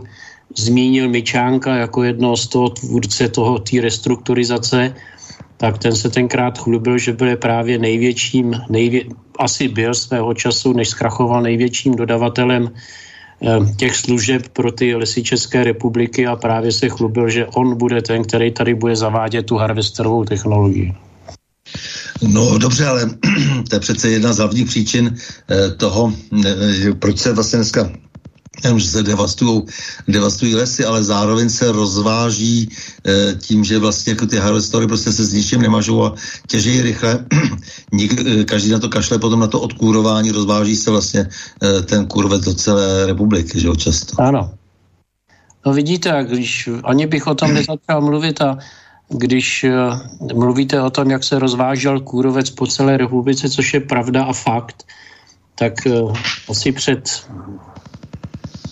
zmínil 0.58 1.10
Mičánka 1.10 1.76
jako 1.76 2.04
jedno 2.04 2.38
z 2.38 2.48
toho 2.48 2.70
tvůrce 2.70 3.30
toho, 3.30 3.60
té 3.60 3.82
restrukturizace, 3.82 4.96
tak 5.58 5.78
ten 5.78 5.96
se 5.96 6.10
tenkrát 6.10 6.58
chlubil, 6.58 6.98
že 6.98 7.14
byl 7.14 7.38
právě 7.38 7.78
největším, 7.78 8.54
nejvě, 8.70 9.04
asi 9.40 9.68
byl 9.68 9.94
svého 9.94 10.34
času, 10.34 10.74
než 10.74 10.90
zkrachoval 10.90 11.42
největším 11.42 11.96
dodavatelem 11.96 12.70
eh, 12.70 13.76
těch 13.78 13.96
služeb 13.96 14.48
pro 14.48 14.72
ty 14.72 14.96
lesy 14.96 15.24
České 15.24 15.64
republiky 15.64 16.28
a 16.28 16.36
právě 16.36 16.72
se 16.72 16.90
chlubil, 16.90 17.30
že 17.30 17.46
on 17.46 17.78
bude 17.78 18.02
ten, 18.02 18.24
který 18.24 18.52
tady 18.52 18.74
bude 18.74 18.96
zavádět 18.96 19.46
tu 19.46 19.58
harvesterovou 19.58 20.26
technologii. 20.26 20.94
No 22.22 22.58
dobře, 22.58 22.86
ale 22.88 23.10
to 23.70 23.76
je 23.76 23.80
přece 23.80 24.10
jedna 24.10 24.34
z 24.34 24.38
hlavních 24.38 24.66
příčin 24.66 25.16
eh, 25.50 25.70
toho, 25.70 26.14
eh, 26.46 26.94
proč 27.00 27.18
se 27.20 27.34
vlastně 27.34 27.58
dneska 27.58 27.92
že 28.80 28.88
se 28.88 29.04
devastují, 29.04 29.62
devastují 30.08 30.56
lesy, 30.56 30.86
ale 30.86 31.04
zároveň 31.04 31.50
se 31.50 31.72
rozváží 31.72 32.70
e, 33.08 33.36
tím, 33.36 33.64
že 33.64 33.80
vlastně 33.80 34.12
jako 34.12 34.26
ty 34.26 34.38
harvestory 34.38 34.88
prostě 34.88 35.12
se 35.12 35.26
s 35.26 35.34
ničím 35.34 35.62
nemažou 35.62 36.04
a 36.04 36.16
těžejí 36.48 36.82
rychle. 36.82 37.26
Nik, 37.92 38.20
e, 38.20 38.44
každý 38.44 38.72
na 38.72 38.80
to 38.80 38.90
kašle, 38.90 39.20
potom 39.20 39.40
na 39.40 39.48
to 39.48 39.62
odkůrování, 39.62 40.32
rozváží 40.32 40.76
se 40.76 40.92
vlastně 40.92 41.30
e, 41.64 41.82
ten 41.82 42.06
kurvet 42.06 42.42
do 42.42 42.54
celé 42.54 43.06
republiky, 43.06 43.60
že 43.60 43.68
jo, 43.68 43.76
často. 43.76 44.22
Ano. 44.22 44.54
No 45.66 45.74
vidíte, 45.74 46.26
když 46.30 46.70
ani 46.84 47.08
bych 47.08 47.28
o 47.28 47.36
tom 47.36 47.54
nezačal 47.54 48.02
mluvit 48.02 48.42
a 48.42 48.58
když 49.10 49.64
uh, 49.64 50.34
mluvíte 50.34 50.82
o 50.82 50.90
tom, 50.90 51.12
jak 51.12 51.24
se 51.24 51.40
rozvážel 51.40 52.00
kůrovec 52.00 52.50
po 52.50 52.68
celé 52.68 52.98
republice, 52.98 53.50
což 53.50 53.74
je 53.74 53.80
pravda 53.80 54.24
a 54.24 54.34
fakt, 54.34 54.84
tak 55.56 55.74
uh, 55.86 56.16
asi 56.50 56.72
před 56.72 57.28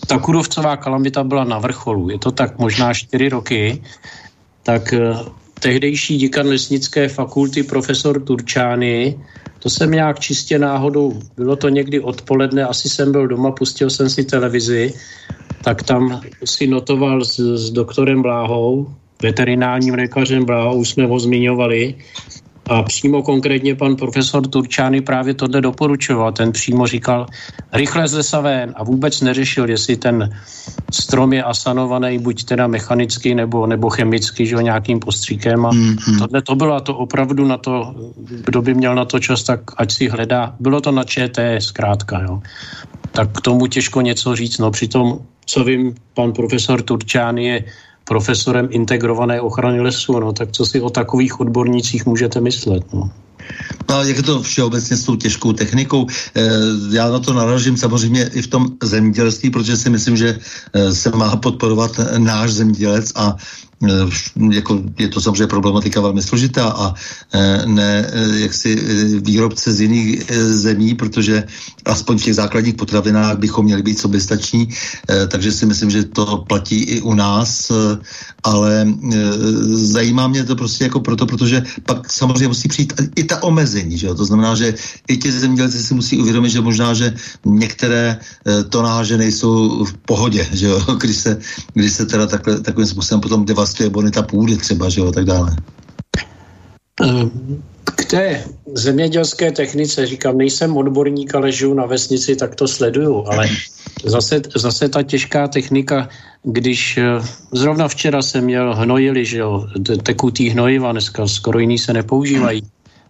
ta 0.09 0.17
kudovcová 0.17 0.77
kalamita 0.77 1.23
byla 1.23 1.43
na 1.43 1.59
vrcholu, 1.59 2.09
je 2.09 2.19
to 2.19 2.31
tak 2.31 2.57
možná 2.57 2.93
čtyři 2.93 3.29
roky, 3.29 3.81
tak 4.63 4.93
eh, 4.93 5.13
tehdejší 5.59 6.17
děkan 6.17 6.47
lesnické 6.47 7.07
fakulty 7.07 7.63
profesor 7.63 8.21
Turčány, 8.21 9.19
to 9.59 9.69
jsem 9.69 9.91
nějak 9.91 10.19
čistě 10.19 10.59
náhodou, 10.59 11.19
bylo 11.37 11.55
to 11.55 11.69
někdy 11.69 11.99
odpoledne, 11.99 12.63
asi 12.63 12.89
jsem 12.89 13.11
byl 13.11 13.27
doma, 13.27 13.51
pustil 13.51 13.89
jsem 13.89 14.09
si 14.09 14.23
televizi, 14.23 14.93
tak 15.63 15.83
tam 15.83 16.21
si 16.45 16.67
notoval 16.67 17.25
s, 17.25 17.39
s 17.39 17.69
doktorem 17.69 18.21
Bláhou, 18.21 18.89
veterinárním 19.21 19.93
lékařem 19.93 20.45
Bláhou, 20.45 20.79
už 20.79 20.89
jsme 20.89 21.05
ho 21.05 21.19
zmiňovali, 21.19 21.95
a 22.69 22.83
přímo 22.83 23.23
konkrétně 23.23 23.75
pan 23.75 23.95
profesor 23.95 24.47
Turčány 24.47 25.01
právě 25.01 25.33
tohle 25.33 25.61
doporučoval. 25.61 26.31
Ten 26.31 26.51
přímo 26.51 26.87
říkal, 26.87 27.25
rychle 27.73 28.07
z 28.07 28.13
lesa 28.13 28.41
ven 28.41 28.73
a 28.75 28.83
vůbec 28.83 29.21
neřešil, 29.21 29.69
jestli 29.69 29.97
ten 29.97 30.29
strom 30.91 31.33
je 31.33 31.43
asanovaný 31.43 32.19
buď 32.19 32.43
teda 32.43 32.67
mechanicky 32.67 33.35
nebo, 33.35 33.67
nebo 33.67 33.89
chemicky, 33.89 34.45
že 34.45 34.55
nějakým 34.55 34.99
postříkem. 34.99 35.65
A 35.65 35.71
mm-hmm. 35.71 36.19
tohle 36.19 36.41
to 36.41 36.55
bylo 36.55 36.81
to 36.81 36.95
opravdu 36.95 37.45
na 37.47 37.57
to, 37.57 37.95
kdo 38.45 38.61
by 38.61 38.73
měl 38.73 38.95
na 38.95 39.05
to 39.05 39.19
čas, 39.19 39.43
tak 39.43 39.59
ať 39.77 39.91
si 39.91 40.09
hledá. 40.09 40.55
Bylo 40.59 40.81
to 40.81 40.91
na 40.91 41.03
ČT 41.03 41.61
zkrátka, 41.61 42.21
jo. 42.21 42.41
Tak 43.11 43.37
k 43.37 43.41
tomu 43.41 43.67
těžko 43.67 44.01
něco 44.01 44.35
říct. 44.35 44.57
No 44.57 44.71
přitom, 44.71 45.19
co 45.45 45.63
vím, 45.63 45.95
pan 46.13 46.31
profesor 46.33 46.81
Turčány 46.81 47.45
je 47.45 47.63
profesorem 48.09 48.67
integrované 48.71 49.41
ochrany 49.41 49.81
lesů, 49.81 50.19
no 50.19 50.33
tak 50.33 50.51
co 50.51 50.65
si 50.65 50.81
o 50.81 50.89
takových 50.89 51.39
odbornících 51.39 52.05
můžete 52.05 52.41
myslet, 52.41 52.93
no. 52.93 53.09
No, 53.89 54.03
jak 54.03 54.17
je 54.17 54.23
to 54.23 54.41
všeobecně 54.41 54.97
s 54.97 55.03
tou 55.03 55.15
těžkou 55.15 55.53
technikou, 55.53 56.07
e, 56.35 56.49
já 56.91 57.09
na 57.09 57.19
to 57.19 57.33
naražím 57.33 57.77
samozřejmě 57.77 58.29
i 58.33 58.41
v 58.41 58.47
tom 58.47 58.67
zemědělství, 58.83 59.49
protože 59.49 59.77
si 59.77 59.89
myslím, 59.89 60.17
že 60.17 60.39
e, 60.73 60.93
se 60.93 61.09
má 61.09 61.35
podporovat 61.35 61.99
náš 62.17 62.51
zemědělec 62.51 63.11
a 63.15 63.35
Eh, 63.83 64.11
jako 64.51 64.83
je 64.99 65.07
to 65.07 65.21
samozřejmě 65.21 65.47
problematika 65.47 66.01
velmi 66.01 66.21
složitá 66.21 66.67
a 66.67 66.93
eh, 67.33 67.61
ne 67.65 68.11
eh, 68.11 68.39
jaksi 68.39 68.75
výrobce 69.23 69.73
z 69.73 69.81
jiných 69.81 70.31
zemí, 70.31 70.95
protože 70.95 71.43
aspoň 71.85 72.17
v 72.17 72.23
těch 72.23 72.35
základních 72.35 72.75
potravinách 72.75 73.37
bychom 73.37 73.65
měli 73.65 73.83
být 73.83 73.99
soběstační, 73.99 74.69
takže 75.27 75.51
si 75.51 75.65
myslím, 75.65 75.89
že 75.89 76.03
to 76.03 76.45
platí 76.47 76.83
i 76.83 77.01
u 77.01 77.13
nás, 77.13 77.71
ale 78.43 78.87
zajímá 79.71 80.27
mě 80.27 80.43
to 80.43 80.55
prostě 80.55 80.83
jako 80.83 80.99
proto, 80.99 81.25
protože 81.25 81.63
pak 81.85 82.11
samozřejmě 82.11 82.47
musí 82.47 82.67
přijít 82.67 82.93
i 83.15 83.23
ta 83.29 83.43
omezení, 83.43 83.97
že 83.97 84.07
jo? 84.07 84.15
to 84.15 84.25
znamená, 84.25 84.55
že 84.55 84.73
i 85.07 85.17
ti 85.17 85.31
zemědělci 85.31 85.83
si 85.83 85.93
musí 85.93 86.19
uvědomit, 86.19 86.49
že 86.49 86.61
možná, 86.61 86.93
že 86.93 87.13
některé 87.45 88.17
tonáže 88.69 89.17
nejsou 89.17 89.85
v 89.85 89.93
pohodě, 90.05 90.47
že 90.53 90.67
jo? 90.67 90.79
Když, 91.01 91.17
se, 91.17 91.39
když 91.73 91.93
se 91.93 92.05
teda 92.05 92.27
takhle, 92.27 92.59
takovým 92.59 92.87
způsobem 92.87 93.21
potom 93.21 93.45
devastují 93.45 93.79
prostě 93.79 93.89
bonita 93.89 94.21
půdy 94.21 94.57
třeba, 94.57 94.89
že 94.89 95.01
jo, 95.01 95.11
tak 95.11 95.25
dále. 95.25 95.55
K 97.95 98.05
té 98.05 98.43
zemědělské 98.73 99.51
technice 99.51 100.05
říkám, 100.05 100.37
nejsem 100.37 100.77
odborník, 100.77 101.35
ale 101.35 101.51
žiju 101.51 101.73
na 101.73 101.85
vesnici, 101.85 102.35
tak 102.35 102.55
to 102.55 102.67
sleduju, 102.67 103.25
ale 103.27 103.47
zase, 104.05 104.41
zase 104.55 104.89
ta 104.89 105.03
těžká 105.03 105.47
technika, 105.47 106.09
když 106.43 106.97
eh, 106.97 107.03
zrovna 107.51 107.87
včera 107.87 108.21
jsem 108.21 108.43
měl 108.43 108.75
hnojili, 108.75 109.25
že 109.25 109.37
jo, 109.37 109.67
tekutý 110.03 110.49
hnojiva, 110.49 110.91
dneska 110.91 111.27
skoro 111.27 111.59
jiný 111.59 111.77
se 111.77 111.93
nepoužívají, 111.93 112.63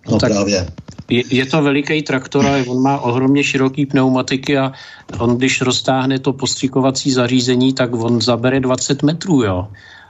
No, 0.07 0.19
tak 0.19 0.31
právě. 0.31 0.67
Je, 1.09 1.23
je 1.29 1.45
to 1.45 1.61
veliký 1.61 2.01
traktor, 2.01 2.45
ale 2.45 2.63
on 2.63 2.81
má 2.81 2.99
ohromně 2.99 3.43
široký 3.43 3.85
pneumatiky 3.85 4.57
a 4.57 4.71
on, 5.17 5.37
když 5.37 5.61
roztáhne 5.61 6.19
to 6.19 6.33
postřikovací 6.33 7.11
zařízení, 7.11 7.73
tak 7.73 7.93
on 7.93 8.21
zabere 8.21 8.59
20 8.59 9.03
metrů, 9.03 9.43
jo. 9.43 9.67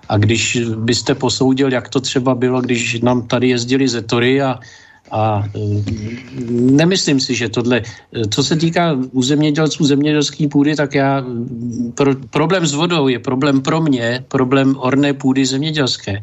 A 0.09 0.17
když 0.17 0.57
byste 0.75 1.15
posoudil, 1.15 1.73
jak 1.73 1.89
to 1.89 1.99
třeba 1.99 2.35
bylo, 2.35 2.61
když 2.61 3.01
nám 3.01 3.27
tady 3.27 3.49
jezdili 3.49 3.87
zetory 3.87 4.41
a 4.41 4.59
a 5.11 5.43
mm, 5.57 6.77
nemyslím 6.77 7.19
si, 7.19 7.35
že 7.35 7.49
tohle, 7.49 7.81
co 8.29 8.43
se 8.43 8.55
týká 8.55 8.97
u 9.11 9.21
zemědělců 9.23 9.85
zemědělské 9.85 10.47
půdy, 10.47 10.75
tak 10.75 10.95
já, 10.95 11.23
pro, 11.95 12.15
problém 12.29 12.67
s 12.67 12.73
vodou 12.73 13.07
je 13.07 13.19
problém 13.19 13.61
pro 13.61 13.81
mě, 13.81 14.25
problém 14.27 14.75
orné 14.79 15.13
půdy 15.13 15.45
zemědělské. 15.45 16.19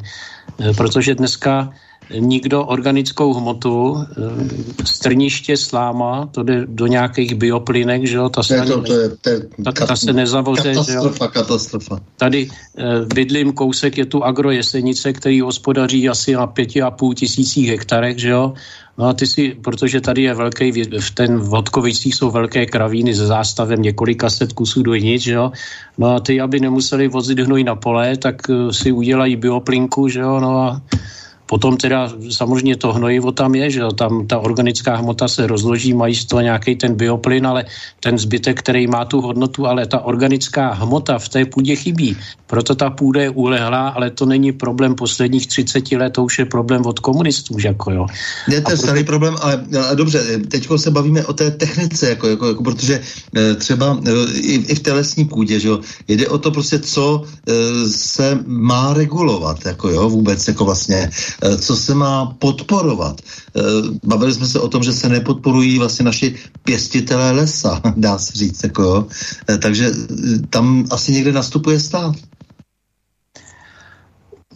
Protože 0.77 1.15
dneska 1.15 1.73
nikdo 2.19 2.65
organickou 2.65 3.33
hmotu, 3.33 3.97
eh, 3.97 4.85
strniště, 4.85 5.57
sláma, 5.57 6.29
to 6.31 6.43
jde 6.43 6.65
do 6.65 6.87
nějakých 6.87 7.35
bioplynek, 7.35 8.07
že 8.07 8.17
jo, 8.17 8.29
ta 8.29 8.43
se, 8.43 8.61
to, 8.61 8.81
to 8.81 8.93
je, 8.93 9.09
to 9.09 9.29
je 9.29 9.41
ta, 9.63 9.71
ta 9.71 9.95
se 9.95 10.13
nezavoze. 10.13 10.73
Katastrofa, 10.73 11.25
že 11.25 11.25
jo? 11.25 11.29
katastrofa. 11.31 11.99
Tady 12.17 12.49
eh, 12.77 12.83
bydlím 13.15 13.53
kousek, 13.53 13.97
je 13.97 14.05
tu 14.05 14.23
agrojesenice, 14.23 15.13
který 15.13 15.41
hospodaří 15.41 16.09
asi 16.09 16.33
na 16.33 16.47
pěti 16.47 16.81
a 16.81 16.91
půl 16.91 17.13
tisících 17.13 17.69
hektarech, 17.69 18.19
že 18.19 18.29
jo, 18.29 18.53
No 18.97 19.05
a 19.05 19.13
ty 19.13 19.27
si, 19.27 19.57
protože 19.61 20.01
tady 20.01 20.21
je 20.23 20.33
velký, 20.33 20.71
v 20.99 21.11
ten 21.11 21.37
Vodkovicích 21.37 22.15
jsou 22.15 22.31
velké 22.31 22.65
kravíny 22.65 23.15
se 23.15 23.27
zástavem 23.27 23.81
několika 23.81 24.29
set 24.29 24.53
kusů 24.53 24.83
do 24.83 24.95
nic, 24.95 25.21
že 25.21 25.33
jo. 25.33 25.51
No 25.97 26.15
a 26.15 26.19
ty, 26.19 26.41
aby 26.41 26.59
nemuseli 26.59 27.07
vozit 27.07 27.39
hnoj 27.39 27.63
na 27.63 27.75
pole, 27.75 28.17
tak 28.17 28.35
eh, 28.49 28.73
si 28.73 28.91
udělají 28.91 29.35
bioplinku, 29.35 30.07
že 30.07 30.19
jo, 30.19 30.39
no 30.39 30.57
a 30.57 30.81
Potom 31.47 31.77
teda 31.77 32.11
samozřejmě 32.29 32.75
to 32.75 32.93
hnojivo 32.93 33.31
tam 33.31 33.55
je, 33.55 33.71
že 33.71 33.81
tam 33.95 34.27
ta 34.27 34.39
organická 34.39 34.95
hmota 34.95 35.27
se 35.27 35.47
rozloží, 35.47 35.93
mají 35.93 36.15
z 36.15 36.25
toho 36.25 36.41
nějaký 36.41 36.75
ten 36.75 36.95
bioplyn, 36.95 37.47
ale 37.47 37.65
ten 37.99 38.17
zbytek, 38.17 38.59
který 38.59 38.87
má 38.87 39.05
tu 39.05 39.21
hodnotu, 39.21 39.67
ale 39.67 39.87
ta 39.87 39.99
organická 39.99 40.73
hmota 40.73 41.19
v 41.19 41.29
té 41.29 41.45
půdě 41.45 41.75
chybí. 41.75 42.17
Proto 42.47 42.75
ta 42.75 42.89
půda 42.89 43.21
je 43.21 43.29
ulehlá, 43.29 43.89
ale 43.89 44.09
to 44.09 44.25
není 44.25 44.51
problém 44.51 44.95
posledních 44.95 45.47
30 45.47 45.91
let, 45.91 46.13
to 46.13 46.23
už 46.23 46.39
je 46.39 46.45
problém 46.45 46.85
od 46.85 46.99
komunistů, 46.99 47.55
jako 47.63 47.91
jo. 47.91 48.05
Je 48.47 48.61
to 48.61 48.77
starý 48.77 49.03
proto... 49.03 49.19
problém, 49.19 49.35
ale, 49.41 49.63
ale 49.85 49.95
dobře, 49.95 50.23
teď 50.51 50.67
se 50.75 50.91
bavíme 50.91 51.25
o 51.25 51.33
té 51.33 51.51
technice, 51.51 52.09
jako, 52.09 52.27
jako, 52.27 52.47
jako 52.47 52.63
protože 52.63 53.01
e, 53.35 53.55
třeba 53.55 53.99
e, 54.05 54.11
i, 54.33 54.53
i 54.53 54.75
v 54.75 54.79
té 54.79 54.93
lesní 54.93 55.25
půdě, 55.25 55.59
že 55.59 55.67
jo, 55.67 55.79
jde 56.07 56.27
o 56.27 56.37
to 56.37 56.51
prostě, 56.51 56.79
co 56.79 57.23
e, 57.23 57.53
se 57.89 58.39
má 58.45 58.93
regulovat, 58.93 59.65
jako 59.65 59.89
jo, 59.89 60.09
vůbec, 60.09 60.47
jako 60.47 60.65
vlastně 60.65 61.09
Eh, 61.36 61.36
co 61.57 61.75
se 61.75 61.95
má 61.95 62.25
podporovat. 62.39 63.21
Eh, 63.21 63.61
bavili 64.03 64.33
jsme 64.33 64.47
se 64.47 64.59
o 64.59 64.67
tom, 64.67 64.83
že 64.83 64.93
se 64.93 65.09
nepodporují 65.09 65.79
vlastně 65.79 66.05
naši 66.05 66.35
pěstitelé 66.63 67.31
lesa, 67.31 67.81
dá 67.95 68.17
se 68.17 68.33
říct. 68.33 68.63
Jako. 68.63 69.07
Eh, 69.49 69.57
takže 69.57 69.91
tam 70.49 70.85
asi 70.91 71.11
někde 71.11 71.31
nastupuje 71.31 71.79
stát. 71.79 72.15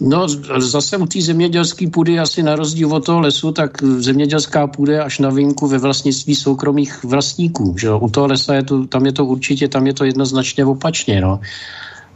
No 0.02 0.28
zase 0.58 0.98
u 0.98 1.06
té 1.06 1.22
zemědělské 1.22 1.90
půdy 1.90 2.20
asi 2.20 2.44
na 2.44 2.56
rozdíl 2.56 2.94
od 2.94 3.06
toho 3.06 3.20
lesu, 3.20 3.52
tak 3.52 3.84
zemědělská 3.84 4.68
půda 4.68 4.94
je 4.94 5.04
až 5.04 5.20
na 5.20 5.30
výjimku 5.30 5.68
ve 5.68 5.78
vlastnictví 5.78 6.36
soukromých 6.36 7.04
vlastníků. 7.04 7.76
Že? 7.78 7.94
U 7.94 8.10
toho 8.10 8.28
lesa 8.28 8.54
je 8.54 8.64
to, 8.64 8.88
tam 8.88 9.06
je 9.06 9.12
to 9.12 9.26
určitě, 9.26 9.68
tam 9.68 9.88
je 9.88 9.94
to 9.94 10.06
jednoznačně 10.06 10.66
opačně. 10.66 11.22
No. 11.22 11.40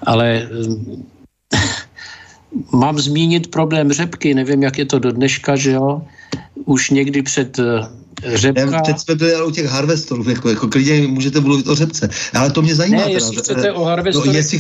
Ale 0.06 0.50
Mám 2.72 2.99
zmínit 2.99 3.48
problém 3.48 3.91
řepky, 3.91 4.34
nevím, 4.34 4.64
jak 4.64 4.77
je 4.77 4.86
to 4.86 4.99
do 4.99 5.11
dneška, 5.11 5.56
že 5.56 5.72
jo? 5.72 6.02
Už 6.65 6.90
někdy 6.90 7.22
před 7.22 7.60
uh, 7.60 7.65
řepka... 8.34 8.65
Ne, 8.65 8.82
teď 8.86 8.99
jsme 8.99 9.15
byli 9.15 9.45
u 9.45 9.52
těch 9.52 9.65
harvestorů, 9.65 10.30
jako, 10.30 10.49
jako 10.49 10.68
klidně 10.68 11.07
můžete 11.07 11.40
mluvit 11.40 11.68
o 11.68 11.76
řepce. 11.76 12.10
Ale 12.34 12.52
to 12.52 12.61
mě 12.61 12.76
zajímá. 12.76 12.98
Ne, 12.98 13.03
teda, 13.03 13.15
jestli 13.15 13.36
chcete 13.36 13.72
o 13.72 13.84
harvestorech... 13.84 14.27
No, 14.27 14.34
jestli, 14.34 14.60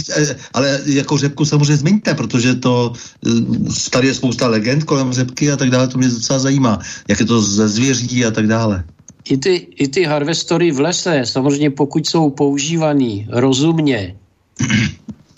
ale 0.53 0.79
jako 0.85 1.17
řepku 1.17 1.45
samozřejmě 1.45 1.77
zmiňte, 1.77 2.13
protože 2.13 2.55
to 2.55 2.93
eh, 3.27 3.89
tady 3.89 4.07
je 4.07 4.13
spousta 4.13 4.47
legend 4.47 4.83
kolem 4.83 5.13
řepky 5.13 5.51
a 5.51 5.57
tak 5.57 5.69
dále, 5.69 5.87
to 5.87 5.97
mě 5.97 6.07
docela 6.07 6.39
zajímá. 6.39 6.79
Jak 7.07 7.19
je 7.19 7.25
to 7.25 7.41
ze 7.41 7.67
zvěří 7.67 8.25
a 8.25 8.31
tak 8.31 8.47
dále. 8.47 8.83
I 9.29 9.37
ty, 9.37 9.55
I 9.75 9.87
ty 9.87 10.03
harvestory 10.03 10.71
v 10.71 10.79
lese, 10.79 11.21
samozřejmě 11.23 11.69
pokud 11.69 12.07
jsou 12.07 12.29
používaný 12.29 13.27
rozumně, 13.29 14.15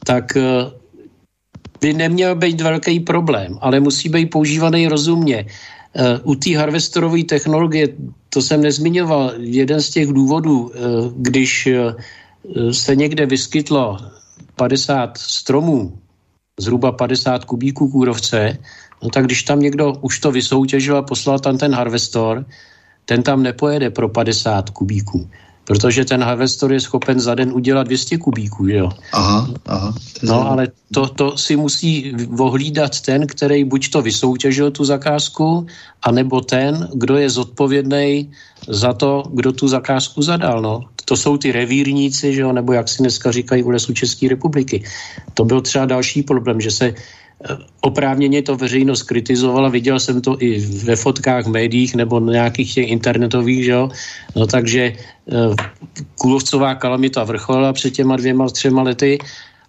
tak 0.05 0.37
eh, 0.37 0.76
by 1.81 1.93
neměl 1.93 2.35
být 2.35 2.61
velký 2.61 2.99
problém, 2.99 3.57
ale 3.61 3.79
musí 3.79 4.09
být 4.09 4.25
používaný 4.25 4.87
rozumně. 4.87 5.45
Eh, 5.95 6.19
u 6.23 6.35
té 6.35 6.57
harvestorové 6.57 7.23
technologie, 7.23 7.87
to 8.29 8.41
jsem 8.41 8.61
nezmiňoval, 8.61 9.33
jeden 9.39 9.81
z 9.81 9.89
těch 9.89 10.07
důvodů, 10.07 10.71
eh, 10.73 10.79
když 11.17 11.67
eh, 11.67 11.93
se 12.73 12.95
někde 12.95 13.25
vyskytlo 13.25 13.97
50 14.55 15.17
stromů, 15.17 15.97
zhruba 16.59 16.91
50 16.91 17.45
kubíků 17.45 17.89
kůrovce, 17.89 18.57
no 19.03 19.09
tak 19.09 19.25
když 19.25 19.43
tam 19.43 19.59
někdo 19.59 19.93
už 20.01 20.19
to 20.19 20.31
vysoutěžil 20.31 20.97
a 20.97 21.01
poslal 21.01 21.39
tam 21.39 21.57
ten 21.57 21.73
harvestor, 21.73 22.45
ten 23.05 23.23
tam 23.23 23.43
nepojede 23.43 23.89
pro 23.89 24.09
50 24.09 24.69
kubíků 24.69 25.29
protože 25.67 26.05
ten 26.05 26.23
harvestor 26.23 26.73
je 26.73 26.79
schopen 26.79 27.19
za 27.19 27.35
den 27.35 27.51
udělat 27.51 27.87
200 27.87 28.17
kubíků, 28.17 28.67
jo. 28.67 28.89
Aha, 29.11 29.49
aha. 29.65 29.93
No, 30.23 30.51
ale 30.51 30.67
to, 30.93 31.07
to 31.07 31.37
si 31.37 31.55
musí 31.55 32.15
ohlídat 32.39 33.01
ten, 33.01 33.27
který 33.27 33.63
buď 33.63 33.89
to 33.89 34.01
vysoutěžil 34.01 34.71
tu 34.71 34.85
zakázku, 34.85 35.67
anebo 36.03 36.41
ten, 36.41 36.87
kdo 36.93 37.17
je 37.17 37.29
zodpovědný 37.29 38.31
za 38.67 38.93
to, 38.93 39.23
kdo 39.33 39.51
tu 39.51 39.67
zakázku 39.67 40.21
zadal, 40.21 40.61
no. 40.61 40.83
To 41.05 41.17
jsou 41.17 41.37
ty 41.37 41.51
revírníci, 41.51 42.33
že 42.33 42.41
jo, 42.41 42.51
nebo 42.51 42.73
jak 42.73 42.87
si 42.87 43.03
dneska 43.03 43.31
říkají 43.31 43.63
u 43.63 43.69
lesů 43.69 43.93
České 43.93 44.27
republiky. 44.27 44.83
To 45.33 45.45
byl 45.45 45.61
třeba 45.61 45.85
další 45.85 46.23
problém, 46.23 46.61
že 46.61 46.71
se 46.71 46.93
oprávněně 47.81 48.41
to 48.41 48.57
veřejnost 48.57 49.03
kritizovala, 49.03 49.69
viděl 49.69 49.99
jsem 49.99 50.21
to 50.21 50.41
i 50.41 50.59
ve 50.59 50.95
fotkách 50.95 51.45
v 51.45 51.49
médiích 51.49 51.95
nebo 51.95 52.19
na 52.19 52.33
nějakých 52.33 52.73
těch 52.73 52.87
internetových, 52.89 53.65
že 53.65 53.71
jo? 53.71 53.89
No 54.35 54.47
takže 54.47 54.93
eh, 54.93 55.55
Kulovcová 56.17 56.75
kalamita 56.75 57.23
vrcholila 57.23 57.73
před 57.73 57.91
těma 57.91 58.15
dvěma, 58.15 58.49
třema 58.49 58.81
lety 58.81 59.17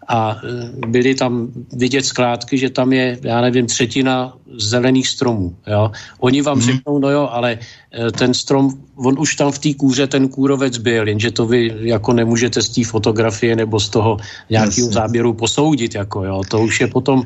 a 0.08 0.36
eh, 0.40 0.86
byly 0.86 1.14
tam 1.14 1.48
vidět 1.72 2.04
skládky, 2.04 2.58
že 2.58 2.70
tam 2.70 2.92
je, 2.92 3.18
já 3.22 3.40
nevím, 3.40 3.66
třetina 3.66 4.32
zelených 4.56 5.08
stromů. 5.08 5.56
Jo? 5.66 5.92
Oni 6.20 6.42
vám 6.42 6.58
hmm. 6.58 6.66
řeknou, 6.66 6.98
no 6.98 7.10
jo, 7.10 7.28
ale 7.32 7.58
eh, 7.60 8.12
ten 8.12 8.34
strom, 8.34 8.72
on 8.96 9.20
už 9.20 9.34
tam 9.34 9.52
v 9.52 9.58
té 9.58 9.70
kůře 9.74 10.06
ten 10.06 10.28
kůrovec 10.28 10.78
byl, 10.78 11.08
jenže 11.08 11.30
to 11.30 11.46
vy 11.46 11.92
jako 11.92 12.12
nemůžete 12.12 12.62
z 12.62 12.68
té 12.68 12.84
fotografie 12.84 13.56
nebo 13.56 13.80
z 13.80 13.88
toho 13.88 14.16
nějakého 14.50 14.88
záběru 14.88 15.32
posoudit, 15.36 15.94
jako 15.94 16.24
jo. 16.24 16.42
To 16.48 16.60
už 16.60 16.80
je 16.80 16.86
potom 16.86 17.22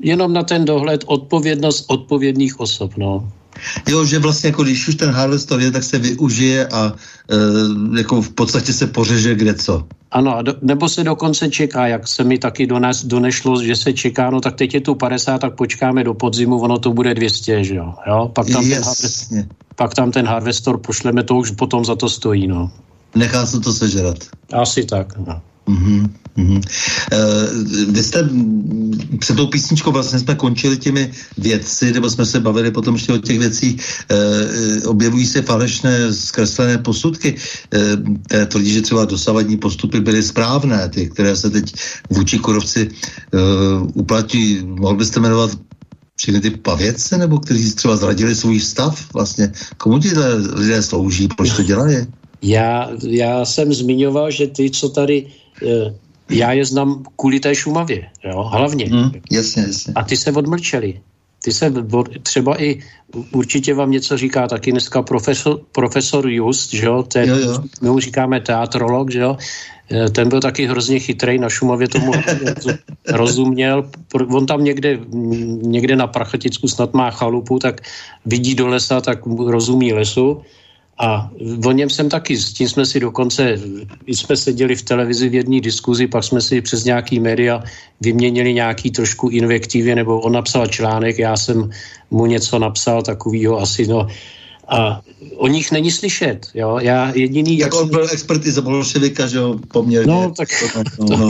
jenom 0.00 0.32
na 0.32 0.42
ten 0.42 0.64
dohled 0.64 1.04
odpovědnost 1.06 1.84
odpovědných 1.88 2.60
osob. 2.60 2.92
No. 2.96 3.32
Jo, 3.88 4.04
že 4.04 4.18
vlastně 4.18 4.48
jako 4.48 4.62
když 4.62 4.88
už 4.88 4.94
ten 4.94 5.10
harvestor 5.10 5.60
je, 5.60 5.70
tak 5.70 5.82
se 5.82 5.98
využije 5.98 6.66
a 6.66 6.92
e, 7.30 7.98
jako 7.98 8.22
v 8.22 8.30
podstatě 8.30 8.72
se 8.72 8.86
pořeže 8.86 9.34
kde 9.34 9.54
co. 9.54 9.86
Ano, 10.10 10.36
a 10.36 10.42
do, 10.42 10.54
nebo 10.62 10.88
se 10.88 11.04
dokonce 11.04 11.48
čeká, 11.48 11.86
jak 11.86 12.08
se 12.08 12.24
mi 12.24 12.38
taky 12.38 12.66
do 12.66 12.78
nás 12.78 13.04
donešlo, 13.04 13.62
že 13.62 13.76
se 13.76 13.92
čeká, 13.92 14.30
no 14.30 14.40
tak 14.40 14.54
teď 14.54 14.74
je 14.74 14.80
tu 14.80 14.94
50, 14.94 15.38
tak 15.38 15.54
počkáme 15.54 16.04
do 16.04 16.14
podzimu, 16.14 16.60
ono 16.60 16.78
to 16.78 16.92
bude 16.92 17.14
200, 17.14 17.64
že 17.64 17.74
jo. 17.74 17.94
jo? 18.06 18.30
Pak, 18.34 18.46
tam 18.46 18.64
ten 18.64 18.82
harvestor, 18.82 19.44
pak 19.76 19.94
tam 19.94 20.12
ten 20.12 20.26
harvestor 20.26 20.78
pošleme, 20.78 21.22
to 21.22 21.34
už 21.36 21.50
potom 21.50 21.84
za 21.84 21.96
to 21.96 22.08
stojí, 22.08 22.46
no. 22.46 22.70
Nechá 23.14 23.46
se 23.46 23.60
to 23.60 23.72
sežrat. 23.72 24.16
Asi 24.52 24.84
tak, 24.84 25.18
no. 25.18 25.40
Mm-hmm. 25.68 26.10
Mm-hmm. 26.38 26.60
Uh, 27.12 27.92
vy 27.94 28.02
jste 28.02 28.28
před 29.18 29.36
tou 29.36 29.46
písničkou 29.46 29.92
vlastně 29.92 30.18
jsme 30.18 30.34
končili 30.34 30.76
těmi 30.76 31.10
věci, 31.38 31.92
nebo 31.92 32.10
jsme 32.10 32.26
se 32.26 32.40
bavili 32.40 32.70
potom 32.70 32.94
ještě 32.94 33.12
o 33.12 33.18
těch 33.18 33.38
věcích. 33.38 33.80
Uh, 34.12 34.90
objevují 34.90 35.26
se 35.26 35.42
falešné, 35.42 36.12
zkreslené 36.12 36.78
posudky, 36.78 37.34
uh, 37.34 38.14
které 38.26 38.46
tvrdí, 38.46 38.72
že 38.72 38.82
třeba 38.82 39.04
dosavadní 39.04 39.56
postupy 39.56 40.00
byly 40.00 40.22
správné, 40.22 40.88
ty, 40.88 41.10
které 41.10 41.36
se 41.36 41.50
teď 41.50 41.74
vůči 42.10 42.38
kurovci 42.38 42.90
uplatí. 43.94 44.60
Mohl 44.62 44.96
byste 44.96 45.20
jmenovat 45.20 45.50
všechny 46.16 46.40
ty 46.40 46.50
pavěce, 46.50 47.18
nebo 47.18 47.38
kteří 47.38 47.72
třeba 47.72 47.96
zradili 47.96 48.34
svůj 48.34 48.60
stav 48.60 49.14
vlastně? 49.14 49.52
Komu 49.76 49.98
ti 49.98 50.10
lidé 50.54 50.82
slouží? 50.82 51.28
Proč 51.28 51.50
to 51.50 51.62
dělají? 51.62 51.96
Já, 52.42 52.90
já 53.02 53.44
jsem 53.44 53.74
zmiňoval, 53.74 54.30
že 54.30 54.46
ty, 54.46 54.70
co 54.70 54.88
tady 54.88 55.26
Eh, 55.62 55.94
já 56.30 56.52
je 56.52 56.64
znám 56.64 57.02
kvůli 57.16 57.40
té 57.40 57.54
Šumavě, 57.54 58.08
jo, 58.24 58.42
hlavně. 58.42 58.86
Mm, 58.90 59.10
jasně, 59.30 59.62
jasně. 59.62 59.92
A 59.96 60.04
ty 60.04 60.16
se 60.16 60.32
odmlčeli. 60.32 61.00
ty 61.44 61.52
se 61.52 61.72
třeba 62.22 62.62
i 62.62 62.78
určitě 63.32 63.74
vám 63.74 63.90
něco 63.90 64.16
říká 64.16 64.48
taky 64.48 64.72
dneska 64.72 65.02
profesor, 65.02 65.60
profesor 65.72 66.28
Just, 66.28 66.74
že 66.74 66.86
jo, 66.86 67.02
ten, 67.02 67.28
jo, 67.28 67.36
jo. 67.36 67.58
my 67.80 67.88
mu 67.90 68.00
říkáme 68.00 68.40
teatrolog, 68.40 69.10
že 69.10 69.18
jo, 69.18 69.36
e, 69.92 70.10
ten 70.10 70.28
byl 70.28 70.40
taky 70.40 70.66
hrozně 70.66 70.98
chytrý, 70.98 71.38
na 71.38 71.48
Šumavě 71.48 71.88
tomu 71.88 72.12
rozuměl. 73.08 73.90
On 74.14 74.46
tam 74.46 74.64
někde, 74.64 74.98
někde 75.62 75.96
na 75.96 76.06
Prachaticku 76.06 76.68
snad 76.68 76.94
má 76.94 77.10
chalupu, 77.10 77.58
tak 77.58 77.80
vidí 78.26 78.54
do 78.54 78.66
lesa, 78.66 79.00
tak 79.00 79.26
rozumí 79.26 79.92
lesu. 79.92 80.42
A 80.98 81.30
o 81.66 81.72
něm 81.72 81.90
jsem 81.90 82.08
taky, 82.08 82.36
s 82.36 82.52
tím 82.52 82.68
jsme 82.68 82.86
si 82.86 83.00
dokonce, 83.00 83.58
jsme 84.06 84.36
seděli 84.36 84.76
v 84.76 84.82
televizi 84.82 85.28
v 85.28 85.34
jedné 85.34 85.60
diskuzi, 85.60 86.06
pak 86.06 86.24
jsme 86.24 86.40
si 86.40 86.60
přes 86.60 86.84
nějaký 86.84 87.20
média 87.20 87.62
vyměnili 88.00 88.54
nějaký 88.54 88.90
trošku 88.90 89.28
invektivě, 89.28 89.94
nebo 89.94 90.20
on 90.20 90.32
napsal 90.32 90.66
článek, 90.66 91.18
já 91.18 91.36
jsem 91.36 91.70
mu 92.10 92.26
něco 92.26 92.58
napsal 92.58 93.02
takovýho 93.02 93.58
asi, 93.60 93.86
no, 93.86 94.06
a 94.68 95.00
o 95.36 95.48
nich 95.48 95.72
není 95.72 95.90
slyšet, 95.90 96.46
jo. 96.54 96.78
Já 96.82 97.12
jediný... 97.14 97.58
Jak 97.58 97.74
on 97.74 97.88
byl 97.88 98.08
expertý 98.12 98.50
za 98.50 98.62
bolševika, 98.62 99.26
že 99.26 99.38
jo, 99.38 99.58
poměrně. 99.72 100.12
No, 100.12 100.32
tak 100.36 100.48
no, 100.76 100.84
to, 100.84 101.16
no, 101.16 101.28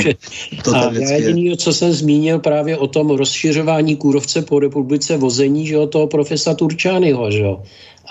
to 0.65 0.77
a 0.77 0.93
já 0.93 1.11
jediný, 1.11 1.57
co 1.57 1.73
jsem 1.73 1.93
zmínil 1.93 2.39
právě 2.39 2.77
o 2.77 2.87
tom 2.87 3.11
rozšiřování 3.11 3.97
kůrovce 3.97 4.43
po 4.43 4.59
republice 4.59 5.17
vození, 5.17 5.67
že 5.67 5.75
jo, 5.75 5.87
toho 5.87 6.07
profesa 6.07 6.55
Turčányho, 6.55 7.31
že 7.31 7.39
jo. 7.39 7.63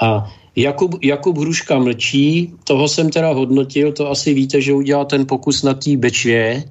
A 0.01 0.31
Jakub, 0.57 0.95
Jakub 1.01 1.37
Hruška 1.37 1.79
mlčí, 1.79 2.53
toho 2.63 2.87
jsem 2.87 3.09
teda 3.09 3.29
hodnotil, 3.29 3.91
to 3.91 4.09
asi 4.09 4.33
víte, 4.33 4.61
že 4.61 4.73
udělal 4.73 5.05
ten 5.05 5.25
pokus 5.25 5.63
na 5.63 5.73
té 5.73 5.97
Bečvě, 5.97 6.63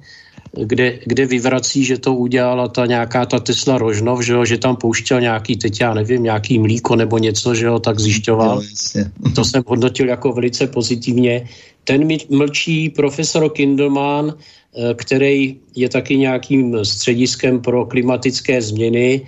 kde, 0.51 0.99
kde 1.05 1.25
vyvrací, 1.25 1.85
že 1.85 1.97
to 1.97 2.13
udělala 2.15 2.67
ta 2.67 2.85
nějaká 2.85 3.25
ta 3.25 3.39
Tesla 3.39 3.77
Rožnov, 3.77 4.21
že, 4.21 4.33
jo, 4.33 4.45
že 4.45 4.57
tam 4.57 4.75
pouštěl 4.75 5.21
nějaký, 5.21 5.55
teď 5.55 5.81
já 5.81 5.93
nevím, 5.93 6.23
nějaký 6.23 6.59
mlíko 6.59 6.95
nebo 6.95 7.17
něco, 7.17 7.55
že 7.55 7.65
jo, 7.65 7.79
tak 7.79 7.99
zjišťoval. 7.99 8.61
To 9.35 9.45
jsem 9.45 9.63
hodnotil 9.67 10.07
jako 10.07 10.31
velice 10.31 10.67
pozitivně. 10.67 11.47
Ten 11.83 12.07
mlčí 12.29 12.89
profesor 12.89 13.49
Kindelman, 13.49 14.35
eh, 14.35 14.93
který 14.93 15.55
je 15.75 15.89
taky 15.89 16.17
nějakým 16.17 16.85
střediskem 16.85 17.61
pro 17.61 17.85
klimatické 17.85 18.61
změny, 18.61 19.21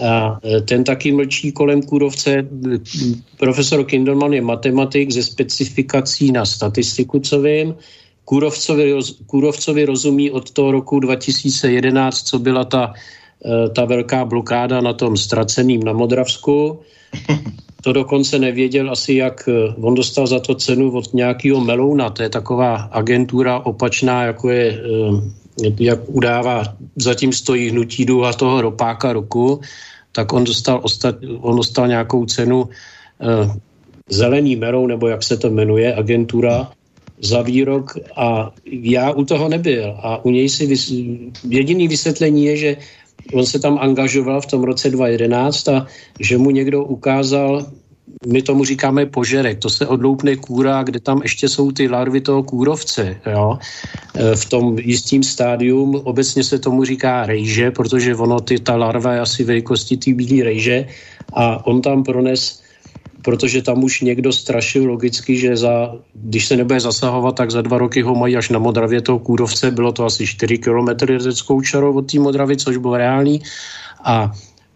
a 0.00 0.38
e, 0.44 0.60
ten 0.60 0.84
taky 0.84 1.12
mlčí 1.12 1.52
kolem 1.52 1.82
kůrovce. 1.82 2.48
Profesor 3.38 3.84
Kindelman 3.84 4.32
je 4.32 4.40
matematik 4.40 5.10
ze 5.10 5.22
specifikací 5.22 6.32
na 6.32 6.44
statistiku, 6.44 7.20
co 7.20 7.40
vím. 7.42 7.74
Kůrovcovi, 8.24 8.94
Kůrovcovi 9.26 9.84
rozumí 9.84 10.30
od 10.30 10.50
toho 10.50 10.72
roku 10.72 11.00
2011, 11.00 12.22
co 12.22 12.38
byla 12.38 12.64
ta, 12.64 12.92
e, 13.44 13.68
ta 13.68 13.84
velká 13.84 14.24
blokáda 14.24 14.80
na 14.80 14.92
tom 14.92 15.16
ztraceným 15.16 15.82
na 15.82 15.92
Modravsku. 15.92 16.80
To 17.82 17.92
dokonce 17.92 18.38
nevěděl 18.38 18.90
asi, 18.90 19.14
jak 19.14 19.48
e, 19.48 19.74
on 19.80 19.94
dostal 19.94 20.26
za 20.26 20.40
to 20.40 20.54
cenu 20.54 20.90
od 20.90 21.14
nějakého 21.14 21.60
Melouna, 21.60 22.10
to 22.10 22.22
je 22.22 22.28
taková 22.28 22.74
agentura 22.74 23.58
opačná, 23.58 24.24
jako 24.24 24.50
je 24.50 24.82
jak 25.78 26.00
udává, 26.06 26.76
zatím 26.96 27.32
stojí 27.32 27.70
hnutí 27.70 28.06
a 28.24 28.32
toho 28.32 28.60
ropáka 28.60 29.12
roku, 29.12 29.60
tak 30.12 30.32
on 30.32 30.44
dostal, 30.44 30.80
ostat, 30.82 31.16
on 31.40 31.56
dostal 31.56 31.88
nějakou 31.88 32.26
cenu 32.26 32.68
eh, 33.20 33.50
zelený 34.08 34.56
merou, 34.56 34.86
nebo 34.86 35.08
jak 35.08 35.22
se 35.22 35.36
to 35.36 35.50
jmenuje, 35.50 35.94
agentura 35.94 36.70
za 37.22 37.42
výrok 37.42 37.96
a 38.16 38.50
já 38.66 39.10
u 39.10 39.24
toho 39.24 39.48
nebyl. 39.48 39.96
A 40.02 40.24
u 40.24 40.30
něj 40.30 40.48
si 40.48 40.66
vys, 40.66 40.92
jediný 41.48 41.88
vysvětlení 41.88 42.44
je, 42.44 42.56
že 42.56 42.76
on 43.34 43.46
se 43.46 43.58
tam 43.58 43.78
angažoval 43.78 44.40
v 44.40 44.46
tom 44.46 44.64
roce 44.64 44.90
2011 44.90 45.68
a 45.68 45.86
že 46.20 46.38
mu 46.38 46.50
někdo 46.50 46.84
ukázal 46.84 47.66
my 48.26 48.42
tomu 48.42 48.64
říkáme 48.64 49.06
požerek, 49.06 49.58
to 49.58 49.70
se 49.70 49.86
odloupne 49.86 50.36
kůra, 50.36 50.82
kde 50.82 51.00
tam 51.00 51.22
ještě 51.22 51.48
jsou 51.48 51.72
ty 51.72 51.88
larvy 51.88 52.20
toho 52.20 52.42
kůrovce, 52.42 53.16
jo? 53.26 53.58
E, 54.14 54.36
v 54.36 54.44
tom 54.44 54.78
jistým 54.78 55.22
stádium, 55.22 56.00
obecně 56.04 56.44
se 56.44 56.58
tomu 56.58 56.84
říká 56.84 57.26
rejže, 57.26 57.70
protože 57.70 58.16
ono, 58.16 58.40
ty, 58.40 58.60
ta 58.60 58.76
larva 58.76 59.12
je 59.12 59.20
asi 59.20 59.44
velikosti 59.44 59.96
ty 59.96 60.14
bílé 60.14 60.44
rejže 60.44 60.86
a 61.32 61.66
on 61.66 61.82
tam 61.82 62.02
prones 62.02 62.62
protože 63.22 63.62
tam 63.62 63.84
už 63.84 64.00
někdo 64.00 64.32
strašil 64.32 64.90
logicky, 64.90 65.38
že 65.38 65.56
za, 65.56 65.94
když 66.14 66.46
se 66.46 66.56
nebude 66.56 66.80
zasahovat, 66.80 67.36
tak 67.36 67.50
za 67.50 67.62
dva 67.62 67.78
roky 67.78 68.02
ho 68.02 68.14
mají 68.14 68.36
až 68.36 68.48
na 68.48 68.58
Modravě 68.58 69.00
toho 69.00 69.18
kůrovce, 69.18 69.70
bylo 69.70 69.92
to 69.92 70.04
asi 70.04 70.26
4 70.26 70.58
kilometry 70.58 71.18
řeckou 71.18 71.62
čarou 71.62 71.94
od 71.94 72.12
té 72.12 72.18
Modravy, 72.18 72.56
což 72.56 72.76
bylo 72.76 72.96
reálný. 72.96 73.42
A 74.04 74.32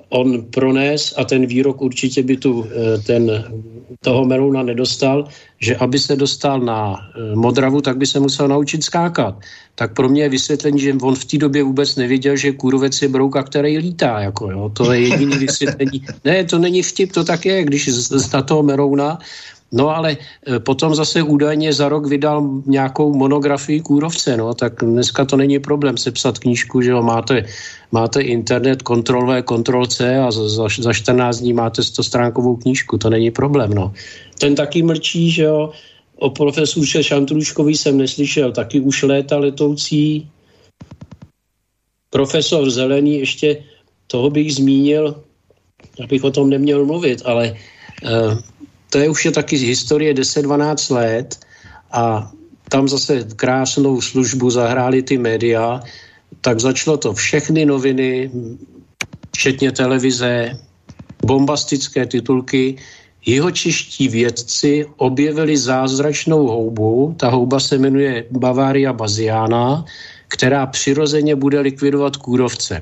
on 0.09 0.45
prones 0.51 1.15
a 1.17 1.25
ten 1.25 1.47
výrok 1.47 1.83
určitě 1.83 2.23
by 2.23 2.37
tu 2.37 2.67
eh, 2.67 2.99
ten, 2.99 3.45
toho 4.01 4.25
Merouna 4.25 4.63
nedostal, 4.63 5.25
že 5.61 5.77
aby 5.77 5.99
se 5.99 6.17
dostal 6.17 6.61
na 6.61 6.95
eh, 6.95 7.37
Modravu, 7.37 7.81
tak 7.81 7.97
by 7.97 8.07
se 8.07 8.21
musel 8.21 8.49
naučit 8.49 8.85
skákat. 8.85 9.35
Tak 9.75 9.95
pro 9.95 10.09
mě 10.09 10.23
je 10.23 10.29
vysvětlení, 10.29 10.81
že 10.81 10.95
on 11.03 11.15
v 11.15 11.25
té 11.25 11.39
době 11.39 11.63
vůbec 11.63 11.97
nevěděl, 11.97 12.37
že 12.37 12.53
kůrovec 12.53 13.03
je 13.03 13.09
brouka, 13.09 13.43
který 13.43 13.79
lítá. 13.79 14.21
Jako, 14.21 14.51
jo. 14.51 14.71
To 14.73 14.93
je 14.93 15.01
jediný 15.01 15.37
vysvětlení. 15.37 16.05
Ne, 16.25 16.45
to 16.45 16.59
není 16.59 16.83
vtip, 16.83 17.13
to 17.13 17.25
tak 17.25 17.47
je, 17.47 17.65
když 17.65 17.89
z 17.89 18.29
toho 18.45 18.63
Merouna 18.63 19.19
No 19.73 19.91
ale 19.91 20.17
e, 20.17 20.59
potom 20.59 20.95
zase 20.95 21.23
údajně 21.23 21.73
za 21.73 21.89
rok 21.89 22.07
vydal 22.07 22.63
nějakou 22.67 23.15
monografii 23.15 23.81
Kůrovce, 23.81 24.37
no 24.37 24.55
tak 24.55 24.73
dneska 24.85 25.25
to 25.25 25.37
není 25.37 25.59
problém 25.59 25.97
sepsat 25.97 26.39
knížku, 26.39 26.83
že 26.83 26.91
jo, 26.91 27.03
máte, 27.03 27.45
máte 27.93 28.23
internet, 28.23 28.83
kontrol 28.83 29.27
V, 29.27 29.43
kontrol 29.43 29.87
C 29.87 30.19
a 30.19 30.31
za, 30.31 30.69
za 30.79 30.93
14 30.93 31.39
dní 31.39 31.53
máte 31.53 31.83
100 31.83 32.03
stránkovou 32.03 32.57
knížku, 32.57 32.99
to 32.99 33.11
není 33.11 33.31
problém, 33.31 33.75
no. 33.75 33.93
Ten 34.39 34.55
taky 34.55 34.83
mlčí, 34.83 35.31
že 35.31 35.43
jo, 35.43 35.73
o 36.19 36.31
profesurce 36.31 37.03
Šantrůškovi 37.03 37.75
jsem 37.75 37.99
neslyšel, 37.99 38.53
taky 38.53 38.81
už 38.81 39.03
léta 39.03 39.39
letoucí. 39.39 40.29
Profesor 42.11 42.71
Zelený, 42.71 43.19
ještě 43.19 43.65
toho 44.07 44.31
bych 44.31 44.55
zmínil, 44.55 45.23
abych 46.05 46.25
o 46.25 46.31
tom 46.31 46.51
neměl 46.51 46.87
mluvit, 46.87 47.23
ale 47.25 47.57
uh, 48.03 48.39
to 48.91 48.99
je 48.99 49.09
už 49.09 49.25
je 49.25 49.33
taky 49.33 49.59
z 49.59 49.63
historie 49.63 50.15
10-12 50.15 50.95
let 50.95 51.39
a 51.93 52.31
tam 52.69 52.89
zase 52.89 53.25
krásnou 53.37 54.01
službu 54.01 54.51
zahráli 54.51 55.03
ty 55.03 55.19
média, 55.19 55.81
tak 56.41 56.61
začalo 56.61 56.97
to 56.97 57.13
všechny 57.15 57.67
noviny, 57.67 58.31
včetně 59.35 59.73
televize, 59.73 60.59
bombastické 61.25 62.07
titulky. 62.07 62.77
Jeho 63.27 63.51
čeští 63.51 64.09
vědci 64.09 64.87
objevili 64.97 65.57
zázračnou 65.57 66.47
houbu, 66.47 67.15
ta 67.19 67.29
houba 67.29 67.61
se 67.61 67.79
jmenuje 67.79 68.25
Bavaria 68.31 68.93
baziana, 68.93 69.85
která 70.29 70.67
přirozeně 70.67 71.37
bude 71.37 71.61
likvidovat 71.61 72.17
kůrovce. 72.17 72.81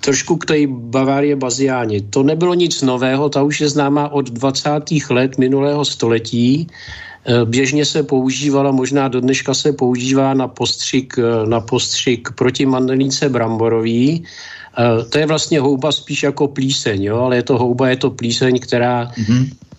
Trošku 0.00 0.36
k 0.36 0.44
té 0.46 0.56
Bavárie 0.66 1.36
Baziáni. 1.36 2.00
To 2.00 2.22
nebylo 2.22 2.54
nic 2.54 2.82
nového, 2.82 3.28
ta 3.28 3.42
už 3.42 3.60
je 3.60 3.68
známá 3.68 4.08
od 4.08 4.30
20. 4.30 4.70
let 5.10 5.38
minulého 5.38 5.84
století. 5.84 6.66
E, 6.66 7.44
běžně 7.44 7.84
se 7.84 8.02
používala, 8.02 8.70
možná 8.70 9.08
do 9.08 9.20
dneška 9.20 9.54
se 9.54 9.72
používá 9.72 10.34
na 10.34 10.48
postřik, 10.48 11.18
e, 11.18 11.46
na 11.46 11.60
postřik 11.60 12.28
proti 12.32 12.66
mandelínce 12.66 13.28
bramborový. 13.28 14.08
E, 14.10 15.04
to 15.04 15.18
je 15.18 15.26
vlastně 15.26 15.60
houba 15.60 15.92
spíš 15.92 16.22
jako 16.22 16.48
plíseň, 16.48 17.02
jo? 17.02 17.16
ale 17.16 17.36
je 17.36 17.42
to 17.42 17.58
houba, 17.58 17.88
je 17.88 17.96
to 17.96 18.10
plíseň, 18.10 18.58
která 18.58 19.04
mm-hmm 19.04 19.69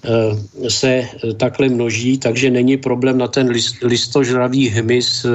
se 0.69 0.89
eh, 0.89 1.33
takhle 1.33 1.69
množí, 1.69 2.17
takže 2.17 2.49
není 2.49 2.77
problém 2.77 3.17
na 3.17 3.27
ten 3.27 3.49
list, 3.49 3.75
listožravý 3.81 4.69
hmyz, 4.69 5.25
eh, 5.25 5.29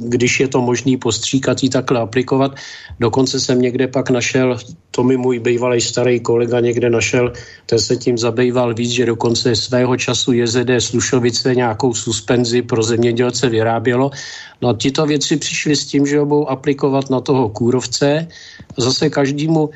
když 0.00 0.40
je 0.40 0.48
to 0.48 0.60
možný 0.60 0.96
postříkat, 0.96 1.58
takhle 1.72 2.00
aplikovat. 2.00 2.52
Dokonce 3.00 3.40
jsem 3.40 3.60
někde 3.60 3.88
pak 3.88 4.10
našel, 4.10 4.58
to 4.90 5.04
mi 5.04 5.16
můj 5.16 5.38
bývalý 5.38 5.80
starý 5.80 6.20
kolega 6.20 6.60
někde 6.60 6.90
našel, 6.90 7.32
ten 7.66 7.78
se 7.78 7.96
tím 7.96 8.18
zabýval 8.18 8.74
víc, 8.74 8.90
že 8.90 9.06
dokonce 9.06 9.56
svého 9.56 9.96
času 9.96 10.32
JZD 10.32 10.70
Slušovice 10.78 11.54
nějakou 11.54 11.94
suspenzi 11.94 12.62
pro 12.62 12.82
zemědělce 12.82 13.48
vyrábělo. 13.48 14.10
No 14.62 14.68
a 14.68 14.74
tyto 14.74 15.06
věci 15.06 15.36
přišly 15.36 15.76
s 15.76 15.86
tím, 15.86 16.06
že 16.06 16.18
ho 16.18 16.26
budou 16.26 16.46
aplikovat 16.46 17.10
na 17.10 17.20
toho 17.20 17.48
kůrovce. 17.48 18.28
Zase 18.76 19.10
každému 19.10 19.70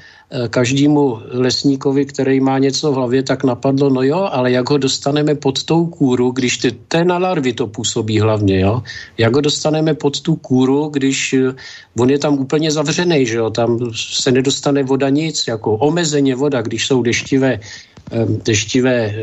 každému 0.51 1.19
lesníkovi, 1.31 2.06
který 2.06 2.40
má 2.40 2.59
něco 2.59 2.93
v 2.93 2.94
hlavě, 2.94 3.23
tak 3.23 3.44
napadlo, 3.44 3.90
no 3.90 4.02
jo, 4.02 4.28
ale 4.32 4.51
jak 4.51 4.70
ho 4.70 4.78
dostaneme 4.78 5.35
pod 5.35 5.62
tou 5.62 5.86
kůru, 5.86 6.31
když 6.31 6.59
ty, 6.59 6.73
ten 6.89 7.06
na 7.06 7.19
larvy 7.19 7.52
to 7.52 7.66
působí 7.66 8.20
hlavně, 8.20 8.61
jo? 8.61 8.82
Jak 9.19 9.35
ho 9.35 9.40
dostaneme 9.40 9.94
pod 9.94 10.20
tu 10.20 10.36
kůru, 10.36 10.89
když 10.89 11.32
eh, 11.32 11.55
on 11.98 12.11
je 12.11 12.19
tam 12.19 12.39
úplně 12.39 12.70
zavřený, 12.70 13.27
že 13.27 13.36
jo? 13.36 13.51
Tam 13.51 13.78
se 13.94 14.32
nedostane 14.32 14.82
voda 14.82 15.09
nic, 15.09 15.47
jako 15.48 15.77
omezeně 15.77 16.35
voda, 16.35 16.62
když 16.62 16.86
jsou 16.86 17.02
deštivé 17.02 17.61
deštivé, 18.45 19.15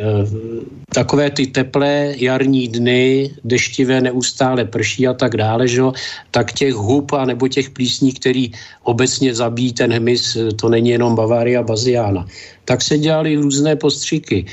takové 0.94 1.30
ty 1.30 1.48
teplé 1.48 2.14
jarní 2.18 2.68
dny, 2.68 3.32
deštivé 3.44 4.02
neustále 4.02 4.66
prší 4.66 5.08
a 5.08 5.14
tak 5.14 5.38
dále, 5.38 5.68
že? 5.68 5.82
tak 6.32 6.54
těch 6.54 6.74
hub 6.74 7.14
a 7.14 7.26
nebo 7.26 7.48
těch 7.48 7.70
plísní, 7.70 8.14
který 8.14 8.52
obecně 8.84 9.36
zabíjí 9.36 9.74
ten 9.74 9.94
hmyz, 9.94 10.38
to 10.56 10.70
není 10.70 10.90
jenom 10.90 11.16
Bavária, 11.16 11.64
Baziána. 11.64 12.28
Tak 12.66 12.82
se 12.82 12.98
dělali 12.98 13.36
různé 13.36 13.76
postřiky. 13.76 14.46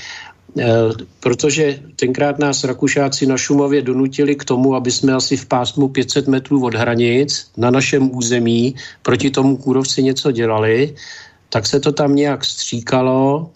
Protože 1.20 1.78
tenkrát 1.96 2.38
nás 2.38 2.64
Rakušáci 2.64 3.26
na 3.26 3.36
Šumově 3.36 3.82
donutili 3.82 4.34
k 4.34 4.44
tomu, 4.44 4.74
aby 4.74 4.90
jsme 4.90 5.12
asi 5.12 5.36
v 5.36 5.46
pásmu 5.46 5.88
500 5.88 6.28
metrů 6.28 6.64
od 6.64 6.74
hranic 6.74 7.50
na 7.56 7.70
našem 7.70 8.10
území 8.16 8.74
proti 9.02 9.30
tomu 9.30 9.56
kůrovci 9.56 10.02
něco 10.02 10.32
dělali, 10.32 10.94
tak 11.48 11.66
se 11.66 11.80
to 11.80 11.92
tam 11.92 12.14
nějak 12.14 12.44
stříkalo 12.44 13.50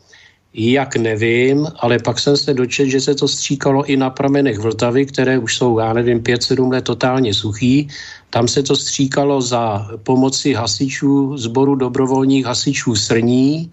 jak 0.54 0.96
nevím, 0.96 1.66
ale 1.78 1.98
pak 1.98 2.18
jsem 2.18 2.36
se 2.36 2.54
dočet, 2.54 2.86
že 2.86 3.00
se 3.00 3.14
to 3.14 3.28
stříkalo 3.28 3.84
i 3.84 3.96
na 3.96 4.10
pramenech 4.10 4.58
Vltavy, 4.58 5.06
které 5.06 5.38
už 5.38 5.56
jsou, 5.56 5.78
já 5.78 5.92
nevím, 5.92 6.20
5-7 6.20 6.70
let 6.72 6.84
totálně 6.84 7.34
suchý. 7.34 7.88
Tam 8.30 8.48
se 8.48 8.62
to 8.62 8.76
stříkalo 8.76 9.42
za 9.42 9.88
pomoci 10.02 10.54
hasičů, 10.54 11.36
sboru 11.36 11.74
dobrovolních 11.74 12.44
hasičů 12.44 12.96
Srní, 12.96 13.70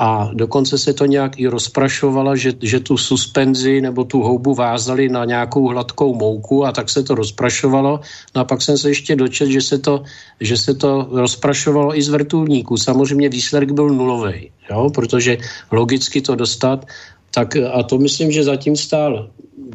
a 0.00 0.30
dokonce 0.32 0.78
se 0.78 0.92
to 0.96 1.06
nějak 1.06 1.36
i 1.40 1.46
rozprašovalo, 1.46 2.36
že, 2.36 2.52
že 2.60 2.80
tu 2.80 2.96
suspenzi 2.96 3.80
nebo 3.80 4.04
tu 4.04 4.22
houbu 4.22 4.54
vázali 4.54 5.08
na 5.08 5.24
nějakou 5.24 5.68
hladkou 5.68 6.14
mouku 6.14 6.64
a 6.64 6.72
tak 6.72 6.88
se 6.88 7.02
to 7.02 7.14
rozprašovalo. 7.14 8.00
No 8.34 8.40
a 8.40 8.44
pak 8.44 8.62
jsem 8.62 8.78
se 8.78 8.88
ještě 8.88 9.16
dočet, 9.16 9.48
že 9.52 9.60
se 9.60 9.78
to, 9.78 10.02
že 10.40 10.56
se 10.56 10.74
to 10.74 11.08
rozprašovalo 11.12 11.98
i 11.98 12.02
z 12.02 12.08
vrtulníků. 12.08 12.76
Samozřejmě 12.76 13.28
výsledek 13.28 13.72
byl 13.72 13.88
nulový, 13.88 14.50
protože 14.94 15.38
logicky 15.72 16.20
to 16.20 16.34
dostat, 16.34 16.86
tak 17.34 17.56
a 17.56 17.82
to 17.82 17.98
myslím, 17.98 18.32
že 18.32 18.44
zatím 18.44 18.76
stál 18.76 19.28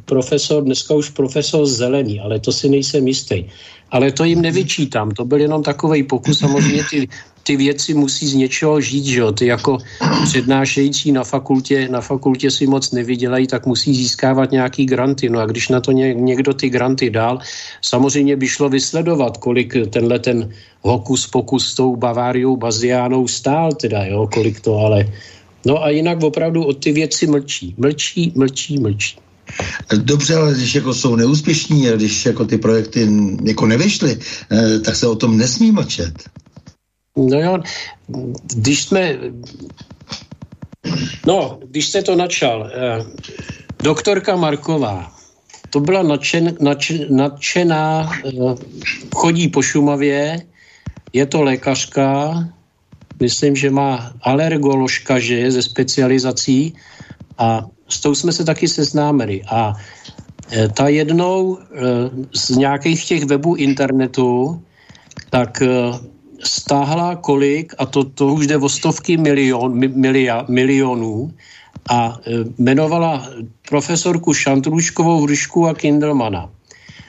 profesor, 0.06 0.64
dneska 0.64 0.93
už 0.93 1.10
profesor 1.10 1.65
Zelený, 1.65 2.19
ale 2.19 2.39
to 2.39 2.52
si 2.52 2.69
nejsem 2.69 3.07
jistý. 3.07 3.45
Ale 3.91 4.11
to 4.11 4.23
jim 4.23 4.41
nevyčítám, 4.41 5.11
to 5.11 5.26
byl 5.26 5.39
jenom 5.39 5.64
takový 5.64 6.03
pokus, 6.03 6.39
samozřejmě 6.39 6.84
ty 6.89 7.07
ty 7.46 7.56
věci 7.56 7.94
musí 7.94 8.28
z 8.28 8.34
něčeho 8.34 8.82
žít, 8.82 9.06
že 9.06 9.20
jo? 9.20 9.32
Ty 9.32 9.46
jako 9.46 9.78
přednášející 10.24 11.12
na 11.12 11.24
fakultě, 11.24 11.88
na 11.90 12.02
fakultě 12.02 12.52
si 12.52 12.68
moc 12.68 12.92
nevydělají, 12.92 13.48
tak 13.48 13.66
musí 13.66 13.96
získávat 13.96 14.52
nějaký 14.52 14.86
granty. 14.86 15.30
No 15.30 15.40
a 15.40 15.46
když 15.46 15.70
na 15.70 15.80
to 15.80 15.92
někdo 15.92 16.54
ty 16.54 16.70
granty 16.70 17.10
dál, 17.10 17.40
samozřejmě 17.82 18.36
by 18.36 18.48
šlo 18.48 18.70
vysledovat, 18.70 19.38
kolik 19.38 19.74
tenhle 19.90 20.20
ten 20.20 20.50
hokus 20.82 21.28
pokus 21.28 21.72
s 21.72 21.76
tou 21.76 21.96
Baváriou, 21.96 22.58
Baziánou 22.58 23.28
stál 23.28 23.74
teda, 23.74 24.06
jo, 24.06 24.30
kolik 24.34 24.60
to, 24.60 24.78
ale 24.78 25.06
no 25.66 25.84
a 25.84 25.90
jinak 25.90 26.24
opravdu 26.24 26.64
od 26.66 26.84
ty 26.84 26.92
věci 26.92 27.28
mlčí. 27.28 27.76
Mlčí, 27.78 28.34
mlčí, 28.36 28.80
mlčí. 28.80 29.18
Dobře, 29.94 30.36
ale 30.36 30.54
když 30.54 30.76
jako 30.76 30.94
jsou 30.94 31.16
neúspěšní 31.16 31.90
a 31.90 31.96
když 31.96 32.26
jako 32.26 32.46
ty 32.46 32.58
projekty 32.58 33.10
jako 33.44 33.66
nevyšly, 33.66 34.18
eh, 34.52 34.80
tak 34.80 34.96
se 34.96 35.08
o 35.08 35.16
tom 35.16 35.38
nesmí 35.38 35.72
mlčet. 35.72 36.14
No 37.16 37.40
jo, 37.40 37.60
když 38.56 38.84
jsme... 38.84 39.20
No, 41.28 41.60
když 41.66 41.88
se 41.88 42.02
to 42.02 42.16
načal, 42.16 42.70
eh, 42.74 43.06
doktorka 43.84 44.36
Marková, 44.36 45.12
to 45.70 45.80
byla 45.80 46.04
nadšen, 46.04 46.58
nadšen, 46.62 47.16
nadšená, 47.16 48.12
eh, 48.26 48.32
chodí 49.16 49.48
po 49.48 49.62
Šumavě, 49.62 50.46
je 51.14 51.26
to 51.26 51.44
lékařka, 51.44 52.34
myslím, 53.20 53.56
že 53.56 53.70
má 53.70 54.14
alergoložka, 54.22 55.20
že 55.20 55.36
je 55.36 55.52
ze 55.52 55.62
specializací 55.62 56.76
a 57.38 57.66
s 57.88 58.00
tou 58.00 58.16
jsme 58.16 58.32
se 58.32 58.44
taky 58.46 58.68
seznámili. 58.68 59.42
A 59.48 59.74
eh, 60.52 60.68
ta 60.70 60.88
jednou 60.88 61.58
eh, 61.58 61.64
z 62.34 62.50
nějakých 62.50 63.06
těch 63.06 63.24
webů 63.26 63.56
internetu, 63.56 64.62
tak 65.30 65.62
eh, 65.62 65.68
stáhla 66.44 67.16
kolik, 67.16 67.74
a 67.78 67.86
to, 67.86 68.03
to 68.03 68.28
už 68.28 68.48
jde 68.48 68.57
o 68.57 68.70
stovky 68.70 69.18
milion, 69.18 69.80
milia, 69.95 70.45
milionů, 70.49 71.34
a 71.90 72.20
e, 72.28 72.32
jmenovala 72.57 73.30
profesorku 73.70 74.34
Šantruškovou, 74.34 75.22
Hrušku 75.22 75.68
a 75.68 75.74
Kindelmana. 75.74 76.49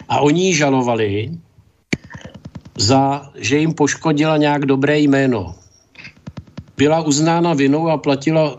A 0.09 0.21
oni 0.21 0.47
ji 0.47 0.55
žalovali 0.55 1.31
za, 2.79 3.31
že 3.35 3.59
jim 3.59 3.75
poškodila 3.75 4.37
nějak 4.37 4.67
dobré 4.67 4.99
jméno. 4.99 5.55
Byla 6.77 7.01
uznána 7.01 7.55
vinou 7.55 7.89
a 7.89 7.97
platila 7.97 8.59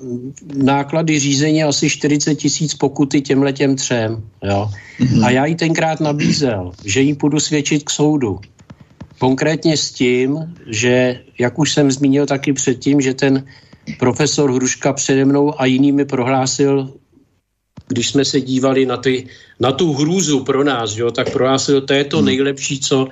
náklady 0.53 1.19
řízení 1.19 1.64
asi 1.64 1.89
40 1.89 2.35
tisíc 2.35 2.73
pokuty 2.73 3.22
těmhletěm 3.22 3.76
třem. 3.76 4.23
Jo. 4.44 4.69
Mm-hmm. 4.99 5.26
A 5.26 5.30
já 5.30 5.45
jí 5.45 5.56
tenkrát 5.56 5.99
nabízel, 5.99 6.72
že 6.85 7.02
jí 7.02 7.14
půjdu 7.14 7.39
svědčit 7.39 7.84
k 7.84 7.89
soudu. 7.89 8.39
Konkrétně 9.19 9.77
s 9.77 9.91
tím, 9.91 10.53
že, 10.68 11.22
jak 11.39 11.60
už 11.60 11.73
jsem 11.73 11.91
zmínil 11.91 12.26
taky 12.26 12.53
předtím, 12.53 13.02
že 13.02 13.14
ten 13.14 13.45
profesor 13.99 14.52
Hruška 14.52 14.94
přede 14.94 15.26
mnou 15.26 15.61
a 15.61 15.65
jinými 15.65 16.06
prohlásil, 16.06 16.94
když 17.88 18.10
jsme 18.10 18.26
se 18.26 18.41
dívali 18.41 18.85
na, 18.85 18.98
ty, 18.98 19.27
na 19.60 19.72
tu 19.72 19.94
hrůzu 19.94 20.44
pro 20.44 20.64
nás, 20.64 20.98
jo, 20.98 21.11
tak 21.11 21.31
prohlásil, 21.31 21.81
to 21.81 21.94
je 21.94 22.03
to 22.03 22.18
hmm. 22.18 22.26
nejlepší, 22.26 22.80
co 22.80 23.07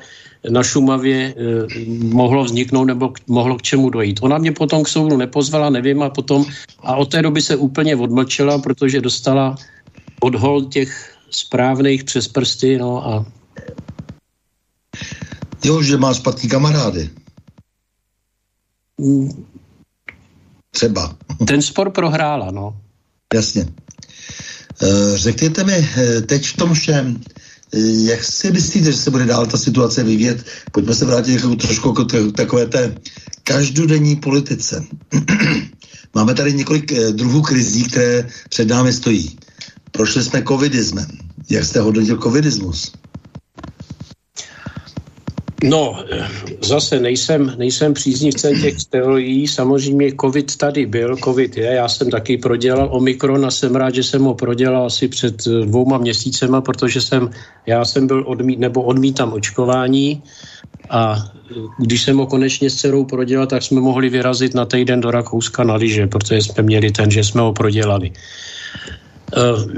na 0.49 0.64
Šumavě 0.64 1.34
eh, 1.38 1.86
mohlo 1.99 2.44
vzniknout 2.44 2.86
nebo 2.86 3.10
k, 3.10 3.19
mohlo 3.27 3.57
k 3.57 3.61
čemu 3.61 3.90
dojít. 3.90 4.19
Ona 4.22 4.38
mě 4.38 4.52
potom 4.52 4.84
k 4.84 4.88
soudu 4.88 5.18
nepozvala, 5.18 5.69
nevím, 5.69 6.03
a 6.03 6.10
potom 6.10 6.45
a 6.80 6.95
od 6.95 7.11
té 7.11 7.22
doby 7.22 7.41
se 7.41 7.56
úplně 7.56 7.95
odmlčela, 7.95 8.57
protože 8.60 9.02
dostala 9.02 9.56
odhol 10.19 10.65
těch 10.65 11.15
správných 11.30 12.03
přes 12.03 12.27
prsty, 12.27 12.77
no 12.77 13.07
a 13.07 13.26
Jo, 15.66 15.82
že 15.82 15.98
má 15.98 16.14
špatný 16.14 16.50
kamarády. 16.50 17.10
Třeba. 20.72 21.18
Ten 21.48 21.62
spor 21.62 21.90
prohrála, 21.90 22.52
no. 22.52 22.78
Jasně. 23.34 23.68
Eh, 24.84 25.18
řekněte 25.18 25.64
mi 25.64 25.74
eh, 25.74 26.22
teď 26.22 26.46
v 26.46 26.58
tom 26.58 26.74
všem, 26.74 27.22
eh, 27.74 27.80
jak 28.14 28.24
si 28.24 28.52
myslíte, 28.52 28.92
že 28.92 28.98
se 28.98 29.12
bude 29.12 29.26
dál 29.26 29.46
ta 29.46 29.58
situace 29.58 30.04
vyvíjet? 30.04 30.46
Pojďme 30.72 30.96
se 30.96 31.06
vrátit 31.06 31.34
jako 31.34 31.56
trošku 31.56 31.94
k 31.94 32.36
takové 32.36 32.66
té 32.66 32.96
každodenní 33.44 34.16
politice. 34.16 34.86
Máme 36.16 36.34
tady 36.34 36.54
několik 36.54 36.94
druhů 37.12 37.42
krizí, 37.42 37.84
které 37.84 38.30
před 38.50 38.68
námi 38.68 38.94
stojí. 38.94 39.38
Prošli 39.92 40.24
jsme 40.24 40.44
covidismem. 40.48 41.08
Jak 41.50 41.66
jste 41.66 41.80
hodnotil 41.80 42.18
covidismus? 42.18 42.92
No, 45.64 46.03
zase 46.61 46.99
nejsem, 46.99 47.53
nejsem 47.57 47.94
příznivcem 47.94 48.61
těch 48.61 48.76
teorií. 48.90 49.48
Samozřejmě 49.48 50.11
covid 50.22 50.57
tady 50.57 50.86
byl, 50.86 51.18
covid 51.23 51.57
je. 51.57 51.65
Já 51.65 51.88
jsem 51.90 52.10
taky 52.10 52.38
prodělal 52.38 52.90
Omikron 52.91 53.45
a 53.45 53.52
jsem 53.52 53.76
rád, 53.76 53.95
že 53.95 54.03
jsem 54.03 54.23
ho 54.23 54.34
prodělal 54.36 54.86
asi 54.86 55.07
před 55.07 55.45
dvouma 55.45 55.98
měsícema, 55.98 56.61
protože 56.61 57.02
jsem, 57.02 57.30
já 57.65 57.86
jsem 57.86 58.07
byl 58.07 58.23
odmít, 58.27 58.60
nebo 58.60 58.84
odmítám 58.84 59.34
očkování 59.34 60.23
a 60.90 61.32
když 61.80 62.03
jsem 62.03 62.18
ho 62.18 62.27
konečně 62.27 62.69
s 62.69 62.76
dcerou 62.76 63.06
prodělal, 63.06 63.48
tak 63.48 63.64
jsme 63.64 63.82
mohli 63.82 64.10
vyrazit 64.10 64.53
na 64.53 64.65
týden 64.65 65.02
do 65.02 65.11
Rakouska 65.11 65.64
na 65.64 65.76
lyže, 65.76 66.07
protože 66.07 66.41
jsme 66.41 66.64
měli 66.64 66.91
ten, 66.91 67.11
že 67.11 67.23
jsme 67.23 67.41
ho 67.41 67.53
prodělali. 67.53 68.11
Uh, 69.38 69.72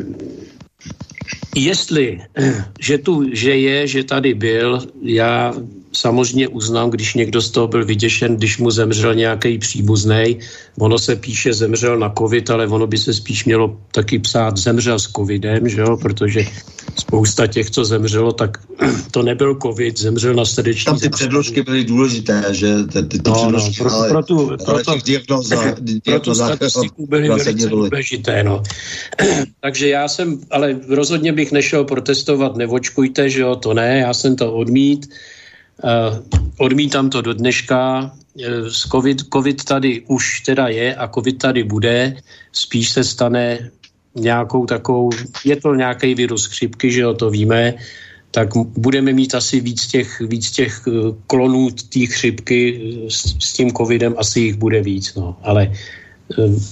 Jestli, 1.57 2.21
že 2.79 2.97
tu, 2.97 3.25
že 3.31 3.57
je, 3.57 3.87
že 3.87 4.03
tady 4.03 4.33
byl, 4.33 4.81
já 5.01 5.53
samozřejmě 5.97 6.47
uznám, 6.47 6.89
když 6.89 7.13
někdo 7.13 7.41
z 7.41 7.49
toho 7.49 7.67
byl 7.67 7.85
vyděšen, 7.85 8.37
když 8.37 8.57
mu 8.57 8.71
zemřel 8.71 9.15
nějaký 9.15 9.57
příbuzný. 9.57 10.39
Ono 10.79 10.99
se 10.99 11.15
píše 11.15 11.53
zemřel 11.53 11.99
na 11.99 12.13
covid, 12.17 12.49
ale 12.49 12.67
ono 12.67 12.87
by 12.87 12.97
se 12.97 13.13
spíš 13.13 13.45
mělo 13.45 13.77
taky 13.91 14.19
psát 14.19 14.57
zemřel 14.57 14.99
s 14.99 15.11
covidem, 15.11 15.69
že 15.69 15.81
jo? 15.81 15.97
protože 15.97 16.45
spousta 16.99 17.47
těch, 17.47 17.69
co 17.69 17.85
zemřelo, 17.85 18.33
tak 18.33 18.57
to 19.11 19.23
nebyl 19.23 19.57
covid, 19.61 19.99
zemřel 19.99 20.33
na 20.33 20.45
srdeční 20.45 20.85
Tam 20.85 20.99
ty 20.99 21.09
předložky 21.09 21.61
byly 21.61 21.83
důležité, 21.83 22.43
že 22.51 22.75
ty, 22.83 23.03
ty, 23.03 23.19
ty 23.19 23.29
no, 23.29 23.35
předložky, 23.35 23.83
no, 23.83 23.89
pro, 23.89 23.93
ale, 23.93 24.09
pro 24.09 24.23
tu, 24.23 24.47
pro 24.47 24.73
ale 24.73 24.83
těch 24.83 25.03
diagnoza, 25.03 25.55
pro 26.03 26.19
tu 26.19 26.35
statistiku 26.35 27.07
byly 27.07 27.29
velice 27.29 27.53
důležité. 27.53 28.43
No. 28.43 28.63
Takže 29.61 29.89
já 29.89 30.07
jsem, 30.07 30.39
ale 30.51 30.79
rozhodně 30.89 31.33
bych 31.33 31.51
nešel 31.51 31.83
protestovat, 31.83 32.55
nevočkujte, 32.55 33.29
že 33.29 33.41
jo, 33.41 33.55
to 33.55 33.73
ne, 33.73 33.97
já 33.97 34.13
jsem 34.13 34.35
to 34.35 34.53
odmít. 34.53 35.09
Uh, 35.83 36.17
odmítám 36.57 37.09
to 37.09 37.21
do 37.21 37.33
dneška. 37.33 38.11
Uh, 38.35 38.69
COVID, 38.91 39.21
COVID 39.33 39.63
tady 39.63 40.01
už 40.07 40.41
teda 40.41 40.67
je 40.67 40.95
a 40.95 41.07
COVID 41.07 41.37
tady 41.37 41.63
bude. 41.63 42.17
Spíš 42.51 42.89
se 42.89 43.03
stane 43.03 43.69
nějakou 44.15 44.65
takovou, 44.65 45.09
je 45.45 45.55
to 45.55 45.75
nějaký 45.75 46.15
virus 46.15 46.45
chřipky, 46.45 46.91
že 46.91 47.01
jo, 47.01 47.13
to 47.13 47.29
víme. 47.29 47.73
tak 48.31 48.49
budeme 48.77 49.13
mít 49.13 49.35
asi 49.35 49.59
víc 49.59 49.87
těch, 49.87 50.21
víc 50.21 50.51
těch 50.51 50.81
eh, 50.87 50.91
klonů 51.27 51.69
té 51.89 52.05
chřipky 52.05 52.81
s, 53.09 53.33
s 53.39 53.53
tím 53.53 53.73
covidem, 53.73 54.13
asi 54.17 54.39
jich 54.39 54.55
bude 54.55 54.81
víc, 54.81 55.15
no. 55.15 55.37
Ale 55.41 55.73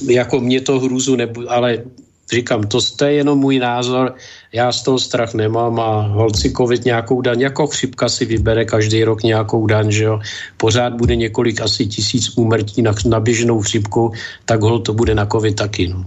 jako 0.08 0.40
mě 0.40 0.62
to 0.62 0.80
hruzu 0.80 1.16
nebude, 1.16 1.48
ale 1.48 1.84
říkám, 2.32 2.64
to, 2.64 2.80
je 3.06 3.14
jenom 3.14 3.40
můj 3.40 3.60
názor, 3.60 4.16
já 4.54 4.72
z 4.72 4.84
toho 4.84 5.00
strach 5.00 5.34
nemám 5.34 5.80
a 5.80 6.02
holci 6.02 6.54
covid 6.58 6.86
nějakou 6.86 7.22
daň, 7.22 7.42
jako 7.42 7.68
chřipka 7.68 8.10
si 8.10 8.26
vybere 8.26 8.66
každý 8.66 9.04
rok 9.04 9.24
nějakou 9.24 9.68
daň, 9.68 9.92
že 9.92 10.04
jo, 10.04 10.20
pořád 10.58 10.94
bude 10.94 11.16
několik 11.16 11.62
asi 11.62 11.86
tisíc 11.86 12.38
úmrtí 12.38 12.82
na, 12.82 12.92
na 13.06 13.20
běžnou 13.20 13.62
chřipku, 13.62 14.12
tak 14.46 14.62
hol 14.62 14.80
to 14.80 14.94
bude 14.94 15.16
na 15.16 15.26
covid 15.26 15.56
taky, 15.56 15.88
no. 15.88 16.06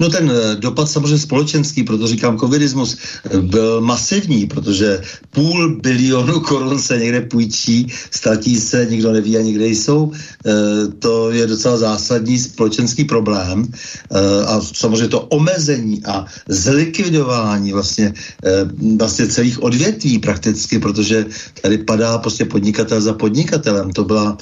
No 0.00 0.08
ten 0.08 0.30
eh, 0.30 0.56
dopad 0.56 0.90
samozřejmě 0.90 1.18
společenský, 1.18 1.82
proto 1.82 2.06
říkám 2.06 2.38
covidismus, 2.38 2.96
eh, 3.24 3.40
byl 3.40 3.80
masivní, 3.80 4.46
protože 4.46 5.00
půl 5.30 5.80
bilionu 5.80 6.40
korun 6.40 6.78
se 6.78 6.98
někde 6.98 7.20
půjčí, 7.20 7.86
ztratí 8.10 8.60
se, 8.60 8.86
nikdo 8.90 9.12
neví 9.12 9.36
ani 9.36 9.52
kde 9.52 9.66
jsou. 9.66 10.12
E, 10.12 10.52
to 10.98 11.30
je 11.30 11.46
docela 11.46 11.76
zásadní 11.76 12.38
společenský 12.38 13.04
problém 13.04 13.64
e, 13.64 14.44
a 14.44 14.60
samozřejmě 14.60 15.08
to 15.08 15.20
omezení 15.20 16.04
a 16.04 16.26
zlikvidování 16.48 17.72
vlastně, 17.72 18.14
e, 18.44 18.50
vlastně 18.96 19.26
celých 19.26 19.62
odvětví 19.62 20.18
prakticky, 20.18 20.78
protože 20.78 21.26
tady 21.62 21.78
padá 21.78 22.18
prostě 22.18 22.44
podnikatel 22.44 23.00
za 23.00 23.12
podnikatelem. 23.14 23.90
To 23.92 24.04
byla 24.04 24.36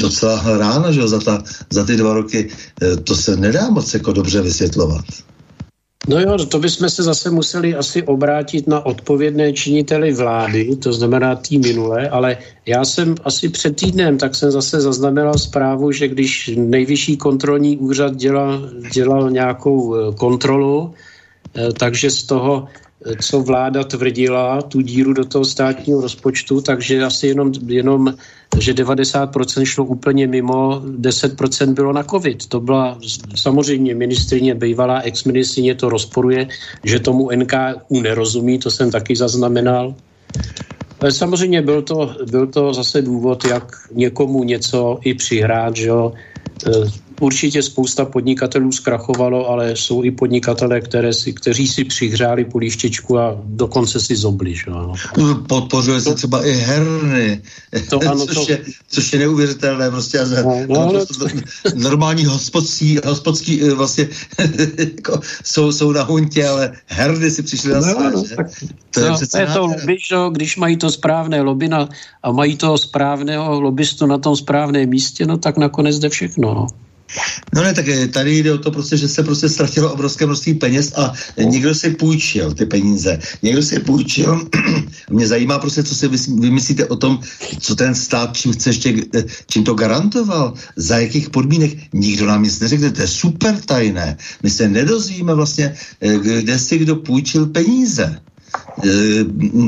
docela 0.00 0.42
rána, 0.58 0.92
že 0.92 1.08
za, 1.08 1.20
ta, 1.20 1.42
za 1.70 1.84
ty 1.84 1.96
dva 1.96 2.14
roky. 2.14 2.48
E, 2.82 2.96
to 2.96 3.14
se 3.16 3.36
nedá 3.36 3.70
moc 3.70 3.86
jako 3.94 4.12
dobře 4.12 4.40
vysvětlovat. 4.44 5.04
No 6.08 6.20
jo, 6.20 6.46
to 6.46 6.58
bychom 6.58 6.90
se 6.90 7.02
zase 7.02 7.30
museli 7.30 7.74
asi 7.74 8.02
obrátit 8.02 8.66
na 8.66 8.86
odpovědné 8.86 9.52
činiteli 9.52 10.12
vlády, 10.12 10.76
to 10.76 10.92
znamená 10.92 11.36
tý 11.36 11.58
minulé, 11.58 12.08
ale 12.08 12.36
já 12.66 12.84
jsem 12.84 13.14
asi 13.24 13.48
před 13.48 13.76
týdnem, 13.76 14.18
tak 14.18 14.34
jsem 14.34 14.50
zase 14.50 14.80
zaznamenal 14.80 15.38
zprávu, 15.38 15.92
že 15.92 16.08
když 16.08 16.50
nejvyšší 16.56 17.16
kontrolní 17.16 17.76
úřad 17.76 18.16
dělal, 18.16 18.68
dělal 18.92 19.30
nějakou 19.30 19.94
eh, 19.94 20.14
kontrolu, 20.14 20.94
eh, 21.56 21.72
takže 21.72 22.10
z 22.10 22.22
toho 22.22 22.68
co 23.22 23.40
vláda 23.40 23.84
tvrdila, 23.84 24.62
tu 24.62 24.80
díru 24.80 25.12
do 25.12 25.24
toho 25.24 25.44
státního 25.44 26.00
rozpočtu, 26.00 26.60
takže 26.60 27.04
asi 27.04 27.26
jenom, 27.26 27.52
jenom 27.66 28.14
že 28.58 28.72
90% 28.72 29.64
šlo 29.64 29.84
úplně 29.84 30.26
mimo, 30.26 30.82
10% 31.00 31.74
bylo 31.74 31.92
na 31.92 32.02
covid. 32.02 32.46
To 32.46 32.60
byla 32.60 32.98
samozřejmě 33.34 33.94
ministrině, 33.94 34.54
bývalá 34.54 35.00
ex-ministrině 35.00 35.74
to 35.74 35.88
rozporuje, 35.88 36.48
že 36.84 37.00
tomu 37.00 37.28
NKU 37.34 38.00
nerozumí, 38.00 38.58
to 38.58 38.70
jsem 38.70 38.90
taky 38.90 39.16
zaznamenal. 39.16 39.94
Samozřejmě 41.10 41.62
byl 41.62 41.82
to, 41.82 42.16
byl 42.30 42.46
to 42.46 42.74
zase 42.74 43.02
důvod, 43.02 43.44
jak 43.44 43.76
někomu 43.92 44.44
něco 44.44 44.98
i 45.04 45.14
přihrát, 45.14 45.76
že 45.76 45.88
jo 45.88 46.12
Určitě 47.20 47.62
spousta 47.62 48.04
podnikatelů 48.04 48.72
zkrachovalo, 48.72 49.48
ale 49.48 49.76
jsou 49.76 50.04
i 50.04 50.10
podnikatelé, 50.10 50.80
které 50.80 51.12
si, 51.12 51.32
kteří 51.32 51.66
si 51.68 51.84
přihřáli 51.84 52.44
políštěčku 52.44 53.18
a 53.18 53.40
dokonce 53.44 54.00
si 54.00 54.16
zobli. 54.16 54.54
Že? 54.54 54.70
No. 54.70 54.94
Podpořuje 55.48 56.00
se 56.00 56.14
třeba 56.14 56.46
i 56.46 56.52
herny, 56.52 57.42
to, 57.90 58.00
ano, 58.10 58.26
což, 58.26 58.46
to... 58.46 58.52
je, 58.52 58.60
což 58.88 59.12
je 59.12 59.18
neuvěřitelné. 59.18 59.90
Prostě, 59.90 60.20
no, 60.44 60.66
no, 60.68 60.92
prostě 60.92 61.42
normální 61.74 62.24
hospodský, 62.24 62.98
hospodský 63.04 63.62
eh, 63.62 63.74
vlastně 63.74 64.08
jako, 64.78 65.20
jsou, 65.44 65.72
jsou 65.72 65.92
na 65.92 66.02
huntě, 66.02 66.48
ale 66.48 66.72
herny 66.86 67.30
si 67.30 67.42
přišli 67.42 67.72
na 67.72 67.80
no, 67.80 68.10
no, 68.10 68.24
tak, 68.36 68.46
to 68.90 69.00
je, 69.00 69.10
no, 69.10 69.18
to 69.30 69.38
je 69.38 69.46
to 69.46 69.60
lobby, 69.60 69.96
že? 70.08 70.16
když 70.32 70.56
mají 70.56 70.76
to 70.76 70.90
správné 70.90 71.42
lobby 71.42 71.68
na, 71.68 71.88
a 72.22 72.32
mají 72.32 72.56
toho 72.56 72.78
správného 72.78 73.60
lobbystu 73.60 74.06
na 74.06 74.18
tom 74.18 74.36
správném 74.36 74.88
místě, 74.88 75.26
no 75.26 75.38
tak 75.38 75.56
nakonec 75.56 75.98
jde 75.98 76.08
všechno. 76.08 76.54
No. 76.54 76.66
No 77.54 77.62
ne, 77.62 77.74
tak 77.74 77.86
tady 78.12 78.38
jde 78.38 78.52
o 78.52 78.58
to 78.58 78.70
prostě, 78.70 78.96
že 78.96 79.08
se 79.08 79.22
prostě 79.22 79.48
ztratilo 79.48 79.92
obrovské 79.92 80.26
množství 80.26 80.54
peněz 80.54 80.92
a 80.96 81.12
někdo 81.38 81.74
si 81.74 81.90
půjčil 81.90 82.54
ty 82.54 82.66
peníze. 82.66 83.18
Někdo 83.42 83.62
si 83.62 83.80
půjčil. 83.80 84.48
Mě 85.10 85.26
zajímá 85.26 85.58
prostě, 85.58 85.82
co 85.82 85.94
si 85.94 86.08
vymyslíte 86.38 86.86
o 86.86 86.96
tom, 86.96 87.20
co 87.60 87.74
ten 87.74 87.94
stát, 87.94 88.36
čím 88.36 88.52
chce 88.52 88.70
ještě, 88.70 88.94
čím 89.46 89.64
to 89.64 89.74
garantoval, 89.74 90.54
za 90.76 90.98
jakých 90.98 91.30
podmínek. 91.30 91.70
Nikdo 91.92 92.26
nám 92.26 92.42
nic 92.42 92.60
neřekne, 92.60 92.90
to 92.90 93.00
je 93.02 93.08
super 93.08 93.56
tajné. 93.66 94.16
My 94.42 94.50
se 94.50 94.68
nedozvíme 94.68 95.34
vlastně, 95.34 95.74
eh, 96.00 96.18
kde 96.18 96.58
si 96.58 96.78
kdo 96.78 96.96
půjčil 96.96 97.46
peníze 97.46 98.20
eh, 98.84 98.90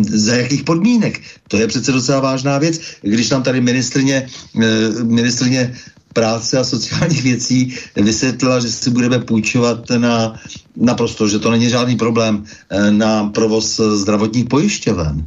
za 0.02 0.34
jakých 0.34 0.64
podmínek. 0.64 1.20
To 1.48 1.56
je 1.56 1.66
přece 1.66 1.92
docela 1.92 2.20
vážná 2.20 2.58
věc. 2.58 2.80
Když 3.02 3.30
nám 3.30 3.42
tady 3.42 3.60
ministrně, 3.60 4.26
eh, 4.62 5.04
ministrně 5.04 5.74
práce 6.16 6.58
a 6.58 6.64
sociálních 6.64 7.22
věcí 7.22 7.76
vysvětlila, 7.96 8.60
že 8.60 8.72
si 8.72 8.90
budeme 8.90 9.18
půjčovat 9.18 9.84
na, 10.00 10.40
naprosto, 10.76 11.28
že 11.28 11.38
to 11.38 11.50
není 11.52 11.68
žádný 11.68 11.96
problém 11.96 12.40
eh, 12.40 12.90
na 12.90 13.28
provoz 13.28 13.76
zdravotních 13.76 14.48
pojišťoven. 14.48 15.26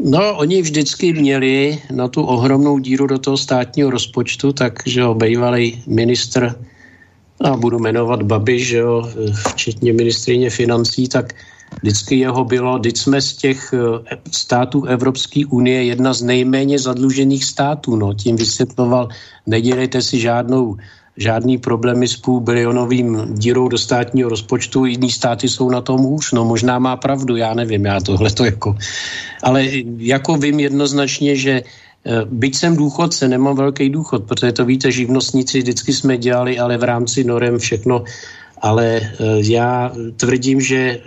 No, 0.00 0.36
oni 0.36 0.62
vždycky 0.62 1.12
měli 1.12 1.78
na 1.92 2.08
tu 2.08 2.22
ohromnou 2.22 2.78
díru 2.78 3.06
do 3.06 3.18
toho 3.18 3.36
státního 3.36 3.90
rozpočtu, 3.90 4.52
takže 4.52 5.02
ho 5.02 5.14
bývalý 5.14 5.82
ministr, 5.86 6.54
a 7.40 7.56
budu 7.56 7.78
jmenovat 7.78 8.22
Babiš, 8.22 8.66
že 8.66 8.76
jo, 8.76 9.10
včetně 9.48 9.92
ministrině 9.92 10.50
financí, 10.50 11.08
tak 11.08 11.34
Vždycky 11.82 12.18
jeho 12.18 12.44
bylo, 12.44 12.78
vždyť 12.78 12.96
jsme 12.98 13.20
z 13.20 13.36
těch 13.36 13.74
eh, 13.74 14.16
států 14.30 14.84
Evropské 14.84 15.46
unie 15.46 15.84
jedna 15.84 16.12
z 16.12 16.22
nejméně 16.22 16.78
zadlužených 16.78 17.44
států. 17.44 17.96
No. 17.96 18.14
Tím 18.14 18.36
vysvětloval, 18.36 19.08
nedělejte 19.46 20.02
si 20.02 20.20
žádnou 20.20 20.76
žádný 21.16 21.58
problémy 21.58 22.08
s 22.08 22.16
půl 22.16 22.40
bilionovým 22.40 23.36
dírou 23.36 23.68
do 23.68 23.78
státního 23.78 24.28
rozpočtu, 24.28 24.84
jiný 24.84 25.10
státy 25.10 25.48
jsou 25.48 25.70
na 25.70 25.80
tom 25.80 26.06
už, 26.06 26.32
no 26.32 26.44
možná 26.44 26.78
má 26.78 26.96
pravdu, 26.96 27.36
já 27.36 27.54
nevím, 27.54 27.84
já 27.86 28.00
tohle 28.00 28.30
to 28.30 28.44
jako, 28.44 28.76
ale 29.42 29.68
jako 29.96 30.36
vím 30.36 30.60
jednoznačně, 30.60 31.36
že 31.36 31.62
eh, 31.62 32.24
Byť 32.24 32.54
jsem 32.56 32.76
důchodce, 32.76 33.28
nemám 33.28 33.56
velký 33.56 33.90
důchod, 33.90 34.24
protože 34.24 34.52
to 34.52 34.64
víte, 34.64 34.92
živnostníci 34.92 35.58
vždycky 35.58 35.92
jsme 35.92 36.18
dělali, 36.18 36.58
ale 36.58 36.78
v 36.78 36.82
rámci 36.82 37.24
norem 37.24 37.58
všechno 37.58 38.04
ale 38.62 38.86
eh, 38.86 39.10
já 39.42 39.92
tvrdím, 40.16 40.60
že 40.60 40.78
eh, 40.78 41.00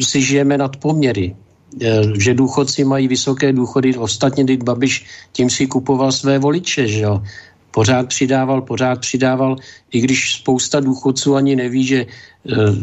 si 0.00 0.22
žijeme 0.22 0.58
nad 0.58 0.76
poměry 0.76 1.34
eh, 1.82 2.02
že 2.18 2.34
důchodci 2.34 2.84
mají 2.84 3.08
vysoké 3.08 3.52
důchody, 3.52 3.98
ostatně 3.98 4.44
Dick 4.44 4.62
Babiš 4.64 5.04
tím 5.32 5.50
si 5.50 5.66
kupoval 5.66 6.12
své 6.12 6.38
voliče, 6.38 6.86
že 6.86 7.00
jo. 7.00 7.22
Pořád 7.70 8.08
přidával, 8.08 8.62
pořád 8.62 9.04
přidával, 9.04 9.56
i 9.92 10.00
když 10.00 10.40
spousta 10.40 10.80
důchodců 10.80 11.36
ani 11.36 11.56
neví, 11.56 11.84
že 11.84 12.06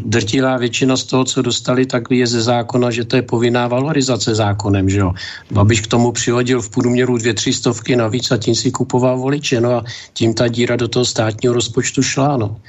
drtilá 0.06 0.58
většina 0.58 0.98
z 0.98 1.04
toho, 1.04 1.24
co 1.26 1.42
dostali, 1.42 1.86
tak 1.86 2.04
je 2.14 2.28
ze 2.28 2.42
zákona, 2.42 2.92
že 2.92 3.04
to 3.04 3.16
je 3.16 3.22
povinná 3.22 3.68
valorizace 3.68 4.36
zákonem, 4.36 4.90
že 4.90 5.00
jo. 5.00 5.14
Babiš 5.52 5.82
k 5.82 5.98
tomu 5.98 6.12
přihodil 6.12 6.62
v 6.62 6.70
průměru 6.70 7.18
dvě, 7.18 7.34
tři 7.34 7.54
stovky 7.54 7.96
navíc 7.96 8.32
a 8.32 8.38
tím 8.38 8.56
si 8.56 8.72
kupoval 8.72 9.18
voliče, 9.18 9.62
no 9.62 9.72
a 9.72 9.84
tím 10.14 10.34
ta 10.34 10.48
díra 10.48 10.76
do 10.76 10.88
toho 10.88 11.06
státního 11.06 11.54
rozpočtu 11.54 12.04
šla, 12.04 12.38
no. 12.38 12.62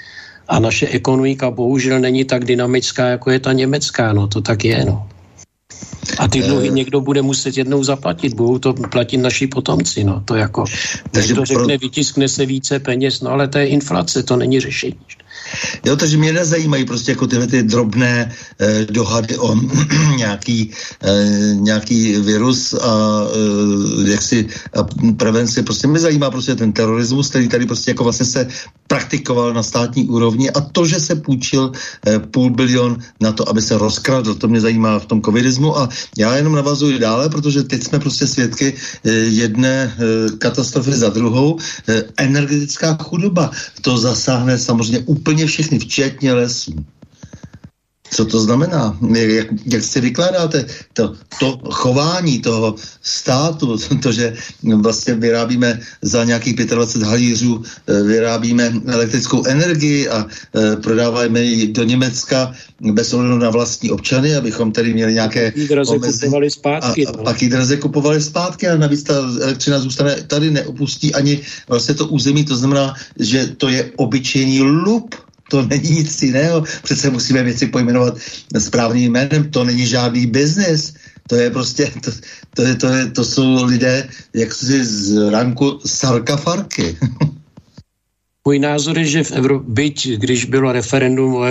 A 0.49 0.59
naše 0.59 0.89
ekonomika 0.89 1.51
bohužel 1.51 2.01
není 2.01 2.25
tak 2.25 2.45
dynamická, 2.45 3.07
jako 3.07 3.31
je 3.31 3.39
ta 3.41 3.53
německá, 3.53 4.13
no 4.13 4.27
to 4.27 4.41
tak 4.41 4.65
je, 4.65 4.85
no. 4.85 5.09
A 6.19 6.29
ty 6.29 6.43
dluhy 6.43 6.71
někdo 6.71 7.01
bude 7.01 7.23
muset 7.23 7.57
jednou 7.57 7.85
zaplatit, 7.85 8.35
budou 8.35 8.59
to 8.59 8.73
platit 8.73 9.17
naši 9.17 9.47
potomci, 9.47 10.05
no 10.05 10.21
to 10.21 10.35
jako, 10.35 10.65
někdo 11.15 11.45
řekne, 11.45 11.79
vytiskne 11.79 12.29
se 12.29 12.47
více 12.47 12.79
peněz, 12.79 13.21
no 13.21 13.31
ale 13.31 13.49
to 13.49 13.59
je 13.59 13.67
inflace, 13.67 14.23
to 14.23 14.37
není 14.37 14.61
řešení. 14.61 15.01
Jo, 15.85 15.97
takže 15.97 16.17
mě 16.17 16.33
nezajímají 16.33 16.85
prostě 16.85 17.13
jako 17.13 17.27
tyhle 17.27 17.47
ty 17.47 17.63
drobné 17.63 18.33
eh, 18.61 18.87
dohady 18.91 19.39
o 19.39 19.57
nějaký, 20.17 20.71
eh, 21.03 21.55
nějaký 21.55 22.17
virus 22.17 22.75
a 22.75 23.23
eh, 24.05 24.11
jaksi 24.11 24.47
a 24.77 24.87
prevenci. 25.17 25.63
Prostě 25.63 25.89
mě 25.89 26.01
zajímá 26.01 26.31
prostě 26.31 26.55
ten 26.55 26.73
terorismus, 26.73 27.31
který 27.31 27.49
tady 27.49 27.67
prostě 27.67 27.91
jako 27.91 28.05
vlastně 28.05 28.27
se 28.27 28.49
praktikoval 28.87 29.55
na 29.55 29.63
státní 29.63 30.07
úrovni 30.07 30.51
a 30.51 30.61
to, 30.61 30.87
že 30.87 31.01
se 31.01 31.15
půjčil 31.15 31.73
eh, 32.07 32.19
půl 32.19 32.51
bilion 32.51 32.99
na 33.21 33.33
to, 33.33 33.49
aby 33.49 33.63
se 33.63 33.79
rozkradl, 33.79 34.35
to 34.35 34.49
mě 34.49 34.61
zajímá 34.61 34.99
v 34.99 35.07
tom 35.07 35.23
covidismu 35.23 35.79
a 35.79 35.89
já 36.19 36.37
jenom 36.37 36.55
navazuji 36.55 36.99
dále, 36.99 37.29
protože 37.29 37.63
teď 37.63 37.83
jsme 37.83 37.99
prostě 37.99 38.27
svědky 38.27 38.75
eh, 38.75 39.11
jedné 39.11 39.95
eh, 39.95 40.31
katastrofy 40.39 40.93
za 40.93 41.09
druhou. 41.09 41.59
Eh, 41.89 42.03
energetická 42.17 42.97
chudoba, 43.01 43.51
to 43.81 43.99
zasáhne 43.99 44.59
samozřejmě 44.59 44.99
úplně 45.07 45.44
všechny, 45.47 45.79
včetně 45.79 46.33
lesů. 46.33 46.85
Co 48.15 48.25
to 48.25 48.41
znamená? 48.41 48.99
Jak, 49.11 49.47
jak 49.67 49.83
si 49.83 50.01
vykládáte 50.01 50.67
to, 50.93 51.15
to 51.41 51.59
chování 51.71 52.39
toho 52.39 52.75
státu, 53.03 53.79
to, 54.03 54.13
že 54.13 54.35
vlastně 54.77 55.15
vyrábíme 55.15 55.81
za 56.03 56.25
nějakých 56.25 56.55
25 56.55 57.09
halířů, 57.09 57.63
eh, 57.63 58.03
vyrábíme 58.03 58.73
elektrickou 58.87 59.47
energii 59.47 60.09
a 60.09 60.27
e, 60.27 60.77
prodáváme 60.77 61.43
ji 61.43 61.73
do 61.73 61.85
Německa 61.85 62.55
bez 62.93 63.13
ohledu 63.13 63.39
na 63.39 63.51
vlastní 63.51 63.91
občany, 63.91 64.37
abychom 64.37 64.73
tedy 64.73 64.95
měli 64.95 65.15
nějaké 65.15 65.53
omezení. 65.89 66.51
zpátky. 66.51 67.07
A, 67.07 67.11
a 67.11 67.17
no. 67.17 67.25
pak 67.25 67.43
ji 67.43 67.49
draze 67.49 67.77
kupovali 67.77 68.21
zpátky 68.21 68.69
a 68.69 68.77
navíc 68.77 69.03
ta 69.03 69.15
elektřina 69.43 69.79
zůstane 69.79 70.23
tady, 70.27 70.51
neopustí 70.51 71.15
ani 71.15 71.41
vlastně 71.69 71.95
to 71.95 72.07
území, 72.07 72.45
to 72.45 72.57
znamená, 72.57 72.95
že 73.19 73.47
to 73.57 73.69
je 73.69 73.91
obyčejný 73.97 74.63
lup 74.63 75.15
to 75.51 75.63
není 75.63 75.91
nic 75.91 76.23
jiného. 76.23 76.65
Přece 76.83 77.11
musíme 77.11 77.43
věci 77.43 77.67
pojmenovat 77.67 78.17
správným 78.59 79.13
jménem. 79.13 79.51
To 79.51 79.65
není 79.65 79.87
žádný 79.87 80.27
biznis. 80.27 80.95
To 81.29 81.37
je 81.37 81.51
prostě, 81.51 81.93
to, 82.05 82.11
to, 82.55 82.63
je, 82.63 82.75
to, 82.75 82.87
je, 82.89 83.07
to 83.07 83.25
jsou 83.25 83.65
lidé 83.65 84.09
jaksi 84.35 84.85
z 84.85 85.31
ranku 85.31 85.81
sarkafarky. 85.87 86.97
Můj 88.45 88.59
názor 88.59 88.99
je, 88.99 89.05
že 89.05 89.25
v 89.25 89.33
Evropě, 89.33 89.73
byť 89.73 90.09
když 90.21 90.45
bylo 90.45 90.73
referendum 90.73 91.35
o 91.35 91.45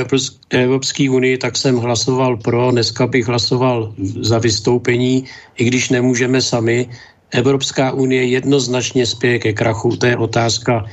Evropské 0.50 1.10
unii, 1.10 1.38
tak 1.38 1.58
jsem 1.58 1.78
hlasoval 1.78 2.38
pro, 2.38 2.72
dneska 2.72 3.08
bych 3.08 3.26
hlasoval 3.26 3.94
za 4.22 4.38
vystoupení, 4.38 5.26
i 5.58 5.66
když 5.66 5.90
nemůžeme 5.90 6.42
sami. 6.42 6.90
Evropská 7.32 7.92
unie 7.92 8.26
jednoznačně 8.26 9.06
spěje 9.06 9.40
ke 9.40 9.54
krachu, 9.54 9.98
to 9.98 10.06
je 10.06 10.18
otázka 10.18 10.86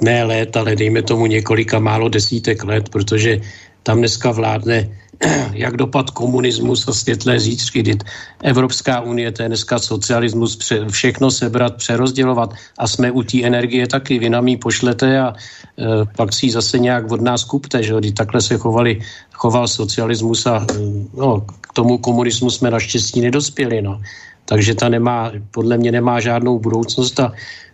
ne 0.00 0.24
let, 0.24 0.56
ale 0.56 0.76
dejme 0.76 1.02
tomu 1.02 1.26
několika 1.26 1.78
málo 1.78 2.08
desítek 2.08 2.64
let, 2.64 2.88
protože 2.88 3.40
tam 3.82 3.98
dneska 3.98 4.30
vládne 4.30 4.88
jak 5.52 5.76
dopad 5.76 6.10
komunismus 6.10 6.88
a 6.88 6.92
světlé 6.92 7.40
zítřky, 7.40 7.82
kdy 7.82 7.98
Evropská 8.42 9.00
unie, 9.00 9.32
to 9.32 9.42
je 9.42 9.48
dneska 9.48 9.78
socialismus, 9.78 10.58
všechno 10.90 11.30
sebrat, 11.30 11.76
přerozdělovat 11.76 12.54
a 12.78 12.88
jsme 12.88 13.10
u 13.10 13.22
té 13.22 13.42
energie 13.42 13.86
taky, 13.86 14.18
vy 14.18 14.30
nám 14.30 14.48
ji 14.48 14.56
pošlete 14.56 15.20
a 15.20 15.34
e, 15.34 15.84
pak 16.16 16.32
si 16.32 16.46
ji 16.46 16.52
zase 16.52 16.78
nějak 16.78 17.12
od 17.12 17.20
nás 17.20 17.44
kupte, 17.44 17.82
že 17.82 17.94
kdy 17.98 18.12
takhle 18.12 18.40
se 18.40 18.58
chovali, 18.58 19.00
choval 19.32 19.68
socialismus 19.68 20.46
a 20.46 20.66
e, 20.70 20.74
no, 21.14 21.46
k 21.60 21.72
tomu 21.72 21.98
komunismu 21.98 22.50
jsme 22.50 22.70
naštěstí 22.70 23.20
nedospěli, 23.20 23.82
no. 23.82 24.00
Takže 24.44 24.74
ta 24.74 24.88
nemá, 24.88 25.32
podle 25.50 25.76
mě 25.76 25.92
nemá 25.92 26.20
žádnou 26.20 26.58
budoucnost 26.58 27.20
a 27.20 27.32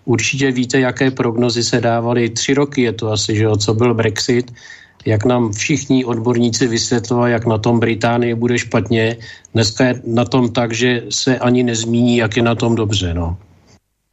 Určitě 0.09 0.51
víte, 0.53 0.81
jaké 0.81 1.11
prognozy 1.11 1.65
se 1.65 1.81
dávaly. 1.81 2.31
Tři 2.31 2.55
roky 2.55 2.82
je 2.82 2.93
to 2.93 3.12
asi, 3.12 3.36
že 3.36 3.45
jo, 3.45 3.57
co 3.57 3.74
byl 3.74 3.95
Brexit, 3.95 4.53
jak 5.05 5.24
nám 5.24 5.53
všichni 5.53 6.05
odborníci 6.05 6.66
vysvětlovali, 6.66 7.32
jak 7.32 7.47
na 7.47 7.59
tom 7.59 7.81
Británii 7.81 8.35
bude 8.35 8.59
špatně. 8.59 9.16
Dneska 9.55 9.85
je 9.85 10.03
na 10.07 10.24
tom 10.24 10.49
tak, 10.49 10.73
že 10.73 11.03
se 11.11 11.39
ani 11.39 11.62
nezmíní, 11.62 12.16
jak 12.16 12.36
je 12.36 12.43
na 12.43 12.55
tom 12.55 12.74
dobře. 12.74 13.15
No. 13.15 13.36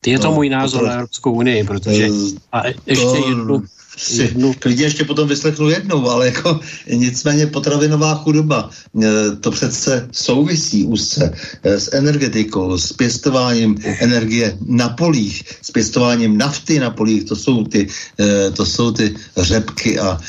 Je 0.06 0.19
to 0.19 0.27
no, 0.27 0.34
můj 0.36 0.49
názor 0.49 0.82
to, 0.82 0.88
na 0.88 0.94
Evropskou 0.94 1.32
unii, 1.32 1.64
protože... 1.64 2.07
A 2.52 2.68
ještě 2.86 3.06
to, 3.06 3.30
jednu 3.30 3.64
si 3.97 4.35
klidně 4.59 4.85
ještě 4.85 5.03
potom 5.05 5.27
vyslechnu 5.27 5.69
jednou, 5.69 6.09
ale 6.09 6.26
jako 6.26 6.59
nicméně 6.93 7.47
potravinová 7.47 8.15
chudoba, 8.15 8.69
e, 9.03 9.35
to 9.35 9.51
přece 9.51 10.07
souvisí 10.11 10.84
úzce 10.85 11.34
e, 11.63 11.80
s 11.80 11.93
energetikou, 11.93 12.77
s 12.77 12.93
pěstováním 12.93 13.77
energie 13.99 14.57
na 14.67 14.89
polích, 14.89 15.43
s 15.61 15.72
pěstováním 15.72 16.38
nafty 16.38 16.80
na 16.80 16.89
polích, 16.89 17.23
to 17.23 17.35
jsou 17.35 17.63
ty, 17.63 17.88
e, 18.19 18.51
to 18.51 18.65
jsou 18.65 18.91
ty 18.91 19.15
řepky 19.38 19.99
a 19.99 20.19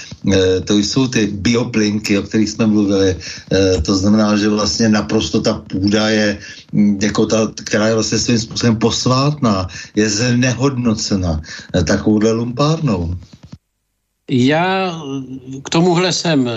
to 0.65 0.79
jsou 0.79 1.09
ty 1.09 1.27
bioplinky, 1.27 2.19
o 2.19 2.23
kterých 2.23 2.51
jsme 2.51 2.67
mluvili. 2.67 3.17
To 3.83 3.97
znamená, 3.97 4.37
že 4.37 4.49
vlastně 4.49 4.89
naprosto 4.89 5.41
ta 5.41 5.63
půda 5.71 6.09
je 6.09 6.39
jako 7.03 7.27
ta, 7.27 7.53
která 7.65 7.89
je 7.89 7.95
vlastně 7.95 8.19
svým 8.19 8.39
způsobem 8.39 8.77
posvátná, 8.77 9.69
je 9.95 10.11
znehodnocena 10.11 11.41
takovouhle 11.85 12.33
lumpárnou. 12.33 13.15
Já 14.31 14.95
k 15.63 15.71
tomuhle 15.71 16.13
jsem 16.13 16.51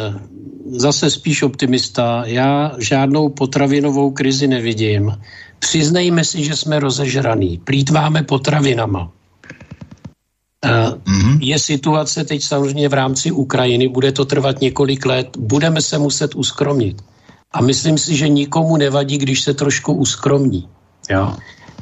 zase 0.71 1.09
spíš 1.09 1.43
optimista. 1.43 2.23
Já 2.25 2.71
žádnou 2.77 3.29
potravinovou 3.29 4.11
krizi 4.11 4.47
nevidím. 4.47 5.17
Přiznejme 5.59 6.23
si, 6.23 6.43
že 6.43 6.55
jsme 6.55 6.79
rozežraný. 6.79 7.57
Plítváme 7.57 8.23
potravinama. 8.23 9.11
Mm-hmm. 10.63 11.39
Je 11.41 11.59
situace 11.59 12.23
teď 12.23 12.43
samozřejmě 12.43 12.89
v 12.89 12.93
rámci 12.93 13.31
Ukrajiny, 13.31 13.87
bude 13.87 14.11
to 14.11 14.25
trvat 14.25 14.61
několik 14.61 15.05
let, 15.05 15.37
budeme 15.37 15.81
se 15.81 15.97
muset 15.97 16.35
uskromnit. 16.35 17.01
A 17.51 17.61
myslím 17.61 17.97
si, 17.97 18.15
že 18.15 18.29
nikomu 18.29 18.77
nevadí, 18.77 19.17
když 19.17 19.41
se 19.41 19.53
trošku 19.53 19.93
uskromní. 19.93 20.69
Jo? 21.09 21.35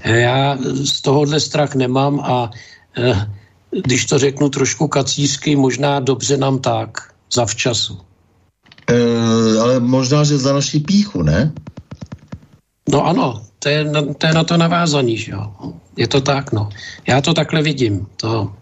Já 0.04 0.58
z 0.84 1.02
tohohle 1.02 1.40
strach 1.40 1.76
nemám 1.76 2.20
a 2.20 2.52
eh, 2.98 3.32
když 3.72 4.06
to 4.06 4.20
řeknu 4.20 4.50
trošku 4.50 4.88
kacířsky, 4.88 5.56
možná 5.56 6.00
dobře 6.00 6.38
nám 6.38 6.60
tak, 6.60 7.14
za 7.34 7.46
včasu. 7.46 8.00
E, 8.90 9.60
ale 9.60 9.80
možná, 9.80 10.24
že 10.24 10.38
za 10.38 10.54
naší 10.54 10.80
píchu, 10.80 11.22
ne? 11.22 11.52
No 12.90 13.06
ano, 13.06 13.44
to 13.60 13.70
je, 13.70 13.86
to 14.18 14.28
je 14.28 14.34
na 14.34 14.44
to 14.44 14.58
navázaný, 14.58 15.18
že 15.18 15.32
jo. 15.32 15.54
Je 15.98 16.08
to 16.08 16.22
tak, 16.22 16.52
no. 16.52 16.70
Já 17.08 17.22
to 17.22 17.34
takhle 17.34 17.62
vidím. 17.62 18.08
To, 18.18 18.54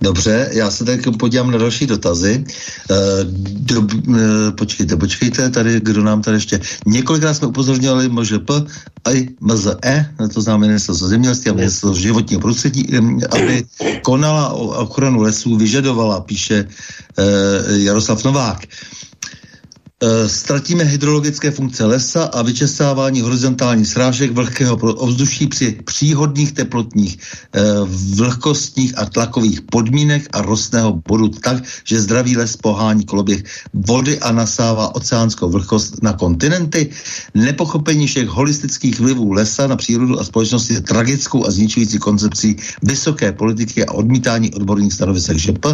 Dobře, 0.00 0.48
já 0.52 0.70
se 0.70 0.84
tak 0.84 1.00
podívám 1.18 1.50
na 1.50 1.58
další 1.58 1.86
dotazy. 1.86 2.44
Uh, 2.90 2.96
do, 3.42 3.80
uh, 3.80 4.16
počkejte, 4.58 4.96
počkejte, 4.96 5.50
tady, 5.50 5.80
kdo 5.80 6.02
nám 6.02 6.22
tady 6.22 6.36
ještě... 6.36 6.60
Několikrát 6.86 7.34
jsme 7.34 7.48
upozorňovali 7.48 8.08
MŽP 8.08 8.50
a 9.04 9.10
i 9.10 9.28
MZE, 9.40 10.14
to 10.34 10.40
znamená 10.40 10.66
ministerstvo 10.66 11.08
zemědělství 11.08 11.50
a 11.50 11.54
ministerstvo 11.54 11.94
životního 11.94 12.40
prostředí, 12.40 12.86
aby 13.30 13.64
konala 14.02 14.48
o 14.48 14.66
ochranu 14.66 15.20
lesů, 15.20 15.56
vyžadovala, 15.56 16.20
píše 16.20 16.68
Jaroslav 17.76 18.24
Novák. 18.24 18.58
Eh, 19.98 20.28
ztratíme 20.28 20.84
hydrologické 20.84 21.50
funkce 21.50 21.84
lesa 21.84 22.24
a 22.24 22.42
vyčesávání 22.42 23.20
horizontálních 23.20 23.88
srážek 23.88 24.30
vlhkého 24.30 24.76
ovzduší 24.76 25.46
při 25.46 25.82
příhodných 25.84 26.52
teplotních, 26.52 27.18
eh, 27.18 27.62
vlhkostních 28.14 28.98
a 28.98 29.10
tlakových 29.10 29.60
podmínek 29.66 30.28
a 30.32 30.42
rostného 30.42 31.02
bodu 31.02 31.28
tak, 31.42 31.66
že 31.84 32.00
zdravý 32.00 32.36
les 32.36 32.56
pohání 32.56 33.04
koloběh 33.10 33.42
vody 33.74 34.18
a 34.22 34.30
nasává 34.32 34.94
oceánskou 34.94 35.50
vlhkost 35.50 35.98
na 36.02 36.12
kontinenty. 36.12 36.94
Nepochopení 37.34 38.06
všech 38.06 38.28
holistických 38.28 39.00
vlivů 39.00 39.32
lesa 39.32 39.66
na 39.66 39.76
přírodu 39.76 40.20
a 40.20 40.24
společnost 40.24 40.70
je 40.70 40.80
tragickou 40.80 41.46
a 41.46 41.50
zničující 41.50 41.98
koncepcí 41.98 42.56
vysoké 42.82 43.32
politiky 43.32 43.82
a 43.86 43.92
odmítání 43.92 44.54
odborných 44.54 44.94
stanovisek 44.94 45.38
ŽP 45.38 45.66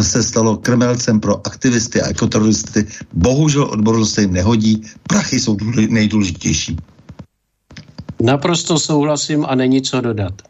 se 0.00 0.22
stalo 0.22 0.56
krmelcem 0.56 1.20
pro 1.20 1.46
aktivisty 1.46 2.02
a 2.02 2.08
ekoteroristy. 2.08 2.86
Bohužel 3.12 3.51
odbornost 3.60 4.14
se 4.14 4.20
jim 4.20 4.32
nehodí, 4.32 4.82
prachy 5.02 5.40
jsou 5.40 5.56
nejdůležitější. 5.88 6.76
Naprosto 8.22 8.78
souhlasím 8.78 9.46
a 9.48 9.54
není 9.54 9.82
co 9.82 10.00
dodat. 10.00 10.42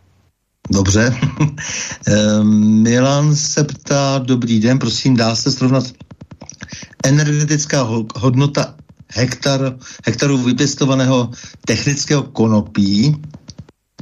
Dobře. 0.71 1.17
Milan 2.83 3.37
se 3.37 3.65
ptá, 3.65 4.19
dobrý 4.19 4.61
den, 4.61 4.79
prosím, 4.79 5.17
dá 5.17 5.37
se 5.37 5.53
srovnat 5.53 5.85
energetická 7.05 7.89
hodnota 8.17 8.75
hektar, 9.09 9.77
hektaru 10.07 10.39
vypěstovaného 10.39 11.31
technického 11.67 12.23
konopí, 12.23 13.17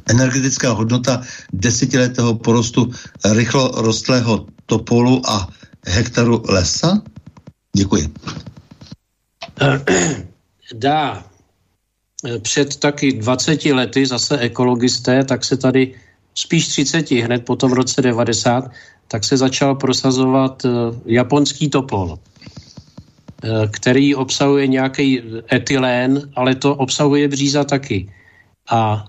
energetická 0.09 0.73
hodnota 0.73 1.23
desetiletého 1.53 2.35
porostu 2.35 2.91
rychlo 3.33 3.73
rostlého 3.77 4.47
topolu 4.67 5.31
a 5.31 5.49
hektaru 5.87 6.43
lesa? 6.49 7.03
Děkuji. 7.77 8.13
Dá. 10.75 11.25
Před 12.43 12.77
taky 12.77 13.13
20 13.13 13.65
lety 13.65 14.07
zase 14.07 14.39
ekologisté, 14.39 15.25
tak 15.25 15.45
se 15.45 15.57
tady 15.57 15.95
spíš 16.35 16.69
30, 16.69 17.11
hned 17.11 17.45
po 17.45 17.57
tom 17.57 17.73
roce 17.73 18.03
90, 18.03 18.71
tak 19.09 19.25
se 19.25 19.37
začal 19.37 19.75
prosazovat 19.75 20.65
eh, 20.65 20.69
japonský 21.07 21.69
topol, 21.69 22.19
eh, 22.19 23.49
který 23.71 24.15
obsahuje 24.15 24.67
nějaký 24.67 25.23
etylén, 25.53 26.31
ale 26.37 26.55
to 26.55 26.77
obsahuje 26.77 27.29
bříza 27.29 27.65
taky. 27.65 28.13
A 28.71 29.05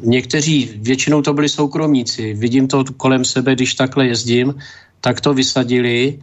někteří, 0.00 0.70
většinou 0.82 1.22
to 1.22 1.32
byli 1.32 1.48
soukromníci, 1.48 2.34
vidím 2.34 2.68
to 2.68 2.84
kolem 2.96 3.24
sebe, 3.24 3.54
když 3.54 3.74
takhle 3.74 4.06
jezdím, 4.06 4.54
tak 5.00 5.20
to 5.20 5.34
vysadili. 5.34 6.18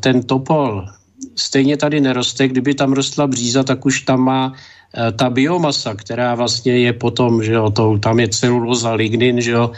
Ten 0.00 0.22
topol 0.22 0.88
stejně 1.36 1.76
tady 1.76 2.00
neroste, 2.00 2.48
kdyby 2.48 2.74
tam 2.74 2.92
rostla 2.92 3.26
bříza, 3.26 3.62
tak 3.62 3.86
už 3.86 4.00
tam 4.00 4.20
má 4.20 4.52
e, 4.52 5.12
ta 5.12 5.30
biomasa, 5.30 5.94
která 5.94 6.34
vlastně 6.34 6.78
je 6.78 6.92
potom, 6.92 7.42
že 7.42 7.52
jo, 7.52 7.70
to, 7.70 7.98
tam 7.98 8.20
je 8.20 8.28
celuloza, 8.28 8.92
lignin, 8.92 9.40
že 9.40 9.50
jo, 9.50 9.70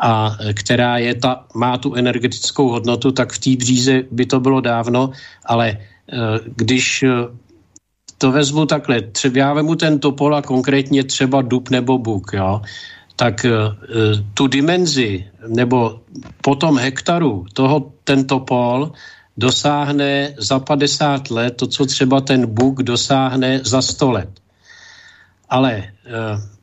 a 0.00 0.36
e, 0.40 0.54
která 0.54 0.98
je 0.98 1.14
ta, 1.14 1.44
má 1.54 1.78
tu 1.78 1.94
energetickou 1.94 2.68
hodnotu, 2.68 3.12
tak 3.12 3.32
v 3.32 3.38
té 3.38 3.50
bříze 3.56 4.02
by 4.10 4.26
to 4.26 4.40
bylo 4.40 4.60
dávno, 4.60 5.10
ale 5.44 5.78
když 6.56 7.04
to 8.18 8.32
vezmu 8.32 8.66
takhle, 8.66 9.12
třeba 9.12 9.38
já 9.38 9.52
vemu 9.52 9.74
ten 9.74 9.98
topol 9.98 10.36
a 10.36 10.42
konkrétně 10.42 11.04
třeba 11.04 11.42
dub 11.42 11.70
nebo 11.70 11.98
buk, 11.98 12.32
jo, 12.32 12.62
tak 13.16 13.46
tu 14.34 14.46
dimenzi 14.46 15.24
nebo 15.46 16.00
potom 16.40 16.78
hektaru 16.78 17.44
toho 17.52 17.92
ten 18.04 18.24
topol 18.24 18.92
dosáhne 19.38 20.34
za 20.38 20.58
50 20.58 21.30
let 21.30 21.56
to, 21.56 21.66
co 21.66 21.86
třeba 21.86 22.20
ten 22.20 22.46
buk 22.46 22.82
dosáhne 22.82 23.60
za 23.64 23.82
100 23.82 24.10
let. 24.10 24.30
Ale 25.48 25.84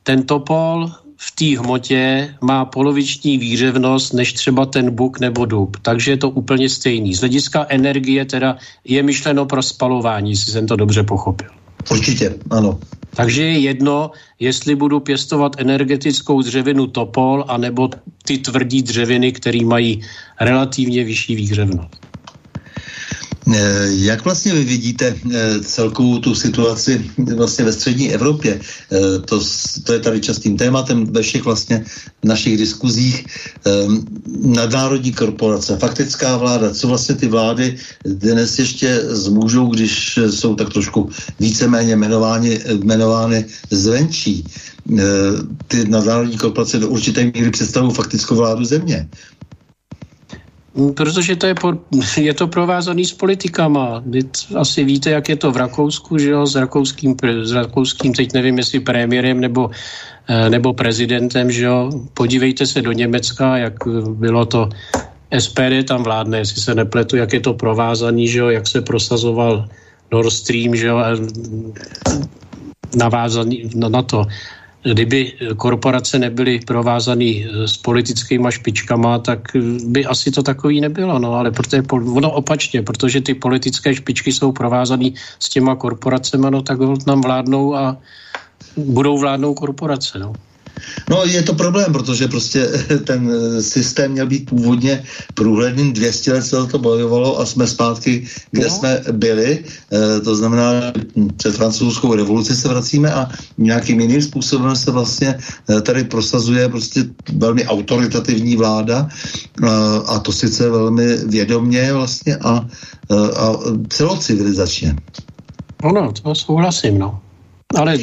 ten 0.02 0.22
topol 0.22 0.90
v 1.16 1.30
té 1.34 1.58
hmotě 1.58 2.34
má 2.40 2.64
poloviční 2.64 3.38
výřevnost 3.38 4.14
než 4.14 4.32
třeba 4.32 4.66
ten 4.66 4.90
buk 4.90 5.20
nebo 5.20 5.46
dub. 5.46 5.76
Takže 5.82 6.10
je 6.10 6.16
to 6.16 6.30
úplně 6.30 6.68
stejný. 6.68 7.14
Z 7.14 7.20
hlediska 7.20 7.66
energie 7.68 8.24
teda 8.24 8.56
je 8.84 9.02
myšleno 9.02 9.46
pro 9.46 9.62
spalování, 9.62 10.30
jestli 10.30 10.52
jsem 10.52 10.66
to 10.66 10.76
dobře 10.76 11.02
pochopil. 11.02 11.48
Určitě, 11.90 12.34
ano. 12.50 12.78
Takže 13.16 13.42
je 13.42 13.58
jedno, 13.58 14.10
jestli 14.38 14.76
budu 14.76 15.00
pěstovat 15.00 15.52
energetickou 15.58 16.42
dřevinu 16.42 16.86
topol, 16.86 17.44
anebo 17.48 17.90
ty 18.24 18.38
tvrdí 18.38 18.82
dřeviny, 18.82 19.32
které 19.32 19.64
mají 19.64 20.02
relativně 20.40 21.04
vyšší 21.04 21.36
výhřevnost. 21.36 22.05
Eh, 23.54 23.88
jak 23.88 24.24
vlastně 24.24 24.54
vy 24.54 24.64
vidíte 24.64 25.14
eh, 25.14 25.60
celkovou 25.60 26.18
tu 26.18 26.34
situaci 26.34 27.10
vlastně 27.34 27.64
ve 27.64 27.72
střední 27.72 28.12
Evropě? 28.14 28.60
Eh, 28.92 29.18
to, 29.18 29.40
to 29.84 29.92
je 29.92 30.00
tady 30.00 30.20
častým 30.20 30.56
tématem 30.56 31.06
ve 31.06 31.22
všech 31.22 31.44
vlastně 31.44 31.84
našich 32.24 32.58
diskuzích. 32.58 33.26
Nadnárodní 34.42 35.12
korporace, 35.12 35.76
faktická 35.76 36.36
vláda, 36.36 36.74
co 36.74 36.88
vlastně 36.88 37.14
ty 37.14 37.26
vlády 37.28 37.76
dnes 38.04 38.58
ještě 38.58 39.00
zmůžou, 39.06 39.66
když 39.66 40.18
jsou 40.30 40.54
tak 40.54 40.72
trošku 40.72 41.10
víceméně 41.40 41.92
jmenovány, 41.96 42.60
jmenovány 42.82 43.44
zvenčí. 43.70 44.44
Ty 45.68 45.88
nadnárodní 45.88 46.38
korporace 46.38 46.78
do 46.78 46.88
určité 46.88 47.24
míry 47.24 47.50
představují 47.50 47.94
faktickou 47.94 48.34
vládu 48.34 48.64
země. 48.64 49.08
Protože 50.76 51.36
to 51.36 51.46
je, 51.46 51.54
po, 51.54 51.72
je 52.16 52.34
to 52.34 52.46
provázaný 52.46 53.04
s 53.04 53.12
politikama. 53.12 54.02
Vy 54.06 54.20
asi 54.56 54.84
víte, 54.84 55.10
jak 55.10 55.28
je 55.28 55.36
to 55.36 55.52
v 55.52 55.56
Rakousku, 55.56 56.18
že 56.18 56.30
jo, 56.30 56.46
s 56.46 56.54
rakouským, 56.54 57.16
s 57.42 57.52
rakouským 57.52 58.12
teď 58.12 58.32
nevím, 58.32 58.58
jestli 58.58 58.80
premiérem 58.80 59.40
nebo, 59.40 59.70
eh, 60.28 60.50
nebo 60.50 60.74
prezidentem, 60.76 61.50
že 61.50 61.64
jo. 61.64 61.90
Podívejte 62.14 62.66
se 62.66 62.82
do 62.82 62.92
Německa, 62.92 63.56
jak 63.56 63.74
bylo 64.20 64.44
to 64.46 64.68
SPD 65.32 65.84
tam 65.88 66.02
vládne, 66.02 66.38
jestli 66.38 66.60
se 66.60 66.74
nepletu, 66.74 67.16
jak 67.16 67.32
je 67.32 67.40
to 67.40 67.54
provázaný, 67.54 68.28
že 68.28 68.38
jo, 68.38 68.48
jak 68.48 68.66
se 68.68 68.80
prosazoval 68.80 69.64
Nord 70.12 70.32
Stream, 70.32 70.76
že 70.76 70.86
jo, 70.86 71.00
navázaný 72.96 73.70
na 73.74 74.02
to 74.02 74.26
kdyby 74.92 75.32
korporace 75.56 76.18
nebyly 76.18 76.60
provázané 76.60 77.24
eh, 77.24 77.68
s 77.68 77.76
politickými 77.76 78.52
špičkama, 78.52 79.18
tak 79.18 79.56
eh, 79.56 79.60
by 79.86 80.06
asi 80.06 80.30
to 80.30 80.42
takový 80.42 80.80
nebylo. 80.80 81.18
No, 81.18 81.34
ale 81.34 81.50
protože, 81.50 81.82
ono 81.90 82.30
opačně, 82.30 82.82
protože 82.82 83.20
ty 83.20 83.34
politické 83.34 83.94
špičky 83.94 84.32
jsou 84.32 84.52
provázané 84.52 85.10
s 85.38 85.48
těma 85.48 85.76
korporacemi, 85.76 86.46
no 86.50 86.62
tak 86.62 86.78
nám 87.06 87.20
vládnou 87.20 87.74
a 87.74 87.96
budou 88.76 89.18
vládnout 89.18 89.54
korporace. 89.54 90.18
No. 90.18 90.32
No 91.10 91.24
je 91.24 91.42
to 91.42 91.54
problém, 91.54 91.92
protože 91.92 92.28
prostě 92.28 92.68
ten 93.04 93.30
eh, 93.30 93.62
systém 93.62 94.12
měl 94.12 94.26
být 94.26 94.50
původně 94.50 95.02
průhledným, 95.34 95.92
200 95.92 96.32
let 96.32 96.42
se 96.42 96.66
to 96.66 96.78
bojovalo 96.78 97.40
a 97.40 97.46
jsme 97.46 97.66
zpátky, 97.66 98.26
kde 98.50 98.64
no. 98.64 98.70
jsme 98.70 99.02
byli, 99.12 99.64
e, 99.92 100.20
to 100.20 100.36
znamená 100.36 100.92
před 101.36 101.54
francouzskou 101.54 102.14
revoluci 102.14 102.56
se 102.56 102.68
vracíme 102.68 103.12
a 103.12 103.30
nějakým 103.58 104.00
jiným 104.00 104.22
způsobem 104.22 104.76
se 104.76 104.90
vlastně 104.90 105.38
eh, 105.70 105.80
tady 105.80 106.04
prosazuje 106.04 106.68
prostě 106.68 107.04
velmi 107.32 107.66
autoritativní 107.66 108.56
vláda 108.56 109.08
e, 109.08 109.66
a 110.06 110.18
to 110.18 110.32
sice 110.32 110.70
velmi 110.70 111.16
vědomně 111.16 111.92
vlastně 111.92 112.36
a, 112.36 112.66
a 113.36 113.46
celocivilizačně. 113.88 114.96
Ono, 115.82 116.12
to 116.12 116.34
souhlasím, 116.34 116.98
no. 116.98 117.20
Ale 117.74 117.98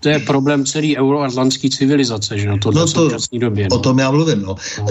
to 0.00 0.08
je 0.08 0.18
problém 0.18 0.66
celý 0.68 0.92
euroatlantské 0.92 1.72
civilizace, 1.72 2.38
že 2.38 2.48
no, 2.48 2.58
to 2.58 2.70
no 2.70 2.86
to, 2.86 3.08
v 3.32 3.38
době. 3.38 3.68
No. 3.70 3.76
O 3.76 3.78
tom 3.78 3.98
já 3.98 4.10
mluvím, 4.10 4.42
no. 4.42 4.56
no. 4.78 4.86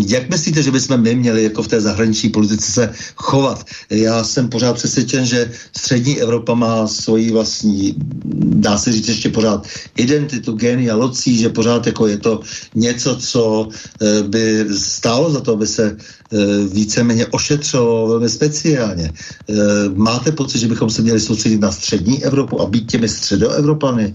Jak 0.06 0.30
myslíte, 0.30 0.62
že 0.62 0.70
bychom 0.70 1.00
my 1.00 1.14
měli 1.14 1.42
jako 1.42 1.62
v 1.62 1.68
té 1.68 1.80
zahraniční 1.80 2.28
politice 2.28 2.72
se 2.72 2.92
chovat? 3.16 3.64
Já 3.90 4.24
jsem 4.24 4.48
pořád 4.48 4.72
přesvědčen, 4.72 5.26
že 5.26 5.50
střední 5.76 6.20
Evropa 6.20 6.54
má 6.54 6.86
svoji 6.86 7.32
vlastní, 7.32 7.94
dá 8.60 8.78
se 8.78 8.92
říct 8.92 9.08
ještě 9.08 9.28
pořád, 9.28 9.66
identitu, 9.96 10.52
geny 10.52 10.90
a 10.90 10.96
locí, 10.96 11.36
že 11.36 11.48
pořád 11.48 11.86
jako 11.86 12.06
je 12.06 12.18
to 12.18 12.40
něco, 12.74 13.16
co 13.16 13.68
eh, 14.02 14.22
by 14.22 14.66
stálo 14.76 15.30
za 15.30 15.40
to, 15.40 15.52
aby 15.52 15.66
se 15.66 15.96
eh, 15.96 16.36
víceméně 16.72 17.26
ošetřilo 17.26 18.08
velmi 18.08 18.28
speciálně. 18.28 19.12
Eh, 19.48 19.54
máte 19.94 20.32
pocit, 20.32 20.58
že 20.58 20.68
bychom 20.68 20.90
se 20.90 21.02
měli 21.02 21.20
soustředit 21.20 21.60
na 21.60 21.72
střední 21.72 22.24
Evropu 22.24 22.60
a 22.60 22.66
být 22.66 22.90
těmi 22.90 23.08
středoevropany? 23.38 24.14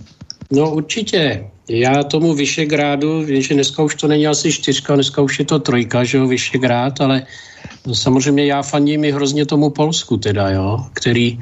No 0.51 0.71
určitě. 0.71 1.43
Já 1.69 2.03
tomu 2.03 2.33
Vyšegrádu, 2.33 3.23
vím, 3.23 3.41
že 3.41 3.53
dneska 3.53 3.83
už 3.83 3.95
to 3.95 4.07
není 4.07 4.27
asi 4.27 4.51
čtyřka, 4.51 4.95
dneska 4.95 5.21
už 5.21 5.39
je 5.39 5.45
to 5.45 5.59
trojka, 5.59 6.03
že 6.03 6.17
jo, 6.17 6.27
Vyšegrád, 6.27 7.01
ale 7.01 7.23
samozřejmě 7.93 8.45
já 8.45 8.61
fandím 8.61 9.03
i 9.03 9.11
hrozně 9.11 9.45
tomu 9.45 9.69
Polsku 9.69 10.17
teda, 10.17 10.49
jo, 10.49 10.85
který 10.93 11.39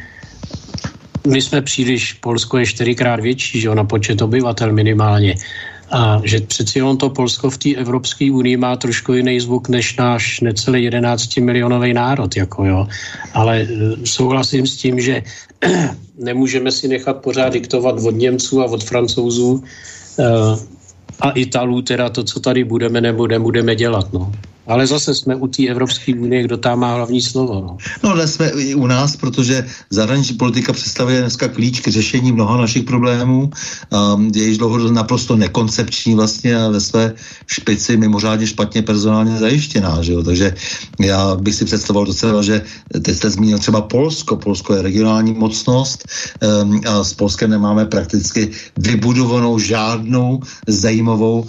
my 1.28 1.42
jsme 1.42 1.62
příliš, 1.62 2.14
Polsko 2.14 2.58
je 2.58 2.66
čtyřikrát 2.66 3.20
větší, 3.20 3.62
že 3.62 3.68
jo, 3.68 3.76
na 3.76 3.84
počet 3.84 4.22
obyvatel 4.22 4.74
minimálně. 4.74 5.36
A 5.92 6.22
že 6.24 6.40
přeci 6.40 6.80
jenom 6.80 6.98
to 6.98 7.10
Polsko 7.10 7.50
v 7.50 7.58
té 7.58 7.70
Evropské 7.76 8.32
unii 8.32 8.58
má 8.58 8.76
trošku 8.76 9.14
jiný 9.14 9.40
zvuk 9.40 9.70
než 9.70 9.98
náš 9.98 10.40
necelý 10.40 10.84
11 10.84 11.38
milionový 11.38 11.94
národ, 11.94 12.38
jako 12.38 12.66
jo. 12.66 12.88
Ale 13.34 13.62
e, 13.62 13.68
souhlasím 14.06 14.68
s 14.68 14.78
tím, 14.78 15.00
že 15.00 15.24
nemůžeme 16.18 16.72
si 16.72 16.88
nechat 16.88 17.14
pořád 17.14 17.50
diktovat 17.50 17.96
od 18.06 18.16
Němců 18.16 18.62
a 18.62 18.66
od 18.66 18.84
Francouzů 18.84 19.64
e, 20.20 20.26
a 21.20 21.32
Italů 21.32 21.82
teda 21.82 22.10
to, 22.10 22.24
co 22.24 22.40
tady 22.40 22.64
budeme 22.64 23.02
nebo 23.02 23.28
nebudeme 23.28 23.76
dělat, 23.76 24.14
no. 24.14 24.32
Ale 24.68 24.88
zase 24.88 25.16
jsme 25.16 25.36
u 25.36 25.48
té 25.48 25.68
Evropské 25.68 26.14
unie, 26.14 26.44
kdo 26.44 26.58
tam 26.58 26.80
má 26.80 26.96
hlavní 26.96 27.22
slovo. 27.22 27.54
No. 27.54 27.78
no, 28.04 28.10
ale 28.10 28.28
jsme 28.28 28.50
i 28.50 28.76
u 28.76 28.88
nás, 28.88 29.16
protože 29.16 29.66
zahraniční 29.90 30.36
politika 30.38 30.74
představuje 30.74 31.22
dneska 31.22 31.48
klíč 31.48 31.80
k 31.80 31.88
řešení 31.88 32.32
mnoha 32.32 32.58
našich 32.58 32.84
problémů. 32.84 33.50
Um, 33.90 34.32
je 34.36 34.44
již 34.44 34.58
dlouho 34.58 34.92
naprosto 34.92 35.36
nekoncepční 35.36 36.16
vlastně 36.16 36.58
a 36.58 36.70
ve 36.70 36.82
své 36.82 37.14
špici 37.48 37.98
mimořádně 37.98 38.48
špatně 38.48 38.82
personálně 38.82 39.38
zajištěná. 39.38 40.02
Že 40.02 40.14
jo? 40.14 40.24
Takže 40.24 40.56
já 41.00 41.36
bych 41.36 41.56
si 41.56 41.66
představoval 41.66 42.06
docela, 42.06 42.42
že 42.42 42.62
teď 43.02 43.18
jste 43.18 43.30
zmínil 43.30 43.60
třeba 43.60 43.82
Polsko. 43.82 44.36
Polsko 44.36 44.74
je 44.76 44.82
regionální 44.82 45.34
mocnost 45.34 46.08
um, 46.64 46.82
a 46.88 47.04
s 47.04 47.14
Polskem 47.14 47.50
nemáme 47.50 47.86
prakticky 47.86 48.50
vybudovanou 48.78 49.60
žádnou 49.60 50.40
zajímavou 50.68 51.42
uh, 51.42 51.48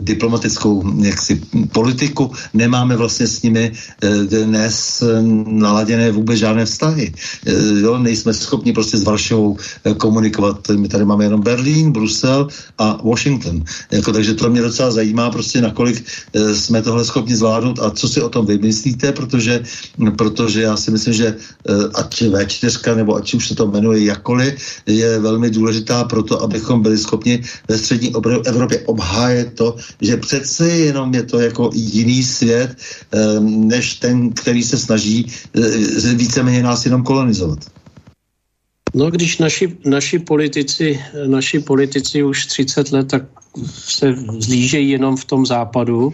diplomatickou 0.00 0.84
jaksi, 1.02 1.40
politiku 1.72 2.34
nemáme 2.54 2.96
vlastně 2.96 3.26
s 3.26 3.42
nimi 3.42 3.72
eh, 3.72 4.08
dnes 4.44 5.02
eh, 5.02 5.22
naladěné 5.46 6.10
vůbec 6.10 6.38
žádné 6.38 6.64
vztahy. 6.64 7.12
Eh, 7.46 7.52
jo, 7.80 7.98
nejsme 7.98 8.34
schopni 8.34 8.72
prostě 8.72 8.98
s 8.98 9.04
Varšovou 9.04 9.56
komunikovat. 9.96 10.68
My 10.68 10.88
tady 10.88 11.04
máme 11.04 11.24
jenom 11.24 11.40
Berlín, 11.40 11.92
Brusel 11.92 12.48
a 12.78 13.00
Washington. 13.04 13.64
Jako, 13.90 14.12
takže 14.12 14.34
to 14.34 14.50
mě 14.50 14.62
docela 14.62 14.90
zajímá 14.90 15.30
prostě, 15.30 15.60
nakolik 15.60 16.04
jsme 16.52 16.82
tohle 16.82 17.04
schopni 17.04 17.36
zvládnout 17.36 17.78
a 17.78 17.90
co 17.90 18.08
si 18.08 18.22
o 18.22 18.28
tom 18.28 18.46
vymyslíte, 18.46 19.12
protože, 19.12 19.62
protože 20.18 20.62
já 20.62 20.76
si 20.76 20.90
myslím, 20.90 21.14
že 21.14 21.36
ať 21.94 22.22
V4 22.22 22.96
nebo 22.96 23.16
ať 23.16 23.34
už 23.34 23.48
se 23.48 23.54
to 23.54 23.66
jmenuje 23.66 24.04
jakkoliv, 24.04 24.54
je 24.86 25.18
velmi 25.18 25.50
důležitá 25.50 26.04
pro 26.04 26.22
to, 26.22 26.42
abychom 26.42 26.82
byli 26.82 26.98
schopni 26.98 27.42
ve 27.68 27.78
střední 27.78 28.12
Evropě 28.46 28.80
obhájet 28.86 29.54
to, 29.54 29.76
že 30.00 30.16
přece 30.16 30.68
jenom 30.68 31.14
je 31.14 31.22
to 31.22 31.40
jako 31.40 31.70
jiný 31.74 32.23
svět, 32.24 32.76
ehm, 33.12 33.68
než 33.68 33.94
ten, 33.94 34.32
který 34.32 34.62
se 34.62 34.78
snaží 34.78 35.26
eh, 35.54 36.14
víceméně 36.14 36.62
nás 36.62 36.84
jenom 36.84 37.02
kolonizovat. 37.02 37.58
No, 38.94 39.10
když 39.10 39.38
naši, 39.38 39.76
naši, 39.84 40.18
politici, 40.18 41.00
naši 41.26 41.58
politici 41.58 42.22
už 42.22 42.46
30 42.46 42.92
let 42.92 43.08
tak 43.08 43.22
se 43.68 44.14
zlížejí 44.38 44.90
jenom 44.90 45.16
v 45.16 45.24
tom 45.24 45.46
západu 45.46 46.12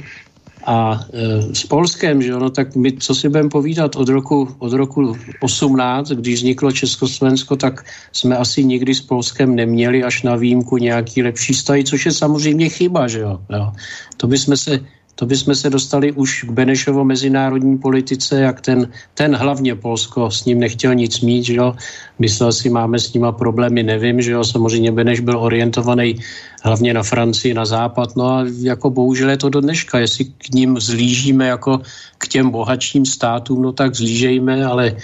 a 0.67 1.01
e, 1.13 1.55
s 1.55 1.65
Polskem, 1.67 2.23
že 2.23 2.33
no, 2.33 2.51
tak 2.51 2.77
my, 2.77 2.93
co 2.93 3.15
si 3.15 3.29
budeme 3.29 3.49
povídat, 3.49 3.97
od 3.97 4.09
roku, 4.09 4.49
od 4.59 4.73
roku 4.73 5.17
18, 5.41 6.09
když 6.09 6.35
vzniklo 6.35 6.73
Československo, 6.73 7.57
tak 7.57 7.85
jsme 8.13 8.37
asi 8.37 8.65
nikdy 8.65 8.95
s 8.95 9.01
Polskem 9.01 9.55
neměli 9.55 10.05
až 10.05 10.23
na 10.23 10.37
výjimku 10.37 10.77
nějaký 10.77 11.23
lepší 11.23 11.53
vztahy, 11.53 11.85
což 11.85 12.07
je 12.07 12.13
samozřejmě 12.13 12.69
chyba, 12.69 13.09
že 13.09 13.21
jo. 13.21 13.41
jo. 13.51 13.73
To 14.17 14.27
bychom 14.27 14.57
se 14.57 14.81
to 15.15 15.27
bychom 15.27 15.55
se 15.55 15.71
dostali 15.71 16.13
už 16.13 16.45
k 16.49 16.51
Benešovo 16.51 17.05
mezinárodní 17.05 17.79
politice, 17.79 18.41
jak 18.41 18.61
ten, 18.61 18.89
ten 19.15 19.37
hlavně 19.37 19.75
Polsko 19.75 20.31
s 20.31 20.45
ním 20.45 20.59
nechtěl 20.59 20.95
nic 20.95 21.21
mít, 21.21 21.45
že 21.45 21.55
jo? 21.55 21.75
myslel 22.19 22.53
si, 22.53 22.69
máme 22.71 22.99
s 22.99 23.13
nima 23.13 23.33
problémy, 23.33 23.83
nevím, 23.83 24.21
že 24.21 24.33
jo, 24.33 24.45
samozřejmě 24.45 24.93
Beneš 24.93 25.21
byl 25.21 25.39
orientovaný 25.39 26.21
hlavně 26.63 26.95
na 26.95 27.03
Francii, 27.03 27.55
na 27.55 27.65
západ, 27.65 28.17
no 28.17 28.25
a 28.25 28.45
jako 28.61 28.91
bohužel 28.91 29.31
je 29.31 29.37
to 29.37 29.49
do 29.49 29.61
dneška, 29.61 29.99
jestli 29.99 30.25
k 30.25 30.55
ním 30.55 30.81
zlížíme 30.81 31.47
jako 31.47 31.81
k 32.19 32.29
těm 32.29 32.51
bohatším 32.51 33.07
státům, 33.07 33.63
no 33.63 33.73
tak 33.73 33.95
zlížejme, 33.95 34.65
ale 34.65 34.97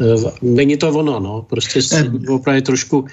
uh, 0.00 0.30
není 0.42 0.76
to 0.76 0.90
ono, 0.90 1.20
no, 1.20 1.42
prostě 1.42 1.82
si, 1.82 2.10
opravdu 2.28 2.62
trošku, 2.62 2.98
uh, 2.98 3.06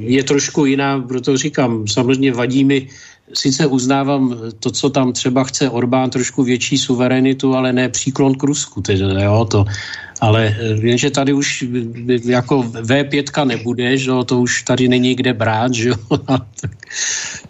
je 0.00 0.22
trošku 0.24 0.64
jiná, 0.64 1.00
proto 1.00 1.36
říkám, 1.36 1.88
samozřejmě 1.88 2.32
vadí 2.32 2.64
mi 2.64 2.88
sice 3.34 3.66
uznávám 3.66 4.36
to, 4.60 4.70
co 4.70 4.90
tam 4.90 5.12
třeba 5.12 5.44
chce 5.44 5.70
Orbán, 5.70 6.10
trošku 6.10 6.42
větší 6.42 6.78
suverenitu, 6.78 7.54
ale 7.54 7.72
ne 7.72 7.88
příklon 7.88 8.34
k 8.34 8.42
Rusku. 8.42 8.80
Tedy, 8.80 9.22
jo, 9.22 9.46
to, 9.50 9.64
ale 10.20 10.56
vím, 10.78 10.98
že 10.98 11.10
tady 11.10 11.32
už 11.32 11.64
jako 12.24 12.62
V5 12.62 13.46
nebude, 13.46 13.96
že 13.96 14.10
jo, 14.10 14.24
to 14.24 14.40
už 14.40 14.62
tady 14.62 14.88
není 14.88 15.14
kde 15.14 15.32
brát, 15.32 15.74
že 15.74 15.88
jo. 15.88 15.96
tak. 16.26 16.42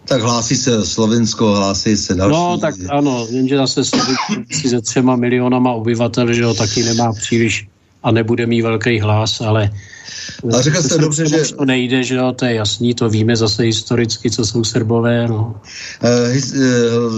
tak 0.04 0.22
hlásí 0.22 0.56
se 0.56 0.86
Slovensko, 0.86 1.54
hlásí 1.54 1.96
se 1.96 2.14
další. 2.14 2.32
No, 2.32 2.58
tak 2.58 2.74
ano, 2.88 3.26
vím, 3.26 3.48
že 3.48 3.56
zase 3.56 3.84
se 4.66 4.80
třema 4.80 5.16
milionama 5.16 5.72
obyvatel, 5.72 6.32
že 6.32 6.42
jo, 6.42 6.54
taky 6.54 6.82
nemá 6.82 7.12
příliš 7.12 7.66
a 8.02 8.10
nebude 8.10 8.46
mít 8.46 8.62
velký 8.62 9.00
hlas, 9.00 9.40
ale 9.40 9.70
a 10.58 10.62
řekl 10.62 10.82
jste 10.82 10.98
dobře, 10.98 11.28
že... 11.28 11.36
To 11.58 11.64
nejde, 11.64 12.04
že 12.04 12.14
jo, 12.14 12.32
to 12.32 12.44
je 12.44 12.54
jasný, 12.54 12.94
to 12.94 13.08
víme 13.08 13.36
zase 13.36 13.62
historicky, 13.62 14.30
co 14.30 14.46
jsou 14.46 14.64
Srbové, 14.64 15.28
no. 15.28 15.54
Eh, 16.02 16.38
eh, 16.38 16.60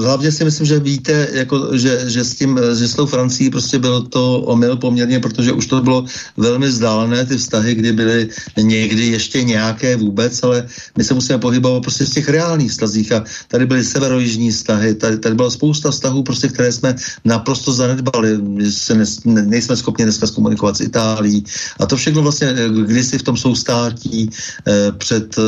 hlavně 0.05 0.32
si 0.32 0.44
myslím, 0.44 0.66
že 0.66 0.78
víte, 0.78 1.28
jako, 1.32 1.78
že, 1.78 2.10
že, 2.10 2.24
s 2.24 2.35
tím, 2.35 2.60
že 2.78 2.89
s 2.89 2.94
tou 2.94 3.06
Francií 3.06 3.51
prostě 3.51 3.78
byl 3.78 4.02
to 4.02 4.40
omyl 4.40 4.77
poměrně, 4.77 5.20
protože 5.20 5.52
už 5.52 5.66
to 5.66 5.81
bylo 5.81 6.05
velmi 6.36 6.66
vzdálené, 6.66 7.27
ty 7.27 7.36
vztahy, 7.36 7.74
kdy 7.74 7.93
byly 7.93 8.28
někdy 8.56 9.06
ještě 9.06 9.43
nějaké 9.44 9.97
vůbec, 9.97 10.43
ale 10.43 10.66
my 10.98 11.05
se 11.05 11.14
musíme 11.14 11.39
pohybovat 11.39 11.82
prostě 11.82 12.06
z 12.06 12.10
těch 12.10 12.28
reálných 12.28 12.70
vztazích 12.70 13.12
a 13.12 13.24
tady 13.48 13.66
byly 13.66 13.85
severojižní 13.85 14.51
vztahy, 14.51 14.94
tady, 14.94 15.19
tady 15.19 15.35
byla 15.35 15.51
spousta 15.51 15.90
vztahů, 15.90 16.23
prostě, 16.23 16.48
které 16.48 16.73
jsme 16.73 16.94
naprosto 17.24 17.73
zanedbali, 17.73 18.39
se 18.70 18.94
ne, 18.94 19.05
nejsme 19.43 19.77
schopni 19.77 20.05
dneska 20.05 20.27
zkomunikovat 20.27 20.77
s 20.77 20.81
Itálií 20.81 21.44
a 21.81 21.86
to 21.86 21.97
všechno 21.97 22.23
vlastně 22.23 22.48
eh, 22.48 22.69
kdysi 22.82 23.18
v 23.18 23.22
tom 23.22 23.36
soustátí 23.36 24.30
eh, 24.68 24.92
před 24.92 25.38
eh, 25.38 25.42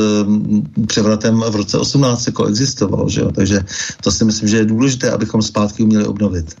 převratem 0.87 1.43
v 1.49 1.55
roce 1.55 1.77
18 1.77 2.27
jako 2.27 2.45
existovalo, 2.45 3.09
že 3.09 3.21
jo? 3.21 3.31
takže 3.31 3.59
to 4.03 4.11
si 4.11 4.25
myslím, 4.25 4.49
že 4.49 4.57
je 4.57 4.65
důležité, 4.65 5.11
abychom 5.11 5.41
zpátky 5.41 5.83
uměli 5.83 6.05
obnovit. 6.05 6.55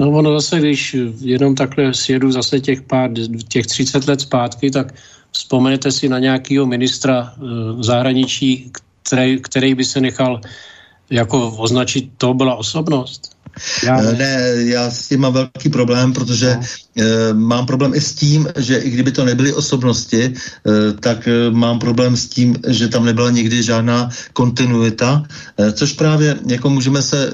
No 0.00 0.10
ono 0.10 0.32
zase, 0.32 0.58
když 0.58 0.96
jenom 1.20 1.54
takhle 1.54 1.94
sjedu 1.94 2.32
zase 2.32 2.60
těch 2.60 2.82
pár, 2.82 3.10
těch 3.48 3.66
30 3.66 4.08
let 4.08 4.20
zpátky, 4.20 4.70
tak 4.70 4.94
vzpomenete 5.32 5.92
si 5.92 6.08
na 6.08 6.18
nějakého 6.18 6.66
ministra 6.66 7.32
uh, 7.36 7.82
zahraničí, 7.82 8.70
který, 9.02 9.40
který 9.40 9.74
by 9.74 9.84
se 9.84 10.00
nechal 10.00 10.40
jako 11.10 11.50
označit, 11.50 12.10
to 12.18 12.34
byla 12.34 12.54
osobnost. 12.54 13.36
Já 13.86 13.96
ne. 13.96 14.12
ne, 14.12 14.54
já 14.64 14.90
s 14.90 15.08
tím 15.08 15.20
mám 15.20 15.32
velký 15.32 15.68
problém, 15.68 16.12
protože 16.12 16.54
no. 16.54 16.62
E, 16.96 17.34
mám 17.34 17.66
problém 17.66 17.94
i 17.94 18.00
s 18.00 18.14
tím, 18.14 18.48
že 18.56 18.78
i 18.78 18.90
kdyby 18.90 19.12
to 19.12 19.24
nebyly 19.24 19.52
osobnosti, 19.52 20.22
e, 20.24 20.32
tak 21.00 21.28
e, 21.28 21.50
mám 21.50 21.78
problém 21.78 22.16
s 22.16 22.26
tím, 22.28 22.56
že 22.68 22.88
tam 22.88 23.04
nebyla 23.04 23.30
nikdy 23.30 23.62
žádná 23.62 24.10
kontinuita, 24.32 25.22
což 25.72 25.92
právě 25.92 26.38
jako 26.46 26.70
můžeme 26.70 27.02
se 27.02 27.32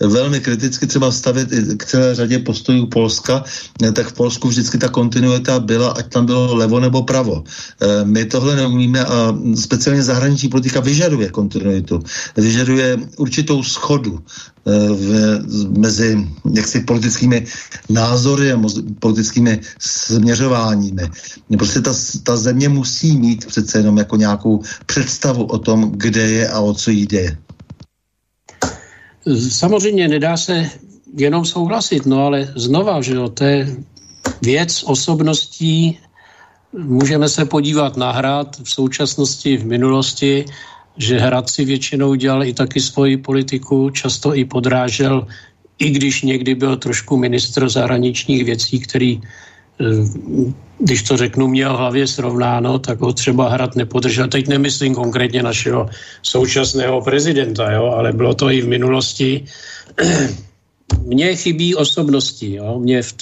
velmi 0.00 0.40
kriticky 0.40 0.86
třeba 0.86 1.12
stavit 1.12 1.52
i 1.52 1.76
k 1.76 1.84
celé 1.84 2.14
řadě 2.14 2.38
postojů 2.38 2.86
Polska, 2.86 3.44
tak 3.92 4.06
v 4.06 4.12
Polsku 4.12 4.48
vždycky 4.48 4.78
ta 4.78 4.88
kontinuita 4.88 5.60
byla, 5.60 5.90
ať 5.90 6.06
tam 6.08 6.26
bylo 6.26 6.54
levo 6.54 6.80
nebo 6.80 7.02
pravo. 7.02 7.44
My 8.04 8.24
tohle 8.24 8.56
neumíme 8.56 9.04
a 9.04 9.34
speciálně 9.54 10.02
zahraniční 10.02 10.48
politika 10.48 10.80
vyžaduje 10.80 11.28
kontinuitu, 11.30 12.02
vyžaduje 12.36 12.98
určitou 13.16 13.62
schodu 13.62 14.20
v, 14.66 15.08
mezi 15.78 16.26
jaksi 16.54 16.80
politickými 16.80 17.46
názory 17.88 18.52
a 18.52 18.56
politickými 18.98 19.60
směřováními. 19.78 21.02
Prostě 21.58 21.80
ta, 21.80 21.94
ta 22.22 22.36
země 22.36 22.68
musí 22.68 23.16
mít 23.16 23.46
přece 23.46 23.78
jenom 23.78 23.98
jako 23.98 24.16
nějakou 24.16 24.62
představu 24.86 25.44
o 25.44 25.58
tom, 25.58 25.92
kde 25.92 26.20
je 26.20 26.48
a 26.48 26.60
o 26.60 26.74
co 26.74 26.90
jde. 26.90 27.36
Samozřejmě 29.50 30.08
nedá 30.08 30.36
se 30.36 30.70
jenom 31.16 31.44
souhlasit, 31.44 32.06
no 32.06 32.26
ale 32.26 32.52
znova, 32.56 33.02
že 33.02 33.14
jo, 33.14 33.28
to 33.28 33.44
je 33.44 33.76
věc 34.42 34.82
osobností, 34.86 35.98
můžeme 36.72 37.28
se 37.28 37.44
podívat 37.44 37.96
na 37.96 38.12
hrad 38.12 38.56
v 38.62 38.70
současnosti, 38.70 39.56
v 39.56 39.66
minulosti, 39.66 40.44
že 40.96 41.18
Hrad 41.18 41.50
si 41.50 41.64
většinou 41.64 42.14
dělal 42.14 42.44
i 42.44 42.54
taky 42.54 42.80
svoji 42.80 43.16
politiku, 43.16 43.90
často 43.90 44.36
i 44.36 44.44
podrážel, 44.44 45.26
i 45.78 45.90
když 45.90 46.22
někdy 46.22 46.54
byl 46.54 46.76
trošku 46.76 47.16
ministr 47.16 47.68
zahraničních 47.68 48.44
věcí, 48.44 48.80
který, 48.80 49.20
eh, 49.80 49.84
když 50.78 51.02
to 51.02 51.16
řeknu, 51.16 51.48
měl 51.48 51.76
hlavě 51.76 52.06
srovnáno, 52.06 52.78
tak 52.78 53.00
ho 53.00 53.12
třeba 53.12 53.48
Hrad 53.48 53.76
nepodržel. 53.76 54.28
Teď 54.28 54.48
nemyslím 54.48 54.94
konkrétně 54.94 55.42
našeho 55.42 55.88
současného 56.22 57.00
prezidenta, 57.00 57.72
jo, 57.72 57.84
ale 57.96 58.12
bylo 58.12 58.34
to 58.34 58.50
i 58.50 58.60
v 58.60 58.68
minulosti 58.68 59.44
mně 61.06 61.36
chybí 61.36 61.74
osobnosti. 61.74 62.54
Jo? 62.54 62.78
Mě 62.78 63.02
v, 63.02 63.14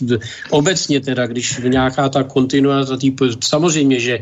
obecně 0.50 1.00
teda, 1.00 1.26
když 1.26 1.60
nějaká 1.68 2.08
ta 2.08 2.22
kontinuita, 2.22 2.96
typ, 2.96 3.20
samozřejmě, 3.40 4.00
že 4.00 4.14
e, 4.14 4.20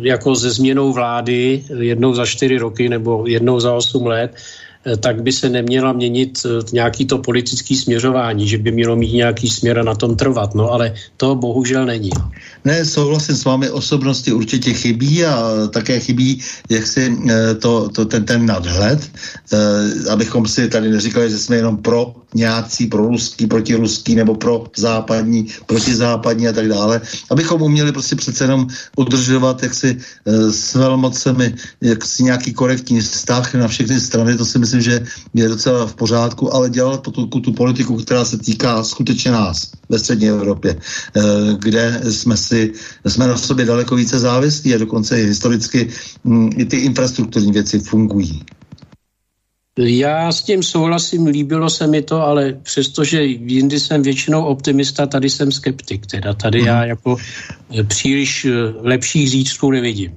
jako 0.00 0.34
ze 0.34 0.50
změnou 0.50 0.92
vlády 0.92 1.64
jednou 1.78 2.14
za 2.14 2.26
čtyři 2.26 2.58
roky 2.58 2.88
nebo 2.88 3.26
jednou 3.26 3.60
za 3.60 3.72
osm 3.72 4.06
let, 4.06 4.36
tak 4.96 5.22
by 5.22 5.32
se 5.32 5.48
neměla 5.48 5.92
měnit 5.92 6.38
e, 6.44 6.48
nějaký 6.72 7.06
to 7.06 7.18
politický 7.18 7.76
směřování, 7.76 8.48
že 8.48 8.58
by 8.58 8.70
mělo 8.72 8.96
mít 8.96 9.12
nějaký 9.12 9.48
směr 9.48 9.78
a 9.78 9.82
na 9.82 9.94
tom 9.94 10.16
trvat, 10.16 10.54
no 10.54 10.70
ale 10.70 10.94
to 11.16 11.34
bohužel 11.34 11.86
není. 11.86 12.10
Ne, 12.64 12.84
souhlasím 12.84 13.36
s 13.36 13.44
vámi, 13.44 13.70
osobnosti 13.70 14.32
určitě 14.32 14.74
chybí 14.74 15.24
a 15.24 15.66
také 15.72 16.00
chybí 16.00 16.40
jak 16.70 16.86
si 16.86 17.16
to, 17.60 17.88
to, 17.88 18.04
ten, 18.04 18.24
ten 18.24 18.46
nadhled, 18.46 19.10
abychom 20.10 20.46
si 20.46 20.68
tady 20.68 20.90
neříkali, 20.90 21.30
že 21.30 21.38
jsme 21.38 21.56
jenom 21.56 21.76
pro 21.76 22.14
nějací 22.34 22.86
pro 22.86 23.06
ruský, 23.06 23.46
proti 23.46 23.74
ruský 23.74 24.14
nebo 24.14 24.34
pro 24.34 24.64
západní, 24.76 25.46
proti 25.66 25.94
západní 25.94 26.48
a 26.48 26.52
tak 26.52 26.68
dále, 26.68 27.00
abychom 27.30 27.62
uměli 27.62 27.92
prostě 27.92 28.16
přece 28.16 28.44
jenom 28.44 28.66
udržovat 28.96 29.62
jaksi 29.62 29.96
e, 30.26 30.52
s 30.52 30.74
velmocemi 30.74 31.54
jaksi 31.80 32.24
nějaký 32.24 32.52
korektní 32.52 33.00
vztah 33.00 33.54
na 33.54 33.68
všechny 33.68 34.00
strany, 34.00 34.36
to 34.36 34.44
si 34.44 34.58
myslím, 34.58 34.80
že 34.80 35.06
je 35.34 35.48
docela 35.48 35.86
v 35.86 35.94
pořádku, 35.94 36.54
ale 36.54 36.70
dělat 36.70 37.02
tu, 37.02 37.26
tu 37.26 37.52
politiku, 37.52 37.96
která 37.96 38.24
se 38.24 38.38
týká 38.38 38.84
skutečně 38.84 39.30
nás 39.30 39.70
ve 39.88 39.98
střední 39.98 40.28
Evropě, 40.28 40.70
e, 40.70 41.20
kde 41.58 42.00
jsme 42.10 42.36
si, 42.36 42.72
jsme 43.06 43.26
na 43.26 43.36
sobě 43.36 43.64
daleko 43.64 43.96
více 43.96 44.18
závislí 44.18 44.74
a 44.74 44.78
dokonce 44.78 45.20
i 45.20 45.26
historicky 45.26 45.88
m, 46.24 46.50
i 46.56 46.64
ty 46.64 46.76
infrastrukturní 46.76 47.52
věci 47.52 47.78
fungují. 47.78 48.44
Já 49.78 50.32
s 50.32 50.42
tím 50.42 50.62
souhlasím, 50.62 51.26
líbilo 51.26 51.70
se 51.70 51.86
mi 51.86 52.02
to, 52.02 52.22
ale 52.22 52.52
přestože 52.62 53.24
jindy 53.24 53.80
jsem 53.80 54.02
většinou 54.02 54.44
optimista, 54.44 55.06
tady 55.06 55.30
jsem 55.30 55.52
skeptik. 55.52 56.06
Teda 56.06 56.34
tady 56.34 56.64
já 56.64 56.78
mhm. 56.78 56.88
jako 56.88 57.16
eh, 57.78 57.84
příliš 57.84 58.44
eh, 58.44 58.50
lepších 58.80 59.30
zítřků 59.30 59.70
nevidím. 59.70 60.12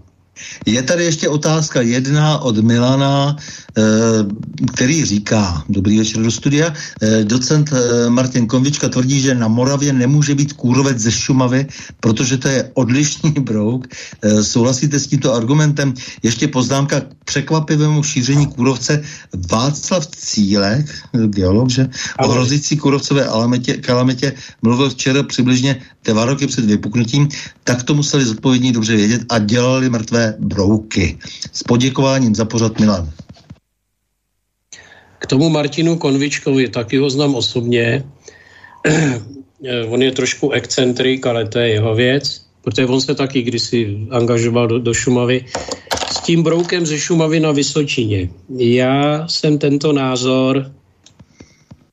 Je 0.65 0.83
tady 0.83 1.03
ještě 1.03 1.29
otázka 1.29 1.81
jedna 1.81 2.39
od 2.39 2.57
Milana, 2.57 3.37
který 4.73 5.05
říká, 5.05 5.63
dobrý 5.69 5.97
večer 5.97 6.21
do 6.21 6.31
studia, 6.31 6.73
eh, 7.01 7.23
docent 7.23 7.73
eh, 7.73 8.09
Martin 8.09 8.47
Konvička 8.47 8.89
tvrdí, 8.89 9.19
že 9.19 9.35
na 9.35 9.47
Moravě 9.47 9.93
nemůže 9.93 10.35
být 10.35 10.53
kůrovec 10.53 10.97
ze 10.97 11.11
Šumavy, 11.11 11.67
protože 11.99 12.37
to 12.37 12.47
je 12.47 12.71
odlišný 12.73 13.31
brouk. 13.39 13.87
Souhlasíte 14.41 14.99
s 14.99 15.07
tímto 15.07 15.33
argumentem? 15.33 15.93
Ještě 16.23 16.47
poznámka 16.47 16.99
k 16.99 17.07
překvapivému 17.25 18.03
šíření 18.03 18.47
kůrovce 18.47 19.03
Václav 19.51 20.07
Cílek, 20.07 20.85
geolog, 21.25 21.69
že? 21.69 21.89
O 22.19 22.31
hrozící 22.31 22.77
kůrovcové 22.77 23.23
kalamitě, 23.23 23.77
kalamitě 23.77 24.33
mluvil 24.61 24.89
včera 24.89 25.23
přibližně 25.23 25.81
dva 26.03 26.25
roky 26.25 26.47
před 26.47 26.65
vypuknutím, 26.65 27.29
tak 27.63 27.83
to 27.83 27.93
museli 27.93 28.25
zodpovědní 28.25 28.71
dobře 28.71 28.95
vědět 28.95 29.21
a 29.29 29.39
dělali 29.39 29.89
mrtvé 29.89 30.35
brouky. 30.39 31.17
S 31.53 31.63
poděkováním 31.63 32.35
za 32.35 32.45
pořad 32.45 32.79
Milan. 32.79 33.09
K 35.21 35.25
tomu 35.29 35.49
Martinu 35.49 35.97
Konvičkovi, 35.97 36.73
taky 36.73 36.97
ho 36.97 37.09
znám 37.09 37.35
osobně. 37.35 38.03
on 39.89 40.01
je 40.01 40.11
trošku 40.11 40.51
excentrik, 40.51 41.25
ale 41.25 41.45
to 41.45 41.59
je 41.59 41.69
jeho 41.69 41.95
věc, 41.95 42.41
protože 42.61 42.87
on 42.87 43.01
se 43.01 43.15
taky 43.15 43.41
kdysi 43.41 43.97
angažoval 44.09 44.67
do, 44.67 44.79
do 44.79 44.93
Šumavy. 44.93 45.45
S 46.11 46.21
tím 46.25 46.43
broukem 46.43 46.85
ze 46.85 46.97
Šumavy 46.97 47.39
na 47.39 47.51
Vysočině. 47.51 48.29
Já 48.57 49.27
jsem 49.27 49.57
tento 49.57 49.93
názor 49.93 50.71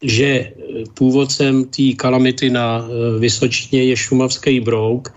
že 0.02 0.52
původcem 0.94 1.64
té 1.64 1.92
kalamity 1.96 2.50
na 2.50 2.86
eh, 2.86 3.18
Vysočině 3.18 3.84
je 3.84 3.96
šumavský 3.96 4.60
brouk. 4.60 5.14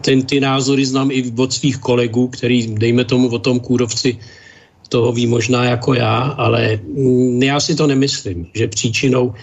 Ten, 0.00 0.22
ty 0.22 0.40
názory 0.40 0.86
znám 0.86 1.10
i 1.10 1.32
od 1.36 1.52
svých 1.52 1.78
kolegů, 1.78 2.28
který, 2.28 2.66
dejme 2.66 3.04
tomu, 3.04 3.28
o 3.28 3.38
tom 3.38 3.60
kůrovci 3.60 4.18
toho 4.88 5.12
ví 5.12 5.26
možná 5.26 5.64
jako 5.64 5.94
já, 5.94 6.18
ale 6.18 6.80
mm, 6.96 7.42
já 7.42 7.60
si 7.60 7.74
to 7.74 7.86
nemyslím, 7.86 8.46
že 8.54 8.68
příčinou, 8.68 9.34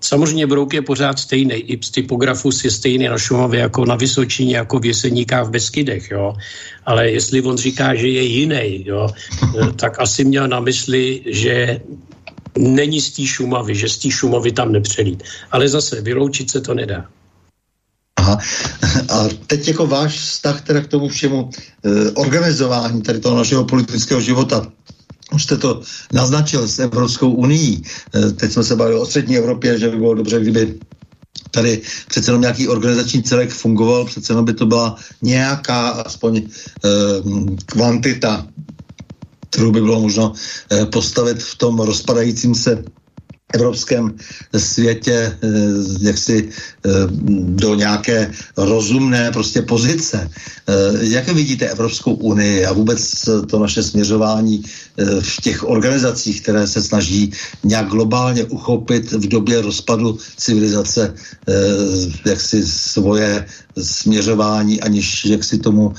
samozřejmě 0.00 0.46
Brouk 0.46 0.74
je 0.74 0.82
pořád 0.82 1.18
stejný, 1.18 1.54
i 1.54 1.76
typografus 1.76 2.64
je 2.64 2.70
stejný 2.70 3.08
na 3.08 3.18
Šumavě 3.18 3.60
jako 3.60 3.84
na 3.84 3.96
Vysočině, 3.96 4.56
jako 4.56 4.78
v 4.78 4.86
Jeseníkách 4.86 5.46
v 5.46 5.50
Beskydech, 5.50 6.10
jo. 6.10 6.34
Ale 6.86 7.10
jestli 7.10 7.42
on 7.42 7.56
říká, 7.56 7.94
že 7.94 8.08
je 8.08 8.22
jiný, 8.22 8.84
jo, 8.86 9.08
tak 9.76 10.00
asi 10.00 10.24
měl 10.24 10.48
na 10.48 10.60
mysli, 10.60 11.22
že 11.26 11.80
není 12.58 13.00
z 13.00 13.10
té 13.10 13.26
Šumavy, 13.26 13.74
že 13.74 13.88
z 13.88 13.98
té 13.98 14.10
Šumavy 14.10 14.52
tam 14.52 14.72
nepřelít. 14.72 15.22
Ale 15.50 15.68
zase 15.68 16.00
vyloučit 16.00 16.50
se 16.50 16.60
to 16.60 16.74
nedá. 16.74 17.06
Aha. 18.26 18.38
A 19.08 19.28
teď 19.46 19.68
jako 19.68 19.86
váš 19.86 20.18
vztah 20.18 20.60
teda 20.60 20.80
k 20.80 20.86
tomu 20.86 21.08
všemu 21.08 21.50
e, 21.50 22.10
organizování 22.10 23.02
tady 23.02 23.20
toho 23.20 23.36
našeho 23.36 23.64
politického 23.64 24.20
života, 24.20 24.66
už 25.32 25.42
jste 25.42 25.56
to 25.56 25.80
naznačil 26.12 26.68
s 26.68 26.78
Evropskou 26.78 27.30
unii. 27.30 27.82
E, 28.14 28.32
teď 28.32 28.52
jsme 28.52 28.64
se 28.64 28.76
bavili 28.76 28.98
o 28.98 29.06
střední 29.06 29.36
Evropě, 29.36 29.78
že 29.78 29.88
by 29.88 29.96
bylo 29.96 30.14
dobře, 30.14 30.40
kdyby 30.40 30.74
tady 31.50 31.82
přece 32.08 32.30
jenom 32.30 32.42
nějaký 32.42 32.68
organizační 32.68 33.22
celek 33.22 33.50
fungoval, 33.50 34.04
přece 34.04 34.32
jenom 34.32 34.44
by 34.44 34.54
to 34.54 34.66
byla 34.66 34.96
nějaká 35.22 35.88
aspoň 35.88 36.36
e, 36.36 36.42
kvantita, 37.66 38.46
kterou 39.50 39.72
by 39.72 39.80
bylo 39.80 40.00
možno 40.00 40.32
e, 40.72 40.86
postavit 40.86 41.42
v 41.42 41.54
tom 41.54 41.78
rozpadajícím 41.78 42.54
se 42.54 42.84
evropském 43.56 44.14
světě 44.56 45.16
eh, 45.16 45.48
jaksi 46.00 46.48
eh, 46.48 46.90
do 47.56 47.74
nějaké 47.74 48.30
rozumné 48.56 49.30
prostě 49.32 49.62
pozice. 49.62 50.28
Eh, 50.28 50.72
jak 51.00 51.28
vidíte 51.28 51.68
Evropskou 51.68 52.14
unii 52.14 52.66
a 52.66 52.72
vůbec 52.72 53.00
to 53.48 53.58
naše 53.58 53.82
směřování 53.82 54.62
v 55.20 55.40
těch 55.40 55.64
organizacích, 55.68 56.40
které 56.40 56.66
se 56.66 56.82
snaží 56.82 57.32
nějak 57.64 57.88
globálně 57.88 58.44
uchopit 58.44 59.12
v 59.12 59.28
době 59.28 59.60
rozpadu 59.60 60.18
civilizace 60.36 61.14
jaksi 62.26 62.66
svoje 62.66 63.46
směřování, 63.76 64.80
aniž 64.80 65.24
jak 65.24 65.44
si 65.44 65.58
tomu 65.58 65.92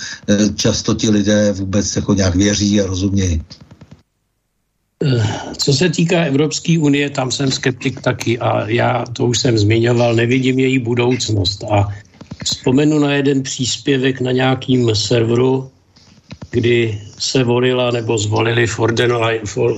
často 0.55 0.93
ti 0.93 1.09
lidé 1.09 1.53
vůbec 1.53 1.95
jako 1.95 2.13
nějak 2.13 2.35
věří 2.35 2.81
a 2.81 2.87
rozumějí? 2.87 3.41
Co 5.57 5.73
se 5.73 5.89
týká 5.89 6.23
Evropské 6.23 6.79
unie, 6.79 7.09
tam 7.09 7.31
jsem 7.31 7.51
skeptik 7.51 8.01
taky 8.01 8.39
a 8.39 8.69
já 8.69 9.05
to 9.13 9.25
už 9.25 9.39
jsem 9.39 9.57
zmiňoval, 9.57 10.15
nevidím 10.15 10.59
její 10.59 10.79
budoucnost. 10.79 11.63
A 11.63 11.87
vzpomenu 12.43 12.99
na 12.99 13.13
jeden 13.13 13.43
příspěvek 13.43 14.21
na 14.21 14.31
nějakým 14.31 14.95
serveru, 14.95 15.69
kdy 16.51 17.01
se 17.19 17.43
volila 17.43 17.91
nebo 17.91 18.17
zvolili 18.17 18.65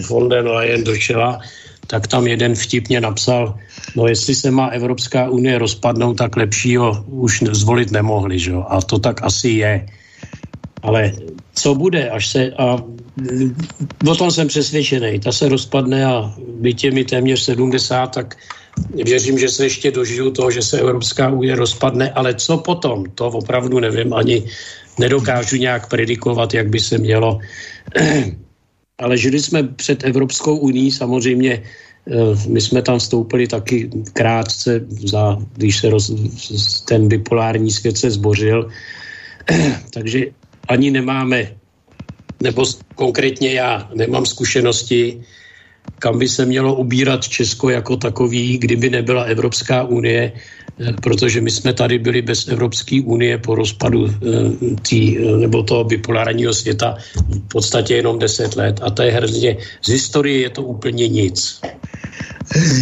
von 0.08 0.30
der 0.30 0.48
Leyen 0.48 0.84
do 0.84 0.98
čela, 0.98 1.40
tak 1.88 2.08
tam 2.08 2.28
jeden 2.28 2.56
vtipně 2.56 3.02
napsal, 3.02 3.60
no 3.96 4.08
jestli 4.08 4.36
se 4.36 4.52
má 4.52 4.68
Evropská 4.68 5.30
unie 5.30 5.60
rozpadnout, 5.60 6.18
tak 6.18 6.38
lepšího 6.38 7.04
už 7.08 7.44
zvolit 7.52 7.92
nemohli, 7.92 8.40
že? 8.40 8.54
a 8.68 8.82
to 8.82 9.00
tak 9.00 9.24
asi 9.24 9.50
je. 9.50 9.86
Ale 10.82 11.14
co 11.56 11.76
bude, 11.76 12.10
až 12.10 12.28
se, 12.28 12.52
a 12.58 12.84
o 14.10 14.16
tom 14.16 14.32
jsem 14.32 14.48
přesvědčený, 14.48 15.20
ta 15.20 15.32
se 15.32 15.50
rozpadne 15.50 16.06
a 16.06 16.34
bytě 16.60 16.92
mi 16.92 17.06
téměř 17.06 17.42
70, 17.42 18.08
tak 18.08 18.38
věřím, 18.94 19.40
že 19.40 19.50
se 19.50 19.66
ještě 19.66 19.92
dožiju 19.92 20.32
toho, 20.32 20.52
že 20.52 20.62
se 20.62 20.80
Evropská 20.80 21.30
unie 21.30 21.56
rozpadne, 21.56 22.12
ale 22.12 22.34
co 22.34 22.58
potom, 22.58 23.06
to 23.16 23.28
opravdu 23.28 23.80
nevím, 23.80 24.14
ani 24.14 24.44
nedokážu 25.00 25.56
nějak 25.56 25.90
predikovat, 25.90 26.54
jak 26.54 26.70
by 26.70 26.80
se 26.80 26.98
mělo. 26.98 27.40
ale 29.00 29.18
žili 29.18 29.40
jsme 29.40 29.64
před 29.64 30.04
Evropskou 30.04 30.58
unii, 30.58 30.92
samozřejmě 30.92 31.54
eh, 31.64 32.48
my 32.48 32.62
jsme 32.62 32.82
tam 32.82 33.00
vstoupili 33.00 33.48
taky 33.48 33.90
krátce, 34.14 34.82
za, 34.88 35.38
když 35.56 35.78
se 35.78 35.90
roz, 35.90 36.12
ten 36.88 37.08
bipolární 37.08 37.72
svět 37.72 37.98
se 37.98 38.12
zbořil, 38.12 38.70
takže 39.94 40.26
ani 40.70 40.92
nemáme, 40.92 41.52
nebo 42.44 42.66
konkrétně 42.96 43.54
já 43.54 43.90
nemám 43.96 44.26
zkušenosti, 44.26 45.22
kam 46.00 46.20
by 46.20 46.28
se 46.30 46.46
mělo 46.46 46.76
ubírat 46.76 47.28
Česko 47.28 47.70
jako 47.70 47.98
takový, 47.98 48.58
kdyby 48.58 48.90
nebyla 48.90 49.24
Evropská 49.24 49.84
unie, 49.84 50.32
eh, 50.32 50.94
protože 51.04 51.42
my 51.42 51.52
jsme 51.52 51.74
tady 51.74 52.00
byli 52.00 52.22
bez 52.22 52.48
Evropské 52.48 53.02
unie 53.02 53.38
po 53.38 53.56
rozpadu 53.56 54.08
eh, 54.08 54.14
tý, 54.82 55.18
eh, 55.18 55.38
nebo 55.38 55.64
toho 55.64 55.84
bipolárního 55.84 56.54
světa 56.54 56.96
v 57.16 57.48
podstatě 57.48 57.96
jenom 57.96 58.20
10 58.20 58.56
let. 58.56 58.80
A 58.84 58.90
to 58.90 59.02
je 59.02 59.12
hrozně, 59.12 59.58
z 59.82 59.90
historie 59.90 60.40
je 60.40 60.50
to 60.50 60.64
úplně 60.64 61.08
nic. 61.08 61.62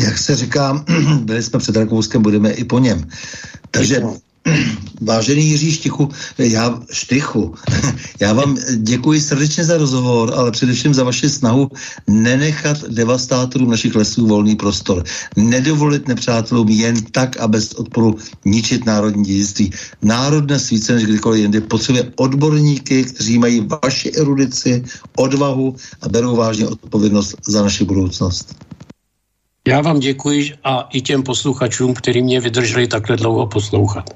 Jak 0.05 0.17
se 0.17 0.35
říká, 0.35 0.85
byli 1.23 1.43
jsme 1.43 1.59
před 1.59 1.75
Rakouskem, 1.75 2.21
budeme 2.21 2.51
i 2.51 2.63
po 2.63 2.79
něm. 2.79 3.07
Takže 3.71 4.01
Vážený 5.01 5.45
Jiří 5.45 5.71
Štichu, 5.71 6.09
já, 6.37 6.79
Štychu, 6.91 7.53
já 8.19 8.33
vám 8.33 8.57
děkuji 8.77 9.21
srdečně 9.21 9.63
za 9.63 9.77
rozhovor, 9.77 10.33
ale 10.35 10.51
především 10.51 10.93
za 10.93 11.03
vaši 11.03 11.29
snahu 11.29 11.69
nenechat 12.07 12.83
devastátorům 12.87 13.69
našich 13.69 13.95
lesů 13.95 14.27
volný 14.27 14.55
prostor. 14.55 15.03
Nedovolit 15.37 16.07
nepřátelům 16.07 16.69
jen 16.69 17.01
tak 17.11 17.37
a 17.37 17.47
bez 17.47 17.73
odporu 17.73 18.17
ničit 18.45 18.85
národní 18.85 19.23
dědictví. 19.23 19.71
Národ 20.01 20.41
dnes 20.41 20.69
více 20.69 20.93
než 20.93 21.03
kdykoliv 21.03 21.41
jindy 21.41 21.61
potřebuje 21.61 22.11
odborníky, 22.15 23.03
kteří 23.03 23.39
mají 23.39 23.67
vaši 23.83 24.11
erudici, 24.11 24.83
odvahu 25.17 25.75
a 26.01 26.09
berou 26.09 26.35
vážně 26.35 26.67
odpovědnost 26.67 27.35
za 27.47 27.63
naši 27.63 27.83
budoucnost. 27.83 28.66
Já 29.67 29.81
vám 29.81 29.99
děkuji 29.99 30.53
a 30.63 30.87
i 30.93 31.01
těm 31.01 31.23
posluchačům, 31.23 31.93
kteří 31.93 32.21
mě 32.21 32.41
vydrželi 32.41 32.87
takhle 32.87 33.17
dlouho 33.17 33.47
poslouchat. 33.47 34.09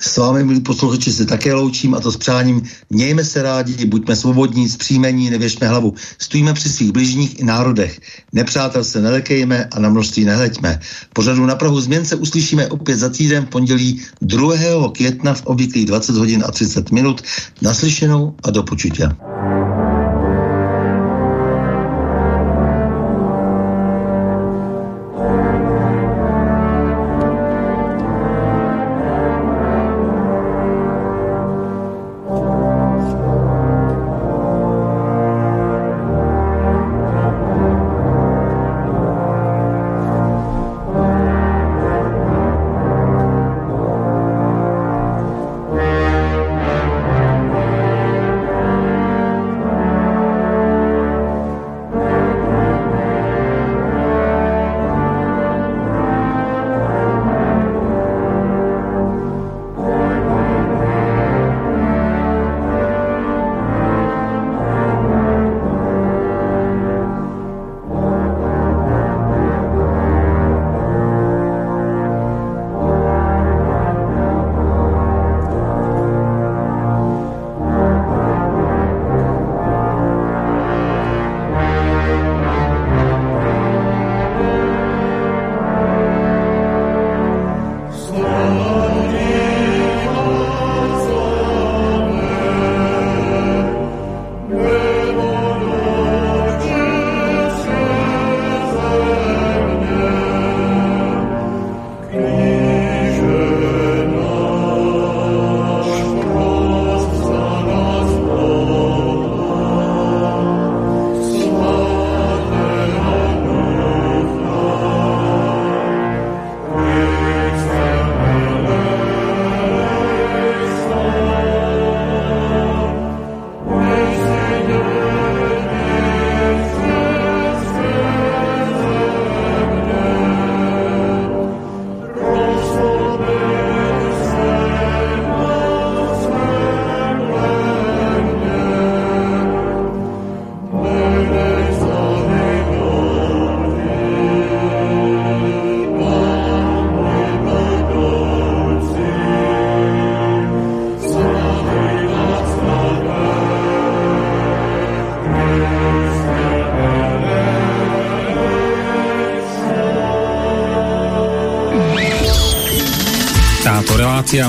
S 0.00 0.16
vámi, 0.16 0.44
milí 0.44 0.60
posluchači, 0.60 1.12
se 1.12 1.24
také 1.24 1.54
loučím 1.54 1.94
a 1.94 2.00
to 2.00 2.12
s 2.12 2.16
přáním. 2.16 2.62
Mějme 2.90 3.24
se 3.24 3.42
rádi, 3.42 3.86
buďme 3.86 4.16
svobodní, 4.16 4.68
zpříjmení, 4.68 5.30
nevěšme 5.30 5.68
hlavu. 5.68 5.94
Stojíme 6.18 6.54
při 6.54 6.68
svých 6.68 6.92
bližních 6.92 7.40
i 7.40 7.44
národech. 7.44 8.00
Nepřátel 8.32 8.84
se 8.84 9.00
nelekejme 9.00 9.64
a 9.64 9.80
na 9.80 9.88
množství 9.88 10.24
nehleďme. 10.24 10.80
Pořadu 11.12 11.46
na 11.46 11.54
Prahu 11.54 11.80
změn 11.80 12.04
se 12.04 12.16
uslyšíme 12.16 12.68
opět 12.68 12.96
za 12.96 13.08
týden 13.08 13.46
v 13.46 13.48
pondělí 13.48 14.02
2. 14.22 14.92
května 14.92 15.34
v 15.34 15.46
obvyklých 15.46 15.86
20 15.86 16.16
hodin 16.16 16.44
a 16.46 16.50
30 16.50 16.90
minut. 16.90 17.22
Naslyšenou 17.62 18.34
a 18.42 18.50
do 18.50 18.62
počutě. 18.62 19.08